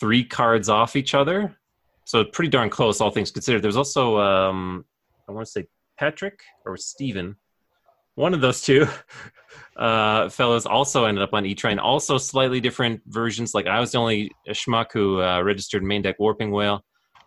three 0.00 0.24
cards 0.24 0.68
off 0.68 0.94
each 0.94 1.14
other. 1.14 1.56
So 2.04 2.24
pretty 2.24 2.50
darn 2.50 2.70
close, 2.70 3.00
all 3.00 3.10
things 3.10 3.30
considered. 3.30 3.62
There's 3.62 3.76
also 3.76 4.18
um, 4.18 4.84
I 5.28 5.32
want 5.32 5.46
to 5.46 5.50
say 5.50 5.64
Patrick 5.98 6.40
or 6.66 6.76
Steven. 6.76 7.36
One 8.14 8.34
of 8.34 8.40
those 8.40 8.60
two 8.60 8.86
uh, 9.76 10.28
fellows 10.28 10.66
also 10.66 11.04
ended 11.04 11.22
up 11.22 11.32
on 11.32 11.46
E 11.46 11.54
Train. 11.54 11.78
Also 11.78 12.18
slightly 12.18 12.60
different 12.60 13.00
versions. 13.06 13.54
Like 13.54 13.66
I 13.66 13.80
was 13.80 13.92
the 13.92 13.98
only 13.98 14.30
schmuck 14.50 14.86
who 14.92 15.22
uh, 15.22 15.42
registered 15.42 15.82
main 15.82 16.02
deck 16.02 16.16
Warping 16.18 16.50
Wail. 16.50 16.82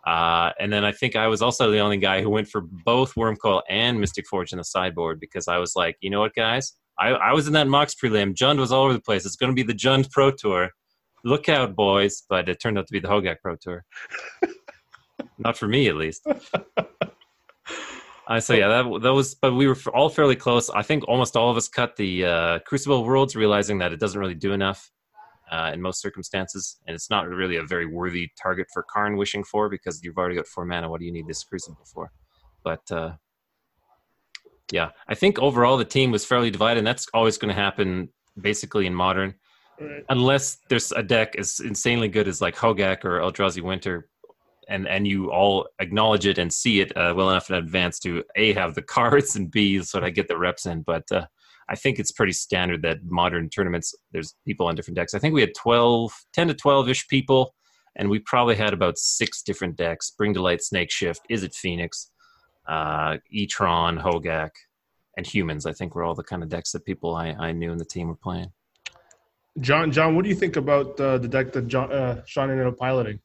Uh, 0.06 0.50
and 0.60 0.72
then 0.72 0.84
I 0.84 0.92
think 0.92 1.16
I 1.16 1.28
was 1.28 1.40
also 1.40 1.70
the 1.70 1.78
only 1.78 1.96
guy 1.96 2.20
who 2.20 2.28
went 2.28 2.48
for 2.48 2.60
both 2.60 3.14
Wurmcoil 3.14 3.62
and 3.70 3.98
Mystic 3.98 4.26
Forge 4.28 4.52
in 4.52 4.58
the 4.58 4.64
sideboard 4.64 5.18
because 5.18 5.48
I 5.48 5.56
was 5.56 5.74
like, 5.74 5.96
you 6.00 6.10
know 6.10 6.20
what, 6.20 6.34
guys? 6.34 6.74
I, 6.98 7.08
I 7.08 7.32
was 7.32 7.46
in 7.46 7.54
that 7.54 7.66
Mox 7.66 7.94
prelim. 7.94 8.34
Jund 8.34 8.58
was 8.58 8.70
all 8.70 8.84
over 8.84 8.92
the 8.92 9.00
place. 9.00 9.24
It's 9.24 9.36
going 9.36 9.50
to 9.50 9.54
be 9.54 9.62
the 9.62 9.72
Jund 9.72 10.10
Pro 10.10 10.30
Tour. 10.30 10.70
look 11.24 11.48
out, 11.48 11.74
boys! 11.74 12.22
But 12.28 12.48
it 12.48 12.60
turned 12.60 12.78
out 12.78 12.86
to 12.86 12.92
be 12.92 13.00
the 13.00 13.08
Hogak 13.08 13.36
Pro 13.42 13.56
Tour. 13.56 13.84
Not 15.38 15.56
for 15.56 15.66
me, 15.66 15.88
at 15.88 15.96
least. 15.96 16.26
I 18.26 18.38
so 18.38 18.54
yeah, 18.54 18.68
that 18.68 19.02
that 19.02 19.12
was, 19.12 19.34
but 19.34 19.54
we 19.54 19.66
were 19.66 19.76
all 19.94 20.08
fairly 20.08 20.36
close. 20.36 20.70
I 20.70 20.82
think 20.82 21.06
almost 21.08 21.36
all 21.36 21.50
of 21.50 21.56
us 21.56 21.68
cut 21.68 21.96
the 21.96 22.24
uh, 22.24 22.58
Crucible 22.60 23.04
Worlds, 23.04 23.36
realizing 23.36 23.78
that 23.78 23.92
it 23.92 24.00
doesn't 24.00 24.18
really 24.18 24.34
do 24.34 24.52
enough 24.52 24.90
uh, 25.52 25.70
in 25.74 25.82
most 25.82 26.00
circumstances, 26.00 26.78
and 26.86 26.94
it's 26.94 27.10
not 27.10 27.28
really 27.28 27.56
a 27.56 27.62
very 27.64 27.86
worthy 27.86 28.30
target 28.40 28.66
for 28.72 28.82
Karn 28.82 29.16
wishing 29.16 29.44
for 29.44 29.68
because 29.68 30.02
you've 30.02 30.16
already 30.16 30.36
got 30.36 30.46
four 30.46 30.64
mana. 30.64 30.88
What 30.88 31.00
do 31.00 31.06
you 31.06 31.12
need 31.12 31.26
this 31.26 31.44
Crucible 31.44 31.84
for? 31.92 32.10
But 32.62 32.90
uh, 32.90 33.12
yeah, 34.72 34.90
I 35.06 35.14
think 35.14 35.38
overall 35.38 35.76
the 35.76 35.84
team 35.84 36.10
was 36.10 36.24
fairly 36.24 36.50
divided, 36.50 36.78
and 36.78 36.86
that's 36.86 37.06
always 37.12 37.36
going 37.36 37.54
to 37.54 37.60
happen 37.60 38.08
basically 38.40 38.86
in 38.86 38.94
modern, 38.94 39.34
Right. 39.80 40.04
unless 40.08 40.58
there's 40.68 40.92
a 40.92 41.02
deck 41.02 41.34
as 41.36 41.58
insanely 41.58 42.06
good 42.08 42.28
as 42.28 42.40
like 42.40 42.54
Hogak 42.54 43.04
or 43.04 43.18
Eldrazi 43.18 43.60
Winter. 43.60 44.08
And, 44.68 44.88
and 44.88 45.06
you 45.06 45.30
all 45.30 45.68
acknowledge 45.78 46.26
it 46.26 46.38
and 46.38 46.52
see 46.52 46.80
it 46.80 46.96
uh, 46.96 47.12
well 47.16 47.30
enough 47.30 47.50
in 47.50 47.56
advance 47.56 47.98
to 48.00 48.24
a 48.36 48.52
have 48.54 48.74
the 48.74 48.82
cards 48.96 49.36
and 49.36 49.50
b 49.50 49.82
sort 49.82 50.04
of 50.04 50.14
get 50.14 50.28
the 50.28 50.38
reps 50.38 50.66
in. 50.66 50.82
But 50.82 51.10
uh, 51.12 51.26
I 51.68 51.76
think 51.76 51.98
it's 51.98 52.12
pretty 52.12 52.32
standard 52.32 52.82
that 52.82 53.04
modern 53.04 53.48
tournaments 53.48 53.94
there's 54.12 54.34
people 54.46 54.66
on 54.66 54.74
different 54.74 54.96
decks. 54.96 55.14
I 55.14 55.18
think 55.18 55.34
we 55.34 55.40
had 55.40 55.54
12, 55.54 56.12
10 56.32 56.48
to 56.48 56.54
twelve 56.54 56.88
ish 56.88 57.08
people, 57.08 57.54
and 57.96 58.10
we 58.10 58.18
probably 58.18 58.56
had 58.56 58.72
about 58.72 58.98
six 58.98 59.42
different 59.42 59.76
decks: 59.76 60.10
Bring 60.10 60.34
to 60.34 60.42
Light, 60.42 60.62
Snake 60.62 60.90
Shift, 60.90 61.22
Is 61.28 61.42
it 61.42 61.54
Phoenix, 61.54 62.10
uh, 62.68 63.16
Etron, 63.34 64.00
Hogak, 64.00 64.50
and 65.16 65.26
Humans. 65.26 65.66
I 65.66 65.72
think 65.72 65.94
were 65.94 66.04
all 66.04 66.14
the 66.14 66.24
kind 66.24 66.42
of 66.42 66.48
decks 66.48 66.72
that 66.72 66.84
people 66.84 67.14
I, 67.14 67.28
I 67.38 67.52
knew 67.52 67.72
in 67.72 67.78
the 67.78 67.84
team 67.84 68.08
were 68.08 68.16
playing. 68.16 68.52
John, 69.60 69.92
John, 69.92 70.16
what 70.16 70.24
do 70.24 70.28
you 70.28 70.34
think 70.34 70.56
about 70.56 70.98
uh, 71.00 71.18
the 71.18 71.28
deck 71.28 71.52
that 71.52 71.68
John, 71.68 71.92
uh, 71.92 72.22
Sean 72.26 72.50
ended 72.50 72.66
up 72.66 72.76
piloting? 72.76 73.20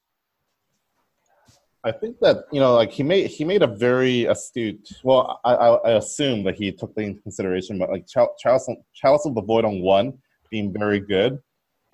I 1.83 1.91
think 1.91 2.19
that 2.19 2.45
you 2.51 2.59
know, 2.59 2.75
like 2.75 2.91
he 2.91 3.03
made 3.03 3.27
he 3.27 3.45
made 3.45 3.61
a 3.61 3.67
very 3.67 4.25
astute. 4.25 4.89
Well, 5.03 5.39
I, 5.45 5.53
I, 5.53 5.91
assume 5.91 6.43
that 6.43 6.55
he 6.55 6.71
took 6.73 6.93
that 6.95 7.01
into 7.01 7.21
consideration, 7.21 7.79
but 7.79 7.89
like 7.89 8.05
Chal- 8.05 8.35
Chalice, 8.37 8.67
of 9.25 9.35
the 9.35 9.41
Void 9.41 9.63
on 9.63 9.81
one 9.81 10.17
being 10.51 10.73
very 10.73 10.99
good, 10.99 11.39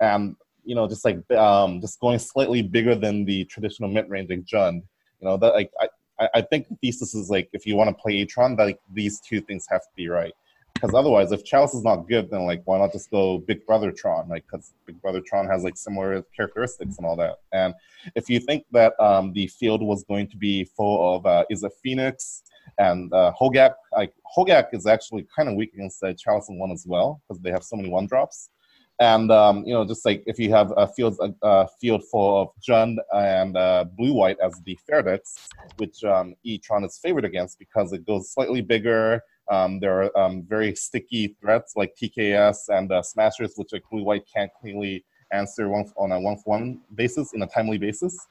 and 0.00 0.34
you 0.64 0.74
know, 0.74 0.88
just 0.88 1.04
like 1.04 1.30
um, 1.32 1.80
just 1.80 2.00
going 2.00 2.18
slightly 2.18 2.62
bigger 2.62 2.96
than 2.96 3.24
the 3.24 3.44
traditional 3.44 3.88
mid 3.88 4.10
range 4.10 4.28
like 4.28 4.44
Jund. 4.44 4.82
You 5.20 5.28
know, 5.28 5.36
that 5.36 5.54
like 5.54 5.70
I, 5.80 5.88
I 6.18 6.28
I 6.34 6.40
think 6.42 6.68
the 6.68 6.76
thesis 6.82 7.14
is 7.14 7.30
like 7.30 7.48
if 7.52 7.64
you 7.64 7.76
want 7.76 7.88
to 7.88 8.02
play 8.02 8.24
Etron, 8.24 8.56
that 8.56 8.64
like 8.64 8.80
these 8.92 9.20
two 9.20 9.40
things 9.40 9.66
have 9.68 9.82
to 9.82 9.90
be 9.94 10.08
right. 10.08 10.34
Because 10.76 10.94
otherwise, 10.94 11.32
if 11.32 11.42
Chalice 11.42 11.72
is 11.72 11.82
not 11.82 12.06
good, 12.06 12.30
then 12.30 12.44
like 12.44 12.60
why 12.66 12.78
not 12.78 12.92
just 12.92 13.10
go 13.10 13.38
Big 13.38 13.64
Brother 13.64 13.90
Tron? 13.90 14.28
Like 14.28 14.44
because 14.46 14.74
Big 14.84 15.00
Brother 15.00 15.22
Tron 15.22 15.46
has 15.46 15.64
like 15.64 15.76
similar 15.76 16.22
characteristics 16.36 16.98
and 16.98 17.06
all 17.06 17.16
that. 17.16 17.36
And 17.52 17.74
if 18.14 18.28
you 18.28 18.40
think 18.40 18.66
that 18.72 18.92
um, 19.00 19.32
the 19.32 19.46
field 19.46 19.82
was 19.82 20.04
going 20.04 20.28
to 20.28 20.36
be 20.36 20.64
full 20.64 21.16
of 21.16 21.24
uh, 21.24 21.44
Izzet 21.50 21.72
Phoenix 21.82 22.42
and 22.78 23.12
uh, 23.14 23.32
Hogak, 23.40 23.74
like 23.96 24.12
Hogak 24.36 24.74
is 24.74 24.86
actually 24.86 25.26
kind 25.34 25.48
of 25.48 25.54
weak 25.54 25.72
against 25.72 26.02
uh, 26.02 26.12
Chalice 26.12 26.50
and 26.50 26.58
one 26.58 26.70
as 26.70 26.84
well 26.86 27.22
because 27.26 27.42
they 27.42 27.50
have 27.50 27.64
so 27.64 27.76
many 27.76 27.88
one 27.88 28.06
drops. 28.06 28.50
And 28.98 29.30
um, 29.30 29.64
you 29.66 29.74
know, 29.74 29.84
just 29.84 30.04
like 30.04 30.22
if 30.26 30.38
you 30.38 30.50
have 30.52 30.72
a 30.76 30.86
field 30.86 31.18
a, 31.42 31.68
field 31.80 32.02
full 32.10 32.42
of 32.42 32.48
Jund 32.66 32.96
and 33.14 33.56
uh, 33.56 33.84
Blue 33.96 34.14
White 34.14 34.38
as 34.42 34.60
the 34.64 34.78
decks, 34.86 35.48
which 35.76 36.02
um, 36.04 36.34
Etron 36.46 36.84
is 36.84 36.98
favored 36.98 37.24
against 37.24 37.58
because 37.58 37.92
it 37.92 38.06
goes 38.06 38.30
slightly 38.30 38.62
bigger. 38.62 39.22
Um, 39.48 39.78
there 39.80 40.02
are 40.02 40.18
um, 40.18 40.42
very 40.42 40.74
sticky 40.74 41.36
threats 41.40 41.74
like 41.76 41.94
TKS 41.94 42.68
and 42.68 42.90
uh, 42.90 43.02
Smashers, 43.02 43.54
which 43.56 43.72
like 43.72 43.84
Blue 43.90 44.02
White 44.02 44.24
can't 44.32 44.50
cleanly 44.60 45.04
answer 45.32 45.72
on 45.72 46.12
a 46.12 46.20
one 46.20 46.36
for 46.36 46.58
one 46.58 46.80
basis 46.94 47.32
in 47.32 47.42
a 47.42 47.46
timely 47.46 47.78
basis. 47.78 48.26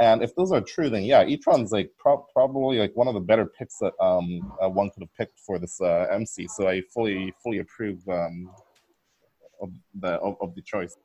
And 0.00 0.22
if 0.22 0.34
those 0.36 0.52
are 0.52 0.60
true, 0.60 0.88
then 0.88 1.02
yeah, 1.02 1.24
Etron's 1.24 1.72
like 1.72 1.90
pro- 1.98 2.24
probably 2.32 2.78
like 2.78 2.94
one 2.94 3.08
of 3.08 3.14
the 3.14 3.20
better 3.20 3.46
picks 3.46 3.78
that 3.78 3.92
um, 4.00 4.52
uh, 4.62 4.68
one 4.68 4.90
could 4.90 5.02
have 5.02 5.14
picked 5.14 5.40
for 5.40 5.58
this 5.58 5.80
uh, 5.80 6.06
MC. 6.12 6.46
So 6.48 6.68
I 6.68 6.82
fully 6.94 7.34
fully 7.42 7.58
approve 7.58 8.06
um, 8.08 8.50
of 9.60 9.70
the 10.00 10.10
of, 10.20 10.36
of 10.40 10.54
the 10.54 10.62
choice. 10.62 10.96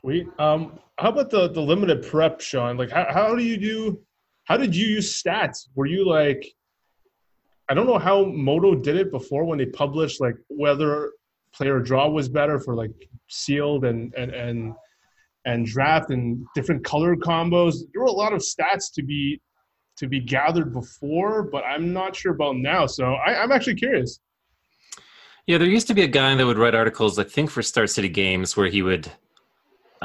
Sweet. 0.00 0.28
Um, 0.38 0.78
how 0.98 1.08
about 1.08 1.30
the 1.30 1.48
the 1.48 1.60
limited 1.60 2.06
prep, 2.06 2.40
Sean? 2.40 2.76
Like, 2.76 2.90
how 2.90 3.06
how 3.10 3.34
do 3.34 3.42
you 3.42 3.56
do? 3.56 4.00
How 4.44 4.56
did 4.56 4.76
you 4.76 4.86
use 4.86 5.22
stats? 5.22 5.68
Were 5.74 5.86
you 5.86 6.06
like, 6.06 6.46
I 7.68 7.74
don't 7.74 7.86
know 7.86 7.98
how 7.98 8.24
Moto 8.24 8.74
did 8.74 8.96
it 8.96 9.10
before 9.10 9.44
when 9.44 9.58
they 9.58 9.66
published 9.66 10.20
like 10.20 10.36
whether 10.48 11.12
player 11.54 11.78
draw 11.80 12.08
was 12.08 12.28
better 12.28 12.58
for 12.58 12.74
like 12.74 12.90
sealed 13.28 13.84
and 13.84 14.12
and 14.14 14.34
and 14.34 14.74
and 15.46 15.66
draft 15.66 16.10
and 16.10 16.44
different 16.54 16.84
color 16.84 17.16
combos. 17.16 17.76
There 17.92 18.02
were 18.02 18.08
a 18.08 18.12
lot 18.12 18.32
of 18.32 18.40
stats 18.40 18.92
to 18.94 19.02
be 19.02 19.40
to 19.96 20.08
be 20.08 20.20
gathered 20.20 20.72
before, 20.72 21.44
but 21.44 21.64
I'm 21.64 21.92
not 21.92 22.16
sure 22.16 22.32
about 22.32 22.56
now. 22.56 22.86
So 22.86 23.14
I, 23.14 23.42
I'm 23.42 23.52
actually 23.52 23.76
curious. 23.76 24.20
Yeah, 25.46 25.58
there 25.58 25.68
used 25.68 25.86
to 25.88 25.94
be 25.94 26.02
a 26.02 26.08
guy 26.08 26.34
that 26.34 26.46
would 26.46 26.58
write 26.58 26.74
articles, 26.74 27.18
I 27.18 27.24
think, 27.24 27.50
for 27.50 27.62
Star 27.62 27.86
City 27.86 28.08
Games, 28.08 28.56
where 28.56 28.68
he 28.68 28.82
would 28.82 29.12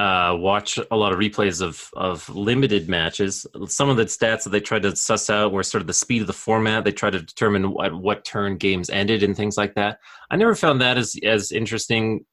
uh, 0.00 0.34
watch 0.34 0.78
a 0.90 0.96
lot 0.96 1.12
of 1.12 1.18
replays 1.18 1.60
of 1.60 1.90
of 1.92 2.26
limited 2.30 2.88
matches. 2.88 3.46
Some 3.66 3.90
of 3.90 3.98
the 3.98 4.06
stats 4.06 4.44
that 4.44 4.50
they 4.50 4.60
tried 4.60 4.84
to 4.84 4.96
suss 4.96 5.28
out 5.28 5.52
were 5.52 5.62
sort 5.62 5.82
of 5.82 5.86
the 5.86 5.92
speed 5.92 6.22
of 6.22 6.26
the 6.26 6.32
format. 6.32 6.84
They 6.84 6.92
tried 6.92 7.12
to 7.12 7.20
determine 7.20 7.76
at 7.84 7.92
what 7.92 8.24
turn 8.24 8.56
games 8.56 8.88
ended 8.88 9.22
and 9.22 9.36
things 9.36 9.58
like 9.58 9.74
that. 9.74 9.98
I 10.30 10.36
never 10.36 10.54
found 10.54 10.80
that 10.80 10.96
as 10.96 11.16
as 11.22 11.52
interesting 11.52 12.24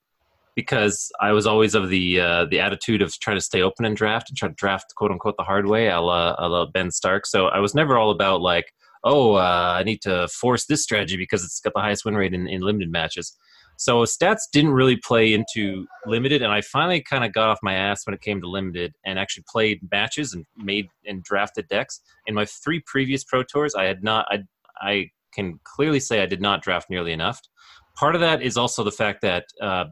because 0.55 1.11
I 1.20 1.34
was 1.34 1.45
always 1.45 1.76
of 1.76 1.89
the 1.89 2.22
uh, 2.22 2.45
the 2.45 2.61
attitude 2.61 3.01
of 3.01 3.11
trying 3.20 3.36
to 3.36 3.41
stay 3.41 3.61
open 3.61 3.84
in 3.84 3.95
draft 3.95 4.30
and 4.30 4.38
try 4.38 4.47
to 4.47 4.55
draft 4.55 4.95
quote 4.95 5.11
unquote 5.11 5.36
the 5.38 5.43
hard 5.43 5.68
way, 5.68 5.89
a 5.89 5.99
la, 5.99 6.36
a 6.39 6.47
la 6.47 6.68
Ben 6.68 6.89
Stark. 6.89 7.26
So 7.26 7.47
I 7.47 7.59
was 7.59 7.76
never 7.76 7.97
all 7.97 8.11
about 8.11 8.39
like, 8.39 8.72
oh, 9.03 9.34
uh, 9.34 9.76
I 9.78 9.84
need 9.84 10.01
to 10.03 10.30
force 10.30 10.68
this 10.68 10.84
strategy 10.84 11.18
because 11.18 11.43
it's 11.43 11.59
got 11.59 11.74
the 11.74 11.82
highest 11.82 12.05
win 12.05 12.15
rate 12.15 12.34
in, 12.34 12.47
in 12.47 12.61
limited 12.61 12.91
matches. 12.93 13.36
So 13.78 14.04
stats 14.04 14.42
didn't 14.52 14.72
really 14.72 14.98
play 14.98 15.34
into 15.34 15.86
limited, 16.06 16.42
and 16.42 16.52
I 16.52 16.62
finally 16.62 17.02
kind 17.02 17.24
of 17.24 17.32
got 17.32 17.50
off 17.50 17.60
my 17.62 17.74
ass 17.74 18.06
when 18.06 18.14
it 18.14 18.22
came 18.22 18.42
to 18.42 18.48
limited 18.48 18.94
and 19.06 19.20
actually 19.20 19.46
played 19.50 19.80
matches 19.92 20.34
and 20.34 20.46
made 20.58 20.88
and 21.06 21.24
drafted 21.24 21.68
decks. 21.68 22.02
In 22.26 22.34
my 22.34 22.46
three 22.46 22.82
previous 22.86 23.24
pro 23.24 23.44
tours, 23.44 23.76
I 23.76 23.86
had 23.86 24.04
not. 24.04 24.26
I 24.30 24.44
I 24.82 25.12
can 25.34 25.60
clearly 25.64 26.00
say 26.00 26.22
I 26.22 26.26
did 26.26 26.42
not 26.42 26.64
draft 26.64 26.90
nearly 26.90 27.14
enough. 27.14 27.40
Part 27.96 28.16
of 28.16 28.22
that 28.22 28.42
is 28.42 28.58
also 28.58 28.84
the 28.84 28.92
fact 28.92 29.22
that 29.22 29.46
uh, 29.62 29.86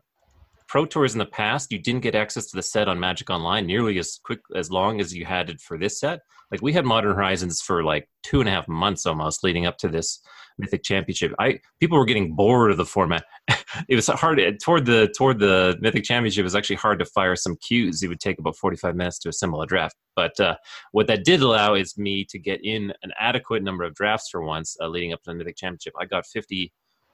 pro 0.68 0.86
tours 0.86 1.14
in 1.14 1.20
the 1.20 1.26
past 1.26 1.72
you 1.72 1.80
didn't 1.80 2.02
get 2.02 2.16
access 2.16 2.48
to 2.48 2.56
the 2.56 2.64
set 2.64 2.88
on 2.88 3.00
Magic 3.00 3.30
Online 3.30 3.66
nearly 3.66 3.98
as 4.00 4.20
quick 4.24 4.40
as 4.56 4.72
long 4.72 5.00
as 5.00 5.14
you 5.14 5.26
had 5.26 5.50
it 5.50 5.62
for 5.62 5.78
this 5.78 6.00
set. 6.00 6.22
Like 6.52 6.62
we 6.62 6.74
had 6.74 6.86
Modern 6.86 7.16
Horizons 7.16 7.62
for 7.62 7.84
like 7.84 8.08
two 8.24 8.40
and 8.40 8.48
a 8.48 8.52
half 8.52 8.68
months 8.68 9.06
almost 9.06 9.44
leading 9.44 9.66
up 9.66 9.78
to 9.80 9.88
this 9.88 10.22
Mythic 10.58 10.84
Championship. 10.84 11.34
I 11.40 11.60
people 11.80 11.98
were 11.98 12.06
getting 12.06 12.36
bored 12.36 12.72
of 12.72 12.78
the 12.78 12.86
format. 12.86 13.26
it 13.90 13.96
was 13.96 14.08
hard 14.08 14.40
toward 14.64 14.86
the 14.86 15.12
toward 15.18 15.40
the 15.40 15.78
Mythic 15.82 16.04
Championship. 16.04 16.42
It 16.42 16.44
was 16.44 16.56
actually 16.56 16.78
hard 16.78 17.00
to 17.00 17.06
fire 17.06 17.36
some 17.36 17.58
queues. 17.58 18.04
It 18.04 18.08
would 18.08 18.20
take 18.20 18.40
about 18.40 18.58
forty 18.58 18.78
five 18.78 18.96
minutes 18.96 19.20
to 19.20 19.30
assemble 19.30 19.62
a 19.62 19.68
draft. 19.68 19.96
But 20.16 20.40
uh, 20.40 20.56
what 20.92 21.08
that 21.08 21.26
did 21.26 21.42
allow 21.42 21.74
is 21.74 21.98
me 21.98 22.26
to 22.30 22.40
get 22.40 22.64
in 22.64 22.94
an 23.04 23.12
adequate 23.20 23.64
number 23.64 23.84
of 23.84 23.96
drafts 23.96 24.30
for 24.30 24.44
once, 24.44 24.78
uh, 24.82 24.88
leading 24.88 25.14
up 25.14 25.24
to 25.24 25.32
the 25.32 25.36
Mythic 25.36 25.58
Championship. 25.58 25.94
I 26.00 26.06
got 26.06 26.26
50, 26.26 26.72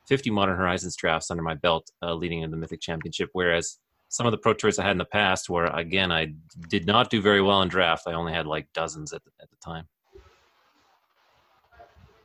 50 0.07 0.29
Modern 0.31 0.57
Horizons 0.57 0.95
drafts 0.95 1.31
under 1.31 1.43
my 1.43 1.55
belt, 1.55 1.89
uh, 2.01 2.13
leading 2.13 2.41
into 2.41 2.55
the 2.55 2.57
Mythic 2.57 2.81
Championship. 2.81 3.29
Whereas 3.33 3.79
some 4.09 4.25
of 4.25 4.31
the 4.31 4.37
pro 4.37 4.53
tours 4.53 4.77
I 4.77 4.83
had 4.83 4.91
in 4.91 4.97
the 4.97 5.05
past, 5.05 5.49
where 5.49 5.67
again 5.67 6.11
I 6.11 6.33
did 6.67 6.85
not 6.85 7.09
do 7.09 7.21
very 7.21 7.41
well 7.41 7.61
in 7.61 7.69
draft, 7.69 8.03
I 8.07 8.13
only 8.13 8.33
had 8.33 8.45
like 8.45 8.67
dozens 8.73 9.13
at 9.13 9.23
the, 9.23 9.31
at 9.41 9.49
the 9.49 9.57
time. 9.63 9.87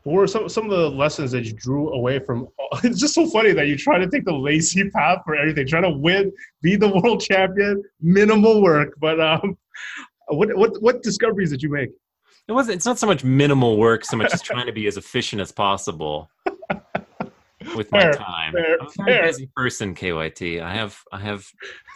What 0.03 0.14
were 0.14 0.27
some 0.27 0.49
some 0.49 0.64
of 0.64 0.70
the 0.70 0.91
lessons 0.91 1.33
that 1.33 1.45
you 1.45 1.53
drew 1.53 1.93
away 1.93 2.18
from? 2.18 2.49
It's 2.85 3.01
just 3.01 3.14
so 3.14 3.29
funny 3.29 3.53
that 3.53 3.68
you 3.68 3.77
try 3.77 3.99
to 3.99 4.09
take 4.09 4.24
the 4.24 4.33
lazy 4.33 4.91
path 4.91 5.22
for 5.24 5.37
everything, 5.37 5.66
trying 5.66 5.85
to 5.85 5.91
win, 5.91 6.33
be 6.62 6.77
the 6.77 6.89
world 6.89 7.20
champion, 7.20 7.83
minimal 8.01 8.62
work. 8.62 8.95
But 8.99 9.20
um, 9.20 9.57
what 10.29 10.57
what 10.57 10.81
what 10.83 11.03
discoveries 11.03 11.51
did 11.51 11.62
you 11.62 11.70
make? 11.70 11.91
It 12.49 12.53
wasn't. 12.53 12.77
It's 12.77 12.87
not 12.87 12.99
so 12.99 13.07
much 13.07 13.24
minimal 13.24 13.77
work, 13.77 14.05
so 14.05 14.16
much 14.16 14.33
as 14.33 14.43
trying 14.43 14.66
to 14.66 14.72
be 14.72 14.87
as 14.87 14.97
efficient 14.97 15.41
as 15.43 15.51
possible 15.51 16.31
with 17.77 17.93
my 17.93 18.11
time. 18.11 18.53
fair, 18.53 18.79
I'm 18.81 18.87
a 18.87 18.91
very 19.05 19.12
fair. 19.12 19.27
busy 19.27 19.51
person, 19.55 19.95
KYT. 19.95 20.62
I 20.62 20.74
have 20.74 20.99
I 21.12 21.20
have 21.20 21.47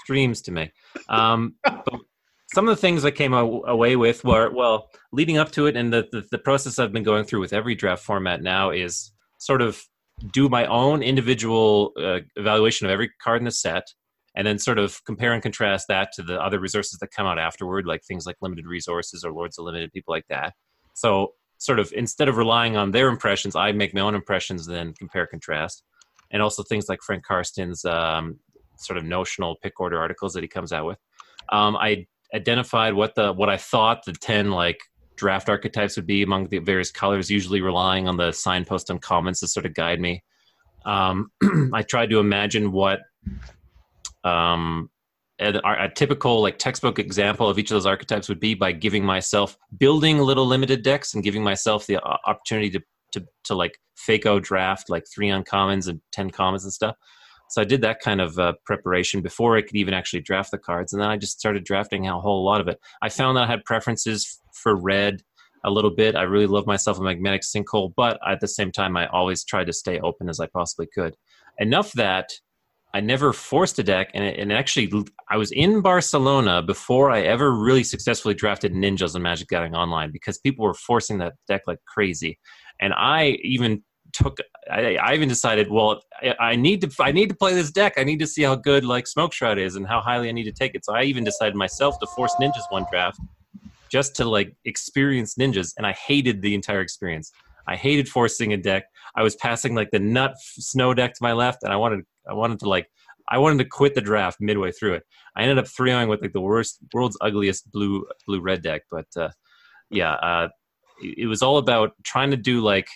streams 0.03 0.43
to 0.43 0.53
make. 0.53 0.73
Um, 1.09 1.55
but 1.65 2.01
some 2.53 2.69
of 2.69 2.77
the 2.77 2.81
things 2.81 3.05
I 3.05 3.11
came 3.11 3.33
away 3.33 3.97
with 3.97 4.25
were 4.25 4.51
well, 4.51 4.91
leading 5.13 5.39
up 5.39 5.53
to 5.53 5.67
it, 5.67 5.77
and 5.77 5.93
the, 5.93 6.09
the 6.11 6.25
the 6.31 6.39
process 6.39 6.79
I've 6.79 6.93
been 6.93 7.03
going 7.03 7.25
through 7.25 7.41
with 7.41 7.53
every 7.53 7.75
draft 7.75 8.05
format 8.05 8.43
now 8.43 8.71
is 8.71 9.13
sort 9.39 9.63
of 9.63 9.83
do 10.33 10.49
my 10.49 10.67
own 10.67 11.03
individual 11.03 11.93
uh, 11.99 12.19
evaluation 12.37 12.87
of 12.87 12.91
every 12.91 13.11
card 13.23 13.41
in 13.41 13.45
the 13.45 13.51
set, 13.51 13.85
and 14.35 14.47
then 14.47 14.59
sort 14.59 14.79
of 14.79 15.03
compare 15.05 15.33
and 15.33 15.43
contrast 15.43 15.87
that 15.89 16.13
to 16.15 16.23
the 16.23 16.41
other 16.41 16.61
resources 16.61 16.99
that 16.99 17.11
come 17.11 17.27
out 17.27 17.39
afterward, 17.39 17.87
like 17.87 18.03
things 18.05 18.27
like 18.27 18.37
limited 18.41 18.67
resources 18.67 19.25
or 19.25 19.33
Lords 19.33 19.59
of 19.59 19.65
Limited, 19.65 19.93
people 19.93 20.13
like 20.13 20.27
that. 20.29 20.55
So, 20.95 21.35
sort 21.61 21.79
of 21.79 21.93
instead 21.95 22.29
of 22.29 22.39
relying 22.39 22.77
on 22.77 22.91
their 22.91 23.09
impressions, 23.09 23.55
I 23.55 23.71
make 23.73 23.95
my 23.95 24.01
own 24.01 24.15
impressions, 24.15 24.67
then 24.67 24.95
compare 24.95 25.27
contrast. 25.27 25.85
and 26.33 26.43
also 26.43 26.63
things 26.63 26.89
like 26.89 27.01
Frank 27.03 27.25
Karsten's 27.25 27.85
um, 27.85 28.39
sort 28.77 28.97
of 28.97 29.05
notional 29.05 29.57
pick 29.63 29.79
order 29.79 29.99
articles 29.99 30.33
that 30.33 30.43
he 30.43 30.49
comes 30.49 30.73
out 30.73 30.87
with. 30.87 30.99
Um, 31.51 31.77
I 31.77 32.07
identified 32.35 32.95
what 32.95 33.15
the 33.15 33.33
what 33.33 33.51
I 33.51 33.59
thought 33.59 34.05
the 34.05 34.13
ten 34.13 34.51
like 34.51 34.81
draft 35.17 35.51
archetypes 35.51 35.97
would 35.97 36.07
be 36.07 36.23
among 36.23 36.49
the 36.49 36.61
various 36.61 36.91
colors, 36.91 37.31
usually 37.31 37.61
relying 37.61 38.09
on 38.09 38.17
the 38.17 38.33
signpost 38.33 38.89
uncommons 38.89 39.41
to 39.41 39.47
sort 39.47 39.67
of 39.67 39.75
guide 39.75 40.01
me. 40.01 40.25
Um, 40.87 41.31
I 41.75 41.83
tried 41.83 42.09
to 42.11 42.21
imagine 42.21 42.73
what 42.73 43.01
um, 44.25 44.89
a, 45.41 45.61
a, 45.65 45.89
typical 45.89 46.43
like 46.43 46.59
textbook 46.59 46.99
example 46.99 47.49
of 47.49 47.59
each 47.59 47.71
of 47.71 47.75
those 47.75 47.87
archetypes 47.87 48.29
would 48.29 48.41
be 48.41 48.55
by 48.55 48.73
giving 48.73 49.05
myself 49.05 49.57
building 49.79 50.19
little 50.19 50.47
limited 50.47 50.83
decks 50.83 51.15
and 51.15 51.25
giving 51.25 51.43
myself 51.43 51.87
the 51.87 51.97
uh, 51.97 52.17
opportunity 52.27 52.71
to 52.71 52.81
to 53.13 53.27
to 53.45 53.55
like 53.55 53.79
fake 53.97 54.27
out 54.27 54.43
draft 54.43 54.91
like 54.91 55.05
three 55.13 55.29
uncommons 55.29 55.89
and 55.89 56.01
ten 56.13 56.31
commons 56.31 56.65
and 56.65 56.73
stuff. 56.73 56.97
So 57.49 57.61
I 57.61 57.65
did 57.65 57.81
that 57.81 57.99
kind 58.01 58.21
of 58.21 58.39
uh, 58.39 58.53
preparation 58.65 59.23
before 59.23 59.57
I 59.57 59.63
could 59.63 59.75
even 59.75 59.93
actually 59.93 60.21
draft 60.21 60.53
the 60.53 60.59
cards, 60.59 60.93
and 60.93 61.03
then 61.03 61.11
I 61.11 61.17
just 61.17 61.39
started 61.39 61.65
drafting 61.65 62.07
a 62.07 62.21
whole 62.21 62.45
lot 62.45 62.61
of 62.61 62.69
it. 62.69 62.79
I 63.03 63.09
found 63.09 63.37
that 63.37 63.45
I 63.45 63.47
had 63.51 63.65
preferences 63.65 64.41
for 64.53 64.77
red 64.77 65.23
a 65.65 65.71
little 65.71 65.91
bit. 65.91 66.17
I 66.17 66.23
really 66.23 66.47
love 66.47 66.67
myself 66.67 66.99
a 66.99 67.01
Magmatic 67.01 67.43
Sinkhole, 67.45 67.93
but 67.97 68.19
at 68.27 68.41
the 68.41 68.49
same 68.49 68.71
time, 68.71 68.97
I 68.97 69.09
always 69.09 69.45
tried 69.45 69.67
to 69.67 69.73
stay 69.73 69.99
open 70.01 70.29
as 70.29 70.41
I 70.41 70.47
possibly 70.47 70.87
could. 70.87 71.17
Enough 71.59 71.93
that 71.93 72.31
I 72.93 73.01
never 73.01 73.33
forced 73.33 73.79
a 73.79 73.85
deck, 73.85 74.11
and, 74.15 74.25
it, 74.25 74.39
and 74.39 74.53
actually, 74.53 74.91
I 75.29 75.37
was 75.37 75.53
in 75.53 75.81
Barcelona 75.81 76.61
before 76.61 77.11
I 77.11 77.21
ever 77.21 77.53
really 77.53 77.85
successfully 77.85 78.35
drafted 78.35 78.73
ninjas 78.73 79.15
in 79.15 79.23
Magic 79.23 79.49
Gathering 79.49 79.77
Online 79.77 80.11
because 80.11 80.39
people 80.39 80.65
were 80.65 80.75
forcing 80.75 81.19
that 81.19 81.35
deck 81.47 81.63
like 81.67 81.79
crazy, 81.87 82.39
and 82.81 82.93
I 82.95 83.39
even 83.45 83.83
took. 84.13 84.39
I, 84.69 84.97
I 84.97 85.15
even 85.15 85.29
decided, 85.29 85.71
well, 85.71 86.01
I, 86.21 86.35
I, 86.41 86.57
need 86.57 86.81
to. 86.81 86.91
I 87.01 87.13
need 87.13 87.29
to 87.29 87.37
play 87.37 87.55
this 87.55 87.71
deck. 87.71 87.95
I 87.97 88.03
need 88.03 88.19
to 88.19 88.27
see 88.27 88.43
how 88.43 88.57
good 88.57 88.85
like 88.85 89.07
Smoke 89.07 89.33
Shroud 89.33 89.59
is 89.59 89.77
and 89.77 89.87
how 89.87 90.01
highly 90.01 90.29
I 90.29 90.33
need 90.33 90.45
to 90.45 90.53
take 90.53 90.75
it. 90.75 90.85
So 90.85 90.95
I 90.95 91.05
even 91.05 91.23
decided 91.23 91.55
myself 91.55 91.99
to 92.01 92.07
force 92.09 92.35
ninjas 92.41 92.65
one 92.71 92.87
draft 92.91 93.21
just 93.89 94.17
to 94.17 94.25
like 94.25 94.55
experience 94.65 95.37
ninjas, 95.37 95.75
and 95.77 95.87
I 95.87 95.93
hated 95.93 96.43
the 96.43 96.55
entire 96.55 96.81
experience. 96.81 97.31
I 97.69 97.77
hated 97.77 98.09
forcing 98.09 98.53
a 98.53 98.57
deck. 98.57 98.85
I 99.15 99.23
was 99.23 99.37
passing 99.37 99.77
like 99.77 99.91
the 99.93 99.99
nut 100.01 100.35
snow 100.41 100.93
deck 100.93 101.15
to 101.15 101.23
my 101.23 101.33
left, 101.33 101.63
and 101.63 101.73
I 101.73 101.77
wanted 101.77 102.05
I 102.31 102.35
wanted 102.35 102.61
to 102.61 102.69
like 102.69 102.89
I 103.29 103.39
wanted 103.39 103.59
to 103.59 103.65
quit 103.65 103.95
the 103.95 104.01
draft 104.01 104.41
midway 104.41 104.73
through 104.73 104.95
it. 104.95 105.05
I 105.37 105.43
ended 105.43 105.59
up 105.59 105.69
3 105.69 106.07
with 106.07 106.21
like 106.21 106.33
the 106.33 106.41
worst 106.41 106.79
world's 106.93 107.17
ugliest 107.21 107.71
blue 107.71 108.07
blue 108.27 108.41
red 108.41 108.63
deck, 108.63 108.83
but 108.91 109.07
uh, 109.17 109.31
yeah, 109.91 110.15
uh, 110.15 110.49
it, 111.03 111.19
it, 111.19 111.27
was 111.27 111.43
all 111.43 111.59
about 111.59 111.93
trying 112.03 112.31
to 112.33 112.37
do 112.37 112.61
like 112.61 112.89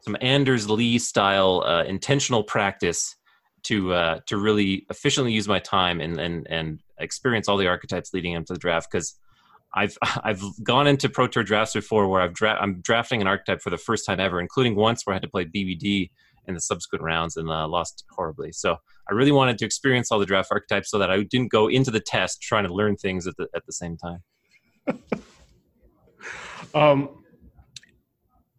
some 0.00 0.16
Anders 0.20 0.68
Lee 0.68 0.98
style 0.98 1.62
uh, 1.66 1.84
intentional 1.84 2.42
practice 2.42 3.16
to 3.64 3.92
uh, 3.92 4.20
to 4.26 4.36
really 4.36 4.86
efficiently 4.90 5.32
use 5.32 5.48
my 5.48 5.58
time 5.58 6.00
and 6.00 6.18
and 6.18 6.46
and 6.48 6.80
experience 6.98 7.48
all 7.48 7.56
the 7.56 7.66
archetypes 7.66 8.12
leading 8.14 8.32
into 8.32 8.52
the 8.52 8.58
draft 8.58 8.88
because 8.90 9.18
I've 9.74 9.98
I've 10.22 10.42
gone 10.62 10.86
into 10.86 11.08
Pro 11.08 11.26
Tour 11.26 11.42
drafts 11.42 11.74
before 11.74 12.08
where 12.08 12.22
I've 12.22 12.34
dra- 12.34 12.58
I'm 12.60 12.80
drafting 12.80 13.20
an 13.20 13.26
archetype 13.26 13.60
for 13.60 13.70
the 13.70 13.78
first 13.78 14.06
time 14.06 14.20
ever, 14.20 14.40
including 14.40 14.76
once 14.76 15.04
where 15.04 15.14
I 15.14 15.16
had 15.16 15.22
to 15.22 15.28
play 15.28 15.44
BBD 15.44 16.10
in 16.46 16.54
the 16.54 16.60
subsequent 16.60 17.02
rounds 17.02 17.36
and 17.36 17.48
uh, 17.48 17.66
lost 17.68 18.04
horribly. 18.10 18.52
So 18.52 18.76
I 19.08 19.14
really 19.14 19.32
wanted 19.32 19.58
to 19.58 19.64
experience 19.64 20.10
all 20.10 20.18
the 20.18 20.26
draft 20.26 20.48
archetypes 20.50 20.90
so 20.90 20.98
that 20.98 21.10
I 21.10 21.22
didn't 21.22 21.50
go 21.50 21.68
into 21.68 21.90
the 21.90 22.00
test 22.00 22.40
trying 22.42 22.66
to 22.66 22.72
learn 22.72 22.96
things 22.96 23.26
at 23.26 23.36
the 23.36 23.48
at 23.54 23.64
the 23.66 23.72
same 23.72 23.96
time. 23.96 24.22
um, 26.74 27.22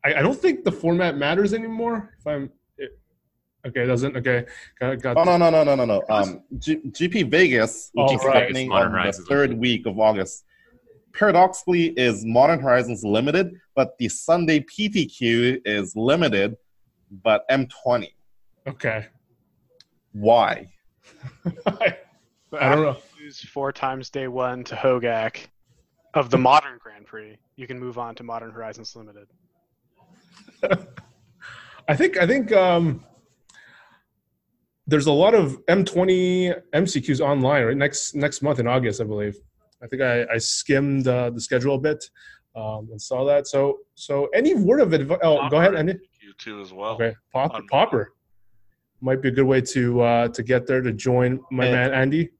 I, 0.03 0.15
I, 0.15 0.21
don't 0.21 0.39
think 0.39 0.63
the 0.63 0.71
format 0.71 1.17
matters 1.17 1.53
anymore. 1.53 2.15
If 2.19 2.27
I'm 2.27 2.51
it, 2.77 2.97
okay, 3.67 3.83
it 3.83 3.87
doesn't 3.87 4.17
okay. 4.17 4.45
Got, 4.79 5.01
got 5.01 5.17
oh 5.17 5.23
no 5.23 5.37
no 5.37 5.49
no 5.49 5.63
no 5.63 5.75
no 5.75 5.85
no. 5.85 6.03
Um, 6.09 6.41
G- 6.57 6.81
GP 6.87 7.29
Vegas, 7.29 7.91
which 7.93 8.07
oh, 8.09 8.15
is 8.15 8.23
right. 8.23 8.43
happening 8.43 8.71
on 8.71 8.91
the 8.91 9.13
third 9.27 9.53
week 9.53 9.85
of 9.85 9.99
August 9.99 10.45
paradoxically 11.15 11.87
is 11.97 12.25
Modern 12.25 12.59
Horizons 12.59 13.03
limited, 13.03 13.55
but 13.75 13.97
the 13.97 14.09
Sunday 14.09 14.59
PTQ 14.59 15.61
is 15.65 15.95
limited, 15.95 16.57
but 17.09 17.47
M20. 17.49 18.11
Okay. 18.67 19.05
Why? 20.13 20.67
I, 21.65 21.97
I 22.59 22.69
don't 22.69 22.83
know. 22.83 22.97
Lose 23.19 23.41
four 23.41 23.71
times 23.71 24.09
day 24.09 24.27
one 24.27 24.63
to 24.65 24.75
Hogak 24.75 25.47
of 26.13 26.29
the 26.29 26.37
modern 26.37 26.77
Grand 26.79 27.05
Prix. 27.05 27.37
You 27.55 27.67
can 27.67 27.79
move 27.79 27.97
on 27.97 28.15
to 28.15 28.23
Modern 28.23 28.51
Horizons 28.51 28.95
Limited. 28.95 29.27
I 31.87 31.95
think 31.95 32.17
I 32.17 32.25
think 32.25 32.51
um, 32.51 33.03
there's 34.87 35.07
a 35.07 35.11
lot 35.11 35.35
of 35.35 35.63
M20 35.65 36.61
MCQs 36.73 37.19
online 37.19 37.63
right 37.63 37.77
next 37.77 38.15
next 38.15 38.41
month 38.41 38.59
in 38.59 38.67
August, 38.67 39.01
I 39.01 39.03
believe. 39.03 39.35
I 39.83 39.87
think 39.87 40.01
I, 40.01 40.25
I 40.33 40.37
skimmed 40.37 41.07
uh, 41.07 41.29
the 41.29 41.41
schedule 41.41 41.75
a 41.75 41.79
bit 41.79 42.09
um, 42.55 42.87
and 42.91 43.01
saw 43.01 43.25
that. 43.25 43.47
So, 43.47 43.79
so 43.95 44.27
any 44.33 44.55
word 44.55 44.79
of 44.79 44.93
advice? 44.93 45.19
Oh, 45.21 45.37
Pauper, 45.37 45.49
go 45.49 45.57
ahead, 45.59 45.75
Andy. 45.75 45.99
You 46.25 46.33
too 46.39 46.59
as 46.59 46.73
well. 46.73 46.95
Okay, 46.95 47.13
Pop, 47.31 47.55
Pauper 47.69 48.15
might 48.99 49.21
be 49.21 49.27
a 49.27 49.31
good 49.31 49.45
way 49.45 49.61
to 49.61 50.01
uh, 50.01 50.27
to 50.29 50.41
get 50.41 50.65
there 50.65 50.81
to 50.81 50.91
join 50.91 51.39
my 51.51 51.65
man 51.65 51.93
Andy. 51.93 52.31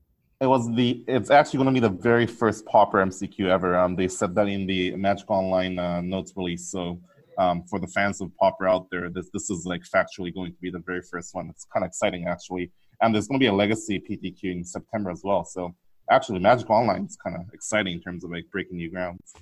It 0.42 0.48
was 0.48 0.68
the. 0.74 1.04
It's 1.08 1.30
actually 1.30 1.58
going 1.58 1.76
to 1.76 1.80
be 1.80 1.88
the 1.88 2.02
very 2.02 2.26
first 2.26 2.66
Pauper 2.66 2.98
MCQ 2.98 3.48
ever. 3.48 3.78
Um, 3.78 3.96
they 3.96 4.08
said 4.08 4.34
that 4.34 4.48
in 4.48 4.66
the 4.66 4.96
Magic 4.96 5.30
Online 5.30 5.78
uh, 5.78 6.02
notes 6.02 6.34
release. 6.36 6.72
So, 6.72 7.00
um, 7.38 7.64
for 7.70 7.78
the 7.78 7.86
fans 7.86 8.22
of 8.22 8.36
Pauper 8.38 8.68
out 8.68 8.88
there, 8.90 9.08
this 9.12 9.30
this 9.32 9.52
is 9.52 9.68
like 9.68 9.84
factually 9.84 10.34
going 10.34 10.52
to 10.52 10.60
be 10.60 10.72
the 10.72 10.82
very 10.84 11.04
first 11.04 11.36
one. 11.36 11.48
It's 11.52 11.68
kind 11.72 11.86
of 11.86 11.90
exciting 11.90 12.26
actually. 12.28 12.72
And 13.02 13.14
there's 13.14 13.28
going 13.28 13.40
to 13.40 13.44
be 13.44 13.50
a 13.50 13.54
Legacy 13.54 14.00
PTQ 14.00 14.44
in 14.46 14.64
September 14.64 15.12
as 15.12 15.22
well. 15.24 15.46
So 15.46 15.76
actually 16.10 16.40
Magic 16.40 16.72
Online 16.72 17.06
is 17.06 17.18
kind 17.24 17.36
of 17.36 17.54
exciting 17.54 17.94
in 17.94 18.02
terms 18.02 18.24
of 18.24 18.32
like 18.32 18.46
breaking 18.52 18.78
new 18.78 18.90
grounds. 18.90 19.36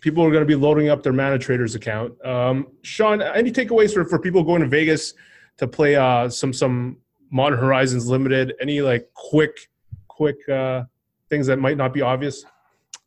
People 0.00 0.24
are 0.24 0.30
going 0.30 0.42
to 0.42 0.46
be 0.46 0.54
loading 0.54 0.88
up 0.88 1.02
their 1.02 1.12
Mana 1.12 1.38
Traders 1.38 1.74
account. 1.74 2.14
Um, 2.24 2.68
Sean, 2.82 3.22
any 3.22 3.50
takeaways 3.50 3.92
for, 3.92 4.04
for 4.04 4.18
people 4.18 4.42
going 4.42 4.62
to 4.62 4.68
Vegas 4.68 5.14
to 5.58 5.66
play 5.66 5.96
uh, 5.96 6.28
some 6.28 6.52
some 6.52 6.98
Modern 7.30 7.58
Horizons 7.58 8.08
Limited? 8.08 8.54
Any 8.60 8.80
like 8.80 9.10
quick 9.14 9.68
quick 10.08 10.48
uh, 10.48 10.84
things 11.28 11.46
that 11.46 11.58
might 11.58 11.76
not 11.76 11.92
be 11.92 12.02
obvious? 12.02 12.44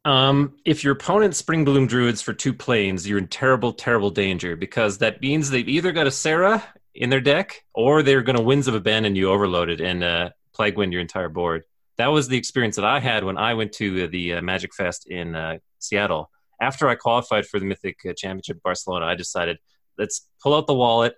Um, 0.05 0.55
if 0.65 0.83
your 0.83 0.93
opponent 0.93 1.35
Spring 1.35 1.63
Bloom 1.63 1.87
Druids 1.87 2.21
for 2.21 2.33
two 2.33 2.53
planes, 2.53 3.07
you're 3.07 3.17
in 3.17 3.27
terrible, 3.27 3.71
terrible 3.71 4.09
danger 4.09 4.55
because 4.55 4.97
that 4.97 5.21
means 5.21 5.49
they've 5.49 5.67
either 5.67 5.93
got 5.93 6.07
a 6.07 6.11
Serra 6.11 6.61
in 6.93 7.09
their 7.09 7.21
deck 7.21 7.63
or 7.73 8.03
they're 8.03 8.21
going 8.21 8.35
to 8.35 8.43
Winds 8.43 8.67
of 8.67 8.75
Abandon 8.75 9.15
you 9.15 9.31
overloaded 9.31 9.79
and 9.79 10.03
uh, 10.03 10.29
Plague 10.53 10.77
Wind 10.77 10.91
your 10.91 11.01
entire 11.01 11.29
board 11.29 11.63
that 11.97 12.07
was 12.07 12.27
the 12.27 12.37
experience 12.37 12.75
that 12.75 12.85
I 12.85 12.99
had 12.99 13.23
when 13.23 13.37
I 13.37 13.53
went 13.53 13.71
to 13.73 14.07
the 14.07 14.35
uh, 14.35 14.41
Magic 14.41 14.73
Fest 14.73 15.07
in 15.07 15.35
uh, 15.35 15.57
Seattle. 15.79 16.29
After 16.61 16.87
I 16.87 16.95
qualified 16.95 17.45
for 17.45 17.59
the 17.59 17.65
Mythic 17.65 17.99
uh, 18.07 18.13
Championship 18.13 18.61
Barcelona, 18.63 19.05
I 19.05 19.15
decided 19.15 19.57
let's 19.97 20.27
pull 20.41 20.55
out 20.55 20.67
the 20.67 20.73
wallet, 20.73 21.15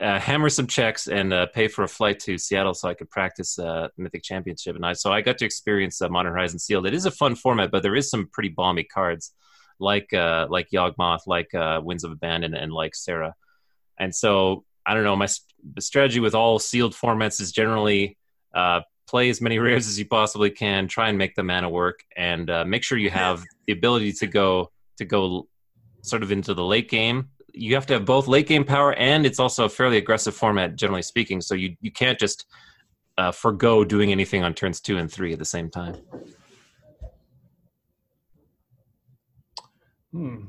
uh, 0.00 0.18
hammer 0.18 0.48
some 0.48 0.66
checks, 0.66 1.08
and 1.08 1.32
uh, 1.32 1.46
pay 1.46 1.68
for 1.68 1.84
a 1.84 1.88
flight 1.88 2.20
to 2.20 2.38
Seattle 2.38 2.74
so 2.74 2.88
I 2.88 2.94
could 2.94 3.10
practice 3.10 3.58
uh, 3.58 3.88
Mythic 3.96 4.22
Championship. 4.22 4.76
And 4.76 4.84
I 4.84 4.92
so 4.92 5.12
I 5.12 5.20
got 5.20 5.38
to 5.38 5.44
experience 5.44 6.00
Modern 6.00 6.32
Horizon 6.32 6.58
Sealed. 6.58 6.86
It 6.86 6.94
is 6.94 7.06
a 7.06 7.10
fun 7.10 7.34
format, 7.34 7.70
but 7.70 7.82
there 7.82 7.96
is 7.96 8.10
some 8.10 8.28
pretty 8.32 8.50
balmy 8.50 8.84
cards 8.84 9.32
like 9.78 10.08
like 10.12 10.68
Yawgmoth, 10.70 11.26
like 11.26 11.50
Winds 11.84 12.04
of 12.04 12.12
Abandon, 12.12 12.54
and 12.54 12.72
like 12.72 12.94
Serra. 12.94 13.34
And 13.98 14.14
so 14.14 14.64
I 14.88 14.94
don't 14.94 15.04
know. 15.04 15.16
My 15.16 15.26
st- 15.26 15.44
strategy 15.80 16.18
with 16.18 16.34
all 16.34 16.58
sealed 16.58 16.94
formats 16.94 17.40
is 17.40 17.52
generally 17.52 18.16
uh, 18.54 18.80
play 19.08 19.30
as 19.30 19.40
many 19.40 19.58
rares 19.58 19.88
as 19.88 19.98
you 19.98 20.06
possibly 20.06 20.50
can. 20.50 20.86
Try 20.86 21.08
and 21.08 21.18
make 21.18 21.34
the 21.34 21.42
mana 21.42 21.68
work, 21.68 22.04
and 22.16 22.48
uh, 22.50 22.64
make 22.64 22.82
sure 22.82 22.98
you 22.98 23.10
have 23.24 23.44
the 23.66 23.72
ability 23.72 24.12
to 24.14 24.26
go 24.26 24.70
to 24.98 25.04
go 25.04 25.48
sort 26.02 26.22
of 26.22 26.32
into 26.32 26.54
the 26.54 26.64
late 26.64 26.88
game. 26.88 27.28
You 27.52 27.74
have 27.74 27.86
to 27.86 27.94
have 27.94 28.04
both 28.04 28.28
late 28.28 28.46
game 28.46 28.64
power, 28.64 28.92
and 28.94 29.26
it's 29.26 29.40
also 29.40 29.64
a 29.64 29.68
fairly 29.68 29.96
aggressive 29.96 30.34
format, 30.34 30.76
generally 30.76 31.02
speaking. 31.02 31.40
So 31.40 31.54
you 31.54 31.76
you 31.80 31.90
can't 31.90 32.18
just 32.18 32.46
uh, 33.16 33.32
forego 33.32 33.84
doing 33.84 34.12
anything 34.12 34.44
on 34.44 34.54
turns 34.54 34.80
two 34.80 34.98
and 34.98 35.10
three 35.10 35.32
at 35.32 35.38
the 35.38 35.44
same 35.44 35.70
time. 35.70 35.96
Hmm. 40.12 40.44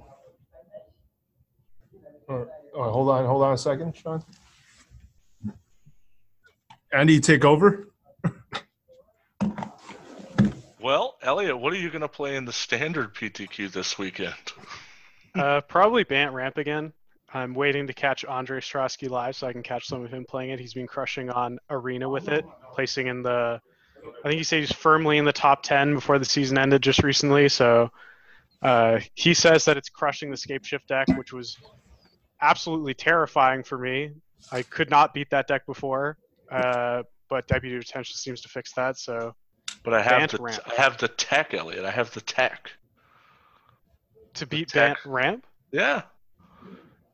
Oh, 2.29 2.47
hold 2.75 3.09
on, 3.09 3.25
hold 3.25 3.43
on 3.43 3.53
a 3.53 3.57
second, 3.57 3.95
Sean. 3.95 4.23
Andy, 6.93 7.19
take 7.19 7.43
over. 7.43 7.88
Well, 10.81 11.17
Elliot, 11.21 11.59
what 11.59 11.73
are 11.73 11.77
you 11.77 11.89
going 11.89 12.01
to 12.01 12.07
play 12.07 12.35
in 12.35 12.45
the 12.45 12.53
standard 12.53 13.13
PTQ 13.13 13.71
this 13.71 13.97
weekend? 13.97 14.33
uh, 15.35 15.61
probably 15.61 16.03
Bant 16.03 16.33
Ramp 16.33 16.57
again. 16.57 16.93
I'm 17.33 17.53
waiting 17.53 17.87
to 17.87 17.93
catch 17.93 18.25
Andre 18.25 18.59
Strosky 18.59 19.09
live 19.09 19.35
so 19.35 19.47
I 19.47 19.51
can 19.51 19.61
catch 19.61 19.87
some 19.87 20.03
of 20.03 20.11
him 20.11 20.25
playing 20.27 20.51
it. 20.51 20.59
He's 20.59 20.73
been 20.73 20.87
crushing 20.87 21.29
on 21.29 21.59
Arena 21.69 22.09
with 22.09 22.27
it, 22.27 22.45
placing 22.73 23.07
in 23.07 23.21
the. 23.21 23.61
I 24.23 24.27
think 24.27 24.37
he 24.37 24.43
said 24.43 24.61
he's 24.61 24.71
firmly 24.71 25.17
in 25.17 25.25
the 25.25 25.33
top 25.33 25.61
10 25.61 25.95
before 25.95 26.17
the 26.17 26.25
season 26.25 26.57
ended 26.57 26.81
just 26.81 27.03
recently. 27.03 27.49
So 27.49 27.91
uh, 28.61 28.99
he 29.13 29.33
says 29.33 29.65
that 29.65 29.77
it's 29.77 29.89
crushing 29.89 30.31
the 30.31 30.37
Scapeshift 30.37 30.87
deck, 30.87 31.07
which 31.17 31.33
was 31.33 31.57
absolutely 32.41 32.93
terrifying 32.93 33.61
for 33.61 33.77
me 33.77 34.11
I 34.51 34.63
could 34.63 34.89
not 34.89 35.13
beat 35.13 35.29
that 35.31 35.47
deck 35.47 35.65
before, 35.65 36.17
uh, 36.51 37.03
but 37.29 37.47
Deputy 37.47 37.75
Retention 37.75 38.15
seems 38.15 38.41
to 38.41 38.49
fix 38.49 38.73
that. 38.73 38.97
So 38.97 39.35
But 39.83 39.93
I 39.93 40.01
have 40.01 40.19
Bant 40.19 40.31
the 40.31 40.37
ramp. 40.39 40.59
I 40.65 40.81
have 40.81 40.97
the 40.97 41.07
tech, 41.07 41.53
Elliot. 41.53 41.85
I 41.85 41.91
have 41.91 42.11
the 42.13 42.21
tech. 42.21 42.71
to 44.35 44.45
beat 44.45 44.69
tech. 44.69 44.95
Bant 44.95 45.05
Ramp, 45.05 45.45
Yeah. 45.71 46.03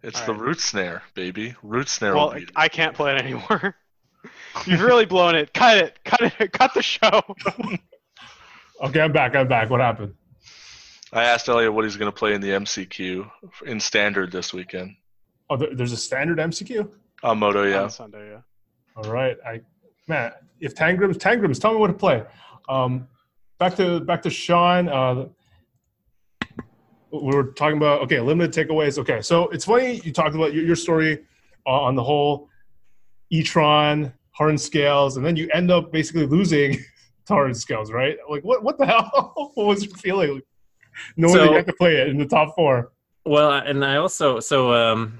It's 0.03 0.21
the 0.21 0.33
Alright. 0.33 0.41
root 0.47 0.59
snare, 0.61 1.01
baby. 1.15 1.55
Root 1.63 1.89
snare. 1.89 2.15
well, 2.15 2.29
will. 2.33 2.43
I 2.55 2.67
can't 2.67 2.93
play 2.95 3.15
it 3.15 3.21
anymore. 3.21 3.75
You've 4.67 4.81
really 4.81 5.05
blown 5.05 5.33
it. 5.35 5.51
Cut 5.53 5.77
it. 5.77 5.99
Cut 6.05 6.21
it. 6.39 6.51
Cut 6.53 6.73
the 6.73 6.83
show. 6.83 7.21
Okay, 8.81 8.99
I'm 8.99 9.13
back. 9.13 9.35
I'm 9.35 9.47
back. 9.47 9.69
What 9.69 9.79
happened? 9.79 10.13
I 11.13 11.23
asked 11.23 11.47
Elliot 11.47 11.73
what 11.73 11.85
he's 11.85 11.95
going 11.95 12.11
to 12.11 12.15
play 12.15 12.33
in 12.33 12.41
the 12.41 12.49
MCQ 12.49 13.29
in 13.65 13.79
standard 13.79 14.31
this 14.33 14.53
weekend. 14.53 14.95
Oh, 15.49 15.55
there's 15.55 15.93
a 15.93 15.97
standard 15.97 16.39
MCQ. 16.39 16.89
On 17.23 17.29
uh, 17.31 17.35
Moto, 17.35 17.63
yeah. 17.63 17.83
On 17.83 17.89
Sunday, 17.89 18.31
yeah. 18.31 18.41
All 18.97 19.09
right, 19.09 19.37
I 19.45 19.61
man, 20.07 20.33
if 20.59 20.75
Tangrams, 20.75 21.17
Tangrams, 21.17 21.59
tell 21.59 21.71
me 21.71 21.79
what 21.79 21.87
to 21.87 21.93
play. 21.93 22.23
Um, 22.69 23.07
back 23.59 23.75
to 23.75 23.99
back 24.01 24.21
to 24.23 24.29
Sean. 24.29 24.89
Uh, 24.89 25.25
we 27.11 27.35
were 27.35 27.51
talking 27.51 27.77
about 27.77 28.01
okay, 28.01 28.19
limited 28.19 28.67
takeaways. 28.67 28.97
Okay, 28.97 29.21
so 29.21 29.47
it's 29.49 29.65
funny 29.65 30.01
you 30.03 30.11
talked 30.11 30.35
about 30.35 30.53
your, 30.53 30.63
your 30.65 30.75
story 30.75 31.23
uh, 31.65 31.69
on 31.69 31.95
the 31.95 32.03
whole 32.03 32.49
e-tron 33.29 34.13
hard 34.31 34.59
scales, 34.59 35.17
and 35.17 35.25
then 35.25 35.35
you 35.35 35.49
end 35.53 35.71
up 35.71 35.91
basically 35.91 36.25
losing 36.25 36.77
hard 37.27 37.55
scales, 37.55 37.91
right? 37.91 38.17
Like 38.29 38.43
what 38.43 38.63
what 38.63 38.77
the 38.77 38.85
hell? 38.87 39.51
what 39.55 39.67
was 39.67 39.85
your 39.85 39.95
feeling? 39.95 40.41
Knowing 41.17 41.33
that 41.33 41.39
So- 41.39 41.49
you 41.51 41.55
have 41.57 41.65
to 41.65 41.73
play 41.73 41.95
it 41.97 42.07
in 42.07 42.17
the 42.17 42.25
top 42.25 42.55
four. 42.55 42.91
Well, 43.27 43.51
and 43.53 43.83
I 43.83 43.95
also 43.95 44.39
so 44.39 44.71
um, 44.73 45.17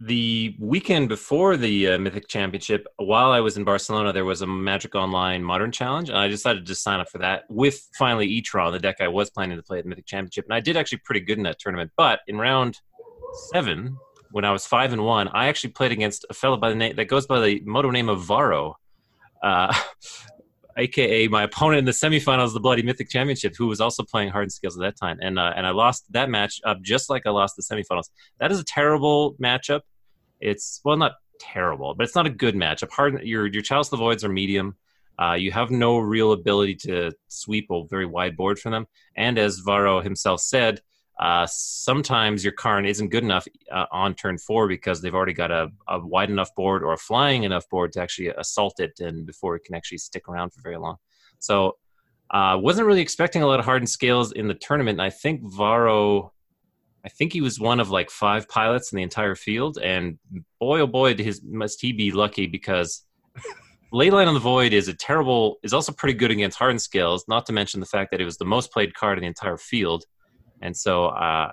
the 0.00 0.56
weekend 0.58 1.08
before 1.10 1.58
the 1.58 1.88
uh, 1.88 1.98
Mythic 1.98 2.26
Championship, 2.26 2.86
while 2.96 3.32
I 3.32 3.40
was 3.40 3.58
in 3.58 3.64
Barcelona, 3.64 4.12
there 4.12 4.24
was 4.24 4.40
a 4.40 4.46
Magic 4.46 4.94
Online 4.94 5.44
Modern 5.44 5.70
Challenge, 5.70 6.08
and 6.08 6.16
I 6.16 6.26
decided 6.26 6.64
to 6.66 6.74
sign 6.74 7.00
up 7.00 7.10
for 7.10 7.18
that 7.18 7.44
with 7.50 7.86
finally 7.98 8.26
e-tron, 8.26 8.72
the 8.72 8.78
deck 8.78 8.96
I 9.00 9.08
was 9.08 9.28
planning 9.28 9.58
to 9.58 9.62
play 9.62 9.78
at 9.78 9.84
the 9.84 9.90
Mythic 9.90 10.06
Championship, 10.06 10.46
and 10.46 10.54
I 10.54 10.60
did 10.60 10.76
actually 10.76 10.98
pretty 11.04 11.20
good 11.20 11.36
in 11.36 11.44
that 11.44 11.58
tournament. 11.58 11.90
But 11.98 12.20
in 12.26 12.38
round 12.38 12.78
seven, 13.52 13.98
when 14.30 14.44
I 14.46 14.52
was 14.52 14.66
five 14.66 14.92
and 14.94 15.04
one, 15.04 15.28
I 15.28 15.48
actually 15.48 15.70
played 15.70 15.92
against 15.92 16.24
a 16.30 16.34
fellow 16.34 16.56
by 16.56 16.70
the 16.70 16.76
name 16.76 16.96
that 16.96 17.06
goes 17.06 17.26
by 17.26 17.40
the 17.40 17.62
moto 17.66 17.90
name 17.90 18.08
of 18.08 18.22
Varo. 18.22 18.76
Uh, 19.42 19.74
aka 20.76 21.28
my 21.28 21.42
opponent 21.42 21.80
in 21.80 21.84
the 21.84 21.92
semifinals 21.92 22.52
the 22.52 22.60
Bloody 22.60 22.82
Mythic 22.82 23.08
Championship, 23.08 23.54
who 23.56 23.66
was 23.66 23.80
also 23.80 24.02
playing 24.02 24.30
Hardened 24.30 24.52
Scales 24.52 24.76
at 24.76 24.82
that 24.82 24.96
time, 24.96 25.18
and 25.20 25.38
uh, 25.38 25.52
and 25.56 25.66
I 25.66 25.70
lost 25.70 26.04
that 26.12 26.30
match 26.30 26.60
up 26.64 26.80
just 26.82 27.10
like 27.10 27.22
I 27.26 27.30
lost 27.30 27.56
the 27.56 27.62
semifinals. 27.62 28.10
That 28.38 28.52
is 28.52 28.60
a 28.60 28.64
terrible 28.64 29.34
matchup. 29.34 29.80
It's 30.40 30.80
well, 30.84 30.96
not 30.96 31.12
terrible, 31.38 31.94
but 31.94 32.04
it's 32.04 32.14
not 32.14 32.26
a 32.26 32.30
good 32.30 32.54
matchup. 32.54 32.90
Harden, 32.90 33.26
your 33.26 33.46
your 33.46 33.62
Chalice 33.62 33.88
Voids 33.88 34.24
are 34.24 34.28
medium. 34.28 34.76
Uh, 35.20 35.34
you 35.34 35.52
have 35.52 35.70
no 35.70 35.98
real 35.98 36.32
ability 36.32 36.74
to 36.74 37.12
sweep 37.28 37.66
a 37.70 37.84
very 37.90 38.06
wide 38.06 38.36
board 38.36 38.58
from 38.58 38.72
them, 38.72 38.86
and 39.16 39.38
as 39.38 39.58
Varro 39.58 40.00
himself 40.00 40.40
said, 40.40 40.80
uh, 41.20 41.46
sometimes 41.46 42.42
your 42.42 42.52
Karn 42.52 42.86
isn't 42.86 43.10
good 43.10 43.22
enough 43.22 43.46
uh, 43.70 43.84
on 43.92 44.14
turn 44.14 44.38
four 44.38 44.66
because 44.66 45.02
they've 45.02 45.14
already 45.14 45.34
got 45.34 45.50
a, 45.50 45.68
a 45.86 46.00
wide 46.00 46.30
enough 46.30 46.54
board 46.54 46.82
or 46.82 46.94
a 46.94 46.96
flying 46.96 47.42
enough 47.42 47.68
board 47.68 47.92
to 47.92 48.00
actually 48.00 48.28
assault 48.28 48.80
it, 48.80 48.98
and 49.00 49.26
before 49.26 49.54
it 49.54 49.64
can 49.64 49.74
actually 49.74 49.98
stick 49.98 50.30
around 50.30 50.50
for 50.54 50.62
very 50.62 50.78
long. 50.78 50.96
So, 51.38 51.76
uh, 52.30 52.56
wasn't 52.58 52.86
really 52.86 53.02
expecting 53.02 53.42
a 53.42 53.46
lot 53.46 53.58
of 53.58 53.66
hardened 53.66 53.90
scales 53.90 54.32
in 54.32 54.48
the 54.48 54.54
tournament. 54.54 54.98
And 54.98 55.02
I 55.02 55.10
think 55.10 55.42
Varro, 55.44 56.32
I 57.04 57.10
think 57.10 57.34
he 57.34 57.42
was 57.42 57.60
one 57.60 57.80
of 57.80 57.90
like 57.90 58.08
five 58.10 58.48
pilots 58.48 58.90
in 58.90 58.96
the 58.96 59.02
entire 59.02 59.34
field, 59.34 59.76
and 59.76 60.18
boy 60.58 60.80
oh 60.80 60.86
boy, 60.86 61.14
his 61.14 61.42
must 61.44 61.82
he 61.82 61.92
be 61.92 62.12
lucky 62.12 62.46
because. 62.46 63.04
Leyline 63.92 64.28
on 64.28 64.34
the 64.34 64.40
Void 64.40 64.72
is 64.72 64.86
a 64.86 64.94
terrible, 64.94 65.56
is 65.64 65.74
also 65.74 65.90
pretty 65.90 66.16
good 66.16 66.30
against 66.30 66.56
hardened 66.56 66.80
scales. 66.80 67.24
Not 67.26 67.44
to 67.46 67.52
mention 67.52 67.80
the 67.80 67.86
fact 67.86 68.12
that 68.12 68.20
it 68.20 68.24
was 68.24 68.36
the 68.36 68.44
most 68.44 68.72
played 68.72 68.94
card 68.94 69.18
in 69.18 69.22
the 69.22 69.26
entire 69.26 69.56
field, 69.56 70.04
and 70.60 70.76
so, 70.76 71.06
uh, 71.06 71.52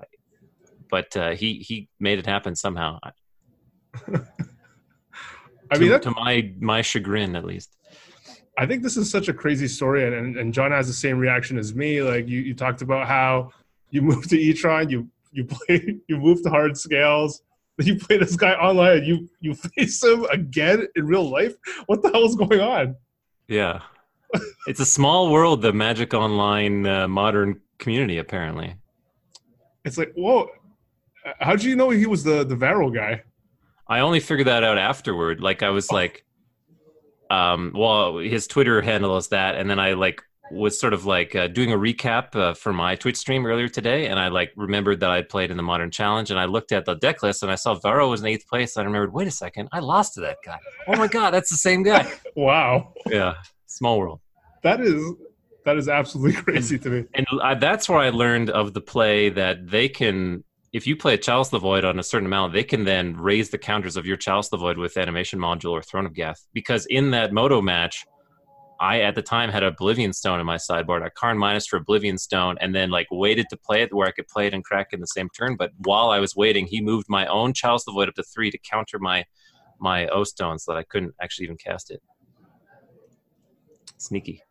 but 0.90 1.16
uh, 1.16 1.32
he 1.32 1.60
he 1.60 1.90
made 2.00 2.20
it 2.20 2.26
happen 2.26 2.56
somehow. 2.56 3.00
I 3.06 3.12
mean, 5.78 5.90
that, 5.90 6.04
to 6.04 6.12
my 6.12 6.54
my 6.60 6.82
chagrin, 6.82 7.36
at 7.36 7.46
least. 7.46 7.78
I 8.58 8.66
think 8.66 8.82
this 8.82 8.98
is 8.98 9.10
such 9.10 9.28
a 9.28 9.34
crazy 9.34 9.68
story, 9.68 10.06
and, 10.06 10.16
and, 10.16 10.36
and 10.36 10.54
John 10.54 10.72
has 10.72 10.88
the 10.88 10.94
same 10.94 11.20
reaction 11.20 11.60
as 11.60 11.76
me. 11.76 12.02
Like 12.02 12.28
you, 12.28 12.40
you 12.40 12.56
talked 12.56 12.82
about 12.82 13.08
how 13.08 13.52
you 13.92 14.02
moved 14.10 14.30
to 14.32 14.40
e-tron, 14.40 14.90
you 14.90 15.10
you 15.32 15.46
play, 15.46 16.00
you 16.08 16.18
moved 16.18 16.44
to 16.44 16.50
hard 16.50 16.78
scales, 16.78 17.42
then 17.78 17.88
you 17.88 17.98
play 17.98 18.18
this 18.18 18.36
guy 18.36 18.54
online, 18.54 18.98
and 18.98 19.08
you 19.08 19.30
you 19.40 19.54
face 19.54 20.04
him 20.04 20.26
again 20.32 20.88
in 20.96 21.06
real 21.06 21.30
life. 21.30 21.54
What 21.86 22.02
the 22.02 22.10
hell 22.10 22.26
is 22.26 22.36
going 22.36 22.60
on? 22.60 22.96
Yeah, 23.48 23.82
it's 24.68 24.80
a 24.80 24.86
small 24.86 25.32
world, 25.32 25.62
the 25.62 25.72
Magic 25.72 26.14
Online 26.14 26.86
uh, 26.86 27.08
modern 27.08 27.62
community. 27.78 28.18
Apparently, 28.18 28.76
It's 29.88 29.98
like, 29.98 30.14
whoa, 30.16 30.50
how 31.40 31.52
did 31.56 31.64
you 31.64 31.76
know 31.76 31.90
he 31.90 32.06
was 32.06 32.24
the 32.24 32.44
the 32.44 32.56
Varro 32.56 32.90
guy? 32.90 33.24
I 33.88 34.00
only 34.02 34.20
figured 34.20 34.48
that 34.48 34.64
out 34.64 34.78
afterward. 34.78 35.42
Like 35.42 35.64
I 35.64 35.70
was 35.70 35.92
like, 35.92 36.26
um, 37.30 37.72
well, 37.76 38.18
his 38.18 38.48
Twitter 38.48 38.82
handle 38.82 39.18
is 39.18 39.30
that, 39.30 39.56
and 39.56 39.70
then 39.70 39.80
I 39.80 39.94
like 39.94 40.22
was 40.50 40.80
sort 40.80 40.94
of 40.94 41.06
like 41.06 41.36
uh, 41.36 41.48
doing 41.48 41.74
a 41.74 41.78
recap 41.78 42.34
uh, 42.36 42.54
for 42.54 42.72
my 42.72 42.96
Twitch 42.96 43.18
stream 43.18 43.46
earlier 43.46 43.68
today, 43.68 44.08
and 44.08 44.18
I 44.20 44.30
like 44.30 44.52
remembered 44.56 45.02
that 45.02 45.10
I 45.10 45.22
played 45.22 45.52
in 45.52 45.58
the 45.58 45.64
Modern 45.64 45.92
Challenge, 45.92 46.32
and 46.32 46.40
I 46.40 46.46
looked 46.46 46.72
at 46.72 46.86
the 46.86 46.96
deck 46.96 47.22
list, 47.24 47.44
and 47.44 47.52
I 47.52 47.56
saw 47.56 47.74
Varro 47.76 48.10
was 48.10 48.22
in 48.22 48.28
eighth 48.28 48.48
place, 48.48 48.76
and 48.78 48.84
I 48.84 48.86
remembered, 48.86 49.12
wait 49.14 49.28
a 49.28 49.32
second, 49.32 49.68
I 49.74 49.80
lost 49.80 50.14
to 50.14 50.22
that 50.22 50.38
guy. 50.46 50.58
Oh 50.88 50.96
my 50.96 51.08
god, 51.08 51.32
that's 51.32 51.50
the 51.50 51.58
same 51.58 51.84
guy. 51.84 52.10
Wow, 52.36 52.94
Yeah, 53.10 53.34
small 53.66 53.98
world. 53.98 54.20
that 54.62 54.80
is 54.80 55.02
that 55.68 55.78
is 55.78 55.90
absolutely 55.90 56.42
crazy 56.44 56.80
to 56.80 56.90
me. 56.90 57.06
and 57.14 57.28
I, 57.44 57.52
uh, 57.52 57.56
that's 57.56 57.90
where 57.90 58.00
I 58.00 58.10
learned 58.10 58.50
of 58.50 58.74
the 58.74 58.80
play 58.80 59.28
that 59.30 59.70
they 59.70 59.90
can, 59.90 60.46
if 60.72 60.88
you 60.88 60.96
play 60.96 61.14
a 61.16 61.18
Chalice 61.18 61.50
the 61.50 61.60
Void 61.60 61.84
on 61.84 62.00
a 62.00 62.04
certain 62.04 62.26
amount, 62.26 62.54
they 62.54 62.64
can 62.64 62.86
then 62.86 63.18
raise 63.18 63.50
the 63.50 63.58
counters 63.58 63.98
of 63.98 64.06
your 64.06 64.16
Chalice 64.16 64.48
the 64.48 64.56
Void 64.56 64.78
with 64.78 64.96
Animation 64.96 65.40
Module 65.40 65.72
or 65.72 65.82
Throne 65.82 66.06
of 66.06 66.14
Geth. 66.14 66.48
Because 66.54 66.86
in 66.86 67.12
that 67.12 67.34
Moto 67.34 67.62
match, 67.62 68.06
I 68.80 69.02
at 69.02 69.16
the 69.16 69.22
time 69.22 69.50
had 69.50 69.64
Oblivion 69.64 70.14
Stone 70.14 70.40
in 70.40 70.46
my 70.46 70.56
sideboard. 70.56 71.04
I 71.04 71.10
Karn 71.10 71.38
minus 71.38 71.68
for 71.68 71.76
Oblivion 71.76 72.18
Stone, 72.18 72.58
and 72.62 72.74
then 72.74 72.90
like 72.90 73.08
waited 73.12 73.48
to 73.50 73.58
play 73.58 73.82
it 73.82 73.94
where 73.94 74.08
I 74.08 74.12
could 74.12 74.30
play 74.30 74.48
it 74.48 74.54
and 74.54 74.64
crack 74.64 74.94
in 74.94 75.02
the 75.02 75.08
same 75.08 75.28
turn. 75.30 75.58
But 75.58 75.72
while 75.80 76.12
I 76.12 76.20
was 76.20 76.34
waiting, 76.34 76.66
he 76.66 76.80
moved 76.80 77.08
my 77.10 77.26
own 77.28 77.52
Chalice 77.54 77.84
the 77.84 77.92
Void 77.92 78.08
up 78.08 78.16
to 78.16 78.24
three 78.24 78.52
to 78.52 78.58
counter 78.58 79.00
my 79.00 79.26
my 79.80 80.08
O 80.08 80.24
Stone, 80.24 80.60
so 80.60 80.72
that 80.72 80.78
I 80.78 80.84
couldn't 80.84 81.14
actually 81.22 81.46
even 81.46 81.58
cast 81.58 81.92
it. 81.92 82.02
Sneaky. 83.98 84.44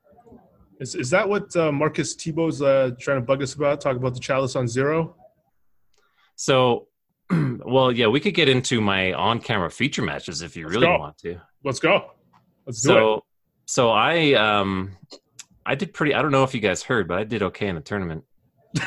Is 0.80 0.94
is 0.94 1.10
that 1.10 1.28
what 1.28 1.54
uh, 1.56 1.72
Marcus 1.72 2.14
Tebow's 2.14 2.60
uh, 2.60 2.90
trying 3.00 3.18
to 3.18 3.24
bug 3.24 3.42
us 3.42 3.54
about? 3.54 3.80
Talk 3.80 3.96
about 3.96 4.14
the 4.14 4.20
chalice 4.20 4.56
on 4.56 4.68
zero. 4.68 5.16
So, 6.36 6.88
well, 7.30 7.90
yeah, 7.90 8.08
we 8.08 8.20
could 8.20 8.34
get 8.34 8.48
into 8.48 8.80
my 8.80 9.14
on-camera 9.14 9.70
feature 9.70 10.02
matches 10.02 10.42
if 10.42 10.54
you 10.54 10.64
Let's 10.64 10.74
really 10.74 10.86
go. 10.86 10.98
want 10.98 11.18
to. 11.18 11.40
Let's 11.64 11.78
go. 11.78 12.10
Let's 12.66 12.82
do 12.82 12.90
it. 12.90 12.94
So, 12.94 13.24
so 13.64 13.90
I 13.90 14.34
um, 14.34 14.96
I 15.64 15.74
did 15.74 15.94
pretty. 15.94 16.14
I 16.14 16.20
don't 16.20 16.30
know 16.30 16.44
if 16.44 16.54
you 16.54 16.60
guys 16.60 16.82
heard, 16.82 17.08
but 17.08 17.18
I 17.18 17.24
did 17.24 17.42
okay 17.42 17.68
in 17.68 17.74
the 17.74 17.80
tournament. 17.80 18.24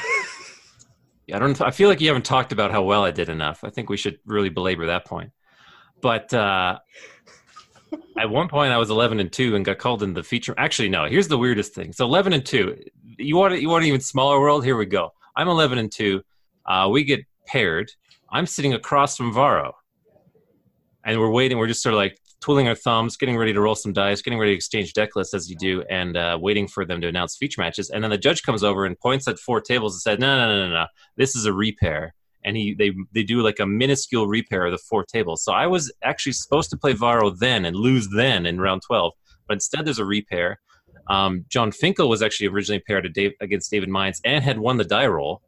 I 1.34 1.40
don't. 1.40 1.60
I 1.61 1.72
feel 1.72 1.90
like 1.90 2.02
you 2.02 2.07
haven't 2.07 2.26
talked 2.26 2.52
about 2.52 2.72
how 2.72 2.84
well 2.84 3.03
I 3.03 3.11
did 3.11 3.30
enough. 3.30 3.64
I 3.64 3.72
think 3.72 3.90
we 3.90 3.98
should 3.98 4.20
really 4.26 4.49
belabor 4.49 4.86
that 4.88 5.06
point. 5.06 5.32
But 6.02 6.34
uh, 6.34 6.80
at 8.18 8.30
one 8.30 8.48
point, 8.48 8.72
I 8.72 8.78
was 8.78 8.90
eleven 8.90 9.20
and 9.20 9.32
two 9.32 9.56
and 9.56 9.64
got 9.64 9.78
called 9.78 10.03
in 10.03 10.14
the 10.14 10.24
feature. 10.24 10.53
Actually, 10.57 10.90
no. 10.90 11.06
Here's 11.06 11.28
the 11.28 11.38
weirdest 11.38 11.74
thing. 11.74 11.94
So 11.94 12.06
eleven 12.06 12.34
and 12.34 12.45
two. 12.45 12.78
You 13.18 13.36
want 13.38 13.60
you 13.61 13.70
want 13.70 13.84
an 13.84 13.88
even 13.88 14.02
smaller 14.02 14.40
world? 14.40 14.64
Here 14.64 14.78
we 14.78 14.86
go. 14.86 15.11
I'm 15.36 15.48
eleven 15.48 15.78
and 15.78 15.91
two. 15.91 16.22
Uh, 16.66 16.90
we 16.91 17.03
get 17.03 17.22
paired. 17.48 17.91
I'm 18.32 18.45
sitting 18.45 18.74
across 18.74 19.18
from 19.18 19.34
Varro, 19.34 19.74
and 21.03 21.20
we're 21.20 21.32
waiting. 21.32 21.57
We're 21.57 21.68
just 21.68 21.82
sort 21.82 21.94
of 21.94 21.98
like 21.98 22.20
twiddling 22.41 22.68
our 22.68 22.76
thumbs, 22.76 23.18
getting 23.18 23.38
ready 23.38 23.53
to 23.53 23.61
roll 23.61 23.76
some 23.76 23.91
dice, 23.91 24.22
getting 24.22 24.40
ready 24.40 24.52
to 24.52 24.56
exchange 24.56 24.94
deck 24.94 25.16
lists 25.16 25.34
as 25.34 25.49
you 25.49 25.56
do, 25.57 25.84
and 25.90 26.16
uh, 26.16 26.38
waiting 26.40 26.68
for 26.68 26.86
them 26.86 27.02
to 27.02 27.07
announce 27.07 27.36
feature 27.36 27.61
matches. 27.61 27.90
And 27.90 28.03
then 28.03 28.11
the 28.11 28.18
judge 28.18 28.44
comes 28.44 28.64
over 28.64 28.86
and 28.86 28.98
points 28.99 29.28
at 29.28 29.40
four 29.40 29.61
tables 29.61 29.95
and 29.95 30.02
said, 30.02 30.20
"No, 30.20 30.38
no, 30.38 30.48
no, 30.48 30.68
no, 30.68 30.74
no. 30.74 30.86
This 31.18 31.36
is 31.36 31.45
a 31.45 31.53
repair." 31.53 32.14
And 32.45 32.56
he 32.56 32.74
they 32.74 32.94
they 33.14 33.24
do 33.24 33.41
like 33.41 33.60
a 33.60 33.66
minuscule 33.66 34.28
repair 34.28 34.66
of 34.66 34.72
the 34.72 34.78
four 34.78 35.03
tables. 35.03 35.44
So 35.44 35.52
I 35.52 35.68
was 35.68 35.91
actually 36.03 36.34
supposed 36.34 36.70
to 36.72 36.78
play 36.78 36.94
Varro 36.94 37.30
then 37.30 37.66
and 37.66 37.76
lose 37.76 38.07
then 38.10 38.45
in 38.45 38.61
round 38.61 38.82
twelve, 38.86 39.14
but 39.48 39.56
instead 39.56 39.86
there's 39.86 39.99
a 39.99 40.06
repair. 40.06 40.60
Um, 41.10 41.45
Jon 41.49 41.72
Finkel 41.72 42.07
was 42.07 42.22
actually 42.22 42.48
originally 42.48 42.84
paired 42.86 43.11
Dave, 43.14 43.34
against 43.41 43.72
David 43.72 43.90
Mines 43.90 44.22
and 44.24 44.44
had 44.44 44.60
won 44.60 44.78
the 44.78 44.84
die 44.86 45.07
roll. 45.07 45.41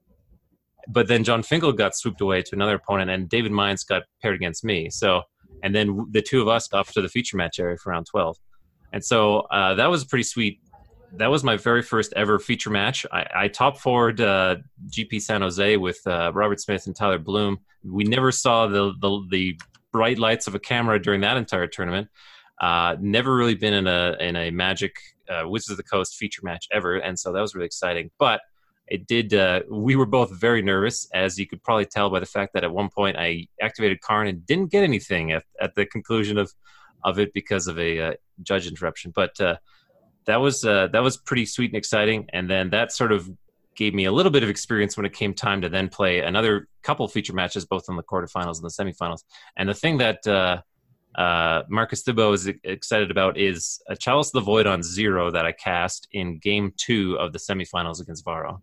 But 0.87 1.07
then 1.07 1.23
Jon 1.23 1.43
Finkel 1.43 1.71
got 1.71 1.95
swooped 1.95 2.19
away 2.19 2.41
to 2.41 2.55
another 2.55 2.75
opponent, 2.75 3.11
and 3.11 3.29
David 3.29 3.51
Mines 3.51 3.83
got 3.83 4.03
paired 4.21 4.35
against 4.35 4.63
me. 4.63 4.89
So 4.89 5.21
and 5.63 5.75
then 5.75 6.07
the 6.11 6.21
two 6.21 6.41
of 6.41 6.47
us 6.47 6.67
got 6.67 6.79
off 6.79 6.93
to 6.93 7.01
the 7.01 7.09
feature 7.09 7.37
match 7.37 7.59
area 7.59 7.77
for 7.77 7.91
round 7.91 8.07
12 8.07 8.37
and 8.93 9.03
so 9.03 9.39
uh, 9.51 9.73
that 9.75 9.89
was 9.89 10.03
pretty 10.05 10.23
sweet 10.23 10.59
that 11.13 11.27
was 11.27 11.43
my 11.43 11.57
very 11.57 11.81
first 11.81 12.13
ever 12.15 12.39
feature 12.39 12.69
match 12.69 13.05
i, 13.11 13.25
I 13.35 13.47
top 13.47 13.77
forward 13.77 14.21
uh, 14.21 14.57
gp 14.87 15.21
san 15.21 15.41
jose 15.41 15.77
with 15.77 15.99
uh, 16.07 16.31
robert 16.33 16.59
smith 16.59 16.87
and 16.87 16.95
tyler 16.95 17.19
blum 17.19 17.59
we 17.83 18.03
never 18.03 18.31
saw 18.31 18.67
the, 18.67 18.93
the, 18.99 19.27
the 19.29 19.59
bright 19.91 20.17
lights 20.17 20.47
of 20.47 20.55
a 20.55 20.59
camera 20.59 21.01
during 21.01 21.21
that 21.21 21.37
entire 21.37 21.67
tournament. 21.67 22.09
Uh, 22.59 22.95
never 22.99 23.35
really 23.35 23.55
been 23.55 23.73
in 23.73 23.87
a 23.87 24.15
in 24.19 24.35
a 24.35 24.51
Magic 24.51 24.95
uh, 25.29 25.47
Wizards 25.47 25.71
of 25.71 25.77
the 25.77 25.83
Coast 25.83 26.15
feature 26.15 26.41
match 26.43 26.67
ever, 26.71 26.97
and 26.97 27.17
so 27.17 27.31
that 27.31 27.41
was 27.41 27.55
really 27.55 27.65
exciting. 27.65 28.11
But 28.19 28.41
it 28.87 29.07
did. 29.07 29.33
Uh, 29.33 29.61
we 29.69 29.95
were 29.95 30.05
both 30.05 30.31
very 30.31 30.61
nervous, 30.61 31.07
as 31.13 31.39
you 31.39 31.47
could 31.47 31.63
probably 31.63 31.85
tell 31.85 32.09
by 32.09 32.19
the 32.19 32.25
fact 32.25 32.53
that 32.53 32.63
at 32.63 32.71
one 32.71 32.89
point 32.89 33.17
I 33.17 33.47
activated 33.59 34.01
Karn 34.01 34.27
and 34.27 34.45
didn't 34.45 34.71
get 34.71 34.83
anything 34.83 35.31
at, 35.31 35.43
at 35.59 35.73
the 35.73 35.85
conclusion 35.87 36.37
of 36.37 36.53
of 37.03 37.17
it 37.17 37.33
because 37.33 37.65
of 37.67 37.79
a 37.79 37.99
uh, 37.99 38.13
judge 38.43 38.67
interruption. 38.67 39.11
But 39.15 39.39
that 40.25 40.37
was 40.37 40.63
uh, 40.63 40.87
that 40.93 41.01
was 41.01 41.17
pretty 41.17 41.45
sweet 41.45 41.71
and 41.71 41.77
exciting, 41.77 42.27
and 42.33 42.49
then 42.49 42.69
that 42.71 42.91
sort 42.91 43.11
of 43.11 43.29
gave 43.75 43.93
me 43.93 44.05
a 44.05 44.11
little 44.11 44.31
bit 44.31 44.43
of 44.43 44.49
experience 44.49 44.97
when 44.97 45.05
it 45.05 45.13
came 45.13 45.33
time 45.33 45.61
to 45.61 45.69
then 45.69 45.89
play 45.89 46.19
another 46.19 46.67
couple 46.83 47.07
feature 47.07 47.33
matches, 47.33 47.65
both 47.65 47.85
in 47.89 47.95
the 47.95 48.03
quarterfinals 48.03 48.61
and 48.61 48.63
the 48.63 48.69
semifinals. 48.69 49.23
And 49.55 49.67
the 49.67 49.73
thing 49.73 49.97
that 49.99 50.27
uh, 50.27 50.61
uh, 51.15 51.63
Marcus 51.69 52.03
Thibault 52.03 52.33
is 52.33 52.47
excited 52.63 53.11
about 53.11 53.37
is 53.37 53.81
a 53.87 53.95
Chalice 53.95 54.27
of 54.27 54.33
the 54.33 54.41
Void 54.41 54.67
on 54.67 54.83
zero 54.83 55.31
that 55.31 55.45
I 55.45 55.51
cast 55.51 56.07
in 56.11 56.37
game 56.37 56.73
two 56.77 57.17
of 57.19 57.33
the 57.33 57.39
semifinals 57.39 58.01
against 58.01 58.23
Varo. 58.25 58.61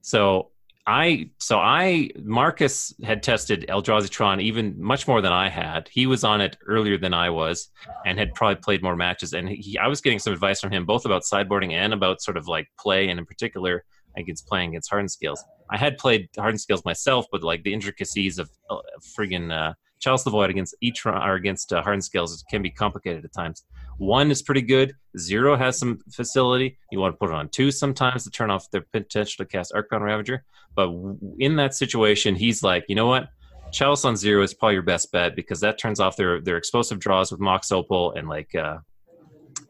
So 0.00 0.50
I 0.86 1.30
so 1.38 1.58
I 1.58 2.10
Marcus 2.22 2.94
had 3.02 3.22
tested 3.22 3.66
Eldrazi 3.68 4.08
Tron 4.08 4.40
even 4.40 4.80
much 4.80 5.08
more 5.08 5.20
than 5.20 5.32
I 5.32 5.48
had. 5.48 5.88
He 5.90 6.06
was 6.06 6.22
on 6.22 6.40
it 6.40 6.56
earlier 6.66 6.96
than 6.96 7.12
I 7.12 7.30
was, 7.30 7.70
and 8.04 8.18
had 8.18 8.34
probably 8.34 8.56
played 8.56 8.82
more 8.82 8.94
matches. 8.94 9.32
And 9.32 9.48
he, 9.48 9.76
I 9.78 9.88
was 9.88 10.00
getting 10.00 10.20
some 10.20 10.32
advice 10.32 10.60
from 10.60 10.70
him 10.70 10.86
both 10.86 11.04
about 11.04 11.22
sideboarding 11.22 11.72
and 11.72 11.92
about 11.92 12.22
sort 12.22 12.36
of 12.36 12.46
like 12.46 12.68
play, 12.78 13.08
and 13.08 13.18
in 13.18 13.26
particular 13.26 13.84
against 14.16 14.46
playing 14.46 14.70
against 14.70 14.88
Hardened 14.88 15.10
Scales. 15.10 15.42
I 15.70 15.76
had 15.76 15.98
played 15.98 16.28
Hardened 16.36 16.60
Scales 16.60 16.84
myself, 16.84 17.26
but 17.32 17.42
like 17.42 17.64
the 17.64 17.72
intricacies 17.72 18.38
of 18.38 18.48
uh, 18.70 18.78
friggin' 19.18 19.52
uh, 19.52 19.74
Chalice 19.98 20.22
the 20.22 20.30
Void 20.30 20.50
against 20.50 20.74
Etron 20.82 21.20
or 21.26 21.34
against 21.34 21.72
uh, 21.72 21.82
Hardened 21.82 22.04
Scales 22.04 22.44
can 22.50 22.62
be 22.62 22.70
complicated 22.70 23.24
at 23.24 23.32
times. 23.32 23.64
One 23.98 24.30
is 24.30 24.42
pretty 24.42 24.62
good. 24.62 24.94
Zero 25.18 25.56
has 25.56 25.78
some 25.78 26.00
facility. 26.12 26.78
You 26.90 26.98
want 26.98 27.14
to 27.14 27.18
put 27.18 27.30
it 27.30 27.34
on 27.34 27.48
two 27.48 27.70
sometimes 27.70 28.24
to 28.24 28.30
turn 28.30 28.50
off 28.50 28.70
their 28.70 28.86
potential 28.92 29.44
to 29.44 29.50
cast 29.50 29.72
Arcbound 29.72 30.02
Ravager. 30.02 30.44
But 30.74 30.90
in 31.38 31.56
that 31.56 31.74
situation, 31.74 32.34
he's 32.34 32.62
like, 32.62 32.84
you 32.88 32.94
know 32.94 33.06
what? 33.06 33.28
Chalice 33.72 34.04
on 34.04 34.16
zero 34.16 34.42
is 34.42 34.54
probably 34.54 34.74
your 34.74 34.82
best 34.82 35.10
bet 35.12 35.34
because 35.34 35.60
that 35.60 35.78
turns 35.78 35.98
off 35.98 36.16
their 36.16 36.40
their 36.40 36.56
explosive 36.56 36.98
draws 36.98 37.32
with 37.32 37.40
Mox 37.40 37.72
Opal 37.72 38.12
and 38.12 38.28
like 38.28 38.54
uh, 38.54 38.78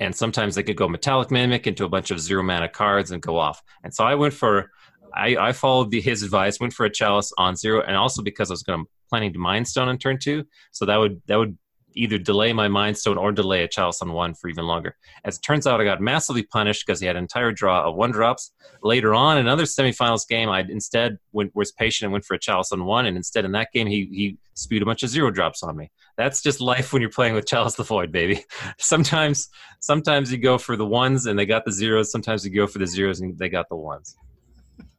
and 0.01 0.15
sometimes 0.15 0.55
they 0.55 0.63
could 0.63 0.77
go 0.77 0.89
metallic 0.89 1.31
mimic 1.31 1.67
into 1.67 1.85
a 1.85 1.89
bunch 1.89 2.11
of 2.11 2.21
zero 2.21 2.43
mana 2.43 2.69
cards 2.69 3.11
and 3.11 3.23
go 3.23 3.39
off. 3.39 3.63
And 3.85 3.95
so 3.95 4.05
I 4.05 4.15
went 4.15 4.35
for 4.35 4.71
I, 5.15 5.37
I 5.37 5.53
followed 5.53 5.91
the, 5.91 6.01
his 6.01 6.23
advice, 6.23 6.61
went 6.61 6.75
for 6.75 6.85
a 6.85 6.91
chalice 6.91 7.33
on 7.39 7.57
zero, 7.57 7.83
and 7.83 7.97
also 7.97 8.23
because 8.23 8.51
I 8.51 8.55
was 8.55 8.63
going 8.63 8.85
planning 9.09 9.33
to 9.33 9.39
mind 9.39 9.67
stone 9.67 9.89
on 9.89 9.99
turn 9.99 10.19
two, 10.19 10.45
so 10.73 10.85
that 10.85 10.97
would 10.97 11.23
that 11.27 11.37
would 11.37 11.57
either 11.97 12.19
delay 12.19 12.53
my 12.53 12.69
mind 12.69 12.97
stone 12.97 13.19
or 13.19 13.33
delay 13.33 13.63
a 13.63 13.69
chalice 13.69 14.03
on 14.03 14.13
one 14.13 14.35
for 14.35 14.49
even 14.49 14.67
longer. 14.67 14.97
As 15.25 15.37
it 15.37 15.43
turns 15.43 15.67
out, 15.67 15.81
I 15.81 15.85
got 15.85 16.01
massively 16.01 16.43
punished 16.43 16.87
because 16.87 17.01
he 17.01 17.07
had 17.07 17.17
an 17.17 17.25
entire 17.25 17.53
draw 17.53 17.89
of 17.89 17.97
one 17.97 18.13
drops. 18.13 18.53
Later 18.83 19.15
on, 19.15 19.39
another 19.39 19.65
semifinals 19.65 20.29
game, 20.29 20.49
I 20.49 20.61
instead 20.61 21.19
went, 21.33 21.55
was 21.55 21.73
patient 21.73 22.07
and 22.07 22.13
went 22.13 22.25
for 22.25 22.35
a 22.35 22.39
chalice 22.39 22.73
on 22.73 22.85
one, 22.85 23.07
and 23.07 23.17
instead 23.17 23.45
in 23.45 23.53
that 23.53 23.73
game 23.73 23.87
he 23.87 24.09
he 24.13 24.39
spewed 24.55 24.83
a 24.83 24.87
bunch 24.87 25.03
of 25.03 25.11
zero 25.11 25.31
drops 25.31 25.63
on 25.63 25.77
me. 25.77 25.91
That's 26.17 26.43
just 26.43 26.61
life 26.61 26.93
when 26.93 27.03
you're 27.03 27.11
playing 27.11 27.35
with 27.35 27.47
Chalice 27.47 27.75
the 27.75 27.85
Void, 27.85 28.11
baby. 28.11 28.45
Sometimes 28.79 29.49
sometimes 29.81 30.33
you 30.33 30.39
go 30.39 30.59
for 30.59 30.77
the 30.77 30.87
ones 30.87 31.27
and 31.27 31.39
they 31.39 31.47
got 31.47 31.65
the 31.65 31.73
zeros. 31.73 32.11
Sometimes 32.11 32.45
you 32.45 32.55
go 32.55 32.67
for 32.67 32.79
the 32.79 32.87
zeros 32.87 33.21
and 33.21 33.39
they 33.39 33.49
got 33.49 33.69
the 33.69 33.77
ones. 33.77 34.17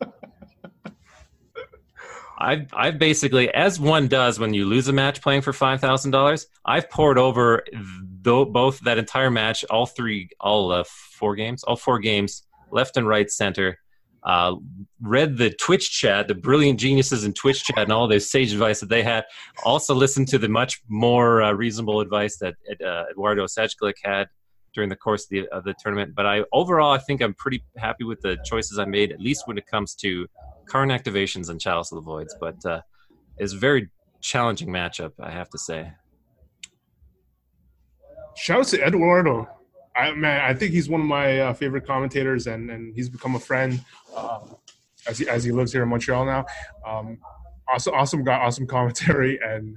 I've 2.37 2.67
I've 2.73 2.99
basically, 2.99 3.51
as 3.53 3.79
one 3.79 4.07
does 4.07 4.39
when 4.39 4.53
you 4.53 4.65
lose 4.65 4.87
a 4.87 4.93
match 4.93 5.21
playing 5.21 5.41
for 5.41 5.53
five 5.53 5.81
thousand 5.81 6.11
dollars, 6.11 6.47
I've 6.65 6.89
poured 6.89 7.17
over 7.17 7.63
th- 7.71 8.47
both 8.49 8.79
that 8.81 8.97
entire 8.97 9.31
match, 9.31 9.65
all 9.65 9.85
three, 9.85 10.29
all 10.39 10.71
uh, 10.71 10.83
four 10.85 11.35
games, 11.35 11.63
all 11.63 11.75
four 11.75 11.99
games, 11.99 12.43
left 12.71 12.97
and 12.97 13.07
right, 13.07 13.29
center. 13.29 13.79
Uh, 14.23 14.55
read 15.01 15.37
the 15.37 15.49
Twitch 15.51 15.89
chat, 15.91 16.27
the 16.27 16.35
brilliant 16.35 16.79
geniuses 16.79 17.23
in 17.23 17.33
Twitch 17.33 17.63
chat, 17.63 17.79
and 17.79 17.93
all 17.93 18.07
the 18.07 18.19
sage 18.19 18.51
advice 18.51 18.81
that 18.81 18.89
they 18.89 19.01
had. 19.01 19.23
Also 19.63 19.95
listened 19.95 20.27
to 20.27 20.37
the 20.37 20.49
much 20.49 20.81
more 20.89 21.41
uh, 21.41 21.51
reasonable 21.53 22.01
advice 22.01 22.37
that 22.37 22.55
uh, 22.85 23.05
Eduardo 23.11 23.45
Sajgalik 23.45 23.93
had 24.03 24.27
during 24.77 24.89
the 24.89 24.95
course 24.95 25.23
of 25.23 25.29
the, 25.31 25.47
of 25.47 25.63
the 25.63 25.73
tournament. 25.81 26.13
But 26.15 26.27
I 26.27 26.43
overall, 26.53 26.91
I 26.91 26.99
think 26.99 27.19
I'm 27.19 27.33
pretty 27.33 27.63
happy 27.77 28.03
with 28.03 28.21
the 28.21 28.37
choices 28.45 28.77
I 28.77 28.85
made, 28.85 29.11
at 29.11 29.19
least 29.19 29.47
when 29.47 29.57
it 29.57 29.65
comes 29.65 29.95
to 29.95 30.27
Karn 30.67 30.89
activations 30.89 31.49
and 31.49 31.59
Chalice 31.59 31.91
of 31.91 31.95
the 31.95 32.03
Voids. 32.03 32.35
But 32.39 32.63
uh, 32.63 32.81
it's 33.39 33.53
a 33.53 33.57
very 33.57 33.89
challenging 34.21 34.69
matchup, 34.69 35.13
I 35.19 35.31
have 35.31 35.49
to 35.49 35.57
say. 35.57 35.91
Shout 38.35 38.59
out 38.59 38.67
to 38.67 38.85
Eduardo. 38.85 39.49
I 39.95 40.11
man, 40.11 40.41
I 40.41 40.53
think 40.53 40.73
he's 40.73 40.87
one 40.87 41.01
of 41.01 41.07
my 41.07 41.39
uh, 41.39 41.53
favorite 41.53 41.87
commentators, 41.87 42.45
and 42.45 42.69
and 42.69 42.93
he's 42.93 43.09
become 43.09 43.33
a 43.33 43.39
friend 43.39 43.83
um, 44.15 44.57
as 45.07 45.17
he 45.17 45.27
as 45.27 45.43
he 45.43 45.51
lives 45.51 45.73
here 45.73 45.81
in 45.81 45.89
Montreal 45.89 46.23
now. 46.23 46.45
Um, 46.87 47.17
awesome, 47.67 47.95
awesome 47.95 48.23
guy, 48.23 48.35
awesome 48.35 48.67
commentary, 48.67 49.39
and 49.43 49.75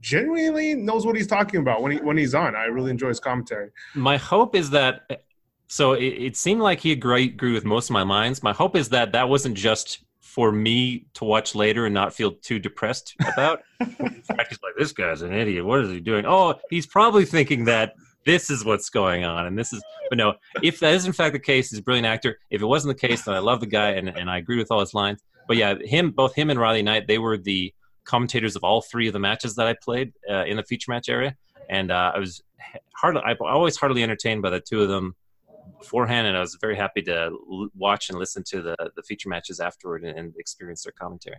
genuinely 0.00 0.74
knows 0.74 1.06
what 1.06 1.16
he's 1.16 1.26
talking 1.26 1.60
about 1.60 1.82
when 1.82 1.92
he 1.92 1.98
when 1.98 2.16
he's 2.16 2.34
on. 2.34 2.56
I 2.56 2.64
really 2.64 2.90
enjoy 2.90 3.08
his 3.08 3.20
commentary. 3.20 3.70
My 3.94 4.16
hope 4.16 4.54
is 4.54 4.70
that 4.70 5.22
so 5.66 5.92
it, 5.92 6.04
it 6.04 6.36
seemed 6.36 6.60
like 6.60 6.80
he 6.80 6.92
agreed, 6.92 7.34
agree 7.34 7.52
with 7.52 7.64
most 7.64 7.90
of 7.90 7.94
my 7.94 8.02
lines. 8.02 8.42
My 8.42 8.52
hope 8.52 8.76
is 8.76 8.88
that 8.88 9.12
that 9.12 9.28
wasn't 9.28 9.56
just 9.56 10.04
for 10.20 10.52
me 10.52 11.06
to 11.14 11.24
watch 11.24 11.54
later 11.54 11.86
and 11.86 11.94
not 11.94 12.14
feel 12.14 12.32
too 12.32 12.58
depressed 12.58 13.14
about. 13.32 13.62
in 13.80 14.22
fact, 14.22 14.48
he's 14.48 14.58
like, 14.62 14.74
this 14.78 14.92
guy's 14.92 15.22
an 15.22 15.32
idiot. 15.32 15.64
What 15.64 15.80
is 15.80 15.90
he 15.90 16.00
doing? 16.00 16.24
Oh, 16.26 16.54
he's 16.70 16.86
probably 16.86 17.24
thinking 17.24 17.64
that 17.64 17.94
this 18.26 18.50
is 18.50 18.64
what's 18.64 18.90
going 18.90 19.24
on 19.24 19.46
and 19.46 19.58
this 19.58 19.72
is 19.72 19.82
but 20.10 20.18
no 20.18 20.34
if 20.62 20.78
that 20.80 20.92
is 20.92 21.06
in 21.06 21.12
fact 21.12 21.32
the 21.32 21.38
case 21.38 21.70
he's 21.70 21.78
a 21.78 21.82
brilliant 21.82 22.06
actor 22.06 22.38
if 22.50 22.60
it 22.60 22.66
wasn't 22.66 22.94
the 22.94 23.08
case 23.08 23.22
then 23.22 23.34
i 23.34 23.38
love 23.38 23.60
the 23.60 23.66
guy 23.66 23.92
and, 23.92 24.10
and 24.10 24.30
i 24.30 24.36
agree 24.36 24.58
with 24.58 24.70
all 24.70 24.80
his 24.80 24.92
lines 24.92 25.22
but 25.48 25.56
yeah 25.56 25.74
him 25.84 26.10
both 26.10 26.34
him 26.34 26.50
and 26.50 26.60
riley 26.60 26.82
knight 26.82 27.06
they 27.08 27.16
were 27.16 27.38
the 27.38 27.72
commentators 28.04 28.56
of 28.56 28.64
all 28.64 28.80
three 28.80 29.06
of 29.06 29.12
the 29.12 29.18
matches 29.18 29.54
that 29.56 29.66
I 29.66 29.74
played 29.74 30.12
uh, 30.28 30.44
in 30.44 30.56
the 30.56 30.62
feature 30.62 30.90
match 30.90 31.08
area, 31.08 31.36
and 31.68 31.90
uh, 31.90 32.12
I 32.14 32.18
was 32.18 32.42
hard. 32.94 33.16
I 33.16 33.34
always 33.40 33.76
heartily 33.76 34.02
entertained 34.02 34.42
by 34.42 34.50
the 34.50 34.60
two 34.60 34.82
of 34.82 34.88
them 34.88 35.14
beforehand, 35.78 36.26
and 36.26 36.36
I 36.36 36.40
was 36.40 36.56
very 36.60 36.76
happy 36.76 37.02
to 37.02 37.30
l- 37.50 37.68
watch 37.76 38.10
and 38.10 38.18
listen 38.18 38.42
to 38.48 38.62
the 38.62 38.76
the 38.96 39.02
feature 39.02 39.28
matches 39.28 39.60
afterward 39.60 40.04
and, 40.04 40.18
and 40.18 40.34
experience 40.38 40.84
their 40.84 40.92
commentary. 40.92 41.38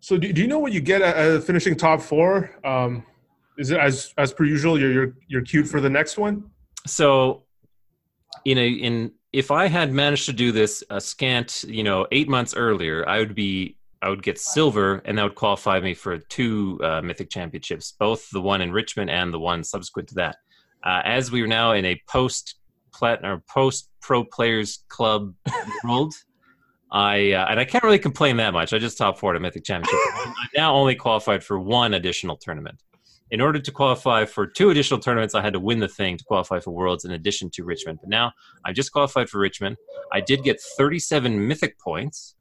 So, 0.00 0.16
do, 0.16 0.32
do 0.32 0.40
you 0.40 0.46
know 0.46 0.58
what 0.58 0.72
you 0.72 0.80
get 0.80 1.02
at, 1.02 1.42
finishing 1.44 1.76
top 1.76 2.00
four? 2.00 2.56
Um, 2.64 3.04
is 3.58 3.70
it 3.70 3.78
as 3.78 4.14
as 4.16 4.32
per 4.32 4.44
usual? 4.44 4.78
You're 4.78 4.92
you're 4.92 5.14
you're 5.26 5.42
queued 5.42 5.68
for 5.68 5.80
the 5.80 5.90
next 5.90 6.16
one. 6.18 6.50
So, 6.86 7.44
you 8.44 8.54
know, 8.54 8.62
in 8.62 9.12
if 9.32 9.50
I 9.50 9.66
had 9.66 9.92
managed 9.92 10.26
to 10.26 10.32
do 10.32 10.52
this 10.52 10.82
a 10.90 11.00
scant, 11.00 11.64
you 11.64 11.82
know, 11.82 12.06
eight 12.12 12.28
months 12.28 12.54
earlier, 12.54 13.06
I 13.08 13.18
would 13.18 13.34
be 13.34 13.76
I 14.00 14.08
would 14.08 14.22
get 14.22 14.38
silver, 14.38 15.02
and 15.04 15.18
that 15.18 15.24
would 15.24 15.34
qualify 15.34 15.80
me 15.80 15.94
for 15.94 16.18
two 16.18 16.78
uh, 16.82 17.02
Mythic 17.02 17.30
Championships, 17.30 17.94
both 17.98 18.28
the 18.30 18.40
one 18.40 18.60
in 18.60 18.72
Richmond 18.72 19.10
and 19.10 19.34
the 19.34 19.40
one 19.40 19.64
subsequent 19.64 20.08
to 20.10 20.14
that. 20.16 20.36
Uh, 20.84 21.02
as 21.04 21.32
we 21.32 21.42
are 21.42 21.48
now 21.48 21.72
in 21.72 21.84
a 21.84 22.00
post 22.08 22.56
platinum 22.92 23.32
or 23.32 23.42
post 23.48 23.90
pro 24.00 24.24
players 24.24 24.84
club 24.88 25.34
world, 25.84 26.14
I 26.92 27.32
uh, 27.32 27.46
and 27.50 27.58
I 27.58 27.64
can't 27.64 27.82
really 27.82 27.98
complain 27.98 28.36
that 28.36 28.52
much. 28.52 28.72
I 28.72 28.78
just 28.78 28.96
top 28.96 29.18
four 29.18 29.32
at 29.32 29.36
a 29.36 29.40
Mythic 29.40 29.64
Championship. 29.64 29.98
I'm 30.16 30.48
now 30.56 30.74
only 30.74 30.94
qualified 30.94 31.42
for 31.42 31.58
one 31.58 31.94
additional 31.94 32.36
tournament. 32.36 32.82
In 33.30 33.42
order 33.42 33.58
to 33.58 33.72
qualify 33.72 34.24
for 34.24 34.46
two 34.46 34.70
additional 34.70 35.00
tournaments, 35.00 35.34
I 35.34 35.42
had 35.42 35.52
to 35.52 35.60
win 35.60 35.80
the 35.80 35.88
thing 35.88 36.16
to 36.16 36.24
qualify 36.24 36.60
for 36.60 36.70
Worlds 36.70 37.04
in 37.04 37.10
addition 37.10 37.50
to 37.50 37.64
Richmond. 37.64 37.98
But 38.00 38.08
now 38.08 38.32
I'm 38.64 38.72
just 38.72 38.92
qualified 38.92 39.28
for 39.28 39.38
Richmond. 39.38 39.76
I 40.12 40.20
did 40.22 40.44
get 40.44 40.60
37 40.78 41.46
Mythic 41.46 41.78
points 41.78 42.36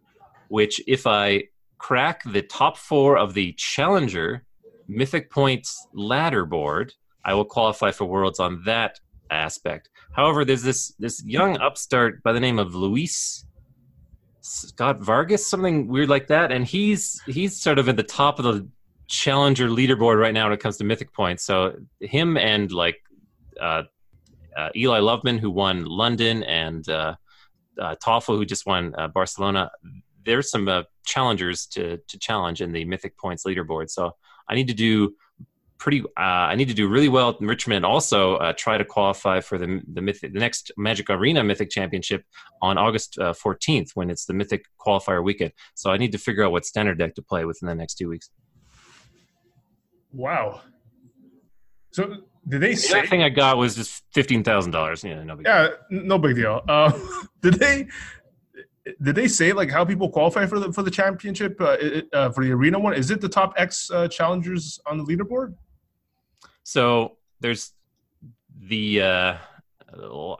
which 0.49 0.81
if 0.87 1.07
I 1.07 1.43
crack 1.77 2.23
the 2.23 2.41
top 2.41 2.77
four 2.77 3.17
of 3.17 3.33
the 3.33 3.53
Challenger 3.53 4.43
Mythic 4.87 5.29
Points 5.29 5.87
ladder 5.93 6.45
board, 6.45 6.93
I 7.23 7.33
will 7.33 7.45
qualify 7.45 7.91
for 7.91 8.05
Worlds 8.05 8.39
on 8.39 8.63
that 8.65 8.99
aspect. 9.29 9.89
However, 10.13 10.45
there's 10.45 10.63
this 10.63 10.93
this 10.99 11.23
young 11.25 11.57
upstart 11.57 12.23
by 12.23 12.31
the 12.31 12.39
name 12.39 12.59
of 12.59 12.73
Luis 12.73 13.45
Scott 14.41 15.01
Vargas, 15.01 15.49
something 15.49 15.87
weird 15.87 16.09
like 16.09 16.27
that, 16.27 16.51
and 16.51 16.65
he's 16.65 17.21
he's 17.25 17.59
sort 17.59 17.79
of 17.79 17.89
at 17.89 17.97
the 17.97 18.03
top 18.03 18.39
of 18.39 18.45
the 18.45 18.67
Challenger 19.07 19.69
leaderboard 19.69 20.19
right 20.19 20.33
now 20.33 20.45
when 20.45 20.53
it 20.53 20.59
comes 20.59 20.77
to 20.77 20.83
Mythic 20.83 21.13
Points. 21.13 21.43
So 21.43 21.75
him 21.99 22.37
and 22.37 22.71
like 22.71 22.97
uh, 23.61 23.83
uh, 24.57 24.69
Eli 24.75 24.99
Loveman, 24.99 25.39
who 25.39 25.51
won 25.51 25.85
London, 25.85 26.43
and 26.43 26.87
uh, 26.89 27.15
uh, 27.79 27.95
Toffel, 28.03 28.37
who 28.37 28.45
just 28.45 28.65
won 28.65 28.93
uh, 28.97 29.07
Barcelona, 29.07 29.69
there's 30.27 30.51
some 30.51 30.67
uh, 30.67 30.83
challengers 31.05 31.65
to 31.73 31.97
to 32.09 32.19
challenge 32.19 32.61
in 32.61 32.71
the 32.71 32.85
Mythic 32.85 33.17
Points 33.17 33.43
leaderboard. 33.45 33.89
So 33.89 34.11
I 34.49 34.53
need 34.55 34.67
to 34.67 34.73
do 34.75 35.15
pretty. 35.79 36.01
Uh, 36.17 36.45
I 36.51 36.55
need 36.55 36.67
to 36.67 36.73
do 36.73 36.87
really 36.87 37.09
well 37.09 37.35
in 37.41 37.47
Richmond. 37.47 37.85
Also, 37.85 38.35
uh, 38.35 38.53
try 38.57 38.77
to 38.77 38.85
qualify 38.85 39.39
for 39.41 39.57
the 39.57 39.81
the 39.93 40.01
Mythic, 40.01 40.33
the 40.33 40.39
next 40.39 40.71
Magic 40.77 41.09
Arena 41.09 41.43
Mythic 41.43 41.69
Championship 41.69 42.23
on 42.61 42.77
August 42.77 43.17
uh, 43.19 43.33
14th 43.33 43.89
when 43.95 44.09
it's 44.09 44.25
the 44.25 44.33
Mythic 44.33 44.65
qualifier 44.85 45.23
weekend. 45.23 45.51
So 45.75 45.91
I 45.91 45.97
need 45.97 46.11
to 46.11 46.17
figure 46.17 46.43
out 46.45 46.51
what 46.51 46.65
standard 46.65 46.97
deck 46.99 47.15
to 47.15 47.21
play 47.21 47.45
within 47.45 47.67
the 47.67 47.75
next 47.75 47.95
two 47.95 48.09
weeks. 48.09 48.29
Wow. 50.13 50.61
So 51.91 52.03
did 52.47 52.61
they 52.61 52.71
The 52.71 52.75
say? 52.77 52.99
other 52.99 53.07
thing 53.07 53.23
I 53.23 53.29
got 53.29 53.57
was 53.57 53.75
just 53.75 54.03
fifteen 54.13 54.43
thousand 54.43 54.71
dollars. 54.71 55.03
Yeah, 55.03 55.23
no 55.23 55.35
big 55.35 55.45
deal. 55.45 55.53
Yeah, 55.53 55.69
n- 55.91 56.07
no 56.07 56.17
big 56.17 56.35
deal. 56.35 56.61
Uh, 56.67 56.91
did 57.41 57.55
they? 57.55 57.87
Did 59.01 59.15
they 59.15 59.27
say 59.27 59.53
like 59.53 59.69
how 59.71 59.83
people 59.85 60.09
qualify 60.09 60.45
for 60.45 60.59
the 60.59 60.71
for 60.71 60.83
the 60.83 60.91
championship 60.91 61.59
uh, 61.59 61.77
it- 61.79 62.07
uh, 62.13 62.29
for 62.31 62.43
the 62.43 62.51
arena 62.51 62.79
one? 62.79 62.93
Is 62.93 63.11
it 63.11 63.21
the 63.21 63.29
top 63.29 63.53
X 63.57 63.89
uh, 63.91 64.07
challengers 64.07 64.79
on 64.85 64.97
the 64.97 65.03
leaderboard? 65.03 65.55
So 66.63 67.17
there's 67.39 67.73
the. 68.59 69.01
Uh, 69.01 69.37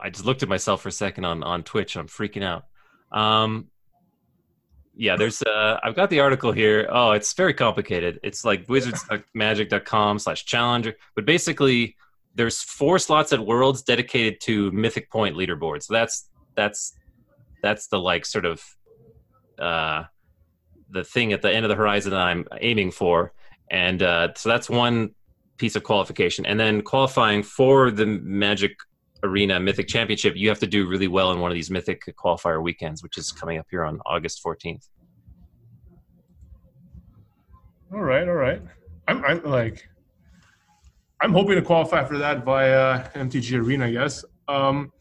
I 0.00 0.10
just 0.10 0.24
looked 0.24 0.42
at 0.42 0.48
myself 0.48 0.82
for 0.82 0.88
a 0.88 0.92
second 0.92 1.24
on 1.24 1.42
on 1.42 1.62
Twitch. 1.62 1.96
I'm 1.96 2.06
freaking 2.06 2.44
out. 2.44 2.64
Um, 3.10 3.68
yeah, 4.94 5.16
there's. 5.16 5.42
Uh, 5.42 5.78
I've 5.82 5.94
got 5.94 6.10
the 6.10 6.20
article 6.20 6.52
here. 6.52 6.88
Oh, 6.90 7.12
it's 7.12 7.32
very 7.32 7.54
complicated. 7.54 8.20
It's 8.22 8.44
like 8.44 8.66
wizardsmagic.com 8.66 10.18
slash 10.18 10.44
challenger. 10.44 10.94
But 11.14 11.24
basically, 11.24 11.96
there's 12.34 12.62
four 12.62 12.98
slots 12.98 13.32
at 13.32 13.40
Worlds 13.44 13.82
dedicated 13.82 14.40
to 14.42 14.70
Mythic 14.72 15.10
Point 15.10 15.36
leaderboard. 15.36 15.82
So 15.82 15.94
that's 15.94 16.28
that's 16.56 16.94
that's 17.62 17.88
the 17.88 17.98
like 17.98 18.24
sort 18.24 18.44
of 18.44 18.62
uh, 19.58 20.04
the 20.90 21.04
thing 21.04 21.32
at 21.32 21.42
the 21.42 21.52
end 21.52 21.64
of 21.64 21.68
the 21.68 21.76
horizon 21.76 22.10
that 22.12 22.20
I'm 22.20 22.46
aiming 22.60 22.90
for. 22.90 23.32
And 23.70 24.02
uh, 24.02 24.34
so 24.34 24.48
that's 24.48 24.70
one 24.70 25.14
piece 25.58 25.76
of 25.76 25.82
qualification. 25.82 26.46
And 26.46 26.58
then 26.58 26.82
qualifying 26.82 27.42
for 27.42 27.90
the 27.90 28.06
Magic 28.06 28.72
Arena 29.22 29.58
Mythic 29.60 29.88
Championship, 29.88 30.36
you 30.36 30.48
have 30.48 30.60
to 30.60 30.66
do 30.66 30.86
really 30.86 31.08
well 31.08 31.32
in 31.32 31.40
one 31.40 31.50
of 31.50 31.54
these 31.54 31.70
Mythic 31.70 32.04
qualifier 32.16 32.62
weekends, 32.62 33.02
which 33.02 33.18
is 33.18 33.32
coming 33.32 33.58
up 33.58 33.66
here 33.70 33.84
on 33.84 34.00
August 34.06 34.42
14th. 34.44 34.88
All 37.92 38.00
right, 38.00 38.28
all 38.28 38.34
right. 38.34 38.62
I'm, 39.08 39.24
I'm 39.24 39.42
like, 39.44 39.88
I'm 41.20 41.32
hoping 41.32 41.56
to 41.56 41.62
qualify 41.62 42.04
for 42.04 42.18
that 42.18 42.44
via 42.44 43.10
MTG 43.14 43.58
Arena, 43.58 43.86
I 43.86 43.90
guess. 43.90 44.24
Um, 44.46 44.92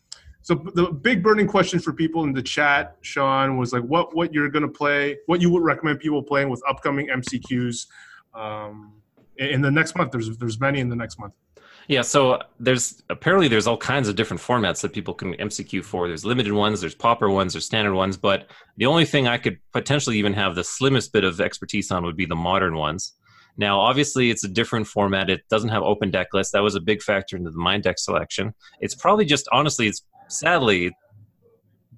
so 0.47 0.55
the 0.75 0.85
big 0.85 1.21
burning 1.21 1.45
question 1.45 1.77
for 1.77 1.91
people 1.91 2.23
in 2.23 2.31
the 2.31 2.41
chat, 2.41 2.95
Sean, 3.01 3.57
was 3.57 3.73
like, 3.73 3.83
what 3.83 4.15
what 4.15 4.33
you're 4.33 4.47
gonna 4.47 4.69
play, 4.69 5.17
what 5.25 5.41
you 5.41 5.49
would 5.49 5.61
recommend 5.61 5.99
people 5.99 6.23
playing 6.23 6.47
with 6.47 6.61
upcoming 6.69 7.09
MCQs 7.09 7.87
um, 8.33 8.93
in 9.35 9.61
the 9.61 9.69
next 9.69 9.97
month. 9.97 10.13
There's 10.13 10.37
there's 10.37 10.57
many 10.57 10.79
in 10.79 10.87
the 10.87 10.95
next 10.95 11.19
month. 11.19 11.33
Yeah, 11.89 12.01
so 12.01 12.41
there's 12.61 13.03
apparently 13.09 13.49
there's 13.49 13.67
all 13.67 13.75
kinds 13.75 14.07
of 14.07 14.15
different 14.15 14.41
formats 14.41 14.79
that 14.83 14.93
people 14.93 15.13
can 15.13 15.33
MCQ 15.33 15.83
for. 15.83 16.07
There's 16.07 16.23
limited 16.23 16.53
ones, 16.53 16.79
there's 16.79 16.95
pauper 16.95 17.29
ones, 17.29 17.51
there's 17.51 17.65
standard 17.65 17.93
ones, 17.93 18.15
but 18.15 18.49
the 18.77 18.85
only 18.85 19.03
thing 19.03 19.27
I 19.27 19.37
could 19.37 19.59
potentially 19.73 20.17
even 20.17 20.31
have 20.31 20.55
the 20.55 20.63
slimmest 20.63 21.11
bit 21.11 21.25
of 21.25 21.41
expertise 21.41 21.91
on 21.91 22.05
would 22.05 22.15
be 22.15 22.25
the 22.25 22.37
modern 22.37 22.77
ones. 22.77 23.11
Now, 23.57 23.81
obviously, 23.81 24.29
it's 24.29 24.45
a 24.45 24.47
different 24.47 24.87
format. 24.87 25.29
It 25.29 25.41
doesn't 25.49 25.71
have 25.71 25.83
open 25.83 26.09
deck 26.09 26.27
lists. 26.31 26.53
That 26.53 26.63
was 26.63 26.75
a 26.75 26.79
big 26.79 27.01
factor 27.01 27.35
into 27.35 27.51
the 27.51 27.57
mind 27.57 27.83
deck 27.83 27.99
selection. 27.99 28.53
It's 28.79 28.95
probably 28.95 29.25
just 29.25 29.49
honestly, 29.51 29.87
it's 29.87 30.03
sadly, 30.27 30.95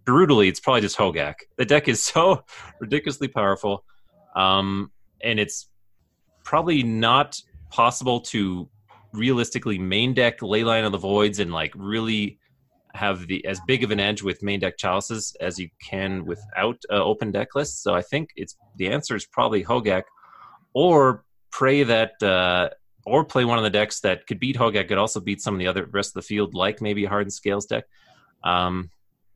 brutally, 0.06 0.48
it's 0.48 0.60
probably 0.60 0.82
just 0.82 0.98
Hogak. 0.98 1.36
The 1.58 1.66
deck 1.66 1.88
is 1.88 2.04
so 2.14 2.44
ridiculously 2.80 3.28
powerful, 3.28 3.84
um, 4.36 4.92
and 5.22 5.40
it's 5.40 5.70
probably 6.44 6.84
not 6.84 7.40
possible 7.70 8.20
to 8.20 8.68
realistically 9.14 9.78
main 9.78 10.14
deck 10.14 10.40
Leyline 10.40 10.86
of 10.86 10.92
the 10.92 10.98
Voids 10.98 11.40
and 11.40 11.52
like 11.52 11.72
really 11.76 12.40
have 12.96 13.28
the 13.28 13.46
as 13.46 13.60
big 13.68 13.84
of 13.84 13.92
an 13.92 14.00
edge 14.00 14.24
with 14.24 14.42
main 14.42 14.60
deck 14.60 14.78
chalices 14.78 15.36
as 15.40 15.60
you 15.60 15.70
can 15.82 16.26
without 16.26 16.78
uh, 16.92 16.96
open 16.96 17.32
deck 17.32 17.50
lists. 17.56 17.84
So 17.84 17.94
I 17.94 18.02
think 18.02 18.30
it's 18.36 18.56
the 18.78 18.90
answer 18.90 19.16
is 19.16 19.26
probably 19.26 19.64
Hogak, 19.64 20.04
or 20.74 21.24
pray 21.52 21.84
that 21.84 22.22
uh, 22.24 22.70
or 23.06 23.26
play 23.26 23.46
one 23.46 23.58
of 23.58 23.64
the 23.64 23.70
decks 23.70 24.00
that 24.02 24.28
could 24.28 24.40
beat 24.40 24.56
Hogak 24.56 24.88
could 24.88 24.98
also 24.98 25.20
beat 25.20 25.42
some 25.42 25.54
of 25.54 25.60
the 25.60 25.68
other 25.68 25.88
rest 25.92 26.12
of 26.12 26.14
the 26.16 26.22
field, 26.28 26.54
like 26.54 26.82
maybe 26.82 27.06
Hardened 27.06 27.34
Scales 27.34 27.66
deck. 27.66 27.86
Um, 28.44 28.90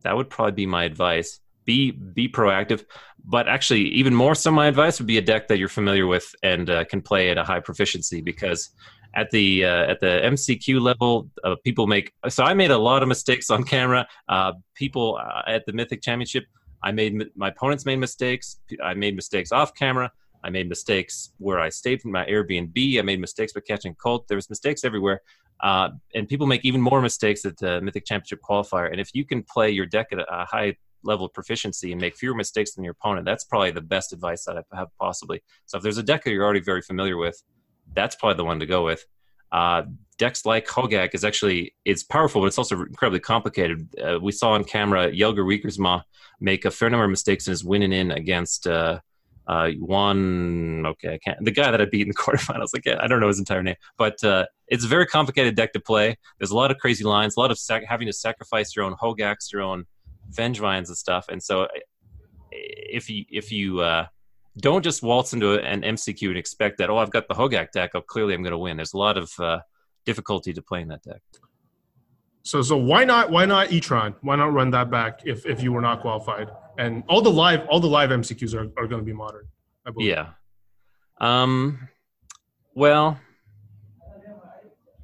that 0.04 0.16
would 0.16 0.30
probably 0.30 0.54
be 0.54 0.66
my 0.66 0.84
advice. 0.84 1.40
Be 1.66 1.92
be 1.92 2.28
proactive, 2.28 2.84
but 3.24 3.48
actually, 3.48 3.84
even 3.90 4.14
more 4.14 4.36
so, 4.36 4.52
my 4.52 4.68
advice 4.68 5.00
would 5.00 5.08
be 5.08 5.18
a 5.18 5.22
deck 5.22 5.48
that 5.48 5.58
you're 5.58 5.70
familiar 5.70 6.08
with 6.08 6.36
and 6.44 6.70
uh, 6.70 6.84
can 6.84 7.02
play 7.02 7.30
at 7.30 7.38
a 7.38 7.44
high 7.44 7.62
proficiency 7.62 8.22
because 8.22 8.72
at 9.16 9.30
the 9.32 9.64
uh, 9.64 9.86
at 9.86 10.00
the 10.02 10.22
MCQ 10.26 10.82
level, 10.82 11.30
uh, 11.44 11.56
people 11.64 11.88
make. 11.88 12.14
So 12.28 12.44
I 12.44 12.54
made 12.54 12.72
a 12.72 12.78
lot 12.78 13.02
of 13.02 13.08
mistakes 13.08 13.50
on 13.50 13.64
camera. 13.64 14.08
Uh, 14.28 14.54
people 14.76 15.20
uh, 15.22 15.44
at 15.48 15.66
the 15.66 15.74
Mythic 15.74 16.02
Championship, 16.02 16.46
I 16.82 16.92
made 16.92 17.16
my 17.36 17.50
opponents 17.50 17.86
made 17.86 17.98
mistakes. 17.98 18.60
I 18.84 18.94
made 18.94 19.16
mistakes 19.16 19.52
off 19.52 19.74
camera. 19.74 20.12
I 20.44 20.50
made 20.50 20.68
mistakes 20.68 21.32
where 21.38 21.60
I 21.60 21.70
stayed 21.70 22.02
from 22.02 22.12
my 22.12 22.26
Airbnb. 22.26 23.00
I 23.00 23.02
made 23.02 23.20
mistakes 23.20 23.54
by 23.54 23.62
catching 23.62 23.96
cold. 23.96 24.26
There 24.28 24.36
was 24.36 24.50
mistakes 24.50 24.84
everywhere, 24.84 25.22
uh, 25.62 25.90
and 26.14 26.28
people 26.28 26.48
make 26.48 26.66
even 26.66 26.82
more 26.82 27.02
mistakes 27.02 27.46
at 27.46 27.58
the 27.58 27.82
Mythic 27.82 28.06
Championship 28.06 28.40
qualifier. 28.48 28.92
And 28.92 29.00
if 29.00 29.10
you 29.14 29.26
can 29.26 29.44
play 29.44 29.72
your 29.72 29.86
deck 29.86 30.08
at 30.12 30.20
a 30.20 30.46
high 30.46 30.76
level 31.04 31.26
of 31.26 31.34
proficiency 31.34 31.92
and 31.92 32.00
make 32.00 32.16
fewer 32.16 32.36
mistakes 32.36 32.74
than 32.74 32.84
your 32.84 32.92
opponent, 32.92 33.26
that's 33.26 33.44
probably 33.44 33.72
the 33.72 33.82
best 33.82 34.14
advice 34.14 34.46
that 34.46 34.58
I 34.58 34.78
have 34.78 34.90
possibly. 35.00 35.42
So 35.66 35.78
if 35.78 35.84
there's 35.84 35.98
a 35.98 36.04
deck 36.04 36.24
that 36.24 36.32
you're 36.32 36.44
already 36.44 36.62
very 36.62 36.82
familiar 36.82 37.18
with, 37.18 37.42
that's 37.94 38.16
probably 38.16 38.38
the 38.38 38.46
one 38.46 38.60
to 38.60 38.66
go 38.66 38.84
with. 38.86 39.06
Uh, 39.52 39.84
decks 40.18 40.46
like 40.46 40.66
Hogak 40.68 41.14
is 41.14 41.24
actually 41.24 41.76
it's 41.86 42.04
powerful, 42.04 42.42
but 42.42 42.48
it's 42.48 42.58
also 42.58 42.82
incredibly 42.82 43.20
complicated. 43.20 43.88
Uh, 44.04 44.20
we 44.20 44.32
saw 44.32 44.52
on 44.52 44.64
camera 44.64 45.12
Jelger 45.12 45.46
Wiegersma 45.46 46.04
make 46.40 46.66
a 46.66 46.72
fair 46.72 46.90
number 46.90 47.06
of 47.06 47.12
mistakes 47.12 47.48
in 47.48 47.52
his 47.52 47.64
winning 47.64 47.94
in 47.94 48.12
against 48.12 48.68
uh, 48.68 49.00
uh, 49.48 49.70
Juan. 49.80 50.86
Okay, 50.86 51.16
I 51.16 51.18
can't. 51.18 51.44
The 51.44 51.52
guy 51.52 51.72
that 51.72 51.82
I 51.82 51.86
beat 51.86 52.04
in 52.04 52.10
the 52.10 52.14
quarterfinals. 52.14 52.70
Like 52.74 52.88
I 52.88 53.08
don't 53.08 53.20
know 53.20 53.28
his 53.28 53.40
entire 53.40 53.64
name, 53.64 53.76
but 53.98 54.24
uh, 54.24 54.46
it's 54.68 54.86
a 54.86 54.88
very 54.88 55.06
complicated 55.06 55.56
deck 55.56 55.74
to 55.74 55.80
play. 55.80 56.18
There's 56.40 56.52
a 56.52 56.56
lot 56.56 56.72
of 56.72 56.78
crazy 56.78 57.04
lines, 57.04 57.36
a 57.36 57.40
lot 57.40 57.52
of 57.52 57.60
sac- 57.60 57.86
having 57.88 58.08
to 58.08 58.14
sacrifice 58.14 58.76
your 58.76 58.86
own 58.86 58.96
Hogaks, 58.96 59.52
your 59.52 59.62
own 59.62 59.86
Vengevines 60.32 60.88
and 60.88 60.98
stuff. 60.98 61.28
And 61.30 61.42
so, 61.42 61.68
if 62.52 63.10
you 63.10 63.26
if 63.30 63.52
you 63.52 63.82
uh, 63.82 64.08
don't 64.58 64.84
just 64.84 65.04
waltz 65.04 65.34
into 65.34 65.54
an 65.60 65.82
MCQ 65.82 66.30
and 66.30 66.38
expect 66.38 66.78
that, 66.78 66.90
oh, 66.90 66.98
I've 66.98 67.12
got 67.12 67.28
the 67.28 67.34
Hogak 67.34 67.72
deck, 67.72 67.92
oh, 67.96 68.02
clearly 68.02 68.34
I'm 68.34 68.44
going 68.44 68.52
to 68.52 68.58
win. 68.58 68.78
There's 68.78 68.94
a 68.94 68.98
lot 68.98 69.18
of 69.18 69.32
uh, 69.40 69.60
difficulty 70.06 70.54
to 70.54 70.62
playing 70.62 70.88
that 70.90 71.04
deck. 71.04 71.22
So 72.44 72.62
so 72.62 72.78
why 72.78 73.06
not 73.06 73.32
why 73.32 73.46
not 73.46 73.70
Etron? 73.70 74.16
Why 74.22 74.36
not 74.36 74.54
run 74.54 74.70
that 74.72 74.92
back 74.92 75.22
if 75.26 75.46
if 75.46 75.64
you 75.64 75.72
were 75.72 75.82
not 75.82 76.02
qualified? 76.02 76.50
And 76.78 77.04
all 77.08 77.22
the 77.22 77.32
live 77.32 77.68
all 77.70 77.80
the 77.80 77.88
live 77.88 78.10
MCQs 78.10 78.54
are, 78.54 78.72
are 78.82 78.88
going 78.88 79.02
to 79.02 79.06
be 79.06 79.14
modern. 79.14 79.48
I 79.86 79.92
believe. 79.92 80.10
Yeah. 80.10 80.30
Um. 81.20 81.88
Well, 82.74 83.20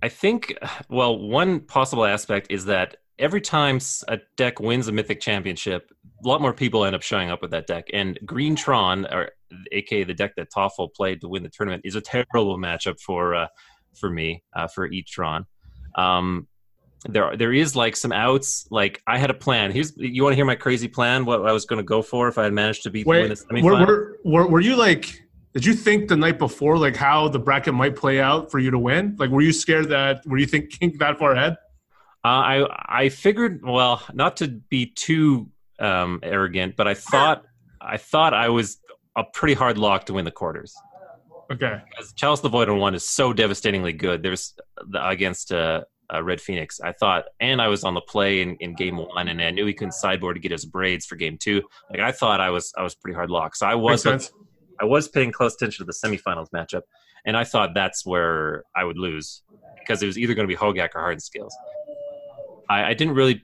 I 0.02 0.10
think. 0.10 0.58
Well, 0.90 1.18
one 1.18 1.60
possible 1.62 2.06
aspect 2.06 2.48
is 2.50 2.66
that 2.66 2.98
every 3.20 3.42
time 3.42 3.80
a 4.08 4.20
deck 4.38 4.60
wins 4.60 4.88
a 4.88 4.92
Mythic 4.92 5.20
Championship, 5.20 5.92
a 6.24 6.28
lot 6.28 6.42
more 6.42 6.54
people 6.54 6.86
end 6.86 6.96
up 6.96 7.02
showing 7.04 7.30
up 7.30 7.42
with 7.42 7.52
that 7.52 7.68
deck. 7.68 7.86
And 7.94 8.18
Green 8.26 8.56
Tron, 8.56 9.06
or 9.06 9.32
aka 9.72 10.04
the 10.04 10.14
deck 10.14 10.34
that 10.38 10.52
Toffel 10.52 10.94
played 10.94 11.22
to 11.22 11.28
win 11.28 11.44
the 11.44 11.50
tournament, 11.50 11.84
is 11.86 11.96
a 11.96 12.02
terrible 12.02 12.58
matchup 12.58 13.00
for 13.00 13.36
uh, 13.36 13.48
for 14.00 14.10
me 14.10 14.44
uh, 14.56 14.68
for 14.68 14.90
Etron. 14.90 15.46
Um, 15.96 16.48
there 17.08 17.36
there 17.38 17.54
is 17.54 17.76
like 17.76 17.96
some 17.96 18.12
outs. 18.12 18.68
Like 18.70 19.02
I 19.08 19.18
had 19.18 19.30
a 19.30 19.34
plan. 19.34 19.72
Here's 19.72 19.96
you 19.96 20.24
want 20.24 20.34
to 20.34 20.36
hear 20.36 20.46
my 20.46 20.56
crazy 20.56 20.88
plan? 20.88 21.26
What 21.26 21.46
I 21.46 21.52
was 21.52 21.66
going 21.66 21.78
to 21.78 21.84
go 21.84 22.02
for 22.02 22.28
if 22.28 22.38
I 22.38 22.44
had 22.44 22.54
managed 22.54 22.84
to 22.84 22.90
beat 22.90 23.08
win 23.08 23.30
the 23.30 23.46
Wait, 23.52 23.64
were, 23.64 23.86
were, 23.86 24.18
were, 24.26 24.48
were 24.48 24.60
you 24.60 24.76
like, 24.76 25.22
did 25.54 25.66
you 25.66 25.74
think 25.74 26.10
the 26.10 26.18
night 26.18 26.38
before, 26.38 26.78
like 26.78 26.96
how 26.96 27.28
the 27.28 27.40
bracket 27.40 27.74
might 27.74 27.96
play 27.96 28.20
out 28.20 28.52
for 28.52 28.60
you 28.60 28.70
to 28.72 28.80
win? 28.80 29.16
Like, 29.18 29.30
were 29.30 29.42
you 29.42 29.54
scared 29.54 29.90
that, 29.90 30.26
were 30.26 30.38
you 30.38 30.46
thinking 30.46 30.98
that 31.00 31.18
far 31.18 31.34
ahead? 31.34 31.54
Uh, 32.26 32.28
I 32.28 33.04
I 33.04 33.10
figured 33.10 33.62
well 33.64 34.04
not 34.14 34.38
to 34.38 34.50
be 34.50 34.88
too 34.88 35.50
um, 35.80 36.20
arrogant, 36.22 36.76
but 36.76 36.86
I 36.86 36.94
thought 36.94 37.46
I 37.80 37.96
thought 37.96 38.34
I 38.34 38.50
was 38.50 38.78
a 39.16 39.24
pretty 39.24 39.54
hard 39.54 39.78
lock 39.78 40.06
to 40.08 40.14
win 40.14 40.26
the 40.26 40.32
quarters. 40.32 40.76
Okay. 41.52 41.82
Because 41.90 42.14
Chalice 42.14 42.42
the 42.42 42.50
Void 42.50 42.70
on 42.70 42.78
one 42.78 42.94
is 42.94 43.08
so 43.08 43.34
devastatingly 43.34 43.94
good. 43.94 44.22
There's 44.22 44.54
the, 44.88 45.08
against 45.08 45.52
uh, 45.52 45.82
uh, 46.14 46.24
Red 46.24 46.42
Phoenix. 46.42 46.80
I 46.80 46.92
thought, 46.92 47.26
and 47.40 47.62
I 47.62 47.68
was 47.68 47.84
on 47.84 47.94
the 47.94 48.02
play 48.02 48.42
in, 48.42 48.56
in 48.58 48.76
game 48.76 48.98
one, 48.98 49.28
and 49.28 49.42
I 49.42 49.52
knew 49.52 49.66
he 49.66 49.74
couldn't 49.74 49.94
sideboard 49.94 50.36
to 50.36 50.40
get 50.40 50.52
his 50.52 50.66
braids 50.66 51.06
for 51.06 51.16
game 51.16 51.38
two. 51.38 51.64
Like 51.90 52.00
I 52.00 52.12
thought, 52.12 52.42
I 52.42 52.50
was 52.50 52.74
I 52.78 52.84
was 52.84 52.96
pretty 52.96 53.16
hard 53.16 53.30
locked. 53.30 53.58
So 53.58 53.68
I 53.68 53.76
was. 53.76 54.06
I 54.82 54.86
was 54.86 55.10
paying 55.10 55.32
close 55.32 55.56
attention 55.56 55.86
to 55.86 55.92
the 55.92 56.08
semifinals 56.08 56.48
matchup, 56.56 56.84
and 57.26 57.36
I 57.36 57.44
thought 57.44 57.74
that's 57.74 58.06
where 58.06 58.64
I 58.76 58.84
would 58.84 58.98
lose 58.98 59.44
because 59.80 60.02
it 60.02 60.06
was 60.06 60.18
either 60.18 60.34
going 60.34 60.48
to 60.48 60.54
be 60.54 60.58
Hogak 60.58 60.90
or 60.96 61.02
Hardened 61.02 61.22
Scales. 61.22 61.54
I, 62.70 62.86
I 62.86 62.94
didn't 62.94 63.16
really 63.16 63.44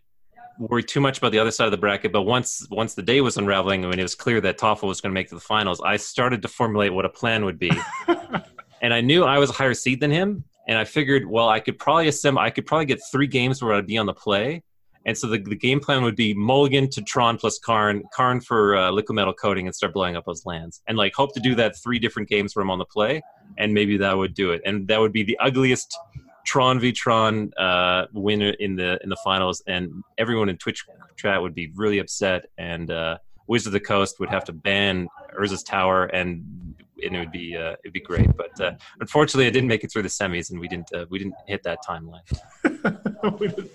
worry 0.57 0.83
too 0.83 1.01
much 1.01 1.17
about 1.17 1.31
the 1.31 1.39
other 1.39 1.51
side 1.51 1.65
of 1.65 1.71
the 1.71 1.77
bracket, 1.77 2.11
but 2.11 2.21
once 2.21 2.65
once 2.71 2.93
the 2.93 3.01
day 3.01 3.21
was 3.21 3.37
unraveling, 3.37 3.83
and 3.83 3.89
when 3.89 3.99
it 3.99 4.03
was 4.03 4.15
clear 4.15 4.39
that 4.41 4.57
Toffel 4.57 4.87
was 4.87 5.01
going 5.01 5.11
to 5.11 5.13
make 5.13 5.29
to 5.29 5.35
the 5.35 5.41
finals, 5.41 5.81
I 5.83 5.97
started 5.97 6.41
to 6.43 6.47
formulate 6.47 6.93
what 6.93 7.05
a 7.05 7.09
plan 7.09 7.45
would 7.45 7.59
be, 7.59 7.71
and 8.81 8.93
I 8.93 9.01
knew 9.01 9.23
I 9.23 9.39
was 9.39 9.49
a 9.49 9.53
higher 9.53 9.73
seed 9.73 9.99
than 9.99 10.11
him, 10.11 10.45
and 10.67 10.77
I 10.77 10.83
figured, 10.83 11.25
well, 11.25 11.49
I 11.49 11.59
could 11.59 11.77
probably 11.77 12.07
assemble, 12.07 12.41
I 12.41 12.49
could 12.49 12.65
probably 12.65 12.85
get 12.85 12.99
three 13.11 13.27
games 13.27 13.61
where 13.61 13.73
I'd 13.73 13.87
be 13.87 13.97
on 13.97 14.05
the 14.05 14.13
play. 14.13 14.63
And 15.07 15.15
so 15.15 15.27
the, 15.27 15.37
the 15.37 15.55
game 15.55 15.79
plan 15.79 16.01
would 16.01 16.15
be 16.15 16.33
Mulligan 16.33 16.89
to 16.89 17.01
Tron 17.03 17.37
plus 17.37 17.59
Karn, 17.59 18.01
Karn 18.11 18.41
for 18.41 18.75
uh, 18.75 18.89
liquid 18.89 19.15
metal 19.15 19.33
coating, 19.33 19.67
and 19.67 19.75
start 19.75 19.93
blowing 19.93 20.15
up 20.15 20.25
those 20.25 20.47
lands, 20.47 20.81
and 20.87 20.97
like 20.97 21.13
hope 21.13 21.33
to 21.35 21.39
do 21.39 21.53
that 21.55 21.75
three 21.83 21.99
different 21.99 22.27
games 22.27 22.55
where 22.55 22.63
I'm 22.63 22.71
on 22.71 22.79
the 22.79 22.85
play. 22.85 23.21
and 23.57 23.73
maybe 23.73 23.97
that 23.97 24.17
would 24.17 24.33
do 24.33 24.51
it. 24.51 24.61
And 24.65 24.87
that 24.87 24.99
would 24.99 25.13
be 25.13 25.23
the 25.23 25.37
ugliest 25.39 25.97
Tron 26.45 26.79
v 26.79 26.91
Tron 26.91 27.51
uh, 27.57 28.05
winner 28.13 28.51
in 28.59 28.75
the 28.75 28.99
in 29.03 29.09
the 29.09 29.17
finals, 29.23 29.63
and 29.67 29.91
everyone 30.17 30.47
in 30.49 30.57
Twitch 30.57 30.85
chat 31.15 31.41
would 31.41 31.55
be 31.55 31.71
really 31.75 31.99
upset, 31.99 32.45
and 32.57 32.91
uh, 32.91 33.17
Wizard 33.47 33.67
of 33.67 33.73
the 33.73 33.79
Coast 33.79 34.19
would 34.19 34.29
have 34.29 34.45
to 34.45 34.53
ban 34.53 35.07
Urza's 35.39 35.63
Tower, 35.63 36.05
and 36.05 36.75
and 37.03 37.15
it 37.15 37.19
would 37.19 37.31
be 37.31 37.55
uh, 37.55 37.75
it'd 37.83 37.93
be 37.93 38.01
great. 38.01 38.35
But 38.35 38.59
uh, 38.59 38.71
unfortunately, 38.99 39.47
I 39.47 39.51
didn't 39.51 39.69
make 39.69 39.83
it 39.83 39.91
through 39.91 40.03
the 40.03 40.09
semis, 40.09 40.51
and 40.51 40.59
we 40.59 40.67
didn't 40.67 40.91
uh, 40.93 41.05
we 41.09 41.19
didn't 41.19 41.35
hit 41.47 41.63
that 41.63 41.79
timeline. 41.87 42.23
we, 43.39 43.47
did, 43.47 43.69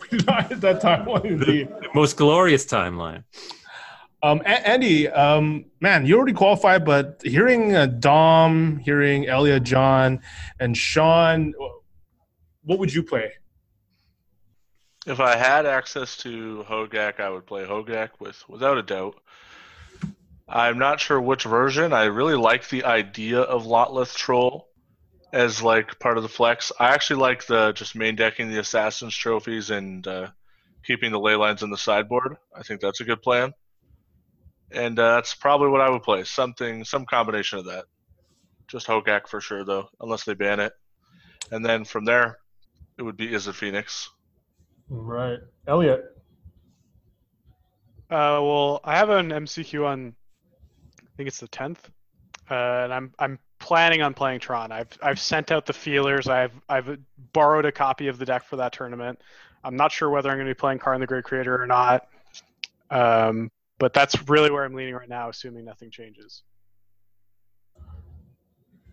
we 0.00 0.18
did 0.18 0.26
not 0.26 0.48
hit 0.48 0.60
that 0.60 0.82
timeline 0.82 1.24
indeed. 1.24 1.68
The 1.68 1.88
most 1.94 2.16
glorious 2.16 2.64
timeline. 2.66 3.24
Um, 4.22 4.40
A- 4.40 4.68
Andy, 4.68 5.08
um, 5.08 5.66
man, 5.80 6.06
you 6.06 6.16
already 6.16 6.32
qualified, 6.32 6.84
but 6.84 7.20
hearing 7.22 7.76
uh, 7.76 7.86
Dom, 7.86 8.78
hearing 8.78 9.28
Elia, 9.28 9.60
John, 9.60 10.20
and 10.58 10.76
Sean, 10.76 11.52
what 12.64 12.78
would 12.78 12.92
you 12.92 13.02
play? 13.02 13.32
If 15.06 15.20
I 15.20 15.36
had 15.36 15.66
access 15.66 16.16
to 16.18 16.64
Hogak, 16.68 17.20
I 17.20 17.30
would 17.30 17.46
play 17.46 17.64
Hogak 17.64 18.10
with 18.18 18.42
without 18.48 18.78
a 18.78 18.82
doubt. 18.82 19.14
I'm 20.48 20.78
not 20.78 21.00
sure 21.00 21.20
which 21.20 21.44
version. 21.44 21.92
I 21.92 22.04
really 22.04 22.36
like 22.36 22.68
the 22.68 22.84
idea 22.84 23.40
of 23.40 23.64
Lotleth 23.64 24.14
Troll 24.14 24.68
as 25.32 25.62
like 25.62 25.98
part 25.98 26.16
of 26.16 26.22
the 26.22 26.28
flex. 26.28 26.72
I 26.78 26.90
actually 26.90 27.20
like 27.20 27.46
the 27.46 27.72
just 27.72 27.96
main 27.96 28.16
decking 28.16 28.48
the 28.48 28.60
Assassin's 28.60 29.16
trophies 29.16 29.70
and 29.70 30.06
uh, 30.06 30.28
keeping 30.84 31.10
the 31.10 31.20
ley 31.20 31.34
lines 31.34 31.62
in 31.62 31.70
the 31.70 31.76
sideboard. 31.76 32.36
I 32.54 32.62
think 32.62 32.80
that's 32.80 33.00
a 33.00 33.04
good 33.04 33.22
plan. 33.22 33.52
And 34.70 34.98
uh, 34.98 35.16
that's 35.16 35.34
probably 35.34 35.68
what 35.68 35.80
I 35.80 35.90
would 35.90 36.02
play. 36.02 36.24
Something, 36.24 36.84
some 36.84 37.06
combination 37.06 37.58
of 37.58 37.66
that. 37.66 37.84
Just 38.68 38.86
Hogak 38.86 39.28
for 39.28 39.40
sure, 39.40 39.64
though, 39.64 39.88
unless 40.00 40.24
they 40.24 40.34
ban 40.34 40.60
it. 40.60 40.72
And 41.50 41.64
then 41.64 41.84
from 41.84 42.04
there, 42.04 42.38
it 42.98 43.02
would 43.02 43.16
be 43.16 43.32
is 43.32 43.46
Izzet 43.46 43.54
Phoenix. 43.54 44.10
Right, 44.88 45.38
Elliot. 45.66 46.04
Uh, 48.10 48.38
well, 48.42 48.80
I 48.84 48.96
have 48.96 49.10
an 49.10 49.30
MCQ 49.30 49.86
on, 49.86 50.08
I 50.08 50.14
think 51.16 51.28
it's 51.28 51.40
the 51.40 51.48
tenth, 51.48 51.90
uh, 52.50 52.54
and 52.54 52.92
I'm 52.92 53.12
I'm 53.18 53.38
planning 53.58 54.02
on 54.02 54.14
playing 54.14 54.40
Tron. 54.40 54.72
I've 54.72 54.88
I've 55.02 55.18
sent 55.18 55.50
out 55.50 55.66
the 55.66 55.72
feelers. 55.72 56.28
I've 56.28 56.52
I've 56.68 56.98
borrowed 57.32 57.64
a 57.64 57.72
copy 57.72 58.08
of 58.08 58.18
the 58.18 58.24
deck 58.24 58.44
for 58.44 58.56
that 58.56 58.72
tournament. 58.72 59.20
I'm 59.64 59.76
not 59.76 59.90
sure 59.90 60.10
whether 60.10 60.30
I'm 60.30 60.36
going 60.36 60.46
to 60.46 60.54
be 60.54 60.58
playing 60.58 60.78
Karn 60.78 61.00
the 61.00 61.06
Great 61.06 61.24
Creator 61.24 61.60
or 61.60 61.66
not. 61.66 62.06
Um, 62.90 63.50
but 63.78 63.92
that's 63.92 64.28
really 64.28 64.50
where 64.50 64.64
I'm 64.64 64.74
leaning 64.74 64.94
right 64.94 65.08
now, 65.08 65.28
assuming 65.28 65.64
nothing 65.64 65.90
changes. 65.90 66.42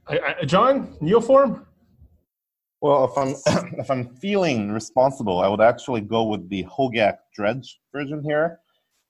I, 0.08 0.20
I, 0.20 0.46
John, 0.46 0.98
Neoform. 1.02 1.66
Well, 2.82 3.06
if 3.06 3.18
I'm 3.18 3.70
if 3.80 3.90
I'm 3.90 4.16
feeling 4.16 4.72
responsible, 4.72 5.40
I 5.40 5.48
would 5.48 5.62
actually 5.62 6.02
go 6.02 6.24
with 6.24 6.50
the 6.50 6.64
Hogak 6.66 7.18
Dredge 7.36 7.80
version 7.92 8.24
here. 8.24 8.60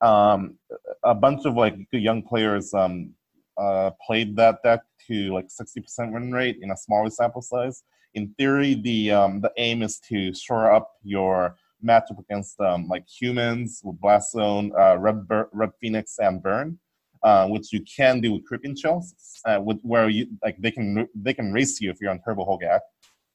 Um, 0.03 0.55
a 1.03 1.15
bunch 1.15 1.45
of 1.45 1.55
like 1.55 1.75
young 1.91 2.21
players 2.21 2.73
um, 2.73 3.13
uh, 3.57 3.91
played 4.05 4.35
that 4.35 4.61
deck 4.63 4.81
to 5.07 5.33
like 5.33 5.47
60% 5.47 6.11
win 6.11 6.31
rate 6.31 6.59
in 6.61 6.71
a 6.71 6.77
smaller 6.77 7.09
sample 7.09 7.41
size. 7.41 7.83
In 8.13 8.33
theory, 8.37 8.75
the 8.75 9.11
um, 9.11 9.41
the 9.41 9.51
aim 9.57 9.81
is 9.81 9.99
to 10.09 10.33
shore 10.35 10.71
up 10.71 10.91
your 11.03 11.55
matchup 11.83 12.19
against 12.19 12.59
um, 12.59 12.87
like 12.87 13.07
humans 13.07 13.81
with 13.83 13.99
Blast 13.99 14.31
Zone, 14.31 14.71
uh, 14.77 14.97
Red, 14.97 15.27
Bur- 15.27 15.49
Red 15.51 15.71
Phoenix, 15.81 16.19
and 16.19 16.41
Burn, 16.41 16.77
uh, 17.23 17.47
which 17.47 17.73
you 17.73 17.81
can 17.81 18.21
do 18.21 18.33
with 18.33 18.45
Creeping 18.45 18.75
Chills, 18.75 19.15
uh, 19.45 19.59
with, 19.61 19.81
where 19.81 20.09
you 20.09 20.27
like 20.43 20.57
they 20.59 20.71
can 20.71 21.07
they 21.15 21.33
can 21.33 21.51
race 21.51 21.81
you 21.81 21.89
if 21.89 21.99
you're 22.01 22.11
on 22.11 22.19
Turbo 22.19 22.45
Hogak. 22.45 22.81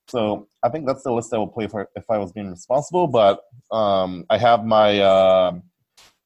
So 0.09 0.49
I 0.63 0.69
think 0.71 0.87
that's 0.87 1.03
the 1.03 1.13
list 1.13 1.35
I 1.35 1.39
would 1.39 1.53
play 1.53 1.67
for 1.67 1.89
if 1.95 2.11
I 2.11 2.19
was 2.19 2.33
being 2.33 2.51
responsible. 2.51 3.07
But 3.07 3.41
um, 3.71 4.25
I 4.31 4.39
have 4.39 4.65
my 4.65 5.01
uh, 5.01 5.53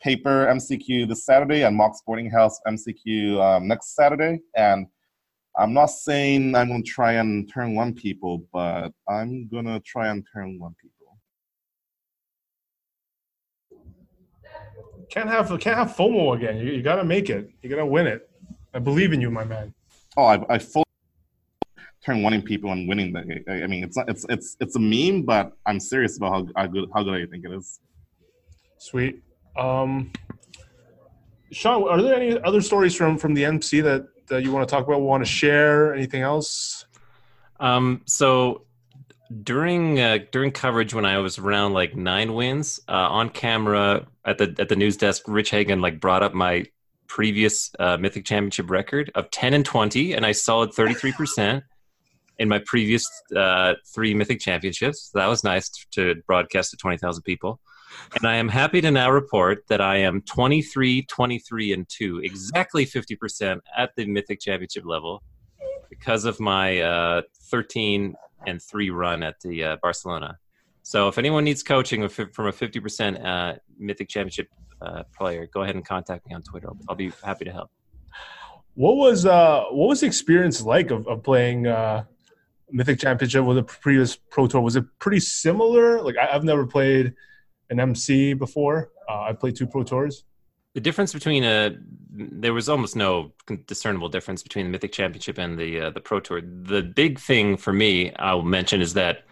paper 0.02 0.46
MCQ 0.50 1.08
this 1.08 1.24
Saturday 1.24 1.62
and 1.62 1.76
Mox 1.76 2.02
Boarding 2.04 2.30
House 2.30 2.60
MCQ 2.66 3.40
um, 3.40 3.68
next 3.68 3.94
Saturday, 3.94 4.40
and 4.56 4.86
I'm 5.56 5.72
not 5.72 5.86
saying 5.86 6.54
I'm 6.54 6.68
going 6.68 6.82
to 6.82 6.90
try 6.90 7.12
and 7.14 7.50
turn 7.52 7.74
one 7.74 7.94
people, 7.94 8.44
but 8.52 8.92
I'm 9.08 9.48
going 9.48 9.66
to 9.66 9.80
try 9.80 10.08
and 10.08 10.26
turn 10.32 10.58
one 10.58 10.74
people. 10.80 10.90
Can't 15.10 15.28
have 15.28 15.48
can't 15.60 15.76
have 15.76 15.94
FOMO 15.94 16.36
again. 16.36 16.56
You, 16.56 16.72
you 16.72 16.82
got 16.82 16.96
to 16.96 17.04
make 17.04 17.28
it. 17.28 17.50
You 17.62 17.68
got 17.68 17.76
to 17.76 17.86
win 17.86 18.06
it. 18.06 18.30
I 18.72 18.78
believe 18.78 19.12
in 19.12 19.20
you, 19.20 19.30
my 19.30 19.44
man. 19.44 19.74
Oh, 20.16 20.24
I, 20.24 20.54
I 20.54 20.58
fully 20.58 20.86
turn 22.02 22.22
one 22.22 22.32
in 22.32 22.40
people 22.40 22.72
and 22.72 22.88
winning 22.88 23.12
the. 23.12 23.44
I 23.46 23.66
mean, 23.66 23.84
it's 23.84 23.96
not, 23.96 24.08
it's 24.08 24.24
it's 24.30 24.56
it's 24.58 24.76
a 24.76 24.78
meme, 24.78 25.22
but 25.22 25.52
I'm 25.66 25.78
serious 25.78 26.16
about 26.16 26.32
how, 26.32 26.46
how 26.56 26.66
good 26.66 26.88
how 26.94 27.02
good 27.02 27.14
I 27.14 27.26
think 27.26 27.44
it 27.44 27.52
is. 27.52 27.78
Sweet. 28.78 29.22
Um, 29.56 30.12
Sean, 31.50 31.86
are 31.88 32.00
there 32.00 32.14
any 32.14 32.40
other 32.42 32.60
stories 32.60 32.94
from 32.94 33.18
from 33.18 33.34
the 33.34 33.44
MC 33.44 33.80
that, 33.82 34.06
that 34.28 34.42
you 34.42 34.52
want 34.52 34.68
to 34.68 34.74
talk 34.74 34.86
about? 34.86 35.00
Want 35.02 35.24
to 35.24 35.30
share? 35.30 35.94
Anything 35.94 36.22
else? 36.22 36.86
Um, 37.60 38.02
so 38.06 38.64
during 39.42 40.00
uh, 40.00 40.18
during 40.30 40.50
coverage 40.50 40.94
when 40.94 41.04
I 41.04 41.18
was 41.18 41.38
around 41.38 41.72
like 41.72 41.94
nine 41.94 42.34
wins 42.34 42.80
uh, 42.88 42.92
on 42.92 43.28
camera 43.30 44.06
at 44.24 44.38
the 44.38 44.54
at 44.58 44.68
the 44.68 44.76
news 44.76 44.96
desk, 44.96 45.24
Rich 45.26 45.50
Hagon 45.50 45.80
like 45.80 46.00
brought 46.00 46.22
up 46.22 46.34
my 46.34 46.64
previous 47.06 47.70
uh, 47.78 47.98
Mythic 47.98 48.24
Championship 48.24 48.70
record 48.70 49.10
of 49.14 49.30
ten 49.30 49.54
and 49.54 49.64
twenty, 49.64 50.14
and 50.14 50.24
I 50.24 50.32
solid 50.32 50.72
thirty 50.72 50.94
three 50.94 51.12
percent 51.12 51.64
in 52.38 52.48
my 52.48 52.60
previous 52.64 53.06
uh, 53.36 53.74
three 53.94 54.14
Mythic 54.14 54.40
Championships. 54.40 55.10
That 55.14 55.26
was 55.26 55.44
nice 55.44 55.70
to 55.92 56.16
broadcast 56.26 56.70
to 56.70 56.76
twenty 56.76 56.96
thousand 56.96 57.22
people. 57.22 57.60
And 58.14 58.26
I 58.26 58.36
am 58.36 58.48
happy 58.48 58.80
to 58.80 58.90
now 58.90 59.10
report 59.10 59.64
that 59.68 59.80
I 59.80 59.96
am 59.96 60.20
23, 60.22 61.02
23, 61.02 61.72
and 61.72 61.88
2, 61.88 62.20
exactly 62.22 62.84
50% 62.84 63.60
at 63.76 63.90
the 63.96 64.06
Mythic 64.06 64.40
Championship 64.40 64.84
level 64.84 65.22
because 65.88 66.24
of 66.24 66.38
my 66.40 66.80
uh, 66.80 67.22
13 67.50 68.14
and 68.46 68.62
3 68.62 68.90
run 68.90 69.22
at 69.22 69.40
the 69.40 69.64
uh, 69.64 69.76
Barcelona. 69.82 70.38
So 70.82 71.08
if 71.08 71.16
anyone 71.16 71.44
needs 71.44 71.62
coaching 71.62 72.06
from 72.08 72.46
a 72.46 72.52
50% 72.52 73.24
uh, 73.24 73.56
Mythic 73.78 74.08
Championship 74.08 74.48
uh, 74.80 75.04
player, 75.16 75.46
go 75.52 75.62
ahead 75.62 75.76
and 75.76 75.84
contact 75.84 76.26
me 76.26 76.34
on 76.34 76.42
Twitter. 76.42 76.68
I'll, 76.88 76.96
be 76.96 77.12
happy 77.24 77.44
to 77.44 77.52
help. 77.52 77.70
What 78.74 78.96
was 78.96 79.26
uh, 79.26 79.64
what 79.70 79.88
was 79.88 80.00
the 80.00 80.06
experience 80.06 80.62
like 80.62 80.90
of, 80.90 81.06
of 81.06 81.22
playing 81.22 81.66
uh, 81.66 82.04
Mythic 82.70 82.98
Championship 82.98 83.44
with 83.44 83.58
a 83.58 83.62
previous 83.62 84.16
Pro 84.16 84.46
Tour? 84.48 84.60
Was 84.60 84.76
it 84.76 84.84
pretty 84.98 85.20
similar? 85.20 86.02
Like 86.02 86.16
I, 86.16 86.34
I've 86.34 86.44
never 86.44 86.66
played– 86.66 87.14
an 87.72 87.80
MC 87.80 88.34
before. 88.34 88.92
Uh, 89.08 89.22
I 89.22 89.32
played 89.32 89.56
two 89.56 89.66
Pro 89.66 89.82
Tours. 89.82 90.24
The 90.74 90.80
difference 90.80 91.12
between 91.12 91.42
a 91.44 91.76
there 92.14 92.52
was 92.52 92.68
almost 92.68 92.94
no 92.94 93.32
discernible 93.66 94.08
difference 94.08 94.42
between 94.42 94.66
the 94.66 94.70
Mythic 94.70 94.92
Championship 94.92 95.38
and 95.38 95.58
the 95.58 95.80
uh, 95.80 95.90
the 95.90 96.00
Pro 96.00 96.20
Tour. 96.20 96.42
The 96.42 96.82
big 96.82 97.18
thing 97.18 97.56
for 97.56 97.72
me, 97.72 98.14
I'll 98.16 98.42
mention, 98.42 98.80
is 98.80 98.94
that, 98.94 99.24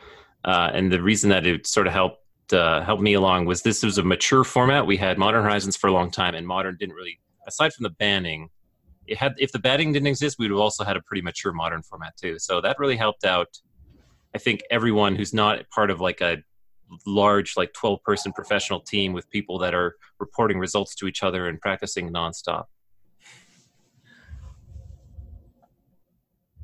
uh, 0.45 0.71
and 0.73 0.91
the 0.91 1.03
reason 1.03 1.31
that 1.31 1.47
it 1.47 1.67
sort 1.67 1.87
of 1.87 1.93
helped 1.93 2.53
uh, 2.53 2.83
helped 2.83 3.03
me 3.03 3.15
along 3.15 3.47
was 3.47 3.63
this 3.63 3.83
was 3.83 3.99
a 3.99 4.03
mature 4.03 4.45
format. 4.45 4.87
We 4.87 4.97
had 4.97 5.19
Modern 5.19 5.45
Horizons 5.45 5.77
for 5.77 5.87
a 5.87 5.93
long 5.93 6.11
time, 6.11 6.35
and 6.35 6.47
Modern 6.47 6.77
didn't 6.79 6.95
really, 6.95 7.21
aside 7.47 7.73
from 7.73 7.85
the 7.85 7.91
banning, 7.91 8.49
it 9.07 9.19
had 9.19 9.35
if 9.39 9.53
the 9.53 9.59
banning 9.59 9.93
didn't 9.93 10.09
exist, 10.09 10.37
we 10.39 10.47
would 10.47 10.53
have 10.53 10.61
also 10.61 10.85
had 10.85 10.97
a 10.97 11.03
pretty 11.03 11.23
mature 11.23 11.53
Modern 11.53 11.83
format 11.83 12.17
too. 12.17 12.39
So 12.39 12.61
that 12.63 12.79
really 12.79 12.97
helped 12.97 13.25
out. 13.25 13.49
I 14.35 14.39
think 14.39 14.63
everyone 14.71 15.17
who's 15.17 15.35
not 15.35 15.69
part 15.71 15.91
of 15.91 16.01
like 16.01 16.21
a 16.21 16.39
large 17.07 17.57
like 17.57 17.73
12 17.73 18.03
person 18.03 18.33
professional 18.33 18.81
team 18.81 19.13
with 19.13 19.29
people 19.31 19.59
that 19.59 19.75
are 19.75 19.97
reporting 20.19 20.59
results 20.59 20.95
to 20.97 21.07
each 21.07 21.23
other 21.23 21.49
and 21.49 21.61
practicing 21.61 22.11
nonstop. 22.13 22.65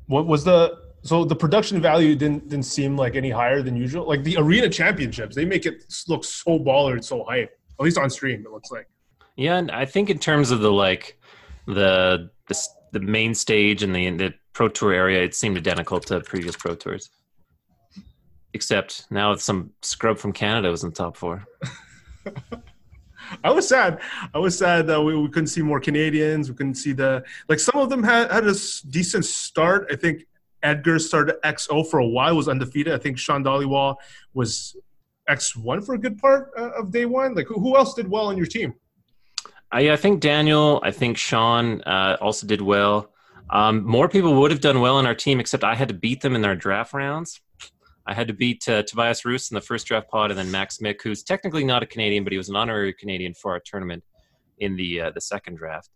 What 0.07 0.25
was 0.25 0.43
the 0.43 0.87
so 1.03 1.23
the 1.23 1.35
production 1.35 1.81
value 1.81 2.15
didn't 2.15 2.49
didn't 2.49 2.65
seem 2.65 2.97
like 2.97 3.15
any 3.15 3.29
higher 3.29 3.61
than 3.61 3.75
usual? 3.75 4.07
Like 4.07 4.23
the 4.23 4.37
arena 4.37 4.69
championships 4.69 5.35
they 5.35 5.45
make 5.45 5.65
it 5.65 5.83
look 6.07 6.23
so 6.23 6.59
baller 6.59 6.93
and 6.93 7.03
so 7.03 7.23
hype 7.23 7.57
at 7.79 7.83
least 7.83 7.97
on 7.97 8.09
stream 8.09 8.43
it 8.45 8.51
looks 8.51 8.71
like. 8.71 8.87
Yeah 9.35 9.57
and 9.57 9.69
i 9.71 9.85
think 9.85 10.09
in 10.09 10.17
terms 10.17 10.51
of 10.51 10.61
the 10.61 10.71
like 10.71 11.19
the 11.67 12.29
the, 12.47 12.67
the 12.93 12.99
main 12.99 13.35
stage 13.35 13.83
and 13.83 13.95
the 13.95 14.09
the 14.11 14.33
pro 14.53 14.67
tour 14.67 14.93
area 14.93 15.21
it 15.21 15.35
seemed 15.35 15.57
identical 15.57 15.99
to 15.99 16.19
previous 16.21 16.55
pro 16.55 16.73
tours 16.73 17.09
Except 18.57 19.05
now 19.11 19.33
it's 19.33 19.43
some 19.43 19.69
scrub 19.83 20.17
from 20.17 20.33
Canada 20.33 20.71
was 20.71 20.83
in 20.83 20.89
the 20.89 20.95
top 20.95 21.15
four. 21.15 21.45
I 23.43 23.51
was 23.51 23.67
sad. 23.67 24.01
I 24.33 24.39
was 24.39 24.57
sad 24.57 24.87
that 24.87 24.99
we, 24.99 25.15
we 25.15 25.27
couldn't 25.27 25.53
see 25.55 25.61
more 25.61 25.79
Canadians. 25.79 26.49
We 26.49 26.55
couldn't 26.55 26.73
see 26.73 26.91
the 26.91 27.23
like. 27.47 27.59
Some 27.59 27.79
of 27.79 27.91
them 27.91 28.01
had 28.01 28.31
had 28.31 28.47
a 28.47 28.55
decent 28.89 29.25
start. 29.25 29.89
I 29.91 29.95
think 29.95 30.25
Edgar 30.63 30.97
started 30.97 31.35
XO 31.43 31.85
for 31.85 31.99
a 31.99 32.07
while, 32.07 32.35
was 32.35 32.47
undefeated. 32.47 32.95
I 32.95 32.97
think 32.97 33.19
Sean 33.19 33.43
Dollywall 33.43 33.97
was 34.33 34.75
X1 35.29 35.85
for 35.85 35.93
a 35.93 35.99
good 35.99 36.17
part 36.17 36.49
uh, 36.57 36.71
of 36.71 36.89
day 36.89 37.05
one. 37.05 37.35
Like, 37.35 37.45
who, 37.45 37.59
who 37.59 37.77
else 37.77 37.93
did 37.93 38.09
well 38.09 38.25
on 38.25 38.37
your 38.37 38.47
team? 38.47 38.73
I, 39.71 39.91
I 39.91 39.97
think 39.97 40.19
Daniel, 40.19 40.81
I 40.83 40.89
think 40.89 41.19
Sean 41.19 41.83
uh, 41.83 42.17
also 42.19 42.47
did 42.47 42.61
well. 42.61 43.13
Um, 43.51 43.85
more 43.85 44.09
people 44.09 44.33
would 44.41 44.49
have 44.49 44.61
done 44.61 44.81
well 44.81 44.97
in 44.99 45.05
our 45.05 45.15
team, 45.15 45.39
except 45.39 45.63
I 45.63 45.75
had 45.75 45.89
to 45.89 45.93
beat 45.93 46.21
them 46.21 46.33
in 46.33 46.41
their 46.41 46.55
draft 46.55 46.93
rounds. 46.93 47.39
I 48.07 48.13
had 48.13 48.27
to 48.29 48.33
beat 48.33 48.67
uh, 48.69 48.83
Tobias 48.83 49.25
Roos 49.25 49.51
in 49.51 49.55
the 49.55 49.61
first 49.61 49.85
draft 49.85 50.09
pod, 50.09 50.31
and 50.31 50.39
then 50.39 50.49
Max 50.49 50.77
Mick, 50.77 51.01
who's 51.03 51.23
technically 51.23 51.65
not 51.65 51.83
a 51.83 51.85
Canadian, 51.85 52.23
but 52.23 52.31
he 52.31 52.37
was 52.37 52.47
an 52.47 52.55
honorary 52.55 52.93
Canadian 52.93 53.33
for 53.33 53.51
our 53.51 53.61
tournament 53.63 54.03
in 54.59 54.77
the 54.77 55.01
uh, 55.01 55.11
the 55.11 55.21
second 55.21 55.57
draft. 55.57 55.89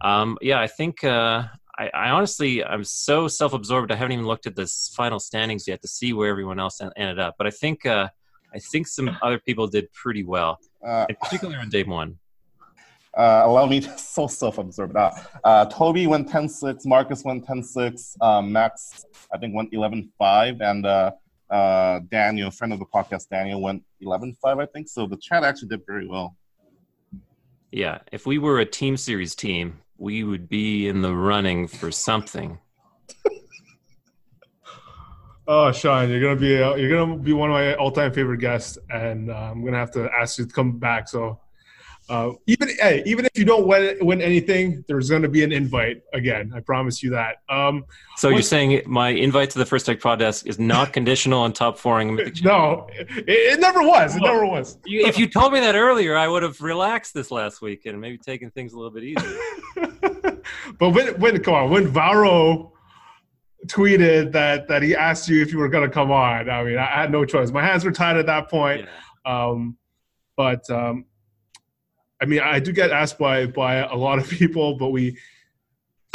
Um, 0.00 0.38
yeah, 0.40 0.60
I 0.60 0.68
think 0.68 1.02
uh, 1.02 1.42
I, 1.76 1.90
I, 1.92 2.10
honestly 2.10 2.64
I'm 2.64 2.84
so 2.84 3.26
self-absorbed. 3.26 3.90
I 3.90 3.96
haven't 3.96 4.12
even 4.12 4.26
looked 4.26 4.46
at 4.46 4.54
the 4.54 4.66
final 4.94 5.18
standings 5.18 5.66
yet 5.66 5.82
to 5.82 5.88
see 5.88 6.12
where 6.12 6.30
everyone 6.30 6.60
else 6.60 6.80
ended 6.96 7.18
up. 7.18 7.34
But 7.36 7.48
I 7.48 7.50
think 7.50 7.84
uh, 7.84 8.08
I 8.54 8.58
think 8.60 8.86
some 8.86 9.10
other 9.22 9.40
people 9.40 9.66
did 9.66 9.92
pretty 9.92 10.22
well, 10.22 10.58
Uh, 10.86 11.06
in 11.10 11.54
on 11.54 11.68
day 11.70 11.82
one. 11.82 12.18
uh, 13.18 13.42
allow 13.44 13.66
me 13.66 13.80
to 13.80 13.98
so 14.14 14.28
self-absorbed. 14.28 14.94
Toby 15.72 16.06
went 16.06 16.28
10-6, 16.28 16.86
Marcus 16.86 17.24
went 17.24 17.44
10-6, 17.44 18.22
um, 18.22 18.52
Max 18.52 19.04
I 19.34 19.38
think 19.38 19.56
went 19.56 19.72
11-5, 19.72 20.60
and 20.60 20.86
uh, 21.50 22.00
Daniel, 22.10 22.50
friend 22.50 22.72
of 22.72 22.78
the 22.78 22.86
podcast, 22.86 23.28
Daniel 23.30 23.60
went 23.60 23.82
11-5, 24.02 24.34
I 24.44 24.66
think. 24.66 24.88
So 24.88 25.06
the 25.06 25.16
chat 25.16 25.44
actually 25.44 25.68
did 25.68 25.86
very 25.86 26.06
well. 26.06 26.36
Yeah, 27.70 27.98
if 28.12 28.26
we 28.26 28.38
were 28.38 28.60
a 28.60 28.66
team 28.66 28.96
series 28.96 29.34
team, 29.34 29.80
we 29.98 30.24
would 30.24 30.48
be 30.48 30.88
in 30.88 31.02
the 31.02 31.14
running 31.14 31.68
for 31.68 31.90
something. 31.90 32.58
Oh, 35.50 35.72
Sean, 35.72 36.10
you're 36.10 36.20
gonna 36.20 36.38
be 36.38 36.62
uh, 36.62 36.74
you're 36.74 36.90
gonna 36.90 37.16
be 37.16 37.32
one 37.32 37.48
of 37.48 37.54
my 37.54 37.74
all-time 37.76 38.12
favorite 38.12 38.36
guests, 38.36 38.76
and 38.90 39.30
uh, 39.30 39.34
I'm 39.34 39.64
gonna 39.64 39.78
have 39.78 39.90
to 39.92 40.06
ask 40.12 40.38
you 40.38 40.44
to 40.44 40.52
come 40.52 40.78
back. 40.78 41.08
So, 41.08 41.40
uh, 42.08 42.32
even 42.46 42.68
hey, 42.80 43.02
even 43.04 43.26
if 43.26 43.32
you 43.36 43.44
don't 43.44 43.66
win, 43.66 43.98
win 44.00 44.22
anything, 44.22 44.82
there's 44.88 45.10
gonna 45.10 45.28
be 45.28 45.44
an 45.44 45.52
invite 45.52 46.02
again. 46.14 46.52
I 46.54 46.60
promise 46.60 47.02
you 47.02 47.10
that. 47.10 47.36
Um, 47.50 47.84
So 48.16 48.30
you're 48.30 48.40
saying 48.40 48.82
my 48.86 49.10
invite 49.10 49.50
to 49.50 49.58
the 49.58 49.66
First 49.66 49.84
Tech 49.86 50.00
Podcast 50.00 50.46
is 50.46 50.58
not 50.58 50.92
conditional 50.94 51.40
on 51.40 51.52
top 51.52 51.78
fouring 51.78 52.16
no, 52.42 52.86
it, 52.92 53.24
it 53.28 53.60
never 53.60 53.82
was. 53.82 54.16
It 54.16 54.22
never 54.22 54.46
was. 54.46 54.78
If 54.86 55.18
you 55.18 55.28
told 55.28 55.52
me 55.52 55.60
that 55.60 55.74
earlier, 55.74 56.16
I 56.16 56.28
would 56.28 56.42
have 56.42 56.60
relaxed 56.62 57.12
this 57.12 57.30
last 57.30 57.60
week 57.60 57.84
and 57.84 58.00
maybe 58.00 58.16
taken 58.16 58.50
things 58.50 58.72
a 58.72 58.76
little 58.78 58.90
bit 58.90 59.04
easier. 59.04 59.38
but 60.78 60.90
when 60.90 61.08
when 61.20 61.38
come 61.42 61.54
on, 61.54 61.70
when 61.70 61.88
Varo 61.88 62.72
tweeted 63.66 64.32
that 64.32 64.66
that 64.68 64.82
he 64.82 64.96
asked 64.96 65.28
you 65.28 65.42
if 65.42 65.52
you 65.52 65.58
were 65.58 65.68
gonna 65.68 65.90
come 65.90 66.10
on, 66.10 66.48
I 66.48 66.64
mean, 66.64 66.78
I, 66.78 66.84
I 66.84 67.00
had 67.02 67.12
no 67.12 67.26
choice. 67.26 67.50
My 67.50 67.64
hands 67.64 67.84
were 67.84 67.92
tied 67.92 68.16
at 68.16 68.24
that 68.26 68.48
point. 68.48 68.86
Yeah. 69.26 69.48
Um, 69.50 69.76
but 70.38 70.70
um, 70.70 71.04
I 72.20 72.26
mean, 72.26 72.40
I 72.40 72.58
do 72.58 72.72
get 72.72 72.90
asked 72.90 73.18
by 73.18 73.46
by 73.46 73.76
a 73.76 73.94
lot 73.94 74.18
of 74.18 74.28
people, 74.40 74.76
but 74.76 74.90
we, 74.90 75.16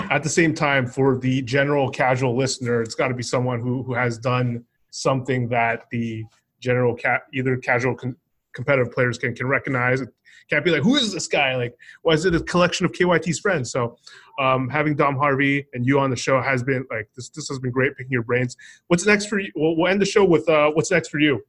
at 0.09 0.23
the 0.23 0.29
same 0.29 0.53
time, 0.53 0.85
for 0.85 1.17
the 1.17 1.41
general 1.41 1.89
casual 1.89 2.35
listener, 2.35 2.81
it's 2.81 2.95
got 2.95 3.09
to 3.09 3.13
be 3.13 3.23
someone 3.23 3.59
who 3.59 3.83
who 3.83 3.93
has 3.93 4.17
done 4.17 4.65
something 4.89 5.49
that 5.49 5.85
the 5.91 6.23
general 6.59 6.93
cat 6.93 7.23
either 7.33 7.57
casual 7.57 7.95
con- 7.95 8.15
competitive 8.53 8.91
players 8.93 9.17
can 9.17 9.33
can 9.35 9.47
recognize. 9.47 10.01
It 10.01 10.09
can't 10.49 10.65
be 10.65 10.71
like, 10.71 10.83
who 10.83 10.95
is 10.95 11.13
this 11.13 11.27
guy? 11.27 11.55
Like, 11.55 11.75
why 12.01 12.13
is 12.13 12.25
it 12.25 12.35
a 12.35 12.39
collection 12.41 12.85
of 12.85 12.91
KYT's 12.91 13.39
friends? 13.39 13.71
So, 13.71 13.97
um, 14.39 14.69
having 14.69 14.95
Dom 14.95 15.15
Harvey 15.15 15.65
and 15.73 15.85
you 15.85 15.99
on 15.99 16.09
the 16.09 16.15
show 16.15 16.41
has 16.41 16.63
been 16.63 16.85
like 16.89 17.09
this. 17.15 17.29
This 17.29 17.47
has 17.47 17.59
been 17.59 17.71
great 17.71 17.95
picking 17.95 18.11
your 18.11 18.23
brains. 18.23 18.57
What's 18.87 19.05
next 19.05 19.27
for 19.27 19.39
you? 19.39 19.51
We'll, 19.55 19.77
we'll 19.77 19.87
end 19.87 20.01
the 20.01 20.05
show 20.05 20.25
with 20.25 20.47
uh, 20.49 20.71
what's 20.71 20.91
next 20.91 21.09
for 21.09 21.19
you. 21.19 21.43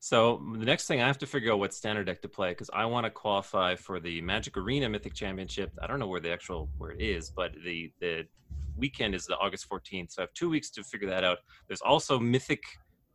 So 0.00 0.40
the 0.56 0.64
next 0.64 0.86
thing 0.86 1.02
I 1.02 1.06
have 1.06 1.18
to 1.18 1.26
figure 1.26 1.52
out 1.52 1.58
what 1.58 1.74
standard 1.74 2.06
deck 2.06 2.22
to 2.22 2.28
play 2.28 2.50
because 2.50 2.70
I 2.72 2.86
want 2.86 3.04
to 3.04 3.10
qualify 3.10 3.74
for 3.74 3.98
the 3.98 4.20
Magic 4.20 4.56
Arena 4.56 4.88
Mythic 4.88 5.14
Championship. 5.14 5.72
I 5.82 5.86
don't 5.86 5.98
know 5.98 6.06
where 6.06 6.20
the 6.20 6.32
actual 6.32 6.68
where 6.78 6.92
it 6.92 7.00
is, 7.00 7.30
but 7.30 7.52
the 7.64 7.92
the 8.00 8.26
weekend 8.76 9.14
is 9.14 9.26
the 9.26 9.36
August 9.36 9.68
14th, 9.68 10.12
so 10.12 10.22
I 10.22 10.24
have 10.24 10.34
two 10.34 10.48
weeks 10.48 10.70
to 10.70 10.84
figure 10.84 11.08
that 11.08 11.24
out. 11.24 11.38
There's 11.66 11.80
also 11.80 12.18
Mythic 12.18 12.62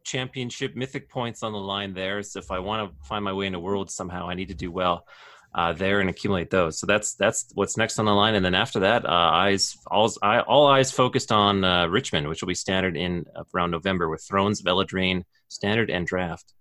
Championship, 0.04 0.76
Mythic 0.76 1.10
points 1.10 1.42
on 1.42 1.54
the 1.54 1.60
line 1.60 1.94
there. 1.94 2.22
So 2.22 2.40
if 2.40 2.52
I 2.52 2.60
want 2.60 2.92
to 2.92 3.08
find 3.08 3.24
my 3.24 3.32
way 3.32 3.48
into 3.48 3.60
Worlds 3.60 3.96
somehow, 3.96 4.28
I 4.28 4.34
need 4.34 4.50
to 4.50 4.54
do 4.54 4.70
well 4.70 5.08
uh, 5.56 5.74
there 5.74 6.02
and 6.02 6.10
accumulate 6.10 6.50
those. 6.50 6.78
So 6.78 6.88
that's 6.88 7.16
that's 7.16 7.48
what's 7.54 7.78
next 7.78 8.00
on 8.00 8.06
the 8.06 8.12
line. 8.12 8.36
And 8.36 8.44
then 8.44 8.56
after 8.56 8.82
that, 8.82 9.06
uh, 9.06 9.10
eyes 9.10 9.78
all 9.88 10.12
I, 10.22 10.42
all 10.42 10.68
eyes 10.68 10.92
focused 10.92 11.32
on 11.32 11.64
uh, 11.64 11.88
Richmond, 11.88 12.28
which 12.28 12.42
will 12.42 12.48
be 12.48 12.56
standard 12.56 12.98
in 12.98 13.26
around 13.54 13.72
November 13.72 14.10
with 14.10 14.24
Throne 14.24 14.52
of 14.52 14.58
Eldraine, 14.66 15.24
Standard, 15.48 15.90
and 15.90 16.06
Draft. 16.06 16.54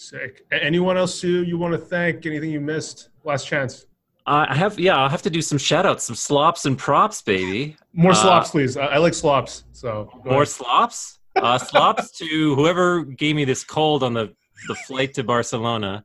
Sick. 0.00 0.44
Anyone 0.52 0.98
else 0.98 1.22
you 1.22 1.38
you 1.40 1.56
want 1.56 1.72
to 1.72 1.78
thank? 1.78 2.26
Anything 2.26 2.50
you 2.50 2.60
missed? 2.60 3.08
Last 3.24 3.46
chance. 3.46 3.86
Uh, 4.26 4.44
I 4.48 4.54
have, 4.54 4.78
yeah, 4.78 4.96
I'll 4.96 5.08
have 5.08 5.22
to 5.22 5.30
do 5.30 5.40
some 5.40 5.56
shout 5.56 5.86
outs, 5.86 6.04
some 6.04 6.16
slops 6.16 6.66
and 6.66 6.76
props, 6.76 7.22
baby. 7.22 7.76
More 7.94 8.10
Uh, 8.10 8.14
slops, 8.14 8.50
please. 8.50 8.76
I, 8.76 8.86
I 8.86 8.98
like 8.98 9.14
slops. 9.14 9.64
So 9.72 10.10
More 10.24 10.34
ahead. 10.42 10.48
slops? 10.48 11.20
Uh, 11.36 11.56
slops 11.58 12.10
to 12.18 12.54
whoever 12.56 13.04
gave 13.04 13.36
me 13.36 13.44
this 13.46 13.62
cold 13.64 14.02
on 14.02 14.12
the, 14.12 14.34
the 14.68 14.74
flight 14.74 15.14
to 15.14 15.22
Barcelona. 15.24 16.04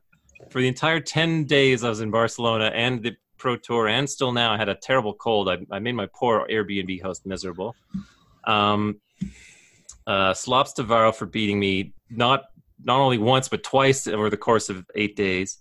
For 0.50 0.60
the 0.62 0.68
entire 0.68 1.00
10 1.00 1.44
days 1.44 1.82
I 1.84 1.88
was 1.90 2.00
in 2.00 2.10
Barcelona 2.10 2.70
and 2.74 3.02
the 3.02 3.14
Pro 3.38 3.56
Tour, 3.56 3.88
and 3.88 4.08
still 4.08 4.30
now, 4.32 4.52
I 4.52 4.56
had 4.56 4.68
a 4.68 4.76
terrible 4.76 5.14
cold. 5.14 5.48
I, 5.50 5.58
I 5.70 5.80
made 5.80 5.96
my 5.96 6.06
poor 6.14 6.46
Airbnb 6.48 7.02
host 7.02 7.26
miserable. 7.26 7.74
Um, 8.44 9.00
uh, 10.06 10.32
slops 10.32 10.72
to 10.74 10.82
Varo 10.84 11.10
for 11.12 11.26
beating 11.26 11.58
me, 11.58 11.92
not 12.08 12.44
not 12.84 13.00
only 13.00 13.18
once, 13.18 13.48
but 13.48 13.62
twice 13.62 14.06
over 14.06 14.30
the 14.30 14.36
course 14.36 14.68
of 14.68 14.84
eight 14.94 15.16
days. 15.16 15.58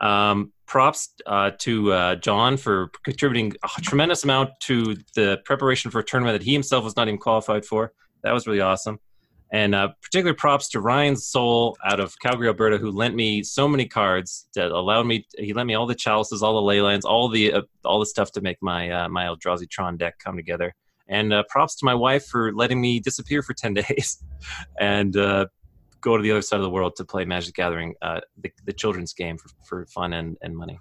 Um, 0.00 0.52
props 0.66 1.14
uh, 1.26 1.52
to 1.58 1.92
uh, 1.92 2.14
John 2.16 2.56
for 2.56 2.90
contributing 3.04 3.52
a 3.62 3.80
tremendous 3.80 4.24
amount 4.24 4.50
to 4.60 4.96
the 5.14 5.40
preparation 5.44 5.90
for 5.90 6.00
a 6.00 6.04
tournament 6.04 6.38
that 6.38 6.44
he 6.44 6.52
himself 6.52 6.84
was 6.84 6.96
not 6.96 7.08
even 7.08 7.18
qualified 7.18 7.64
for. 7.64 7.92
That 8.22 8.32
was 8.32 8.46
really 8.46 8.60
awesome. 8.60 8.98
And 9.52 9.74
uh, 9.74 9.90
particular 10.02 10.34
props 10.34 10.68
to 10.70 10.80
Ryan 10.80 11.14
Soul 11.14 11.76
out 11.84 12.00
of 12.00 12.18
Calgary, 12.18 12.48
Alberta, 12.48 12.76
who 12.76 12.90
lent 12.90 13.14
me 13.14 13.44
so 13.44 13.68
many 13.68 13.86
cards 13.86 14.48
that 14.56 14.72
allowed 14.72 15.06
me. 15.06 15.26
He 15.38 15.52
lent 15.52 15.68
me 15.68 15.74
all 15.74 15.86
the 15.86 15.94
chalices, 15.94 16.42
all 16.42 16.54
the 16.54 16.62
ley 16.62 16.80
lines, 16.80 17.04
all 17.04 17.28
the 17.28 17.52
uh, 17.52 17.62
all 17.84 18.00
the 18.00 18.06
stuff 18.06 18.32
to 18.32 18.40
make 18.40 18.56
my 18.60 18.90
uh, 18.90 19.08
my 19.08 19.26
Eldrazi 19.26 19.70
Tron 19.70 19.96
deck 19.96 20.18
come 20.18 20.34
together. 20.34 20.74
And 21.06 21.32
uh, 21.32 21.44
props 21.48 21.76
to 21.76 21.84
my 21.84 21.94
wife 21.94 22.26
for 22.26 22.52
letting 22.52 22.80
me 22.80 22.98
disappear 22.98 23.42
for 23.42 23.54
ten 23.54 23.74
days, 23.74 24.20
and 24.80 25.16
uh, 25.16 25.46
go 26.04 26.16
to 26.16 26.22
the 26.22 26.30
other 26.30 26.42
side 26.42 26.56
of 26.58 26.62
the 26.62 26.70
world 26.70 26.94
to 26.96 27.04
play 27.04 27.24
Magic 27.24 27.54
Gathering, 27.54 27.94
uh, 28.02 28.20
the, 28.42 28.52
the 28.66 28.72
children's 28.72 29.14
game 29.14 29.38
for, 29.38 29.48
for 29.66 29.86
fun 29.86 30.12
and, 30.12 30.36
and 30.42 30.54
money. 30.56 30.78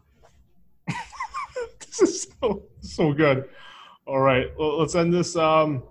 this 1.80 2.02
is 2.02 2.28
so 2.42 2.64
so 2.82 3.14
good. 3.14 3.46
All 4.06 4.20
right, 4.20 4.48
well, 4.58 4.80
let's 4.80 4.96
end 4.96 5.14
this. 5.14 5.36
Um, 5.38 5.84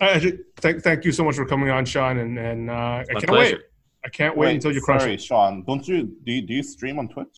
I 0.00 0.10
actually, 0.10 0.40
thank 0.56 0.82
thank 0.82 1.04
you 1.04 1.12
so 1.12 1.24
much 1.24 1.36
for 1.36 1.46
coming 1.46 1.70
on, 1.70 1.84
Sean, 1.84 2.18
and 2.18 2.36
and 2.38 2.68
uh, 2.68 2.74
I 2.74 3.04
can't 3.08 3.26
pleasure. 3.28 3.56
wait. 3.56 3.64
I 4.04 4.08
can't 4.08 4.36
wait, 4.36 4.54
until 4.54 4.72
you 4.72 4.80
crush 4.80 5.02
sorry, 5.02 5.14
it. 5.14 5.22
Sean. 5.22 5.64
Don't 5.64 5.86
you 5.86 6.16
do 6.24 6.32
you, 6.32 6.42
do 6.42 6.54
you 6.54 6.62
stream 6.62 6.98
on 6.98 7.08
Twitch? 7.08 7.28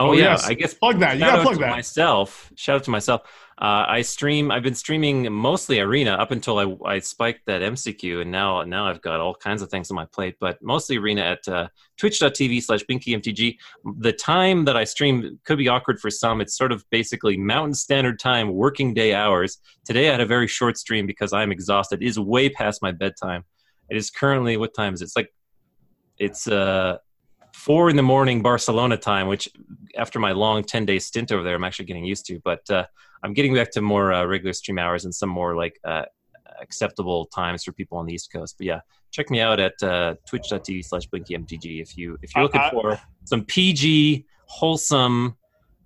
Oh, 0.00 0.10
Oh, 0.10 0.12
yeah, 0.12 0.30
yes. 0.30 0.46
I 0.48 0.54
guess 0.54 0.72
Plug 0.72 0.98
that. 1.00 1.14
You 1.14 1.20
gotta 1.20 1.42
plug 1.42 1.54
to 1.56 1.60
that. 1.60 1.70
myself. 1.70 2.50
Shout 2.56 2.76
out 2.76 2.84
to 2.84 2.90
myself. 2.90 3.20
Uh, 3.60 3.84
I 3.86 4.00
stream. 4.00 4.50
I've 4.50 4.62
been 4.62 4.74
streaming 4.74 5.30
mostly 5.30 5.80
Arena 5.80 6.12
up 6.12 6.30
until 6.30 6.58
I, 6.58 6.94
I 6.94 6.98
spiked 6.98 7.44
that 7.44 7.60
MCQ, 7.60 8.22
and 8.22 8.30
now 8.30 8.62
now 8.62 8.86
I've 8.86 9.02
got 9.02 9.20
all 9.20 9.34
kinds 9.34 9.60
of 9.60 9.68
things 9.68 9.90
on 9.90 9.96
my 9.96 10.06
plate. 10.06 10.36
But 10.40 10.62
mostly 10.62 10.96
Arena 10.96 11.20
at 11.20 11.46
uh, 11.46 11.68
Twitch.tv 11.98 12.62
slash 12.62 12.82
BlinkyMTG. 12.84 13.58
The 13.98 14.12
time 14.14 14.64
that 14.64 14.78
I 14.78 14.84
stream 14.84 15.38
could 15.44 15.58
be 15.58 15.68
awkward 15.68 16.00
for 16.00 16.10
some. 16.10 16.40
It's 16.40 16.56
sort 16.56 16.72
of 16.72 16.88
basically 16.88 17.36
Mountain 17.36 17.74
Standard 17.74 18.18
Time, 18.18 18.54
working 18.54 18.94
day 18.94 19.12
hours. 19.12 19.58
Today 19.84 20.08
I 20.08 20.12
had 20.12 20.22
a 20.22 20.26
very 20.26 20.46
short 20.46 20.78
stream 20.78 21.06
because 21.06 21.34
I'm 21.34 21.52
exhausted. 21.52 22.02
It 22.02 22.06
is 22.06 22.18
way 22.18 22.48
past 22.48 22.80
my 22.80 22.92
bedtime. 22.92 23.44
It 23.90 23.96
is 23.98 24.10
currently 24.10 24.56
what 24.56 24.72
time 24.72 24.94
is 24.94 25.02
it? 25.02 25.04
It's 25.04 25.16
like 25.16 25.34
it's 26.18 26.48
uh 26.48 26.96
four 27.52 27.90
in 27.90 27.96
the 27.96 28.02
morning 28.02 28.40
Barcelona 28.40 28.96
time, 28.96 29.26
which 29.26 29.50
after 29.98 30.18
my 30.18 30.32
long 30.32 30.64
10 30.64 30.86
day 30.86 30.98
stint 30.98 31.30
over 31.30 31.42
there, 31.42 31.56
I'm 31.56 31.64
actually 31.64 31.84
getting 31.84 32.06
used 32.06 32.24
to. 32.26 32.40
But 32.42 32.68
uh, 32.70 32.86
I'm 33.22 33.32
getting 33.32 33.54
back 33.54 33.70
to 33.72 33.80
more 33.80 34.12
uh, 34.12 34.24
regular 34.24 34.52
stream 34.52 34.78
hours 34.78 35.04
and 35.04 35.14
some 35.14 35.28
more 35.28 35.56
like 35.56 35.78
uh, 35.84 36.04
acceptable 36.60 37.26
times 37.26 37.64
for 37.64 37.72
people 37.72 37.98
on 37.98 38.06
the 38.06 38.14
East 38.14 38.32
Coast. 38.32 38.56
But 38.58 38.66
yeah, 38.66 38.80
check 39.10 39.30
me 39.30 39.40
out 39.40 39.60
at 39.60 39.74
uh, 39.82 40.14
twitch.tv 40.26 40.84
slash 40.84 41.08
blinkymtg 41.08 41.82
if, 41.82 41.96
you, 41.96 42.16
if 42.22 42.34
you're 42.34 42.44
looking 42.44 42.62
for 42.70 43.00
some 43.24 43.44
PG, 43.44 44.26
wholesome 44.46 45.36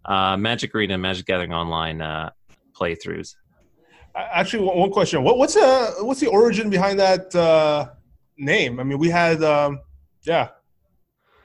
uh, 0.04 0.36
Magic 0.36 0.74
Arena, 0.74 0.98
Magic 0.98 1.26
Gathering 1.26 1.52
Online 1.52 2.00
uh, 2.00 2.30
playthroughs. 2.72 3.34
Actually, 4.16 4.64
one 4.64 4.78
one 4.78 4.90
question. 4.90 5.24
What, 5.24 5.38
what's 5.38 5.56
uh 5.56 5.92
what's 6.00 6.20
the 6.20 6.28
origin 6.28 6.70
behind 6.70 7.00
that 7.00 7.34
uh, 7.34 7.88
name? 8.38 8.78
I 8.78 8.84
mean, 8.84 8.98
we 8.98 9.10
had 9.10 9.42
um, 9.42 9.80
yeah. 10.22 10.50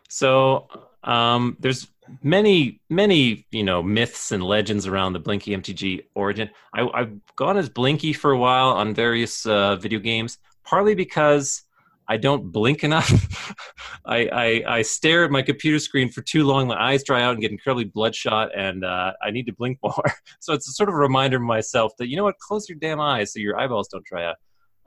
So 0.07 0.67
um, 1.03 1.57
there's 1.59 1.87
many, 2.23 2.81
many, 2.90 3.45
you 3.52 3.64
know, 3.64 3.81
myths 3.81 4.31
and 4.31 4.44
legends 4.44 4.88
around 4.88 5.14
the 5.14 5.19
Blinky 5.19 5.52
MTG 5.56 6.06
origin. 6.15 6.49
I, 6.73 6.88
I've 6.94 7.36
gone 7.36 7.57
as 7.57 7.69
Blinky 7.69 8.14
for 8.14 8.31
a 8.31 8.38
while 8.38 8.69
on 8.69 8.94
various 8.94 9.45
uh, 9.45 9.76
video 9.76 9.99
games, 9.99 10.38
partly 10.64 10.95
because 10.95 11.64
I 12.07 12.18
don't 12.18 12.52
blink 12.52 12.84
enough. 12.84 13.53
I, 14.06 14.27
I, 14.27 14.64
I 14.77 14.81
stare 14.81 15.26
at 15.26 15.31
my 15.31 15.44
computer 15.44 15.77
screen 15.77 16.10
for 16.10 16.22
too 16.22 16.44
long. 16.44 16.68
My 16.68 16.91
eyes 16.91 17.03
dry 17.03 17.22
out 17.22 17.34
and 17.34 17.41
get 17.41 17.52
incredibly 17.52 17.86
bloodshot, 17.86 18.49
and 18.57 18.84
uh, 18.84 19.14
I 19.22 19.30
need 19.30 19.45
to 19.45 19.53
blink 19.53 19.77
more. 19.84 20.11
so 20.40 20.53
it's 20.53 20.68
a 20.68 20.72
sort 20.72 20.90
of 20.90 20.95
a 20.95 20.98
reminder 20.98 21.38
to 21.38 21.44
myself 21.44 21.94
that 21.99 22.10
you 22.10 22.18
know 22.18 22.23
what, 22.23 22.40
close 22.40 22.68
your 22.68 22.80
damn 22.80 22.99
eyes 22.99 23.31
so 23.34 23.40
your 23.40 23.60
eyeballs 23.60 23.88
don't 23.90 24.03
dry 24.06 24.26
out. 24.26 24.38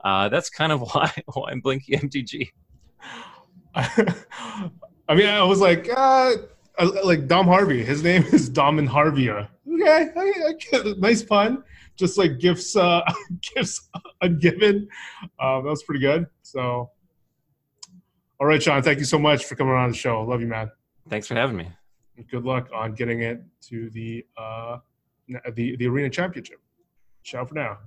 Uh, 0.03 0.27
that's 0.27 0.49
kind 0.49 0.73
of 0.73 0.81
why 0.93 1.11
why 1.33 1.51
I'm 1.51 1.61
blinky 1.61 1.95
MTG. 1.95 2.49
I 3.75 5.15
mean, 5.15 5.27
I 5.27 5.43
was 5.43 5.59
like, 5.59 5.89
uh, 6.79 6.91
like 7.03 7.27
Dom 7.27 7.47
Harvey. 7.47 7.83
His 7.83 8.03
name 8.03 8.23
is 8.31 8.49
Dom 8.49 8.79
and 8.79 8.89
Harvey. 8.89 9.29
Okay, 9.29 9.47
I, 10.15 10.19
I 10.19 10.53
get 10.53 10.85
it. 10.85 10.99
nice 10.99 11.23
pun. 11.23 11.63
Just 11.95 12.17
like 12.17 12.39
gifts, 12.39 12.75
uh, 12.75 13.01
gifts 13.55 13.89
ungiven. 14.23 14.87
Um, 15.39 15.63
that 15.63 15.69
was 15.69 15.83
pretty 15.83 16.01
good. 16.01 16.27
So 16.41 16.89
all 18.43 18.47
right, 18.47 18.61
Sean. 18.61 18.81
Thank 18.81 18.99
you 18.99 19.05
so 19.05 19.17
much 19.17 19.45
for 19.45 19.55
coming 19.55 19.73
on 19.73 19.89
the 19.91 19.95
show. 19.95 20.21
Love 20.21 20.41
you, 20.41 20.47
man. 20.47 20.69
Thanks 21.07 21.27
for 21.27 21.35
having 21.35 21.55
me. 21.55 21.69
Good 22.29 22.43
luck 22.43 22.67
on 22.73 22.93
getting 22.93 23.21
it 23.21 23.41
to 23.69 23.89
the 23.91 24.25
uh, 24.37 24.79
the 25.53 25.77
the 25.77 25.87
arena 25.87 26.09
championship. 26.09 26.59
Ciao 27.23 27.45
for 27.45 27.53
now. 27.53 27.77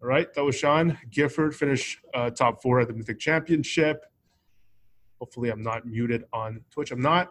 All 0.00 0.08
right, 0.08 0.32
that 0.34 0.44
was 0.44 0.54
Sean 0.54 0.96
Gifford. 1.10 1.56
Finished 1.56 1.98
uh, 2.14 2.30
top 2.30 2.62
four 2.62 2.78
at 2.80 2.86
the 2.86 2.94
Mythic 2.94 3.18
Championship. 3.18 4.04
Hopefully, 5.18 5.50
I'm 5.50 5.62
not 5.62 5.86
muted 5.86 6.24
on 6.32 6.60
Twitch. 6.70 6.92
I'm 6.92 7.02
not. 7.02 7.30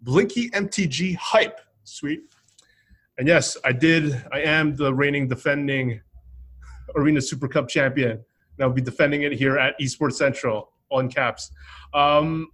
Blinky 0.00 0.50
MTG 0.50 1.16
hype. 1.16 1.60
Sweet. 1.84 2.20
And 3.18 3.26
yes, 3.26 3.56
I 3.64 3.72
did. 3.72 4.24
I 4.32 4.40
am 4.40 4.76
the 4.76 4.92
reigning 4.92 5.28
defending 5.28 6.00
Arena 6.94 7.20
Super 7.20 7.48
Cup 7.48 7.68
champion. 7.68 8.12
And 8.12 8.60
I'll 8.60 8.72
be 8.72 8.82
defending 8.82 9.22
it 9.22 9.32
here 9.32 9.58
at 9.58 9.78
Esports 9.80 10.14
Central 10.14 10.72
on 10.90 11.08
caps. 11.08 11.50
Um, 11.94 12.48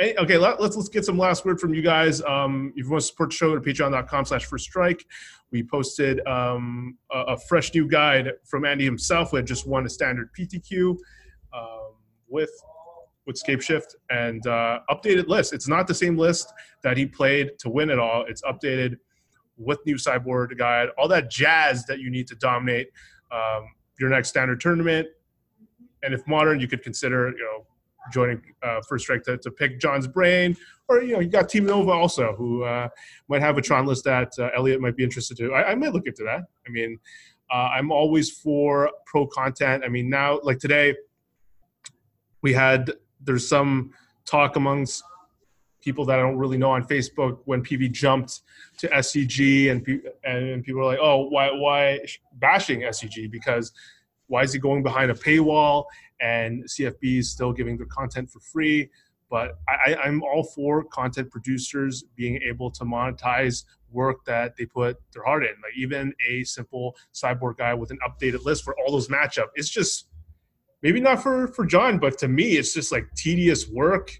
okay, 0.00 0.38
let, 0.38 0.60
us 0.60 0.76
let's 0.76 0.88
get 0.88 1.04
some 1.04 1.18
last 1.18 1.44
word 1.44 1.60
from 1.60 1.74
you 1.74 1.82
guys. 1.82 2.22
Um, 2.22 2.72
if 2.76 2.84
you 2.84 2.90
want 2.90 3.02
to 3.02 3.06
support 3.06 3.30
the 3.30 3.36
show, 3.36 3.54
to 3.54 3.60
patreon.com 3.60 4.24
slash 4.24 4.46
first 4.46 4.64
strike. 4.64 5.04
We 5.50 5.62
posted 5.62 6.24
um, 6.26 6.96
a, 7.12 7.18
a, 7.20 7.36
fresh 7.36 7.74
new 7.74 7.88
guide 7.88 8.32
from 8.44 8.64
Andy 8.64 8.84
himself, 8.84 9.32
We 9.32 9.38
had 9.38 9.46
just 9.46 9.66
won 9.66 9.84
a 9.84 9.88
standard 9.88 10.30
PTQ 10.38 10.96
um, 11.52 11.94
with 12.28 12.50
with 13.26 13.36
Scapeshift 13.36 13.94
and 14.10 14.46
uh, 14.46 14.80
updated 14.90 15.28
list. 15.28 15.52
It's 15.52 15.68
not 15.68 15.86
the 15.86 15.94
same 15.94 16.16
list 16.16 16.52
that 16.82 16.96
he 16.96 17.06
played 17.06 17.58
to 17.60 17.68
win 17.68 17.90
it 17.90 17.98
all. 17.98 18.24
It's 18.28 18.42
updated 18.42 18.96
with 19.56 19.78
new 19.86 19.98
sideboard 19.98 20.56
guide, 20.58 20.88
all 20.98 21.06
that 21.08 21.30
jazz 21.30 21.84
that 21.86 22.00
you 22.00 22.10
need 22.10 22.26
to 22.28 22.34
dominate 22.36 22.88
um, 23.30 23.64
your 23.98 24.08
next 24.08 24.30
standard 24.30 24.60
tournament. 24.60 25.06
And 26.02 26.14
if 26.14 26.26
modern, 26.26 26.60
you 26.60 26.66
could 26.66 26.82
consider 26.82 27.28
you 27.28 27.44
know 27.44 27.66
joining 28.10 28.40
uh, 28.62 28.80
First 28.88 29.04
Strike 29.04 29.22
to, 29.24 29.36
to 29.38 29.50
pick 29.50 29.78
John's 29.78 30.06
brain, 30.06 30.56
or 30.88 31.02
you 31.02 31.12
know 31.12 31.20
you 31.20 31.28
got 31.28 31.48
Team 31.48 31.66
Nova 31.66 31.90
also 31.90 32.34
who 32.36 32.64
uh, 32.64 32.88
might 33.28 33.42
have 33.42 33.58
a 33.58 33.62
Tron 33.62 33.86
list 33.86 34.04
that 34.04 34.32
uh, 34.38 34.48
Elliot 34.56 34.80
might 34.80 34.96
be 34.96 35.04
interested 35.04 35.36
to. 35.36 35.52
I, 35.52 35.72
I 35.72 35.74
might 35.74 35.92
look 35.92 36.06
into 36.06 36.24
that. 36.24 36.40
I 36.66 36.70
mean, 36.70 36.98
uh, 37.52 37.68
I'm 37.74 37.92
always 37.92 38.30
for 38.30 38.90
pro 39.04 39.26
content. 39.26 39.84
I 39.84 39.88
mean 39.88 40.08
now 40.08 40.40
like 40.42 40.58
today, 40.58 40.94
we 42.42 42.54
had 42.54 42.90
there's 43.24 43.48
some 43.48 43.92
talk 44.26 44.56
amongst 44.56 45.02
people 45.80 46.04
that 46.04 46.18
I 46.18 46.22
don't 46.22 46.36
really 46.36 46.58
know 46.58 46.70
on 46.72 46.84
Facebook 46.84 47.38
when 47.46 47.62
PV 47.62 47.92
jumped 47.92 48.42
to 48.78 48.88
SCG 48.88 49.70
and 49.70 49.86
and 50.24 50.62
people 50.62 50.82
are 50.82 50.86
like, 50.86 50.98
oh, 51.00 51.28
why 51.28 51.50
why 51.50 52.00
bashing 52.34 52.80
SCG 52.80 53.30
because 53.30 53.72
why 54.26 54.42
is 54.42 54.52
he 54.52 54.58
going 54.58 54.82
behind 54.82 55.10
a 55.10 55.14
paywall 55.14 55.84
and 56.20 56.64
CFB 56.64 57.18
is 57.18 57.30
still 57.30 57.52
giving 57.52 57.76
their 57.76 57.86
content 57.86 58.30
for 58.30 58.40
free. 58.40 58.90
But 59.30 59.58
I, 59.68 59.96
I'm 60.02 60.22
all 60.22 60.42
for 60.42 60.84
content 60.84 61.30
producers 61.30 62.04
being 62.16 62.40
able 62.42 62.70
to 62.72 62.84
monetize 62.84 63.64
work 63.90 64.24
that 64.24 64.56
they 64.56 64.66
put 64.66 64.98
their 65.12 65.24
heart 65.24 65.44
in. 65.44 65.50
Like 65.50 65.76
even 65.76 66.12
a 66.28 66.42
simple 66.44 66.96
sideboard 67.12 67.56
guy 67.56 67.74
with 67.74 67.90
an 67.90 67.98
updated 68.06 68.44
list 68.44 68.64
for 68.64 68.76
all 68.78 68.92
those 68.92 69.08
matchup. 69.08 69.46
It's 69.54 69.68
just 69.68 70.08
maybe 70.82 71.00
not 71.00 71.22
for 71.22 71.48
for 71.48 71.64
John, 71.64 71.98
but 71.98 72.18
to 72.18 72.28
me, 72.28 72.56
it's 72.56 72.74
just 72.74 72.92
like 72.92 73.06
tedious 73.14 73.68
work. 73.68 74.10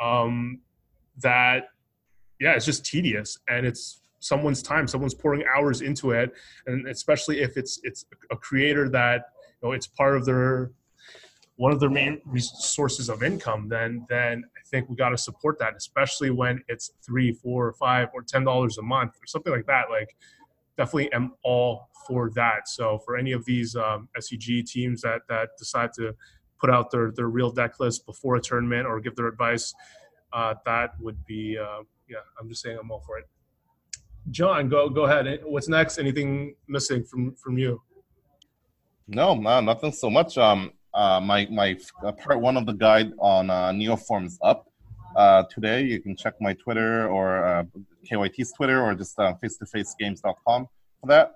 Um, 0.00 0.60
that 1.22 1.68
yeah, 2.40 2.52
it's 2.52 2.66
just 2.66 2.84
tedious 2.84 3.38
and 3.48 3.64
it's 3.66 4.00
someone's 4.20 4.62
time. 4.62 4.88
Someone's 4.88 5.14
pouring 5.14 5.44
hours 5.54 5.82
into 5.82 6.12
it, 6.12 6.32
and 6.66 6.88
especially 6.88 7.40
if 7.40 7.56
it's 7.56 7.80
it's 7.82 8.06
a 8.30 8.36
creator 8.36 8.88
that 8.88 9.26
you 9.62 9.68
know 9.68 9.72
it's 9.72 9.86
part 9.86 10.16
of 10.16 10.24
their 10.24 10.72
one 11.56 11.72
of 11.72 11.78
their 11.78 11.90
main 11.90 12.20
sources 12.38 13.08
of 13.08 13.22
income, 13.22 13.68
then 13.68 14.06
then 14.08 14.44
I 14.56 14.60
think 14.68 14.88
we 14.88 14.96
got 14.96 15.10
to 15.10 15.18
support 15.18 15.58
that, 15.60 15.74
especially 15.76 16.30
when 16.30 16.62
it's 16.68 16.90
three, 17.04 17.32
four, 17.32 17.72
five, 17.74 18.08
or 18.14 18.22
ten 18.22 18.44
dollars 18.44 18.78
a 18.78 18.82
month 18.82 19.12
or 19.22 19.26
something 19.26 19.52
like 19.52 19.66
that. 19.66 19.84
Like, 19.90 20.16
definitely 20.76 21.12
am 21.12 21.32
all 21.44 21.88
for 22.06 22.30
that. 22.34 22.68
So 22.68 22.98
for 23.04 23.16
any 23.16 23.32
of 23.32 23.44
these 23.44 23.76
um, 23.76 24.08
SCG 24.18 24.66
teams 24.66 25.02
that 25.02 25.22
that 25.28 25.50
decide 25.58 25.92
to 25.94 26.14
put 26.60 26.70
out 26.70 26.90
their 26.90 27.12
their 27.12 27.28
real 27.28 27.50
deck 27.50 27.80
list 27.80 28.06
before 28.06 28.36
a 28.36 28.40
tournament 28.40 28.86
or 28.86 29.00
give 29.00 29.16
their 29.16 29.28
advice, 29.28 29.74
uh, 30.32 30.54
that 30.64 30.90
would 31.00 31.24
be 31.26 31.58
uh, 31.58 31.82
yeah. 32.08 32.18
I'm 32.40 32.48
just 32.48 32.62
saying 32.62 32.78
I'm 32.80 32.90
all 32.90 33.00
for 33.00 33.18
it. 33.18 33.28
John, 34.30 34.68
go 34.68 34.88
go 34.88 35.04
ahead. 35.04 35.40
What's 35.44 35.68
next? 35.68 35.98
Anything 35.98 36.54
missing 36.68 37.04
from 37.04 37.34
from 37.34 37.58
you? 37.58 37.82
No, 39.06 39.34
no, 39.34 39.60
nothing 39.60 39.92
so 39.92 40.08
much. 40.08 40.38
Um, 40.38 40.72
uh, 40.94 41.20
my 41.20 41.46
my 41.50 41.76
uh, 42.04 42.12
part 42.12 42.40
one 42.40 42.56
of 42.56 42.66
the 42.66 42.72
guide 42.72 43.12
on 43.18 43.50
uh, 43.50 43.70
Neoforms 43.70 44.36
up 44.42 44.66
uh, 45.16 45.44
today. 45.44 45.82
You 45.82 46.00
can 46.00 46.16
check 46.16 46.34
my 46.40 46.54
Twitter 46.54 47.08
or 47.08 47.44
uh, 47.44 47.64
KYT's 48.10 48.52
Twitter 48.52 48.82
or 48.82 48.94
just 48.94 49.18
uh, 49.18 49.34
face-to-facegames.com 49.34 50.68
for 51.00 51.06
that. 51.06 51.34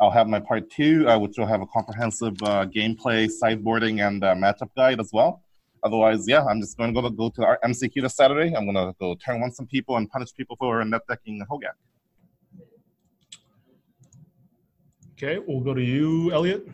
I'll 0.00 0.10
have 0.10 0.28
my 0.28 0.40
part 0.40 0.70
two, 0.70 1.06
uh, 1.08 1.18
which 1.18 1.36
will 1.36 1.46
have 1.46 1.60
a 1.60 1.66
comprehensive 1.66 2.42
uh, 2.42 2.66
gameplay, 2.66 3.30
sideboarding, 3.30 4.06
and 4.06 4.24
uh, 4.24 4.34
matchup 4.34 4.70
guide 4.74 4.98
as 4.98 5.10
well. 5.12 5.42
Otherwise, 5.82 6.26
yeah, 6.26 6.44
I'm 6.44 6.60
just 6.60 6.76
going 6.76 6.94
to 6.94 7.00
go 7.00 7.08
to, 7.08 7.14
go 7.14 7.28
to 7.30 7.44
our 7.44 7.58
MCQ 7.64 8.02
this 8.02 8.16
Saturday. 8.16 8.54
I'm 8.54 8.64
going 8.64 8.74
to 8.74 8.94
go 8.98 9.14
turn 9.14 9.42
on 9.42 9.52
some 9.52 9.66
people 9.66 9.96
and 9.96 10.10
punish 10.10 10.32
people 10.34 10.56
for 10.56 10.82
net 10.84 11.02
decking 11.08 11.42
Hogaak. 11.50 11.76
Okay, 15.12 15.38
we'll 15.46 15.60
go 15.60 15.74
to 15.74 15.82
you, 15.82 16.32
Elliot. 16.32 16.66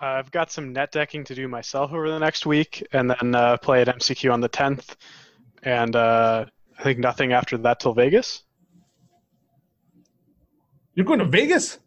Uh, 0.00 0.06
I've 0.06 0.30
got 0.30 0.52
some 0.52 0.72
net 0.72 0.92
decking 0.92 1.24
to 1.24 1.34
do 1.34 1.48
myself 1.48 1.92
over 1.92 2.10
the 2.10 2.18
next 2.18 2.46
week, 2.46 2.86
and 2.92 3.10
then 3.10 3.34
uh, 3.34 3.56
play 3.56 3.80
at 3.80 3.88
MCQ 3.88 4.32
on 4.32 4.40
the 4.40 4.48
10th, 4.48 4.94
and 5.66 5.96
uh, 5.96 6.46
I 6.78 6.82
think 6.82 7.00
nothing 7.00 7.32
after 7.32 7.58
that 7.58 7.80
till 7.80 7.92
Vegas. 7.92 8.44
You're 10.94 11.04
going 11.04 11.18
to 11.18 11.26
Vegas? 11.26 11.78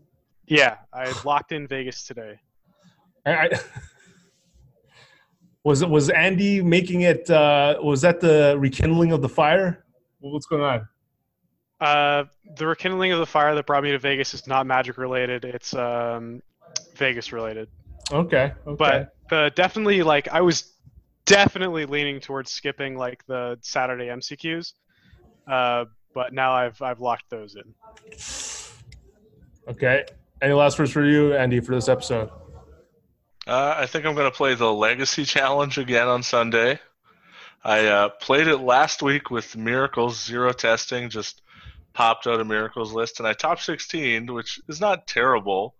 Yeah, 0.45 0.75
I 0.93 1.11
locked 1.23 1.51
in 1.51 1.65
Vegas 1.65 2.05
today. 2.05 2.39
I, 3.25 3.49
was 5.63 5.81
it 5.81 5.89
was 5.89 6.09
Andy 6.09 6.61
making 6.61 7.01
it? 7.01 7.29
Uh, 7.29 7.79
was 7.81 8.01
that 8.01 8.19
the 8.19 8.55
rekindling 8.59 9.11
of 9.13 9.21
the 9.21 9.29
fire? 9.29 9.85
What's 10.19 10.45
going 10.45 10.61
on? 10.61 10.87
Uh, 11.79 12.25
the 12.57 12.67
rekindling 12.67 13.13
of 13.13 13.19
the 13.19 13.25
fire 13.25 13.55
that 13.55 13.65
brought 13.65 13.83
me 13.83 13.91
to 13.91 13.99
Vegas 13.99 14.33
is 14.33 14.45
not 14.45 14.67
magic 14.67 14.97
related. 14.97 15.45
It's 15.45 15.73
um, 15.73 16.41
Vegas 16.95 17.31
related. 17.31 17.69
Okay. 18.11 18.51
okay. 18.67 18.75
But 18.77 19.15
the 19.29 19.51
definitely 19.55 20.03
like 20.03 20.27
I 20.27 20.41
was 20.41 20.73
definitely 21.29 21.85
leaning 21.85 22.19
towards 22.19 22.51
skipping 22.51 22.97
like 22.97 23.23
the 23.27 23.57
Saturday 23.61 24.07
MCQs. 24.07 24.73
Uh, 25.47 25.85
but 26.13 26.33
now 26.33 26.51
I've 26.53 26.81
I've 26.81 26.99
locked 26.99 27.29
those 27.29 27.55
in. 27.55 27.73
Okay. 29.67 30.05
Any 30.41 30.53
last 30.53 30.79
words 30.79 30.91
for 30.91 31.05
you, 31.05 31.35
Andy, 31.35 31.59
for 31.59 31.75
this 31.75 31.87
episode? 31.87 32.29
Uh, 33.45 33.75
I 33.77 33.85
think 33.85 34.05
I'm 34.05 34.15
going 34.15 34.29
to 34.29 34.35
play 34.35 34.55
the 34.55 34.71
Legacy 34.71 35.25
Challenge 35.25 35.77
again 35.77 36.07
on 36.07 36.23
Sunday. 36.23 36.79
I 37.63 37.85
uh, 37.87 38.09
played 38.09 38.47
it 38.47 38.57
last 38.57 39.01
week 39.01 39.29
with 39.29 39.57
Miracles 39.57 40.23
Zero 40.23 40.53
Testing, 40.53 41.09
just 41.09 41.41
popped 41.93 42.25
out 42.25 42.39
a 42.39 42.45
Miracles 42.45 42.93
list, 42.93 43.19
and 43.19 43.27
I 43.27 43.33
top 43.33 43.59
16, 43.59 44.33
which 44.33 44.61
is 44.69 44.79
not 44.79 45.07
terrible, 45.07 45.75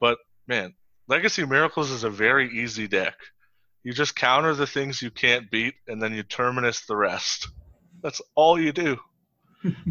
but 0.00 0.18
man, 0.48 0.74
Legacy 1.06 1.46
Miracles 1.46 1.90
is 1.90 2.02
a 2.02 2.10
very 2.10 2.50
easy 2.58 2.88
deck. 2.88 3.14
You 3.84 3.92
just 3.92 4.16
counter 4.16 4.54
the 4.54 4.66
things 4.66 5.02
you 5.02 5.10
can't 5.10 5.50
beat, 5.50 5.74
and 5.86 6.02
then 6.02 6.14
you 6.14 6.22
terminus 6.22 6.86
the 6.86 6.96
rest. 6.96 7.48
That's 8.02 8.20
all 8.34 8.58
you 8.58 8.72
do. 8.72 8.98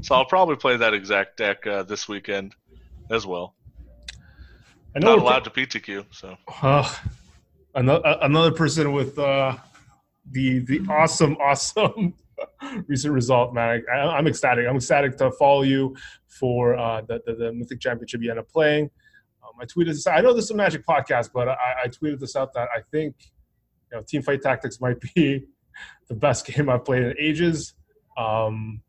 so 0.01 0.15
I'll 0.15 0.25
probably 0.25 0.55
play 0.55 0.77
that 0.77 0.95
exact 0.95 1.37
deck 1.37 1.65
uh, 1.67 1.83
this 1.83 2.09
weekend 2.09 2.55
as 3.11 3.25
well. 3.27 3.55
I 4.95 4.99
know 4.99 5.15
Not 5.15 5.19
allowed 5.19 5.43
to 5.45 5.49
PTQ, 5.51 6.05
so. 6.11 6.35
Uh, 6.61 6.91
another, 7.75 8.17
another 8.21 8.51
person 8.51 8.93
with 8.93 9.17
uh, 9.17 9.57
the 10.31 10.59
the 10.59 10.81
awesome, 10.89 11.35
awesome 11.37 12.13
recent 12.87 13.13
result, 13.13 13.53
man. 13.53 13.83
I, 13.91 14.17
am 14.17 14.27
ecstatic. 14.27 14.67
I'm 14.67 14.75
ecstatic 14.75 15.17
to 15.17 15.31
follow 15.31 15.61
you 15.61 15.95
for 16.27 16.75
uh, 16.75 17.01
the, 17.01 17.21
the, 17.25 17.33
the 17.35 17.53
Mythic 17.53 17.79
Championship 17.79 18.21
you 18.21 18.31
end 18.31 18.39
up 18.39 18.49
playing. 18.49 18.89
Um, 19.43 19.51
I 19.59 19.65
tweeted 19.65 19.93
this. 19.93 20.07
I 20.07 20.21
know 20.21 20.33
this 20.33 20.45
is 20.45 20.51
a 20.51 20.55
Magic 20.55 20.85
podcast, 20.85 21.29
but 21.33 21.47
I, 21.47 21.55
I 21.83 21.87
tweeted 21.87 22.19
this 22.19 22.35
out 22.35 22.53
that 22.53 22.69
I 22.75 22.81
think 22.91 23.15
know, 23.93 24.03
Team 24.03 24.21
Fight 24.21 24.41
Tactics 24.41 24.79
might 24.81 24.99
be 24.99 25.45
the 26.07 26.15
best 26.15 26.45
game 26.45 26.69
I've 26.69 26.85
played 26.85 27.03
in 27.03 27.15
ages. 27.19 27.73
Um, 28.17 28.81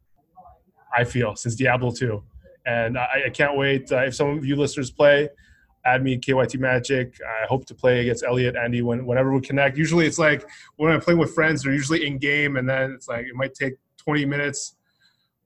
I 0.97 1.05
feel 1.05 1.35
since 1.35 1.55
Diablo 1.57 1.91
2, 1.91 2.23
and 2.67 2.99
I, 2.99 3.25
I 3.27 3.31
can't 3.31 3.57
wait. 3.57 3.91
Uh, 3.91 4.05
if 4.05 4.15
some 4.15 4.39
of 4.39 4.45
you 4.45 4.57
listeners 4.57 4.91
play, 4.91 5.29
add 5.85 6.03
me 6.03 6.19
KYT 6.19 6.59
Magic. 6.59 7.19
I 7.43 7.47
hope 7.47 7.67
to 7.67 7.75
play 7.75 8.01
against 8.01 8.25
Elliot, 8.25 8.57
Andy, 8.57 8.83
when, 8.83 9.05
whenever 9.07 9.33
we 9.33 9.41
connect. 9.41 9.77
Usually, 9.77 10.07
it's 10.07 10.19
like 10.19 10.49
when 10.77 10.93
I'm 10.93 11.01
playing 11.01 11.19
with 11.19 11.35
friends, 11.35 11.63
they're 11.63 11.73
usually 11.73 12.07
in 12.07 12.19
game, 12.19 12.57
and 12.57 12.69
then 12.69 12.93
it's 12.93 13.09
like 13.09 13.27
it 13.27 13.35
might 13.35 13.55
take 13.55 13.75
20 13.99 14.25
minutes. 14.27 14.77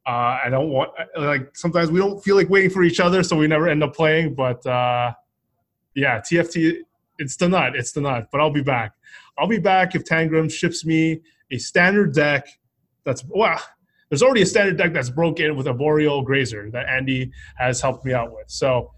Uh, 0.06 0.39
I 0.44 0.48
don't 0.48 0.70
want 0.70 0.90
like 1.16 1.55
sometimes 1.55 1.90
we 1.90 1.98
don't 1.98 2.22
feel 2.22 2.36
like 2.36 2.48
waiting 2.48 2.70
for 2.70 2.82
each 2.82 3.01
other, 3.01 3.22
so 3.22 3.36
we 3.36 3.47
never 3.47 3.68
end 3.68 3.82
up 3.82 3.94
playing. 3.94 4.35
But 4.35 4.64
uh, 4.66 5.12
yeah, 5.94 6.20
TFT, 6.20 6.78
it's 7.18 7.36
the 7.36 7.48
nut, 7.48 7.76
it's 7.76 7.93
the 7.93 8.01
nut. 8.01 8.28
But 8.32 8.40
I'll 8.40 8.51
be 8.51 8.62
back. 8.62 8.93
I'll 9.36 9.48
be 9.48 9.59
back 9.59 9.94
if 9.94 10.05
Tangram 10.05 10.51
ships 10.51 10.85
me 10.85 11.20
a 11.51 11.59
standard 11.59 12.14
deck. 12.14 12.48
That's 13.05 13.24
well, 13.28 13.60
there's 14.09 14.22
already 14.22 14.43
a 14.43 14.47
standard 14.47 14.76
deck 14.76 14.93
that's 14.93 15.10
broken 15.10 15.56
with 15.56 15.66
a 15.66 15.74
Boreal 15.74 16.22
Grazer 16.22 16.70
that 16.70 16.89
Andy 16.89 17.30
has 17.56 17.80
helped 17.80 18.05
me 18.05 18.12
out 18.12 18.32
with. 18.32 18.51
So 18.51 18.90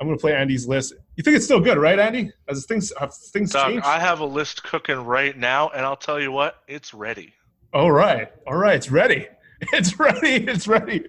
I'm 0.00 0.06
going 0.06 0.18
to 0.18 0.20
play 0.20 0.34
Andy's 0.34 0.66
list. 0.66 0.94
You 1.16 1.22
think 1.22 1.36
it's 1.36 1.44
still 1.44 1.60
good, 1.60 1.78
right, 1.78 1.98
Andy? 1.98 2.30
As 2.48 2.66
things 2.66 2.92
have 2.98 3.14
things 3.14 3.52
changed? 3.52 3.84
I 3.84 4.00
have 4.00 4.20
a 4.20 4.24
list 4.24 4.64
cooking 4.64 4.98
right 4.98 5.36
now, 5.36 5.70
and 5.70 5.84
I'll 5.84 5.96
tell 5.96 6.20
you 6.20 6.32
what, 6.32 6.56
it's 6.66 6.92
ready. 6.92 7.34
All 7.72 7.92
right. 7.92 8.30
All 8.46 8.56
right. 8.56 8.76
It's 8.76 8.90
ready. 8.90 9.28
It's 9.72 9.98
ready. 9.98 10.44
It's 10.46 10.68
ready. 10.68 11.06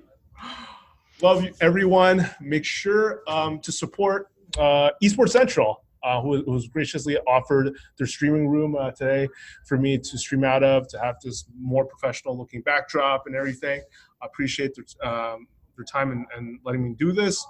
Love 1.21 1.43
you, 1.43 1.53
everyone. 1.59 2.29
Make 2.39 2.63
sure 2.63 3.21
um, 3.27 3.59
to 3.59 3.71
support 3.71 4.29
uh, 4.57 4.91
Esports 5.03 5.31
Central, 5.31 5.83
uh, 6.05 6.21
who, 6.21 6.43
who's 6.43 6.67
graciously 6.67 7.17
offered 7.27 7.75
their 7.97 8.07
streaming 8.07 8.47
room 8.47 8.75
uh, 8.75 8.91
today 8.91 9.27
for 9.65 9.77
me 9.77 9.97
to 9.97 10.17
stream 10.17 10.43
out 10.43 10.63
of, 10.63 10.87
to 10.87 10.99
have 10.99 11.15
this 11.23 11.45
more 11.59 11.83
professional 11.85 12.37
looking 12.37 12.61
backdrop 12.61 13.23
and 13.25 13.35
everything. 13.35 13.81
I 14.21 14.27
appreciate 14.27 14.75
their, 14.75 15.11
um, 15.11 15.47
their 15.75 15.85
time 15.85 16.11
and, 16.11 16.25
and 16.37 16.59
letting 16.63 16.83
me 16.83 16.95
do 16.97 17.11
this. 17.11 17.45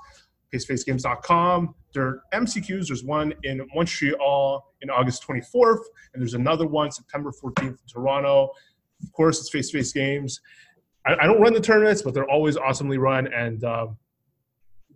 FaceFaceGames.com. 0.53 1.75
Their 1.93 2.21
MCQs, 2.33 2.87
there's 2.87 3.03
one 3.03 3.33
in 3.43 3.67
Montreal 3.73 4.73
in 4.81 4.89
August 4.89 5.25
24th, 5.27 5.81
and 6.13 6.21
there's 6.21 6.33
another 6.33 6.65
one 6.65 6.91
September 6.91 7.31
14th 7.31 7.67
in 7.67 7.77
Toronto. 7.91 8.51
Of 9.03 9.11
course, 9.11 9.39
it's 9.39 9.49
Face 9.49 9.71
Face 9.71 9.91
Games. 9.91 10.39
I, 11.05 11.15
I 11.21 11.25
don't 11.25 11.41
run 11.41 11.53
the 11.53 11.59
tournaments, 11.59 12.01
but 12.01 12.13
they're 12.13 12.29
always 12.29 12.55
awesomely 12.55 12.97
run, 12.97 13.27
and 13.33 13.63
um, 13.65 13.97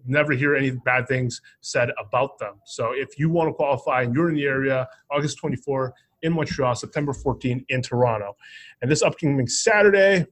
never 0.10 0.34
hear 0.34 0.56
any 0.56 0.72
bad 0.72 1.08
things 1.08 1.42
said 1.62 1.90
about 2.00 2.38
them. 2.40 2.56
So 2.66 2.92
if 2.94 3.20
you 3.20 3.30
want 3.30 3.50
to 3.50 3.54
qualify 3.54 4.04
and 4.04 4.14
you're 4.14 4.30
in 4.30 4.36
the 4.36 4.46
area, 4.46 4.88
August 5.12 5.38
24 5.38 5.94
in 6.22 6.34
Montreal, 6.34 6.76
September 6.76 7.14
14 7.14 7.66
in 7.70 7.82
Toronto, 7.82 8.36
and 8.82 8.92
this 8.92 9.02
upcoming 9.02 9.48
Saturday, 9.48 10.26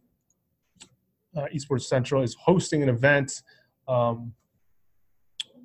uh, 1.36 1.46
Esports 1.54 1.84
Central 1.84 2.24
is 2.24 2.36
hosting 2.36 2.84
an 2.84 2.90
event 2.90 3.44
um, 3.88 4.34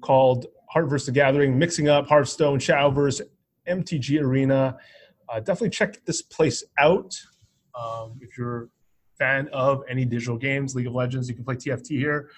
called 0.00 0.46
Heart 0.70 0.90
vs. 0.90 1.06
the 1.06 1.12
Gathering, 1.12 1.58
mixing 1.58 1.88
up 1.88 2.06
Hearthstone, 2.06 2.58
Shadowverse, 2.58 3.22
MTG 3.68 4.20
Arena. 4.20 4.76
Uh, 5.28 5.38
definitely 5.38 5.70
check 5.70 6.04
this 6.04 6.22
place 6.22 6.62
out. 6.78 7.14
Um, 7.80 8.18
if 8.20 8.36
you're 8.36 8.64
a 8.64 8.68
fan 9.18 9.48
of 9.52 9.82
any 9.88 10.04
digital 10.04 10.36
games, 10.36 10.74
League 10.74 10.86
of 10.86 10.94
Legends, 10.94 11.28
you 11.28 11.34
can 11.34 11.44
play 11.44 11.56
TFT 11.56 11.98
here. 11.98 12.30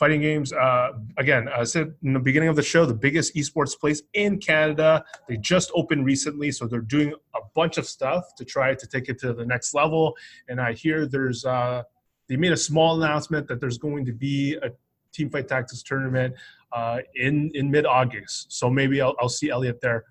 Fighting 0.00 0.22
games, 0.22 0.50
uh, 0.54 0.92
again, 1.18 1.46
I 1.54 1.62
said 1.64 1.92
in 2.02 2.14
the 2.14 2.20
beginning 2.20 2.48
of 2.48 2.56
the 2.56 2.62
show, 2.62 2.86
the 2.86 2.94
biggest 2.94 3.34
esports 3.34 3.78
place 3.78 4.00
in 4.14 4.38
Canada. 4.38 5.04
They 5.28 5.36
just 5.36 5.70
opened 5.74 6.06
recently, 6.06 6.52
so 6.52 6.66
they're 6.66 6.80
doing 6.80 7.12
a 7.34 7.40
bunch 7.54 7.76
of 7.76 7.86
stuff 7.86 8.34
to 8.36 8.46
try 8.46 8.74
to 8.74 8.86
take 8.86 9.10
it 9.10 9.18
to 9.18 9.34
the 9.34 9.44
next 9.44 9.74
level. 9.74 10.16
And 10.48 10.58
I 10.58 10.72
hear 10.72 11.06
there's, 11.06 11.44
uh, 11.44 11.82
they 12.30 12.36
made 12.38 12.52
a 12.52 12.56
small 12.56 12.96
announcement 13.02 13.46
that 13.48 13.60
there's 13.60 13.76
going 13.76 14.06
to 14.06 14.12
be 14.14 14.54
a 14.62 14.70
Team 15.12 15.28
Fight 15.28 15.48
Tactics 15.48 15.82
tournament 15.82 16.34
uh, 16.72 17.00
in 17.16 17.50
in 17.52 17.70
mid 17.70 17.84
August. 17.84 18.52
So 18.54 18.70
maybe 18.70 19.02
I'll, 19.02 19.14
I'll 19.20 19.28
see 19.28 19.50
Elliot 19.50 19.82
there. 19.82 20.06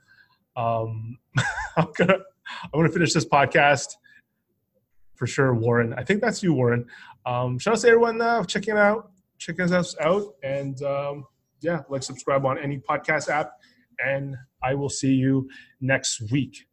Um, 0.56 1.18
I'm 1.78 1.88
gonna 1.98 2.20
I'm 2.64 2.80
gonna 2.80 2.90
finish 2.90 3.14
this 3.14 3.26
podcast 3.26 3.95
for 5.16 5.26
sure, 5.26 5.56
Warren. 5.56 5.95
I 5.98 6.03
think 6.03 6.22
that's 6.22 6.44
you, 6.44 6.53
Warren. 6.53 6.86
Um, 7.26 7.57
shout 7.57 7.74
out 7.74 7.80
to 7.80 7.88
everyone 7.88 8.22
uh, 8.22 8.44
checking 8.44 8.78
out 8.78 9.10
checking 9.40 9.74
us 9.74 9.95
out, 9.99 10.36
and 10.44 10.82
um, 10.84 11.26
yeah, 11.61 11.82
like 11.90 12.03
subscribe 12.03 12.45
on 12.45 12.60
any 12.60 12.78
podcast 12.78 13.30
app, 13.30 13.53
and 14.06 14.36
I 14.61 14.76
will 14.76 14.90
see 14.90 15.14
you 15.14 15.49
next 15.82 16.22
week. 16.32 16.68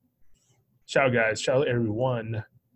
Ciao, 0.86 1.08
guys. 1.08 1.40
Ciao, 1.40 1.62
everyone. 1.62 2.44